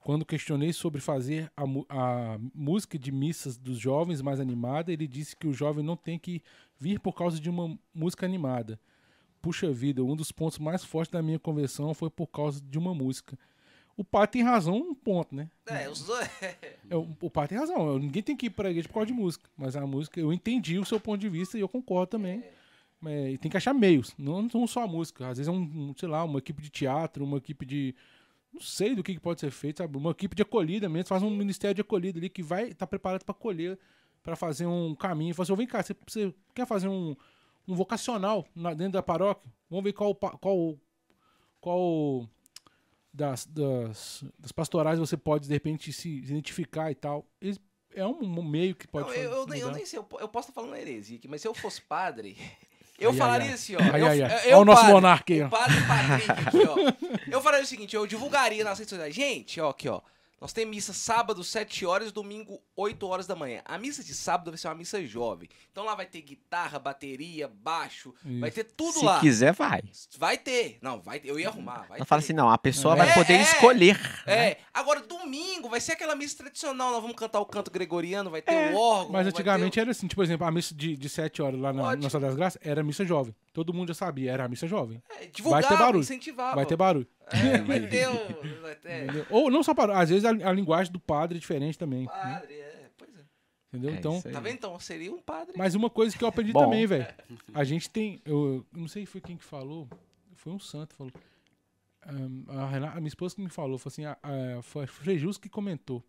Quando 0.00 0.26
questionei 0.26 0.72
sobre 0.72 1.00
fazer 1.00 1.52
a, 1.56 1.62
a 1.88 2.38
música 2.52 2.98
de 2.98 3.12
missas 3.12 3.56
dos 3.56 3.78
jovens 3.78 4.20
mais 4.20 4.40
animada, 4.40 4.92
ele 4.92 5.06
disse 5.06 5.36
que 5.36 5.46
o 5.46 5.52
jovem 5.52 5.84
não 5.84 5.96
tem 5.96 6.18
que 6.18 6.42
vir 6.78 6.98
por 6.98 7.14
causa 7.14 7.38
de 7.38 7.48
uma 7.48 7.78
música 7.94 8.26
animada. 8.26 8.78
Puxa 9.40 9.70
vida, 9.72 10.02
um 10.02 10.16
dos 10.16 10.32
pontos 10.32 10.58
mais 10.58 10.84
fortes 10.84 11.12
da 11.12 11.22
minha 11.22 11.38
conversão 11.38 11.94
foi 11.94 12.10
por 12.10 12.26
causa 12.26 12.60
de 12.60 12.76
uma 12.76 12.92
música. 12.92 13.38
O 13.96 14.02
pai 14.02 14.26
tem 14.26 14.42
razão 14.42 14.76
um 14.76 14.94
ponto, 14.94 15.32
né? 15.32 15.48
É, 15.64 15.88
os 15.88 16.02
dois. 16.02 16.28
É, 16.90 16.96
o, 16.96 17.16
o 17.22 17.30
pai 17.30 17.48
tem 17.48 17.56
razão. 17.56 17.98
Ninguém 17.98 18.22
tem 18.22 18.36
que 18.36 18.46
ir 18.46 18.50
pra 18.50 18.68
igreja 18.68 18.88
por 18.88 18.94
causa 18.94 19.06
de 19.06 19.14
música. 19.14 19.48
Mas 19.56 19.74
a 19.74 19.86
música, 19.86 20.20
eu 20.20 20.32
entendi 20.32 20.78
o 20.78 20.84
seu 20.84 21.00
ponto 21.00 21.18
de 21.18 21.30
vista 21.30 21.56
e 21.56 21.60
eu 21.62 21.68
concordo 21.68 22.08
também. 22.08 22.44
É, 23.06 23.32
e 23.32 23.38
tem 23.38 23.50
que 23.50 23.56
achar 23.56 23.74
meios, 23.74 24.14
não, 24.18 24.42
não 24.52 24.66
só 24.66 24.84
a 24.84 24.86
música. 24.86 25.28
Às 25.28 25.38
vezes 25.38 25.48
é 25.48 25.50
um, 25.50 25.94
sei 25.96 26.08
lá, 26.08 26.24
uma 26.24 26.38
equipe 26.38 26.62
de 26.62 26.70
teatro, 26.70 27.24
uma 27.24 27.38
equipe 27.38 27.64
de. 27.66 27.94
Não 28.54 28.60
sei 28.60 28.94
do 28.94 29.02
que, 29.02 29.18
pode 29.18 29.40
ser 29.40 29.50
feito, 29.50 29.78
sabe? 29.78 29.96
Uma 29.98 30.12
equipe 30.12 30.36
de 30.36 30.42
acolhida 30.42 30.88
mesmo, 30.88 31.08
faz 31.08 31.22
um 31.24 31.30
ministério 31.30 31.74
de 31.74 31.80
acolhida 31.80 32.18
ali 32.20 32.28
que 32.30 32.42
vai 32.42 32.68
estar 32.68 32.86
preparado 32.86 33.24
para 33.24 33.32
acolher, 33.34 33.76
para 34.22 34.36
fazer 34.36 34.64
um 34.66 34.94
caminho. 34.94 35.34
Fala 35.34 35.42
assim, 35.44 35.52
"Ô, 35.52 35.56
vem 35.56 35.66
cá, 35.66 35.82
você, 35.82 35.94
você 36.06 36.32
quer 36.54 36.64
fazer 36.66 36.86
um, 36.88 37.16
um 37.66 37.74
vocacional 37.74 38.46
na- 38.54 38.72
dentro 38.72 38.92
da 38.92 39.02
paróquia? 39.02 39.52
Vamos 39.68 39.82
ver 39.84 39.92
qual, 39.92 40.14
qual, 40.14 40.78
qual 41.60 42.28
das, 43.12 43.44
das, 43.46 44.24
das 44.38 44.52
pastorais 44.52 44.98
você 44.98 45.16
pode, 45.16 45.46
de 45.48 45.52
repente, 45.52 45.92
se 45.92 46.08
identificar 46.18 46.90
e 46.90 46.94
tal. 46.94 47.26
Eles- 47.40 47.60
é 47.92 48.06
um, 48.06 48.42
meio 48.42 48.74
que 48.74 48.86
pode 48.88 49.06
Não, 49.08 49.14
fazer. 49.14 49.26
eu, 49.26 49.32
eu 49.32 49.46
nem- 49.46 49.60
eu 49.60 49.72
nem 49.72 49.86
sei, 49.86 49.98
eu, 49.98 50.06
eu 50.20 50.28
posso 50.28 50.48
estar 50.50 50.60
falando 50.60 50.76
heresia 50.76 51.16
aqui, 51.16 51.28
mas 51.28 51.40
se 51.40 51.48
eu 51.48 51.54
fosse 51.54 51.80
padre, 51.82 52.36
eu 52.98 53.10
Ai, 53.10 53.16
falaria 53.16 53.48
ai. 53.48 53.54
assim, 53.54 53.76
ó. 53.76 53.78
Ai, 53.80 54.00
eu, 54.00 54.06
ai, 54.06 54.22
ai. 54.22 54.46
Olha 54.46 54.58
o 54.58 54.64
nosso 54.64 54.84
monarca 54.86 55.32
aí, 55.32 55.42
ó. 55.42 55.46
O 55.46 55.50
padre 55.50 55.76
Patrick 55.82 56.30
aqui, 56.30 56.68
ó. 56.68 57.32
Eu 57.32 57.40
falaria 57.42 57.64
o 57.64 57.68
seguinte, 57.68 57.96
eu 57.96 58.06
divulgaria 58.06 58.62
nas 58.64 58.78
redes 58.78 58.90
sociais. 58.90 59.14
Gente, 59.14 59.60
ó, 59.60 59.70
aqui, 59.70 59.88
ó. 59.88 60.00
Nós 60.40 60.52
temos 60.52 60.74
missa 60.76 60.92
sábado, 60.92 61.42
7 61.42 61.86
horas, 61.86 62.12
domingo, 62.12 62.60
8 62.76 63.06
horas 63.06 63.26
da 63.26 63.34
manhã. 63.34 63.62
A 63.64 63.78
missa 63.78 64.02
de 64.04 64.12
sábado 64.14 64.50
vai 64.50 64.58
ser 64.58 64.68
uma 64.68 64.74
missa 64.74 65.02
jovem. 65.06 65.48
Então 65.70 65.84
lá 65.84 65.94
vai 65.94 66.04
ter 66.06 66.20
guitarra, 66.20 66.78
bateria, 66.78 67.48
baixo, 67.48 68.12
vai 68.40 68.50
ter 68.50 68.64
tudo 68.64 68.98
Se 68.98 69.04
lá. 69.04 69.20
quiser, 69.20 69.52
vai. 69.52 69.82
Vai 70.18 70.36
ter. 70.36 70.78
Não, 70.82 71.00
vai 71.00 71.18
ter. 71.20 71.28
Eu 71.30 71.38
ia 71.40 71.48
arrumar. 71.48 71.86
Vai 71.88 71.98
Não 71.98 72.04
ter. 72.04 72.08
fala 72.08 72.18
assim, 72.20 72.32
não. 72.32 72.50
A 72.50 72.58
pessoa 72.58 72.94
É, 72.94 72.98
vai 72.98 73.14
poder 73.14 73.34
é. 73.34 73.42
escolher. 73.42 74.00
É, 74.26 74.58
agora 74.72 75.00
domingo 75.00 75.68
vai 75.68 75.80
ser 75.80 75.92
aquela 75.92 76.14
missa 76.14 76.36
tradicional. 76.38 76.90
Nós 76.92 77.00
vamos 77.00 77.16
cantar 77.16 77.40
o 77.40 77.46
canto 77.46 77.70
gregoriano, 77.70 78.30
vai 78.30 78.42
ter 78.42 78.52
É, 78.52 78.72
o 78.72 78.76
órgão. 78.76 79.12
Mas 79.12 79.26
antigamente 79.26 79.74
ter 79.74 79.80
era 79.80 79.90
assim, 79.92 80.06
tipo, 80.06 80.16
por 80.16 80.24
exemplo, 80.24 80.46
a 80.46 80.50
missa 80.50 80.74
de, 80.74 80.96
de 80.96 81.08
7 81.08 81.40
horas 81.40 81.58
lá 81.60 81.72
na. 81.72 81.96
Nossa 81.96 82.20
das 82.20 82.34
Graças 82.34 82.60
era 82.62 82.80
a 82.80 82.84
missa 82.84 83.04
jovem. 83.04 83.34
Todo 83.54 83.72
mundo 83.72 83.88
já 83.88 83.94
sabia, 83.94 84.32
era 84.32 84.44
a 84.44 84.48
missa 84.48 84.66
jovem. 84.66 85.00
é, 85.08 85.26
divulgava, 85.28 85.62
vai 85.62 85.70
ter 85.78 85.82
barulho. 85.82 86.00
incentivava. 86.02 86.56
Vai 86.56 86.66
ter 86.66 86.76
barulho. 86.76 87.06
É, 87.28 87.58
vai 87.62 87.80
ter 87.88 88.08
o... 88.08 88.60
Vai 88.60 88.74
ter... 88.74 89.04
entendeu? 89.04 89.26
Ou 89.30 89.48
não 89.50 89.62
só 89.62 89.72
barulho, 89.72 89.96
às 89.96 90.10
vezes 90.10 90.24
a, 90.24 90.30
a 90.30 90.52
linguagem 90.52 90.92
do 90.92 90.98
padre 90.98 91.38
é 91.38 91.40
diferente 91.40 91.78
também. 91.78 92.04
né? 92.04 92.10
Padre, 92.12 92.52
é, 92.52 92.90
pois 92.98 93.10
é. 93.16 93.22
Entendeu? 93.72 93.90
É 93.90 93.94
então. 93.94 94.20
Tá 94.20 94.40
vendo? 94.40 94.54
Então, 94.54 94.78
seria 94.80 95.12
um 95.12 95.22
padre. 95.22 95.54
mas 95.56 95.76
uma 95.76 95.88
coisa 95.88 96.18
que 96.18 96.24
eu 96.24 96.28
aprendi 96.28 96.52
Bom. 96.52 96.64
também, 96.64 96.84
velho. 96.84 97.06
A 97.54 97.62
gente 97.62 97.88
tem. 97.88 98.20
Eu, 98.24 98.66
eu 98.74 98.80
não 98.80 98.88
sei 98.88 99.06
se 99.06 99.12
foi 99.12 99.20
quem 99.20 99.36
que 99.36 99.44
falou. 99.44 99.88
Foi 100.34 100.52
um 100.52 100.58
santo 100.58 100.88
que 100.90 100.96
falou. 100.96 101.12
Ahn, 102.06 102.44
a, 102.48 102.66
Renata- 102.66 102.92
a 102.98 103.00
minha 103.00 103.08
esposa 103.08 103.36
que 103.36 103.40
me 103.40 103.48
falou, 103.48 103.78
foi 103.78 103.88
assim, 103.90 104.04
a, 104.04 104.18
a, 104.22 104.62
foi 104.62 104.84
a 104.84 105.40
que 105.40 105.48
comentou. 105.48 106.04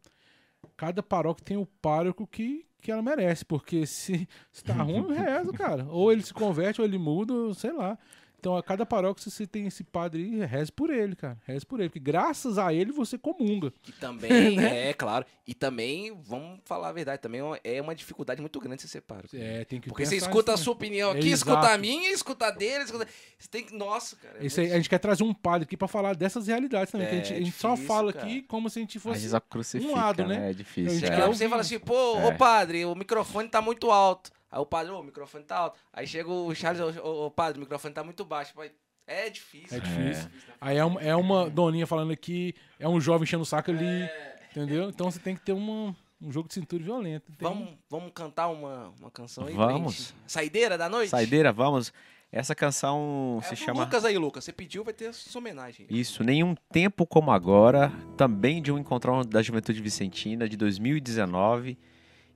Cada 0.77 1.01
paróquia 1.03 1.45
tem 1.45 1.57
o 1.57 1.65
pároco 1.65 2.27
que, 2.27 2.65
que 2.81 2.91
ela 2.91 3.01
merece, 3.01 3.43
porque 3.45 3.85
se, 3.85 4.27
se 4.51 4.63
tá 4.63 4.73
ruim, 4.83 5.13
rezo, 5.13 5.51
cara. 5.53 5.85
Ou 5.89 6.11
ele 6.11 6.21
se 6.23 6.33
converte, 6.33 6.81
ou 6.81 6.87
ele 6.87 6.97
muda, 6.97 7.53
sei 7.53 7.71
lá. 7.71 7.97
Então, 8.45 8.55
a 8.55 8.61
cada 8.61 8.85
paróquia, 8.85 9.27
você 9.27 9.47
tem 9.47 9.65
esse 9.65 9.83
padre 9.83 10.21
aí, 10.21 10.45
reze 10.45 10.71
por 10.71 10.91
ele, 10.91 11.15
cara. 11.15 11.35
Reze 11.47 11.65
por 11.65 11.79
ele, 11.79 11.89
porque 11.89 11.99
graças 11.99 12.59
a 12.59 12.71
ele 12.71 12.91
você 12.91 13.17
comunga. 13.17 13.73
Que 13.81 13.91
também, 13.91 14.29
Né? 14.55 14.89
é, 14.89 14.93
claro. 14.93 15.25
E 15.47 15.55
também, 15.55 16.15
vamos 16.23 16.59
falar 16.63 16.89
a 16.89 16.91
verdade, 16.91 17.19
também 17.23 17.41
é 17.41 17.43
uma- 17.43 17.59
é 17.63 17.81
dificuldade 17.95 18.41
muito 18.41 18.59
grande 18.59 18.83
você 18.83 18.87
ser 18.87 19.01
pároco. 19.01 19.35
É, 19.35 19.65
tem 19.65 19.81
que 19.81 19.87
Porque 19.89 20.05
você 20.05 20.15
escuta 20.15 20.51
a 20.51 20.57
né? 20.57 20.61
sua 20.61 20.73
opinião 20.73 21.09
aqui, 21.09 21.29
Exato. 21.31 21.49
escuta 21.49 21.73
a 21.73 21.77
minha, 21.79 22.11
escuta 22.11 22.45
a 22.45 22.51
dele, 22.51 22.83
escuta... 22.83 23.07
Você 23.39 23.47
tem 23.49 23.63
que... 23.63 23.75
Nossa, 23.75 24.15
cara. 24.15 24.37
é 24.39 24.45
Esse 24.45 24.61
aí, 24.61 24.71
a 24.71 24.75
gente 24.75 24.89
quer 24.91 24.99
trazer 24.99 25.23
um 25.23 25.33
padre 25.33 25.63
aqui 25.63 25.75
pra 25.75 25.87
falar 25.87 26.13
dessas 26.15 26.45
realidades 26.45 26.91
também. 26.91 27.07
que 27.07 27.15
a 27.15 27.17
É 27.17 27.23
gente, 27.23 27.33
a 27.33 27.37
gente 27.45 27.51
só 27.57 27.75
fala 27.75 28.13
cara. 28.13 28.25
aqui 28.27 28.43
como 28.43 28.69
se 28.69 28.77
a 28.77 28.81
gente 28.83 28.99
fosse. 28.99 29.17
a 29.35 29.39
um 29.87 29.91
lado, 29.95 30.23
né? 30.27 30.37
né? 30.39 30.45
É 30.45 30.49
A 30.49 30.53
difícil. 30.53 30.99
gente 30.99 31.05
é. 31.11 31.15
quer 31.15 31.23
É, 31.23 31.27
você 31.27 31.49
fala 31.49 31.61
assim, 31.61 31.79
pô, 31.79 32.19
É. 32.19 32.27
ô 32.27 32.37
padre, 32.37 32.85
o 32.85 32.93
microfone 32.93 33.49
tá 33.49 33.59
muito 33.59 33.89
alto. 33.89 34.29
Aí 34.55 34.61
o 34.61 34.65
padre, 34.65 34.93
ô, 34.93 35.01
o 35.01 35.03
microfone 35.03 35.43
tá 35.43 35.57
alto. 35.57 35.77
Aí 35.91 36.07
chega 36.07 36.29
o 36.29 36.55
Charles, 36.55 36.79
ô, 36.97 37.01
ô, 37.05 37.25
ô, 37.25 37.31
padre, 37.31 37.57
o 37.57 37.61
microfone 37.61 37.93
tá 37.93 38.03
muito 38.05 38.23
baixo. 38.23 38.53
Pai, 38.53 38.71
É 39.05 39.29
difícil. 39.29 39.77
É 39.77 39.81
cara. 39.81 39.93
difícil. 39.93 40.29
Aí 40.61 40.77
é 40.77 40.85
uma, 40.85 41.01
é 41.01 41.13
uma 41.15 41.49
doninha 41.49 41.85
falando 41.85 42.11
aqui, 42.13 42.55
é 42.79 42.87
um 42.87 43.01
jovem 43.01 43.23
enchendo 43.23 43.43
o 43.43 43.45
saco 43.45 43.69
ali, 43.71 43.85
É. 43.85 44.39
entendeu? 44.51 44.87
Então 44.89 45.11
você 45.11 45.19
tem 45.19 45.35
que 45.35 45.41
ter 45.41 45.51
uma, 45.51 45.93
um 46.21 46.31
jogo 46.31 46.47
de 46.47 46.53
cintura 46.53 46.81
violento. 46.81 47.25
Tem- 47.33 47.47
Vamos, 47.47 47.69
vamos 47.89 48.11
cantar 48.15 48.47
uma, 48.47 48.93
uma 48.99 49.11
canção 49.11 49.45
aí? 49.45 49.53
Vamos. 49.53 49.93
gente- 49.93 50.15
Saideira 50.25 50.77
da 50.77 50.87
noite? 50.87 51.09
Saideira, 51.09 51.51
vamos. 51.51 51.91
Essa 52.31 52.55
canção 52.55 53.39
É 53.43 53.47
se 53.47 53.55
chama. 53.57 53.83
Lucas 53.83 54.03
aí, 54.05 54.17
Lucas. 54.17 54.43
Você 54.45 54.51
pediu, 54.53 54.83
vai 54.85 54.93
ter 54.93 55.13
sua 55.13 55.39
homenagem. 55.39 55.85
Isso, 55.89 56.23
nenhum 56.23 56.55
tempo 56.71 57.05
como 57.05 57.29
agora, 57.31 57.91
também 58.17 58.61
de 58.61 58.71
um 58.71 58.77
encontrão 58.79 59.21
da 59.23 59.41
Juventude 59.41 59.81
Vicentina 59.81 60.47
de 60.49 60.57
2019. 60.57 61.77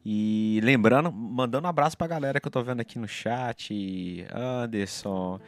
E 0.06 0.60
lembrando, 0.64 1.12
mandando 1.12 1.68
um 1.68 1.70
abraço 1.70 1.98
pra 1.98 2.08
galera 2.08 2.40
que 2.40 2.48
eu 2.48 2.52
tô 2.52 2.64
vendo 2.64 2.80
aqui 2.80 2.98
no 2.98 3.08
chat, 3.08 4.26
Anderson, 4.34 5.40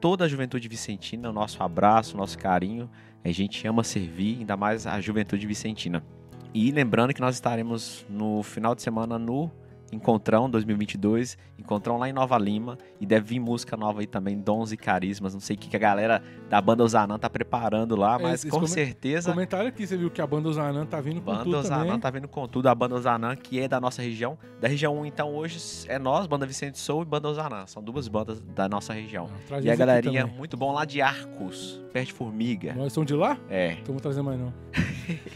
toda 0.00 0.24
a 0.24 0.28
Juventude 0.28 0.68
Vicentina, 0.68 1.32
nosso 1.32 1.62
abraço, 1.62 2.16
nosso 2.16 2.38
carinho. 2.38 2.90
A 3.24 3.30
gente 3.30 3.66
ama 3.66 3.82
servir, 3.82 4.38
ainda 4.40 4.56
mais 4.56 4.86
a 4.86 5.00
Juventude 5.00 5.46
Vicentina. 5.46 6.04
E 6.52 6.70
lembrando 6.70 7.14
que 7.14 7.20
nós 7.20 7.34
estaremos 7.34 8.06
no 8.08 8.42
final 8.42 8.74
de 8.74 8.82
semana 8.82 9.18
no 9.18 9.50
Encontrão 9.92 10.50
2022, 10.50 11.38
Encontrão 11.58 11.98
lá 11.98 12.08
em 12.08 12.12
Nova 12.12 12.36
Lima, 12.36 12.76
e 13.00 13.06
deve 13.06 13.26
vir 13.28 13.38
música 13.40 13.76
nova 13.76 14.00
aí 14.00 14.06
também, 14.06 14.38
Dons 14.38 14.72
e 14.72 14.76
Carismas, 14.76 15.32
não 15.34 15.40
sei 15.40 15.54
o 15.54 15.58
que, 15.58 15.68
que 15.68 15.76
a 15.76 15.78
galera 15.78 16.20
da 16.50 16.60
banda 16.60 16.82
Osanã 16.82 17.16
tá 17.18 17.30
preparando 17.30 17.94
lá, 17.94 18.16
É, 18.18 18.22
mas 18.22 18.44
com 18.44 18.66
certeza 18.66 19.30
Comentário 19.30 19.68
aqui, 19.68 19.86
você 19.86 19.96
viu 19.96 20.10
que 20.10 20.20
a 20.20 20.26
banda 20.26 20.48
Osanã 20.48 20.84
tá 20.84 21.00
vindo 21.00 21.20
com 21.20 21.30
Banda 21.30 21.44
tudo 21.44 21.56
Osanã 21.58 21.84
também. 21.84 22.00
tá 22.00 22.10
vindo 22.10 22.26
com 22.28 22.48
tudo, 22.48 22.68
a 22.68 22.74
Banda 22.74 22.96
Osanã, 22.96 23.36
que 23.36 23.60
é 23.60 23.68
da 23.68 23.80
nossa 23.80 24.02
região. 24.02 24.36
Da 24.60 24.66
região 24.68 24.98
1, 24.98 25.06
então, 25.06 25.34
hoje 25.34 25.58
é 25.88 25.98
nós, 25.98 26.26
Banda 26.26 26.44
Vicente 26.46 26.78
Sou 26.78 27.02
e 27.02 27.04
Banda 27.04 27.28
Osanã. 27.28 27.64
São 27.66 27.82
duas 27.82 28.08
bandas 28.08 28.40
da 28.40 28.68
nossa 28.68 28.92
região. 28.92 29.28
Ah, 29.50 29.60
E 29.60 29.70
a 29.70 29.76
galerinha 29.76 30.26
muito 30.26 30.56
bom 30.56 30.72
lá 30.72 30.84
de 30.84 31.00
Arcos, 31.00 31.80
perto 31.92 32.06
de 32.08 32.12
Formiga. 32.12 32.74
Nós 32.74 32.88
estamos 32.88 33.06
de 33.06 33.14
lá? 33.14 33.38
É, 33.48 33.72
Então 33.74 33.94
vou 33.94 34.00
trazer 34.00 34.22
mais 34.22 34.38
não. 34.40 34.52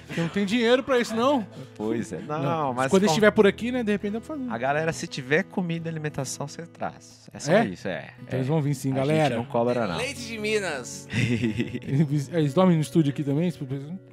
Porque 0.07 0.21
não 0.21 0.29
tem 0.29 0.45
dinheiro 0.47 0.83
pra 0.83 0.99
isso, 0.99 1.14
não. 1.14 1.47
pois 1.77 2.12
é. 2.12 2.21
Não, 2.21 2.73
mas 2.75 2.91
Quando 2.91 3.03
com- 3.03 3.09
estiver 3.09 3.31
por 3.31 3.47
aqui, 3.47 3.71
né? 3.73 3.83
De 3.83 3.93
repente 3.93 4.12
dá 4.14 4.21
pra 4.21 4.37
fazer. 4.37 4.51
a 4.51 4.59
galera, 4.59 4.93
se 4.93 5.07
tiver 5.07 5.43
comida 5.45 5.89
e 5.89 5.91
alimentação, 5.91 6.47
você 6.49 6.62
traz. 6.66 7.29
É 7.33 7.39
só 7.39 7.53
É? 7.53 7.66
isso, 7.66 7.87
é. 7.89 8.11
Então 8.23 8.33
é. 8.33 8.37
eles 8.37 8.47
vão 8.49 8.61
vir 8.62 8.75
sim, 8.75 8.93
A 8.93 8.97
galera. 8.97 9.35
gente 9.35 9.37
não 9.37 9.45
cobra, 9.45 9.87
não. 9.87 9.97
Leite 9.97 10.27
de 10.27 10.39
Minas. 10.39 11.07
Eles, 11.12 12.29
eles 12.33 12.55
dormem 12.55 12.77
no 12.77 12.83
estúdio 12.83 13.11
aqui 13.12 13.23
também? 13.23 13.53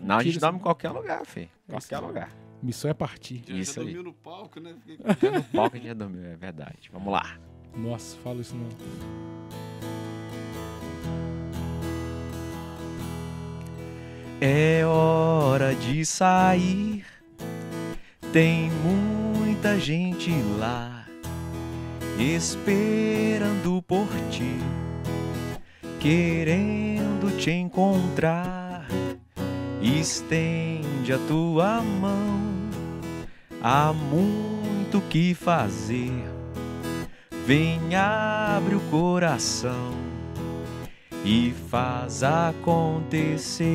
Não, 0.02 0.18
a 0.18 0.24
gente 0.24 0.40
dorme 0.40 0.60
em 0.60 0.62
qualquer 0.62 0.90
lugar, 0.90 1.26
filho. 1.26 1.50
Qualquer 1.70 2.00
lugar. 2.00 2.30
Missão 2.62 2.90
é 2.90 2.94
partir. 2.94 3.44
Já, 3.48 3.54
Isso 3.56 3.74
já 3.76 3.82
aí. 3.82 3.86
dormiu 3.88 4.04
no 4.04 4.14
palco, 4.14 4.60
né? 4.60 4.74
No 5.06 5.44
palco 5.44 5.76
a 5.76 5.80
gente 5.80 5.88
já 5.88 5.94
dormiu, 5.94 6.26
é 6.26 6.36
verdade. 6.36 6.90
Vamos 6.92 7.12
lá. 7.14 7.38
Nossa, 7.76 8.18
fala 8.24 8.42
isso 8.42 8.56
não. 8.56 8.68
É 14.42 14.86
hora 14.86 15.74
de 15.74 16.06
sair. 16.06 17.06
Tem 18.34 18.70
muita 18.70 19.80
gente 19.80 20.30
lá 20.60 21.06
esperando 22.20 23.82
por 23.82 24.08
ti, 24.30 24.58
querendo 26.00 27.38
te 27.38 27.52
encontrar. 27.52 28.88
Estende 29.82 31.14
a 31.14 31.18
tua 31.28 31.82
mão, 31.82 32.42
há 33.62 33.94
muito 33.94 35.00
que 35.10 35.34
fazer. 35.34 36.24
Vem, 37.46 37.96
abre 37.96 38.76
o 38.76 38.80
coração 38.90 40.15
e 41.26 41.54
faz 41.72 42.22
acontecer. 42.22 43.66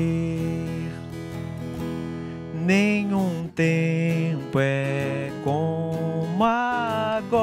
Nenhum 2.55 3.49
tempo 3.49 4.61
é 4.61 5.33
como 5.43 6.45
agora. 6.45 7.41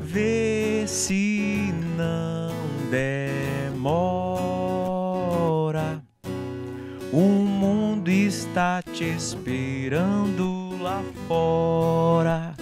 Vê 0.00 0.84
se 0.86 1.74
não 1.98 2.50
demora. 2.90 3.92
O 7.12 7.20
mundo 7.20 8.08
está 8.08 8.82
te 8.82 9.04
esperando 9.04 10.78
lá 10.80 11.02
fora. 11.26 12.54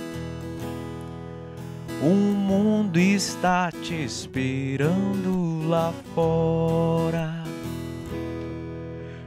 O 2.03 2.09
mundo 2.09 2.99
está 2.99 3.73
te 3.73 3.95
esperando 4.05 5.67
lá 5.67 5.93
fora. 6.15 7.43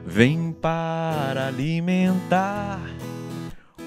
vem 0.05 0.51
para 0.51 1.47
alimentar. 1.47 2.79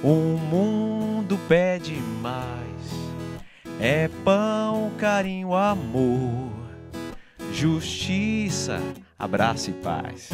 O 0.03 0.39
mundo 0.39 1.39
pede 1.49 1.95
mais. 2.21 2.63
É 3.81 4.09
pão, 4.25 4.93
carinho, 4.99 5.55
amor, 5.55 6.53
justiça, 7.53 8.81
abraço 9.19 9.71
e 9.71 9.73
paz. 9.75 10.31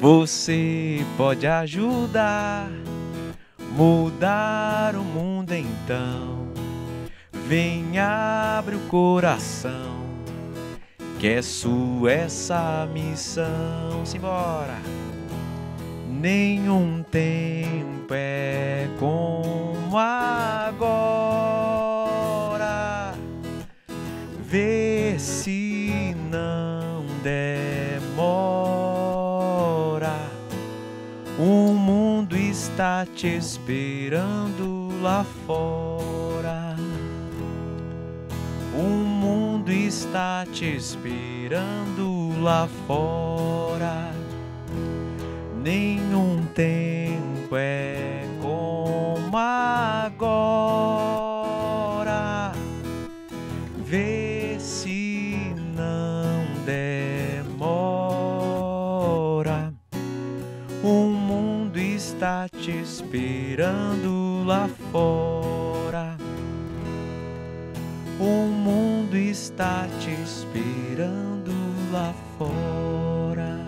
Você 0.00 1.04
pode 1.16 1.46
ajudar, 1.46 2.70
mudar 3.76 4.94
o 4.96 5.02
mundo 5.02 5.52
então. 5.52 6.51
Vem, 7.54 7.98
abre 7.98 8.76
o 8.76 8.80
coração, 8.88 10.06
que 11.20 11.28
é 11.28 11.42
sua 11.42 12.10
essa 12.10 12.88
missão. 12.90 14.06
Simbora! 14.06 14.80
Nenhum 16.08 17.02
tempo 17.02 18.14
é 18.14 18.88
como 18.98 19.98
agora. 19.98 21.12
Vê 24.40 25.16
se 25.18 26.16
não 26.30 27.04
demora. 27.22 28.16
O 31.38 31.74
mundo 31.74 32.34
está 32.34 33.04
te 33.04 33.26
esperando 33.26 34.88
lá 35.02 35.26
fora. 35.46 36.61
O 38.74 38.82
mundo 38.82 39.70
está 39.70 40.46
te 40.50 40.64
esperando 40.76 42.32
lá 42.40 42.66
fora. 42.86 44.14
Nenhum 45.62 46.46
tempo 46.54 47.54
é 47.54 48.24
como 48.40 49.36
agora. 49.36 50.22
Vê 53.84 54.56
se 54.58 55.54
não 55.76 56.46
demora. 56.64 57.62
O 60.82 61.10
mundo 61.10 61.78
está 61.78 62.48
te 62.48 62.70
esperando 62.70 64.44
lá 64.46 64.66
fora. 64.90 65.51
O 68.22 68.46
mundo 68.46 69.16
está 69.16 69.88
te 69.98 70.12
esperando 70.22 71.50
lá 71.90 72.14
fora. 72.38 73.58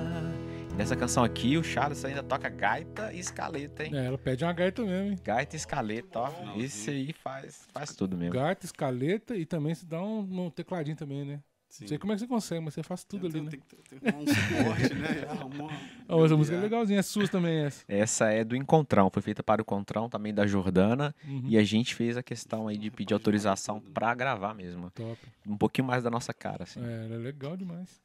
Nessa 0.77 0.95
canção 0.95 1.25
aqui, 1.25 1.59
o 1.59 1.65
Charles 1.65 2.05
ainda 2.05 2.23
toca 2.23 2.49
gaita 2.49 3.13
e 3.13 3.19
escaleta, 3.19 3.83
hein? 3.83 3.91
É, 3.93 4.07
ela 4.07 4.17
pede 4.17 4.45
uma 4.45 4.53
gaita 4.53 4.85
mesmo, 4.85 5.11
hein? 5.11 5.19
Gaita 5.25 5.57
e 5.57 5.59
escaleta, 5.59 6.21
ó. 6.21 6.31
Esse 6.57 6.91
aí 6.91 7.13
faz, 7.13 7.67
faz 7.73 7.97
tudo 7.97 8.17
mesmo. 8.17 8.33
Gaita, 8.33 8.65
escaleta 8.65 9.35
e 9.35 9.45
também 9.45 9.75
se 9.75 9.85
dá 9.85 10.01
um, 10.01 10.21
um 10.47 10.51
tecladinho 10.51 10.97
também, 10.97 11.25
né? 11.25 11.41
Não 11.81 11.89
sei 11.89 11.99
como 11.99 12.13
é 12.13 12.17
que 12.17 12.21
você 12.21 12.27
consegue, 12.27 12.61
mas 12.65 12.75
você 12.75 12.83
faz 12.83 13.05
tudo 13.05 13.27
ali, 13.27 13.41
né? 13.41 13.51
Tem, 13.51 13.61
que 13.61 14.09
arrumar 14.09 14.23
um 14.23 14.27
suporte, 14.27 14.95
né? 14.95 15.09
Arrumar 15.29 15.81
Ah, 16.09 16.17
mas 16.17 16.33
a 16.33 16.37
música 16.37 16.57
é 16.57 16.61
legalzinha, 16.61 16.99
é 17.01 17.03
sua 17.03 17.27
também 17.29 17.65
essa. 17.65 17.85
Essa 17.89 18.31
é 18.31 18.45
do 18.45 18.55
Encontrão, 18.55 19.11
foi 19.11 19.23
feita 19.23 19.43
para 19.43 19.61
o 19.61 19.63
Encontrão, 19.63 20.09
também 20.09 20.33
da 20.33 20.47
Jordana. 20.47 21.15
Uhum. 21.27 21.43
E 21.47 21.59
a 21.59 21.65
gente 21.65 21.95
fez 21.95 22.17
a 22.17 22.23
questão 22.23 22.69
aí 22.69 22.79
de 22.79 22.91
pedir 22.91 23.15
autorização 23.15 23.81
pra 23.81 24.15
gravar 24.15 24.55
mesmo. 24.55 24.91
Top. 24.91 25.19
Um 25.47 25.57
pouquinho 25.57 25.87
mais 25.87 26.03
da 26.03 26.11
nossa 26.11 26.33
cara, 26.33 26.65
assim. 26.65 26.81
É, 26.81 27.05
ela 27.07 27.15
é 27.15 27.19
legal 27.19 27.57
demais. 27.57 28.03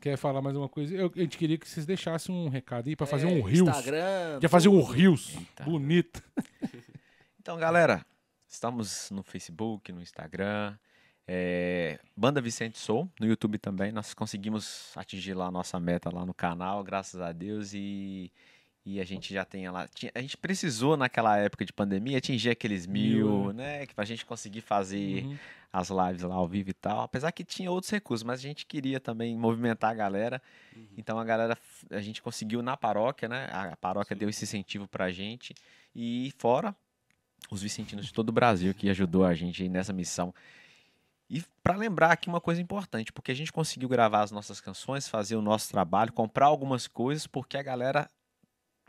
Quer 0.00 0.18
falar 0.18 0.42
mais 0.42 0.54
uma 0.54 0.68
coisa? 0.68 0.94
Eu, 0.94 1.10
a 1.16 1.20
gente 1.20 1.38
queria 1.38 1.56
que 1.56 1.66
vocês 1.66 1.86
deixassem 1.86 2.34
um 2.34 2.48
recado 2.48 2.88
aí 2.88 2.96
pra 2.96 3.06
fazer 3.06 3.26
É, 3.26 3.30
um 3.30 3.40
Rios. 3.42 3.66
Instagram. 3.68 4.38
Quer 4.40 4.48
fazer 4.48 4.68
um. 4.68 4.82
Rios. 4.82 5.34
Eita. 5.34 5.64
Bonito. 5.64 6.22
Então, 7.40 7.58
galera, 7.58 8.06
estamos 8.48 9.10
no 9.10 9.22
Facebook, 9.22 9.92
no 9.92 10.00
Instagram. 10.00 10.74
É, 11.26 11.98
Banda 12.16 12.40
Vicente 12.40 12.78
Soul, 12.78 13.08
no 13.18 13.26
YouTube 13.26 13.58
também. 13.58 13.92
Nós 13.92 14.12
conseguimos 14.14 14.92
atingir 14.96 15.34
lá 15.34 15.46
a 15.46 15.50
nossa 15.50 15.78
meta 15.80 16.10
lá 16.14 16.24
no 16.26 16.34
canal, 16.34 16.82
graças 16.84 17.20
a 17.20 17.32
Deus. 17.32 17.72
E, 17.74 18.30
e 18.84 19.00
a 19.00 19.04
gente 19.04 19.32
já 19.32 19.44
tem 19.44 19.68
lá. 19.70 19.88
A 20.14 20.20
gente 20.20 20.36
precisou, 20.36 20.96
naquela 20.96 21.38
época 21.38 21.64
de 21.64 21.72
pandemia, 21.72 22.18
atingir 22.18 22.50
aqueles 22.50 22.86
mil, 22.86 23.26
Mil, 23.44 23.52
né? 23.52 23.86
Que 23.86 23.94
pra 23.94 24.04
gente 24.04 24.26
conseguir 24.26 24.60
fazer 24.60 25.24
Uhum. 25.24 25.38
as 25.72 25.88
lives 25.88 26.22
lá 26.22 26.34
ao 26.34 26.46
vivo 26.46 26.68
e 26.70 26.74
tal. 26.74 27.00
Apesar 27.00 27.32
que 27.32 27.42
tinha 27.42 27.70
outros 27.70 27.90
recursos, 27.90 28.22
mas 28.22 28.40
a 28.40 28.42
gente 28.42 28.66
queria 28.66 29.00
também 29.00 29.34
movimentar 29.36 29.90
a 29.90 29.94
galera. 29.94 30.42
Então 30.96 31.18
a 31.18 31.24
galera, 31.24 31.56
a 31.90 32.00
gente 32.00 32.20
conseguiu 32.20 32.60
na 32.62 32.76
paróquia, 32.76 33.28
né? 33.28 33.48
A 33.50 33.74
paróquia 33.76 34.14
deu 34.14 34.28
esse 34.28 34.44
incentivo 34.44 34.86
pra 34.86 35.10
gente. 35.10 35.54
E 35.96 36.32
fora 36.36 36.76
os 37.50 37.62
vicentinos 37.62 38.06
de 38.06 38.12
todo 38.12 38.28
o 38.28 38.32
Brasil 38.32 38.74
que 38.74 38.88
ajudou 38.90 39.24
a 39.24 39.34
gente 39.34 39.62
aí 39.62 39.68
nessa 39.70 39.92
missão. 39.92 40.34
E 41.30 41.42
para 41.62 41.76
lembrar 41.76 42.12
aqui 42.12 42.28
uma 42.28 42.40
coisa 42.40 42.60
importante, 42.60 43.12
porque 43.12 43.32
a 43.32 43.34
gente 43.34 43.52
conseguiu 43.52 43.88
gravar 43.88 44.22
as 44.22 44.30
nossas 44.30 44.60
canções, 44.60 45.08
fazer 45.08 45.36
o 45.36 45.42
nosso 45.42 45.70
trabalho, 45.70 46.12
comprar 46.12 46.46
algumas 46.46 46.86
coisas, 46.86 47.26
porque 47.26 47.56
a 47.56 47.62
galera 47.62 48.08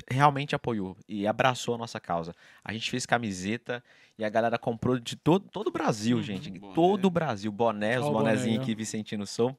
realmente 0.09 0.53
apoiou 0.53 0.97
e 1.07 1.25
abraçou 1.25 1.75
a 1.75 1.77
nossa 1.77 1.99
causa. 1.99 2.35
A 2.63 2.73
gente 2.73 2.91
fez 2.91 3.05
camiseta 3.05 3.83
e 4.17 4.25
a 4.25 4.29
galera 4.29 4.57
comprou 4.57 4.99
de 4.99 5.15
todo, 5.15 5.47
todo 5.49 5.67
o 5.67 5.71
Brasil, 5.71 6.17
Uhum. 6.17 6.23
gente. 6.23 6.51
Boné. 6.51 6.75
Todo 6.75 7.05
o 7.05 7.09
Brasil. 7.09 7.51
Boné, 7.51 7.97
os 7.99 8.05
Ó 8.05 8.09
o 8.09 8.11
boné 8.11 8.31
bonézinhos 8.31 8.61
aqui, 8.63 8.75
Vicentino 8.75 9.25
Sou. 9.25 9.57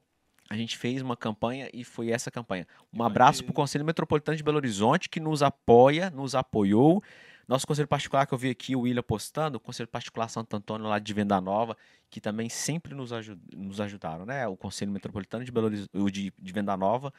A 0.48 0.56
gente 0.56 0.76
fez 0.78 1.02
uma 1.02 1.16
campanha 1.16 1.68
e 1.72 1.82
foi 1.82 2.10
essa 2.10 2.30
campanha. 2.30 2.68
Um 2.92 3.02
abraço 3.02 3.42
para 3.42 3.50
o 3.50 3.54
Conselho 3.54 3.84
Metropolitano 3.84 4.36
de 4.36 4.44
Belo 4.44 4.58
Horizonte, 4.58 5.08
que 5.08 5.18
nos 5.18 5.42
apoia, 5.42 6.08
nos 6.10 6.36
apoiou. 6.36 7.02
Nosso 7.48 7.66
conselho 7.66 7.86
particular 7.86 8.26
que 8.26 8.34
eu 8.34 8.38
vi 8.38 8.50
aqui, 8.50 8.74
o 8.74 8.80
William 8.80 9.02
postando, 9.02 9.56
o 9.56 9.60
Conselho 9.60 9.88
Particular 9.88 10.28
Santo 10.28 10.56
Antônio 10.56 10.88
lá 10.88 10.98
de 10.98 11.14
Venda 11.14 11.40
Nova, 11.40 11.76
que 12.10 12.20
também 12.20 12.48
sempre 12.48 12.92
nos, 12.94 13.12
aju- 13.12 13.38
nos 13.54 13.80
ajudaram, 13.80 14.26
né? 14.26 14.46
O 14.48 14.56
Conselho 14.56 14.90
Metropolitano 14.90 15.44
de, 15.44 15.52
Belo 15.52 15.66
Horiz- 15.66 15.88
o 15.92 16.10
de, 16.10 16.32
de 16.36 16.52
Venda 16.52 16.76
Nova. 16.76 17.14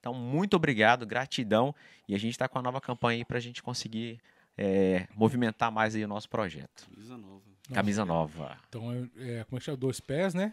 Então, 0.00 0.12
muito 0.12 0.54
obrigado, 0.54 1.06
gratidão. 1.06 1.74
E 2.08 2.14
a 2.14 2.18
gente 2.18 2.32
está 2.32 2.48
com 2.48 2.58
a 2.58 2.62
nova 2.62 2.80
campanha 2.80 3.18
aí 3.20 3.24
para 3.24 3.36
a 3.38 3.40
gente 3.40 3.62
conseguir 3.62 4.20
é, 4.56 5.06
movimentar 5.14 5.70
mais 5.70 5.94
aí 5.94 6.04
o 6.04 6.08
nosso 6.08 6.28
projeto. 6.28 6.88
Camisa 6.90 7.16
nova. 7.16 7.42
Camisa 7.72 8.04
nova. 8.04 8.58
Então, 8.68 8.92
é, 8.92 9.38
é, 9.40 9.44
como 9.44 9.56
é 9.56 9.60
que 9.60 9.64
chama? 9.66 9.76
Dois 9.76 10.00
pés, 10.00 10.34
né? 10.34 10.52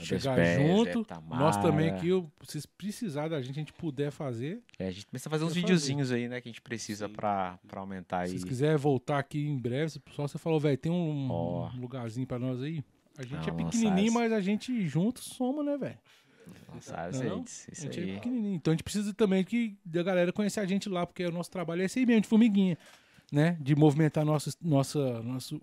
É 0.00 0.04
Chegar 0.04 0.36
Pés, 0.36 0.58
junto. 0.68 1.00
é 1.00 1.04
Tamara. 1.04 1.42
Nós 1.42 1.56
também 1.58 1.90
aqui, 1.90 2.08
eu- 2.08 2.30
se 2.42 2.52
vocês 2.52 2.66
precisarem 2.66 3.30
da 3.30 3.40
gente, 3.40 3.50
a 3.52 3.60
gente 3.60 3.72
puder 3.72 4.10
fazer. 4.10 4.62
É, 4.78 4.88
a 4.88 4.90
gente 4.90 5.06
precisa 5.06 5.28
fazer 5.30 5.44
uns 5.44 5.54
videozinhos 5.54 6.10
aí, 6.12 6.28
né? 6.28 6.40
Que 6.40 6.48
a 6.48 6.52
gente 6.52 6.60
precisa 6.62 7.08
para 7.08 7.58
aumentar 7.74 8.18
Se 8.18 8.22
aí. 8.22 8.28
vocês 8.38 8.44
quiserem 8.44 8.76
voltar 8.76 9.18
aqui 9.18 9.46
em 9.46 9.58
breve, 9.58 9.90
se- 9.90 10.02
só 10.12 10.26
você 10.26 10.38
falou, 10.38 10.58
velho, 10.60 10.76
tem 10.78 10.90
um, 10.90 11.30
um 11.30 11.80
lugarzinho 11.80 12.26
pra 12.26 12.38
nós 12.38 12.62
aí. 12.62 12.82
A 13.18 13.22
gente 13.22 13.48
é 13.48 13.52
Não, 13.52 13.56
pequenininho, 13.64 14.06
lançar 14.14 14.20
mas 14.20 14.32
a 14.32 14.40
gente 14.40 14.86
juntos 14.88 15.24
soma, 15.24 15.62
né, 15.62 15.76
velho? 15.76 15.98
Nossa, 16.72 17.10
Não, 17.12 17.36
não? 17.36 17.44
isso, 17.44 17.68
A 17.70 17.74
gente 17.74 18.00
é 18.00 18.02
aí. 18.02 18.12
pequenininho. 18.14 18.54
Então 18.56 18.72
a 18.72 18.74
gente 18.74 18.82
precisa 18.82 19.12
também 19.12 19.44
que 19.44 19.76
da 19.84 20.02
galera 20.02 20.32
conhecer 20.32 20.60
a 20.60 20.66
gente 20.66 20.88
lá, 20.88 21.06
porque 21.06 21.24
o 21.24 21.30
nosso 21.32 21.50
trabalho 21.50 21.82
é 21.82 21.84
esse 21.84 21.98
aí 21.98 22.06
mesmo, 22.06 22.22
de 22.22 22.28
formiguinha. 22.28 22.76
Né? 23.30 23.56
De 23.60 23.76
movimentar 23.76 24.24
nosso, 24.24 24.50
nossa, 24.60 25.22
nosso, 25.22 25.60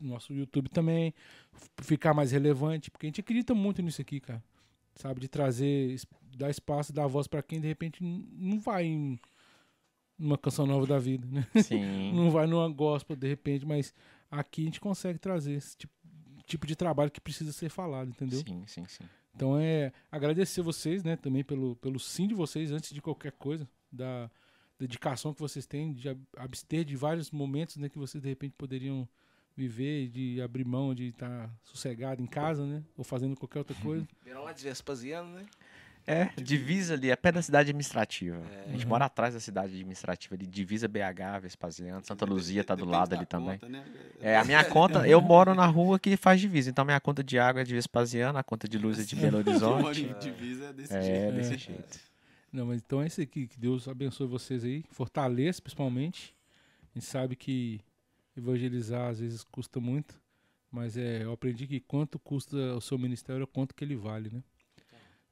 nosso 0.00 0.32
YouTube 0.32 0.68
também, 0.68 1.14
ficar 1.80 2.12
mais 2.12 2.32
relevante, 2.32 2.90
porque 2.90 3.06
a 3.06 3.08
gente 3.08 3.20
acredita 3.20 3.54
muito 3.54 3.80
nisso 3.82 4.00
aqui, 4.00 4.18
cara. 4.18 4.42
Sabe? 4.96 5.20
De 5.20 5.28
trazer, 5.28 5.96
dar 6.36 6.50
espaço, 6.50 6.92
dar 6.92 7.06
voz 7.06 7.28
pra 7.28 7.42
quem 7.42 7.60
de 7.60 7.68
repente 7.68 8.02
não 8.02 8.58
vai 8.58 8.84
em 8.84 9.18
numa 10.18 10.38
canção 10.38 10.66
nova 10.66 10.86
da 10.86 10.98
vida, 10.98 11.26
né? 11.26 11.46
Sim. 11.62 12.12
Não 12.14 12.30
vai 12.30 12.46
numa 12.46 12.68
gospel 12.68 13.16
de 13.16 13.26
repente, 13.26 13.66
mas 13.66 13.92
aqui 14.30 14.62
a 14.62 14.64
gente 14.66 14.80
consegue 14.80 15.18
trazer 15.18 15.54
esse 15.54 15.76
tipo, 15.76 15.92
tipo 16.46 16.66
de 16.66 16.76
trabalho 16.76 17.10
que 17.10 17.20
precisa 17.20 17.52
ser 17.52 17.68
falado, 17.68 18.08
entendeu? 18.10 18.38
Sim, 18.38 18.64
sim, 18.66 18.84
sim. 18.86 19.04
Então 19.34 19.58
é 19.58 19.92
agradecer 20.10 20.62
vocês, 20.62 21.02
né, 21.02 21.16
também 21.16 21.42
pelo, 21.42 21.74
pelo 21.76 21.98
sim 21.98 22.28
de 22.28 22.34
vocês 22.34 22.70
antes 22.70 22.92
de 22.94 23.02
qualquer 23.02 23.32
coisa, 23.32 23.68
da 23.90 24.30
dedicação 24.78 25.32
que 25.32 25.40
vocês 25.40 25.66
têm 25.66 25.92
de 25.92 26.08
ab- 26.08 26.20
abster 26.36 26.84
de 26.84 26.96
vários 26.96 27.30
momentos, 27.30 27.76
né, 27.76 27.88
que 27.88 27.98
vocês 27.98 28.22
de 28.22 28.28
repente 28.28 28.54
poderiam 28.58 29.08
viver, 29.56 30.08
de 30.08 30.40
abrir 30.42 30.64
mão 30.64 30.94
de 30.94 31.08
estar 31.08 31.48
sossegado 31.62 32.20
em 32.20 32.26
casa, 32.26 32.66
né, 32.66 32.82
ou 32.96 33.04
fazendo 33.04 33.36
qualquer 33.36 33.58
outra 33.60 33.76
coisa. 33.76 34.06
Vieram 34.24 34.42
lá 34.44 34.52
de 34.52 34.62
Vespasiano, 34.64 35.30
né? 35.34 35.46
É, 36.06 36.26
divisa 36.42 36.92
ali, 36.92 37.08
é 37.10 37.16
pé 37.16 37.32
da 37.32 37.40
cidade 37.40 37.70
administrativa. 37.70 38.42
A 38.66 38.70
gente 38.72 38.82
Uhum. 38.82 38.90
mora 38.90 39.06
atrás 39.06 39.32
da 39.32 39.40
cidade 39.40 39.72
administrativa 39.72 40.34
ali, 40.34 40.46
divisa 40.46 40.86
BH, 40.86 41.38
Vespasiano, 41.40 42.04
Santa 42.04 42.26
Luzia 42.26 42.62
tá 42.62 42.74
do 42.74 42.84
lado 42.84 43.14
ali 43.14 43.24
também. 43.24 43.58
conta, 43.58 43.68
né? 43.70 43.82
É, 44.20 44.36
a 44.36 44.44
minha 44.44 44.62
conta, 44.66 45.08
eu 45.08 45.18
moro 45.22 45.54
na 45.54 45.64
rua 45.64 45.98
que 45.98 46.14
faz 46.18 46.38
divisa, 46.42 46.68
então 46.68 46.84
minha 46.84 47.00
conta 47.00 47.24
de 47.24 47.38
água 47.38 47.62
é 47.62 47.64
de 47.64 47.72
Vespasiano, 47.72 48.36
a 48.36 48.42
conta 48.42 48.68
de 48.68 48.76
luz 48.76 48.98
é 48.98 49.02
de 49.02 49.16
Belo 49.16 49.38
Horizonte. 49.48 50.02
em 50.02 50.18
divisa 50.18 50.64
é 50.66 50.72
desse 50.74 50.94
É, 50.94 51.02
jeito. 51.02 51.34
desse 51.36 51.54
É. 51.54 51.58
jeito. 51.58 52.00
Não, 52.54 52.66
mas 52.66 52.80
então 52.80 53.02
é 53.02 53.06
isso 53.08 53.20
aqui, 53.20 53.48
que 53.48 53.58
Deus 53.58 53.88
abençoe 53.88 54.28
vocês 54.28 54.62
aí, 54.64 54.84
fortaleça 54.90 55.60
principalmente. 55.60 56.36
A 56.94 56.98
gente 56.98 57.04
sabe 57.06 57.34
que 57.34 57.80
evangelizar 58.36 59.08
às 59.10 59.18
vezes 59.18 59.42
custa 59.42 59.80
muito, 59.80 60.20
mas 60.70 60.96
é, 60.96 61.24
eu 61.24 61.32
aprendi 61.32 61.66
que 61.66 61.80
quanto 61.80 62.16
custa 62.16 62.56
o 62.76 62.80
seu 62.80 62.96
ministério 62.96 63.42
é 63.42 63.46
quanto 63.46 63.74
que 63.74 63.82
ele 63.84 63.96
vale, 63.96 64.30
né? 64.32 64.40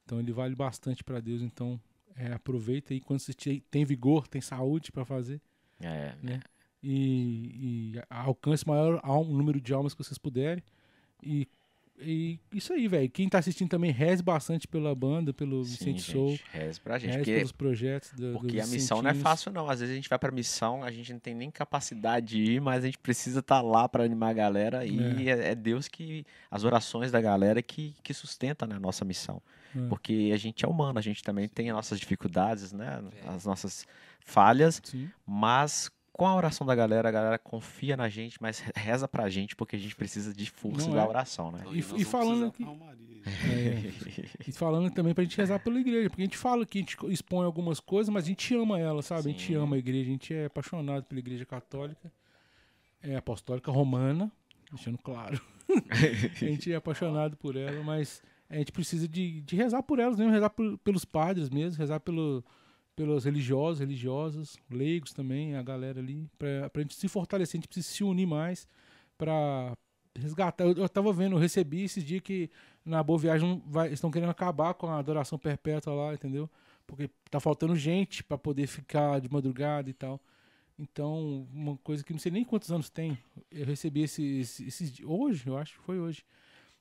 Então 0.03 0.19
ele 0.19 0.33
vale 0.33 0.53
bastante 0.53 1.03
para 1.03 1.19
Deus, 1.21 1.41
então 1.41 1.79
É, 2.15 2.31
aproveita 2.33 2.93
aí 2.93 2.99
quando 3.01 3.21
você 3.21 3.33
te- 3.33 3.63
tem 3.71 3.83
vigor, 3.85 4.27
tem 4.27 4.39
saúde 4.39 4.91
para 4.91 5.03
fazer. 5.03 5.41
É, 5.81 6.15
Né? 6.21 6.41
E, 6.83 7.95
e 7.95 8.01
alcance 8.07 8.63
o 8.65 8.69
maior 8.69 8.99
al- 9.01 9.25
número 9.25 9.59
de 9.59 9.73
almas 9.73 9.95
que 9.95 10.03
vocês 10.03 10.19
puderem. 10.19 10.63
E, 11.23 11.47
e 12.05 12.39
isso 12.53 12.73
aí, 12.73 12.87
velho. 12.87 13.09
Quem 13.09 13.27
tá 13.27 13.39
assistindo 13.39 13.69
também, 13.69 13.91
reze 13.91 14.21
bastante 14.21 14.67
pela 14.67 14.93
banda, 14.93 15.33
pelo 15.33 15.63
sim, 15.63 15.71
Vicente 15.71 15.99
gente, 15.99 16.11
Soul. 16.11 16.39
reze 16.51 16.79
pra 16.79 16.99
gente, 16.99 17.11
Reze 17.11 17.19
porque 17.19 17.35
pelos 17.35 17.51
projetos 17.51 18.11
do, 18.11 18.33
Porque 18.33 18.57
dos 18.57 18.69
a 18.69 18.73
missão 18.73 19.01
não 19.01 19.09
é 19.09 19.13
fácil, 19.13 19.51
não. 19.51 19.69
Às 19.69 19.79
vezes 19.79 19.93
a 19.93 19.95
gente 19.95 20.09
vai 20.09 20.19
pra 20.19 20.31
missão, 20.31 20.83
a 20.83 20.91
gente 20.91 21.11
não 21.13 21.19
tem 21.19 21.33
nem 21.33 21.49
capacidade 21.49 22.27
de 22.27 22.43
ir, 22.43 22.61
mas 22.61 22.83
a 22.83 22.87
gente 22.87 22.97
precisa 22.97 23.39
estar 23.39 23.61
lá 23.61 23.87
pra 23.87 24.03
animar 24.03 24.29
a 24.29 24.33
galera. 24.33 24.85
E 24.85 25.29
é, 25.29 25.51
é 25.51 25.55
Deus 25.55 25.87
que. 25.87 26.25
As 26.49 26.63
orações 26.63 27.11
da 27.11 27.19
galera 27.19 27.61
que, 27.61 27.95
que 28.03 28.13
sustenta 28.13 28.67
né, 28.67 28.75
a 28.75 28.79
nossa 28.79 29.03
missão. 29.03 29.41
É. 29.75 29.87
Porque 29.87 30.31
a 30.33 30.37
gente 30.37 30.63
é 30.63 30.67
humano, 30.67 30.99
a 30.99 31.01
gente 31.01 31.23
também 31.23 31.47
tem 31.47 31.69
as 31.69 31.75
nossas 31.75 31.99
dificuldades, 31.99 32.71
né? 32.71 33.03
É. 33.25 33.29
As 33.29 33.45
nossas 33.45 33.87
falhas, 34.19 34.81
Sim. 34.83 35.09
mas. 35.25 35.91
Com 36.13 36.27
a 36.27 36.35
oração 36.35 36.65
da 36.65 36.75
galera, 36.75 37.09
a 37.09 37.11
galera 37.11 37.39
confia 37.39 37.97
na 37.97 38.07
gente, 38.07 38.39
mas 38.39 38.59
reza 38.75 39.07
pra 39.07 39.27
gente, 39.29 39.55
porque 39.55 39.75
a 39.75 39.79
gente 39.79 39.95
precisa 39.95 40.31
de 40.33 40.49
força 40.49 40.87
Não 40.87 40.93
da 40.95 41.01
é? 41.01 41.07
oração, 41.07 41.51
né? 41.51 41.63
E- 41.71 41.79
e 41.79 42.05
falando 42.05 42.45
aqui-. 42.45 42.63
É. 43.25 43.91
E 44.47 44.51
falando 44.51 44.91
também 44.91 45.13
pra 45.13 45.23
gente 45.23 45.35
rezar 45.37 45.57
pela 45.59 45.79
igreja, 45.79 46.09
porque 46.09 46.21
a 46.21 46.25
gente 46.25 46.37
fala 46.37 46.65
que 46.65 46.77
a 46.77 46.81
gente 46.81 46.95
expõe 47.07 47.45
algumas 47.45 47.79
coisas, 47.79 48.13
mas 48.13 48.25
a 48.25 48.27
gente 48.27 48.53
ama 48.55 48.77
ela, 48.79 49.01
sabe? 49.01 49.29
A 49.29 49.31
gente 49.31 49.47
Sim. 49.47 49.55
ama 49.55 49.75
a 49.75 49.79
igreja, 49.79 50.09
a 50.09 50.11
gente 50.13 50.33
é 50.33 50.45
apaixonado 50.45 51.03
pela 51.05 51.19
igreja 51.19 51.45
católica, 51.45 52.11
é 53.01 53.15
apostólica 53.15 53.71
romana, 53.71 54.31
deixando 54.71 54.97
claro. 54.99 55.41
a 55.89 56.35
gente 56.45 56.71
é 56.71 56.75
apaixonado 56.75 57.35
por 57.37 57.55
ela, 57.55 57.81
mas 57.83 58.21
a 58.49 58.57
gente 58.57 58.71
precisa 58.71 59.07
de, 59.07 59.41
de 59.41 59.55
rezar 59.55 59.81
por 59.81 59.97
elas 59.99 60.17
mesmo, 60.17 60.31
rezar 60.31 60.49
por- 60.51 60.77
pelos 60.79 61.05
padres 61.05 61.49
mesmo, 61.49 61.79
rezar 61.79 61.99
pelo, 62.01 62.43
pelos 62.95 63.25
religiosos, 63.25 63.79
religiosas, 63.79 64.57
leigos 64.69 65.13
também, 65.13 65.55
a 65.55 65.63
galera 65.63 65.99
ali, 65.99 66.29
pra, 66.37 66.69
pra 66.69 66.81
gente 66.81 66.95
se 66.95 67.07
fortalecer, 67.07 67.57
a 67.57 67.59
gente 67.59 67.67
precisa 67.67 67.87
se 67.87 68.03
unir 68.03 68.27
mais 68.27 68.67
pra 69.17 69.75
resgatar. 70.15 70.63
Eu, 70.65 70.73
eu 70.73 70.89
tava 70.89 71.11
vendo, 71.11 71.35
eu 71.35 71.39
recebi 71.39 71.83
esses 71.83 72.03
dias 72.03 72.21
que 72.21 72.49
na 72.85 73.01
Boa 73.01 73.17
Viagem 73.19 73.61
vai, 73.65 73.91
estão 73.91 74.11
querendo 74.11 74.29
acabar 74.29 74.73
com 74.75 74.87
a 74.87 74.99
adoração 74.99 75.39
perpétua 75.39 75.93
lá, 75.93 76.13
entendeu? 76.13 76.49
Porque 76.85 77.09
tá 77.31 77.39
faltando 77.39 77.75
gente 77.75 78.23
pra 78.23 78.37
poder 78.37 78.67
ficar 78.67 79.19
de 79.21 79.29
madrugada 79.31 79.89
e 79.89 79.93
tal. 79.93 80.19
Então, 80.77 81.47
uma 81.53 81.77
coisa 81.77 82.03
que 82.03 82.11
não 82.13 82.19
sei 82.19 82.31
nem 82.31 82.43
quantos 82.43 82.71
anos 82.71 82.89
tem. 82.89 83.17
Eu 83.51 83.65
recebi 83.65 84.01
esse, 84.03 84.23
esse- 84.39 84.65
esses 84.67 84.91
di- 84.91 85.05
hoje, 85.05 85.47
eu 85.47 85.57
acho 85.57 85.73
que 85.79 85.83
foi 85.85 85.99
hoje. 85.99 86.23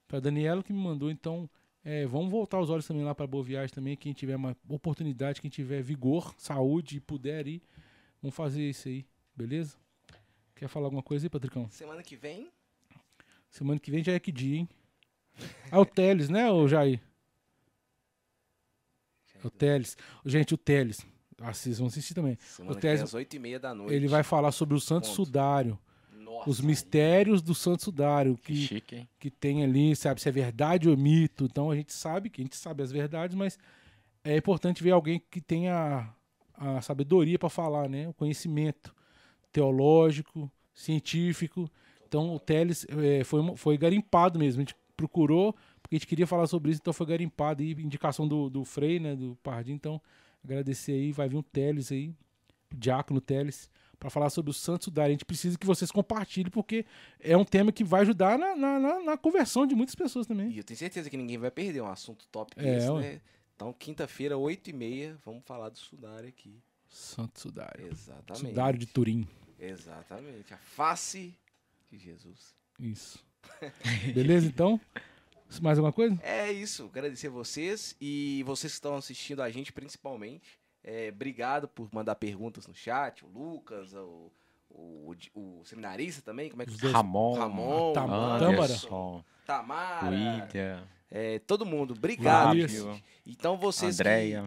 Foi 0.09 0.19
a 0.19 0.21
Daniela 0.21 0.63
que 0.63 0.73
me 0.73 0.79
mandou, 0.81 1.11
então 1.11 1.49
é, 1.85 2.07
vamos 2.07 2.31
voltar 2.31 2.61
os 2.61 2.71
olhos 2.71 2.87
também 2.87 3.05
lá 3.05 3.15
para 3.15 3.27
Boa 3.27 3.43
Viagem 3.43 3.75
também, 3.75 3.97
quem 3.97 4.13
tiver 4.13 4.37
uma 4.37 4.57
oportunidade, 4.69 5.41
quem 5.41 5.51
tiver 5.51 5.83
vigor, 5.83 6.35
saúde 6.39 6.97
e 6.97 7.01
puder 7.01 7.47
ir, 7.47 7.63
vamos 8.21 8.35
fazer 8.35 8.69
isso 8.69 8.89
aí, 8.89 9.07
beleza? 9.35 9.77
Quer 10.55 10.69
falar 10.69 10.87
alguma 10.87 11.03
coisa 11.03 11.27
aí, 11.27 11.31
Patricão? 11.31 11.69
Semana 11.71 12.03
que 12.03 12.17
vem, 12.17 12.51
Semana 13.51 13.79
que 13.79 13.91
vem 13.91 14.03
já 14.03 14.13
é 14.13 14.19
que 14.21 14.33
dia, 14.33 14.59
hein? 14.59 14.69
Ah, 15.71 15.81
o 15.81 15.85
Teles, 15.87 16.29
né, 16.31 16.51
ô 16.51 16.67
Jair? 16.69 17.01
O 19.45 19.51
Teles. 19.51 19.97
Gente, 20.25 20.55
o 20.55 20.57
Teles. 20.57 21.05
Ah, 21.39 21.53
vocês 21.53 21.79
vão 21.79 21.89
assistir 21.89 22.15
também. 22.15 22.37
semana 22.41 22.77
O 22.77 22.81
Tese- 22.81 23.03
às 23.03 23.13
8h30 23.15 23.59
da 23.59 23.75
noite. 23.75 23.93
Ele 23.95 24.07
vai 24.07 24.23
falar 24.23 24.53
sobre 24.53 24.77
o 24.77 24.81
Santo 24.81 25.07
Ponto. 25.09 25.15
Sudário. 25.17 25.79
Nossa, 26.47 26.51
Os 26.51 26.61
mistérios 26.61 27.43
do 27.43 27.55
Santo 27.55 27.85
Sudário. 27.85 28.37
Que 28.37 28.53
Que, 28.55 28.67
chique, 28.67 29.09
que 29.19 29.31
tem 29.31 29.63
ali, 29.63 29.95
sabe, 29.97 30.21
se 30.21 30.29
é 30.29 30.33
verdade 30.33 30.89
ou 30.89 30.97
mito. 30.97 31.45
Então 31.45 31.71
a 31.71 31.77
gente 31.77 31.93
sabe 31.93 32.31
que 32.31 32.41
a 32.41 32.45
gente 32.45 32.57
sabe 32.57 32.83
as 32.83 32.93
verdades, 32.93 33.35
mas 33.37 33.59
é 34.25 34.37
importante 34.37 34.83
ver 34.83 34.91
alguém 34.91 35.23
que 35.31 35.41
tenha 35.41 36.13
a, 36.55 36.81
sabedoria 36.81 37.39
para 37.39 37.49
falar, 37.49 37.89
né? 37.89 38.09
O 38.09 38.15
conhecimento 38.15 38.95
teológico, 39.53 40.51
científico. 40.75 41.71
Então 42.07 42.35
o 42.35 42.39
Teles 42.39 42.87
eh, 42.89 43.25
foi, 43.25 43.57
foi 43.57 43.79
garimpado 43.79 44.39
mesmo. 44.39 44.61
A 44.61 44.65
gente 44.65 44.77
procurou, 44.97 45.55
porque 45.83 45.97
a 45.97 45.99
gente 45.99 46.07
queria 46.07 46.27
falar 46.27 46.47
sobre 46.47 46.71
isso, 46.71 46.81
então 46.81 46.93
foi 46.93 47.07
garimpado 47.07 47.63
aí, 47.63 47.73
indicação 47.73 48.27
do, 48.29 48.49
do 48.49 48.65
Frei, 48.65 49.01
né? 49.01 49.17
Do 49.17 49.37
Pardinho. 49.43 49.75
Então, 49.75 50.01
agradecer 50.45 50.93
aí, 50.93 51.13
vai 51.13 51.29
vir 51.29 51.37
um 51.37 51.43
Teles 51.43 51.91
aí, 51.91 52.09
o 52.73 52.77
Diácono 52.77 53.21
Teles, 53.21 53.71
para 54.03 54.11
falar 54.11 54.31
sobre 54.31 54.51
o 54.51 54.53
Santo 54.53 54.85
Sudário. 54.87 55.11
A 55.11 55.13
gente 55.13 55.25
precisa 55.25 55.57
que 55.57 55.65
vocês 55.65 55.93
compartilhem, 55.93 56.51
porque 56.51 56.85
é 57.21 57.37
um 57.37 57.45
tema 57.45 57.71
que 57.71 57.85
vai 57.85 58.01
ajudar 58.01 58.37
na, 58.37 58.57
na, 58.57 58.81
na- 58.81 59.01
na 59.01 59.17
conversão 59.17 59.65
de 59.65 59.77
muitas 59.77 59.95
pessoas 59.95 60.27
também. 60.27 60.51
E 60.51 60.59
eu 60.59 60.65
tenho 60.65 60.77
certeza 60.77 61.09
que 61.09 61.17
ninguém 61.17 61.39
vai 61.39 61.53
perder 61.53 61.81
um 61.83 61.87
assunto 61.87 62.27
top 62.27 62.53
É, 62.57 62.63
desse, 62.63 62.89
ué. 62.91 63.01
né? 63.01 63.21
Então, 63.55 63.73
quinta-feira, 63.73 64.35
8h30, 64.35 65.19
vamos 65.25 65.45
falar 65.45 65.69
do 65.69 65.79
Sudário 65.79 66.29
aqui. 66.29 66.61
Santo 66.89 67.39
Sudário. 67.39 67.87
Exatamente. 67.87 68.49
Sudário 68.49 68.79
de 68.79 68.87
Turim. 68.87 69.29
Exatamente. 69.57 70.53
A 70.53 70.59
face 70.59 71.33
de 71.89 71.97
Jesus. 71.99 72.57
Isso. 72.81 73.25
Beleza, 74.13 74.47
então? 74.49 74.81
Mais 75.61 75.79
alguma 75.79 75.93
coisa? 75.93 76.19
É 76.25 76.51
isso. 76.51 76.87
Agradecer 76.87 77.29
vocês 77.29 77.95
e 78.01 78.43
vocês 78.45 78.73
que 78.73 78.77
estão 78.79 78.97
assistindo 78.97 79.43
a 79.43 79.49
gente, 79.51 79.73
principalmente. 79.73 80.59
É, 80.85 81.11
obrigado 81.15 81.69
por 81.69 81.89
mandar 81.93 82.15
perguntas 82.17 82.67
no 82.67 82.75
chat. 82.75 83.25
O 83.25 83.29
Lucas, 83.29 83.93
o, 83.95 84.33
o, 84.71 85.15
o 85.35 85.63
seminarista 85.65 86.23
também. 86.23 86.51
Como 86.51 86.63
é 86.63 86.67
que 86.67 86.73
dois. 86.77 86.93
Ramon, 86.93 87.35
Ramon, 87.35 87.93
Tam- 87.93 88.11
Anderson, 88.13 89.25
Tamara. 89.47 90.09
William, 90.09 90.83
É, 91.15 91.39
todo 91.41 91.67
mundo. 91.67 91.93
Obrigado. 91.93 92.57
Então 93.27 93.59
vocês 93.59 93.99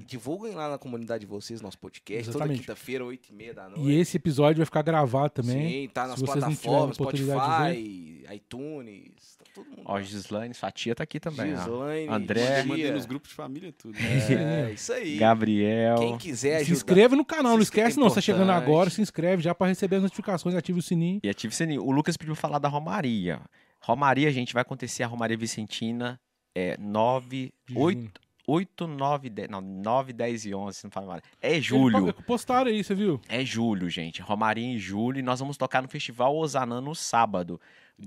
divulguem 0.08 0.56
lá 0.56 0.68
na 0.68 0.78
comunidade 0.80 1.22
de 1.22 1.28
vocês 1.28 1.62
nosso 1.62 1.78
podcast. 1.78 2.28
Exatamente. 2.28 2.62
Toda 2.66 2.76
quinta-feira, 2.76 3.04
8h30 3.04 3.54
da 3.54 3.70
noite. 3.70 3.84
E 3.84 3.96
esse 4.00 4.18
episódio 4.18 4.58
vai 4.58 4.66
ficar 4.66 4.82
gravado 4.82 5.30
também. 5.30 5.84
Sim, 5.84 5.90
tá 5.94 6.04
Se 6.06 6.10
nas 6.10 6.22
plataformas, 6.24 6.96
Spotify, 6.96 8.26
iTunes, 8.34 9.38
tá 9.38 9.46
todo 9.54 9.70
mundo. 9.70 9.84
ó, 9.86 10.02
Gislaine, 10.02 10.56
Fatia 10.56 10.96
tá 10.96 11.04
aqui 11.04 11.20
também, 11.20 11.54
ó. 11.54 11.58
Gislaine, 11.58 12.10
André. 12.12 12.64
Mandei 12.64 12.92
nos 12.92 13.06
grupos 13.06 13.30
de 13.30 13.36
família 13.36 13.72
tudo. 13.72 13.96
É, 14.28 14.72
isso 14.72 14.92
aí. 14.92 15.18
Gabriel. 15.18 15.98
Quem 16.00 16.18
quiser 16.18 16.58
Se 16.58 16.64
ajudar. 16.64 16.76
inscreve 16.78 17.16
no 17.16 17.24
canal, 17.24 17.52
Se 17.52 17.58
não 17.58 17.64
esquece 17.64 18.00
não. 18.00 18.10
Você 18.10 18.16
tá 18.16 18.22
chegando 18.22 18.52
agora, 18.52 18.90
se 18.90 19.02
inscreve 19.02 19.44
já 19.44 19.54
para 19.54 19.68
receber 19.68 19.98
as 19.98 20.02
notificações, 20.02 20.56
ative 20.56 20.80
o 20.80 20.82
sininho. 20.82 21.20
E 21.24 21.30
ative 21.30 21.54
o 21.54 21.56
sininho. 21.56 21.84
O 21.84 21.92
Lucas 21.92 22.18
pediu 22.18 22.34
falar 22.34 22.58
da 22.58 22.68
Romaria. 22.68 23.40
Romaria, 23.80 24.32
gente, 24.32 24.52
vai 24.52 24.62
acontecer 24.64 25.04
a 25.04 25.08
Romaria 25.08 25.38
Vicentina 25.38 26.20
é 26.56 26.78
9, 26.80 27.54
de 27.68 27.78
8, 27.78 28.00
junho. 28.00 28.12
8, 28.48 28.88
9, 28.88 29.30
10, 29.30 29.50
não, 29.50 29.60
9, 29.60 30.14
10 30.14 30.46
e 30.46 30.54
11, 30.56 30.78
se 30.78 30.84
não 30.86 30.92
fala 30.92 31.08
mal. 31.08 31.20
É 31.42 31.60
julho. 31.60 32.14
po- 32.14 32.24
Postaram 32.24 32.70
aí, 32.70 32.84
você 32.84 32.94
viu? 32.96 33.20
É 33.28 33.44
julho, 33.44 33.90
gente. 33.90 34.22
Romaria 34.22 34.64
em 34.66 34.78
julho 34.78 35.18
e 35.20 35.24
nós 35.24 35.40
vamos 35.40 35.58
tocar 35.58 35.82
no 35.82 35.90
Festival 35.90 36.36
Osanã 36.36 36.80
no 36.80 36.94
sábado. 36.94 37.60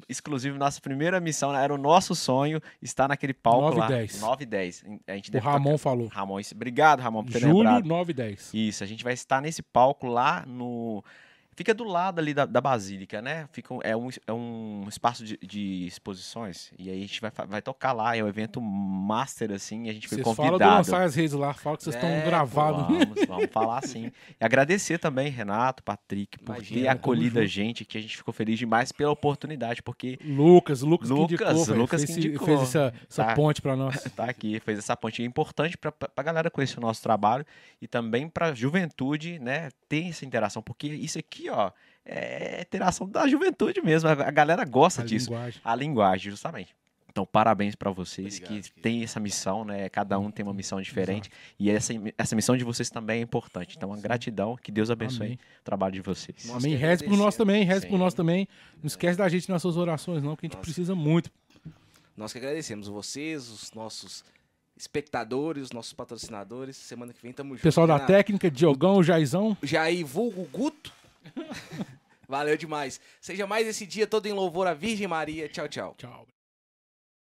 Exclusivo, 0.09 0.57
nossa 0.59 0.81
primeira 0.83 1.19
missão, 1.19 1.55
era 1.57 1.75
o 1.75 1.79
nosso 1.79 2.15
sonho 2.15 2.61
estar 2.81 3.09
naquele 3.09 3.33
palco 3.33 3.63
9 3.63 3.77
e 3.77 3.81
lá. 3.81 3.87
10. 3.89 4.21
9 4.21 4.43
e 4.43 4.47
10. 4.47 4.85
A 5.07 5.15
gente 5.15 5.35
O 5.35 5.41
Ramon 5.41 5.65
tocar- 5.73 5.79
falou. 5.79 6.07
Ramon, 6.09 6.41
obrigado, 6.53 7.01
Ramon, 7.01 7.25
por 7.25 7.33
ter 7.33 7.41
Julho, 7.41 7.57
lembrado. 7.59 7.87
9 7.87 8.11
e 8.11 8.15
10. 8.15 8.51
Isso, 8.55 8.85
a 8.85 8.87
gente 8.87 9.03
vai 9.03 9.15
estar 9.15 9.41
nesse 9.41 9.63
palco 9.63 10.07
lá 10.07 10.45
no. 10.47 11.03
Fica 11.59 11.75
do 11.75 11.83
lado 11.83 12.21
ali 12.21 12.33
da, 12.33 12.47
da 12.47 12.61
Basílica, 12.61 13.21
né? 13.21 13.49
Fica, 13.51 13.75
é, 13.83 13.97
um, 13.97 14.09
é 14.29 14.33
um 14.33 14.85
espaço 14.89 15.25
de, 15.25 15.37
de 15.43 15.87
exposições. 15.89 16.71
E 16.79 16.89
aí 16.89 16.99
a 16.99 17.01
gente 17.01 17.21
vai, 17.21 17.33
vai 17.49 17.61
tocar 17.61 17.93
lá. 17.93 18.17
É 18.17 18.23
um 18.23 18.29
evento 18.29 18.61
master, 18.61 19.51
assim. 19.51 19.87
E 19.87 19.91
a 19.91 19.93
gente 19.93 20.07
foi 20.07 20.19
Vocês 20.23 20.37
falam 20.37 20.53
de 20.53 20.59
convidado. 20.59 20.77
lançar 20.77 21.03
as 21.03 21.17
redes 21.17 21.33
lá, 21.33 21.53
fala 21.53 21.77
que 21.77 21.83
vocês 21.83 21.97
estão 21.97 22.09
É, 22.09 22.21
gravados. 22.25 22.87
Vamos, 22.87 23.27
vamos 23.27 23.47
falar 23.51 23.83
sim. 23.83 24.13
E 24.41 24.45
agradecer 24.45 24.99
também, 24.99 25.31
Renato, 25.31 25.83
Patrick, 25.83 26.39
por 26.39 26.55
Imagina, 26.55 26.81
ter 26.81 26.87
tamo 26.87 26.97
acolhido 27.01 27.39
a 27.41 27.43
junto. 27.43 27.53
gente, 27.53 27.85
que 27.85 27.99
a 27.99 28.01
gente 28.01 28.17
ficou 28.17 28.33
feliz 28.33 28.57
demais 28.57 28.93
pela 28.93 29.11
oportunidade, 29.11 29.83
porque 29.83 30.17
Lucas, 30.25 30.83
Lucas, 30.83 31.09
que 31.09 31.15
Lucas, 31.15 31.57
indicou. 31.59 31.75
Lucas 31.77 32.05
fez, 32.05 32.15
que 32.19 32.27
indicou. 32.29 32.47
fez 32.47 32.61
essa, 32.63 32.95
essa 33.11 33.25
Tá. 33.25 33.35
ponte 33.35 33.61
pra 33.61 33.75
nós. 33.75 34.01
tá 34.15 34.27
aqui, 34.27 34.61
fez 34.61 34.79
essa 34.79 34.97
ponte 34.97 35.25
importante 35.25 35.77
para 35.77 35.93
a 36.17 36.23
galera 36.23 36.51
conhecer 36.53 36.79
o 36.79 36.83
nosso 36.83 37.03
trabalho 37.03 37.45
e 37.83 37.89
também 37.89 38.29
para 38.29 38.47
a 38.51 38.55
juventude, 38.55 39.41
né, 39.41 39.71
ter 39.89 40.07
essa 40.09 40.25
interação, 40.25 40.63
porque 40.63 40.87
isso 40.87 41.19
aqui, 41.19 41.48
ó, 41.51 41.71
é 42.05 42.63
interação 42.63 43.09
da 43.09 43.27
juventude 43.29 43.81
mesmo, 43.83 44.09
a 44.09 44.15
galera 44.31 44.65
gosta 44.65 45.03
A 45.03 45.05
disso. 45.05 45.31
linguagem. 45.31 45.61
A 45.65 45.75
linguagem, 45.75 46.31
justamente. 46.31 46.75
Então, 47.11 47.27
parabéns 47.27 47.75
para 47.75 47.91
vocês 47.91 48.35
Obrigado, 48.37 48.49
que 48.49 48.63
querido. 48.63 48.81
têm 48.83 49.03
essa 49.03 49.19
missão, 49.19 49.65
né? 49.65 49.89
Cada 49.89 50.19
um 50.21 50.31
tem 50.31 50.45
uma 50.45 50.55
missão 50.55 50.81
diferente 50.81 51.29
e 51.59 51.69
essa, 51.69 51.93
essa 52.17 52.37
missão 52.37 52.57
de 52.57 52.63
vocês 52.63 52.91
também 52.91 53.19
é 53.19 53.23
importante. 53.23 53.75
Então, 53.77 53.89
uma 53.89 53.99
gratidão, 53.99 54.57
que 54.57 54.71
Deus 54.71 54.89
abençoe 54.89 55.27
Amém. 55.27 55.39
o 55.61 55.65
trabalho 55.65 55.95
de 55.95 56.01
vocês. 56.01 56.45
Nós 56.47 56.59
Amém. 56.65 56.77
que 56.77 56.77
Reze 56.81 57.05
por 57.05 57.17
nós 57.17 57.35
também, 57.35 57.65
reze 57.65 57.87
por 57.89 57.99
nós 57.99 58.15
também. 58.15 58.47
Não 58.81 58.87
esquece 58.87 59.19
da 59.19 59.29
gente 59.29 59.49
nas 59.51 59.61
suas 59.63 59.77
orações, 59.77 60.23
não, 60.23 60.37
que 60.37 60.47
a 60.47 60.47
gente 60.47 60.55
Nossa. 60.55 60.63
precisa 60.65 60.95
muito. 60.95 61.29
Nós 62.17 62.31
que 62.33 62.39
agradecemos 62.39 62.87
vocês, 62.87 63.49
os 63.49 63.73
nossos 63.73 64.23
espectadores, 64.77 65.65
os 65.65 65.73
nossos 65.73 65.93
patrocinadores. 65.93 66.77
Semana 66.77 67.13
que 67.13 67.21
vem 67.21 67.33
tamo 67.33 67.55
junto. 67.55 67.63
Pessoal 67.63 67.87
da 67.87 67.95
Renato. 67.95 68.13
técnica, 68.13 68.51
Diogão, 68.51 69.03
Jaizão. 69.03 69.57
Jair 69.63 70.07
Vulgo 70.07 70.45
Guto. 70.53 70.93
Valeu 72.29 72.57
demais. 72.57 73.01
Seja 73.21 73.47
mais 73.47 73.67
esse 73.67 73.87
dia 73.87 74.07
todo 74.07 74.27
em 74.27 74.33
louvor 74.33 74.67
à 74.67 74.75
Virgem 74.75 75.09
Maria. 75.09 75.49
Tchau, 75.49 75.69
tchau. 75.69 75.95
Tchau. 75.97 76.27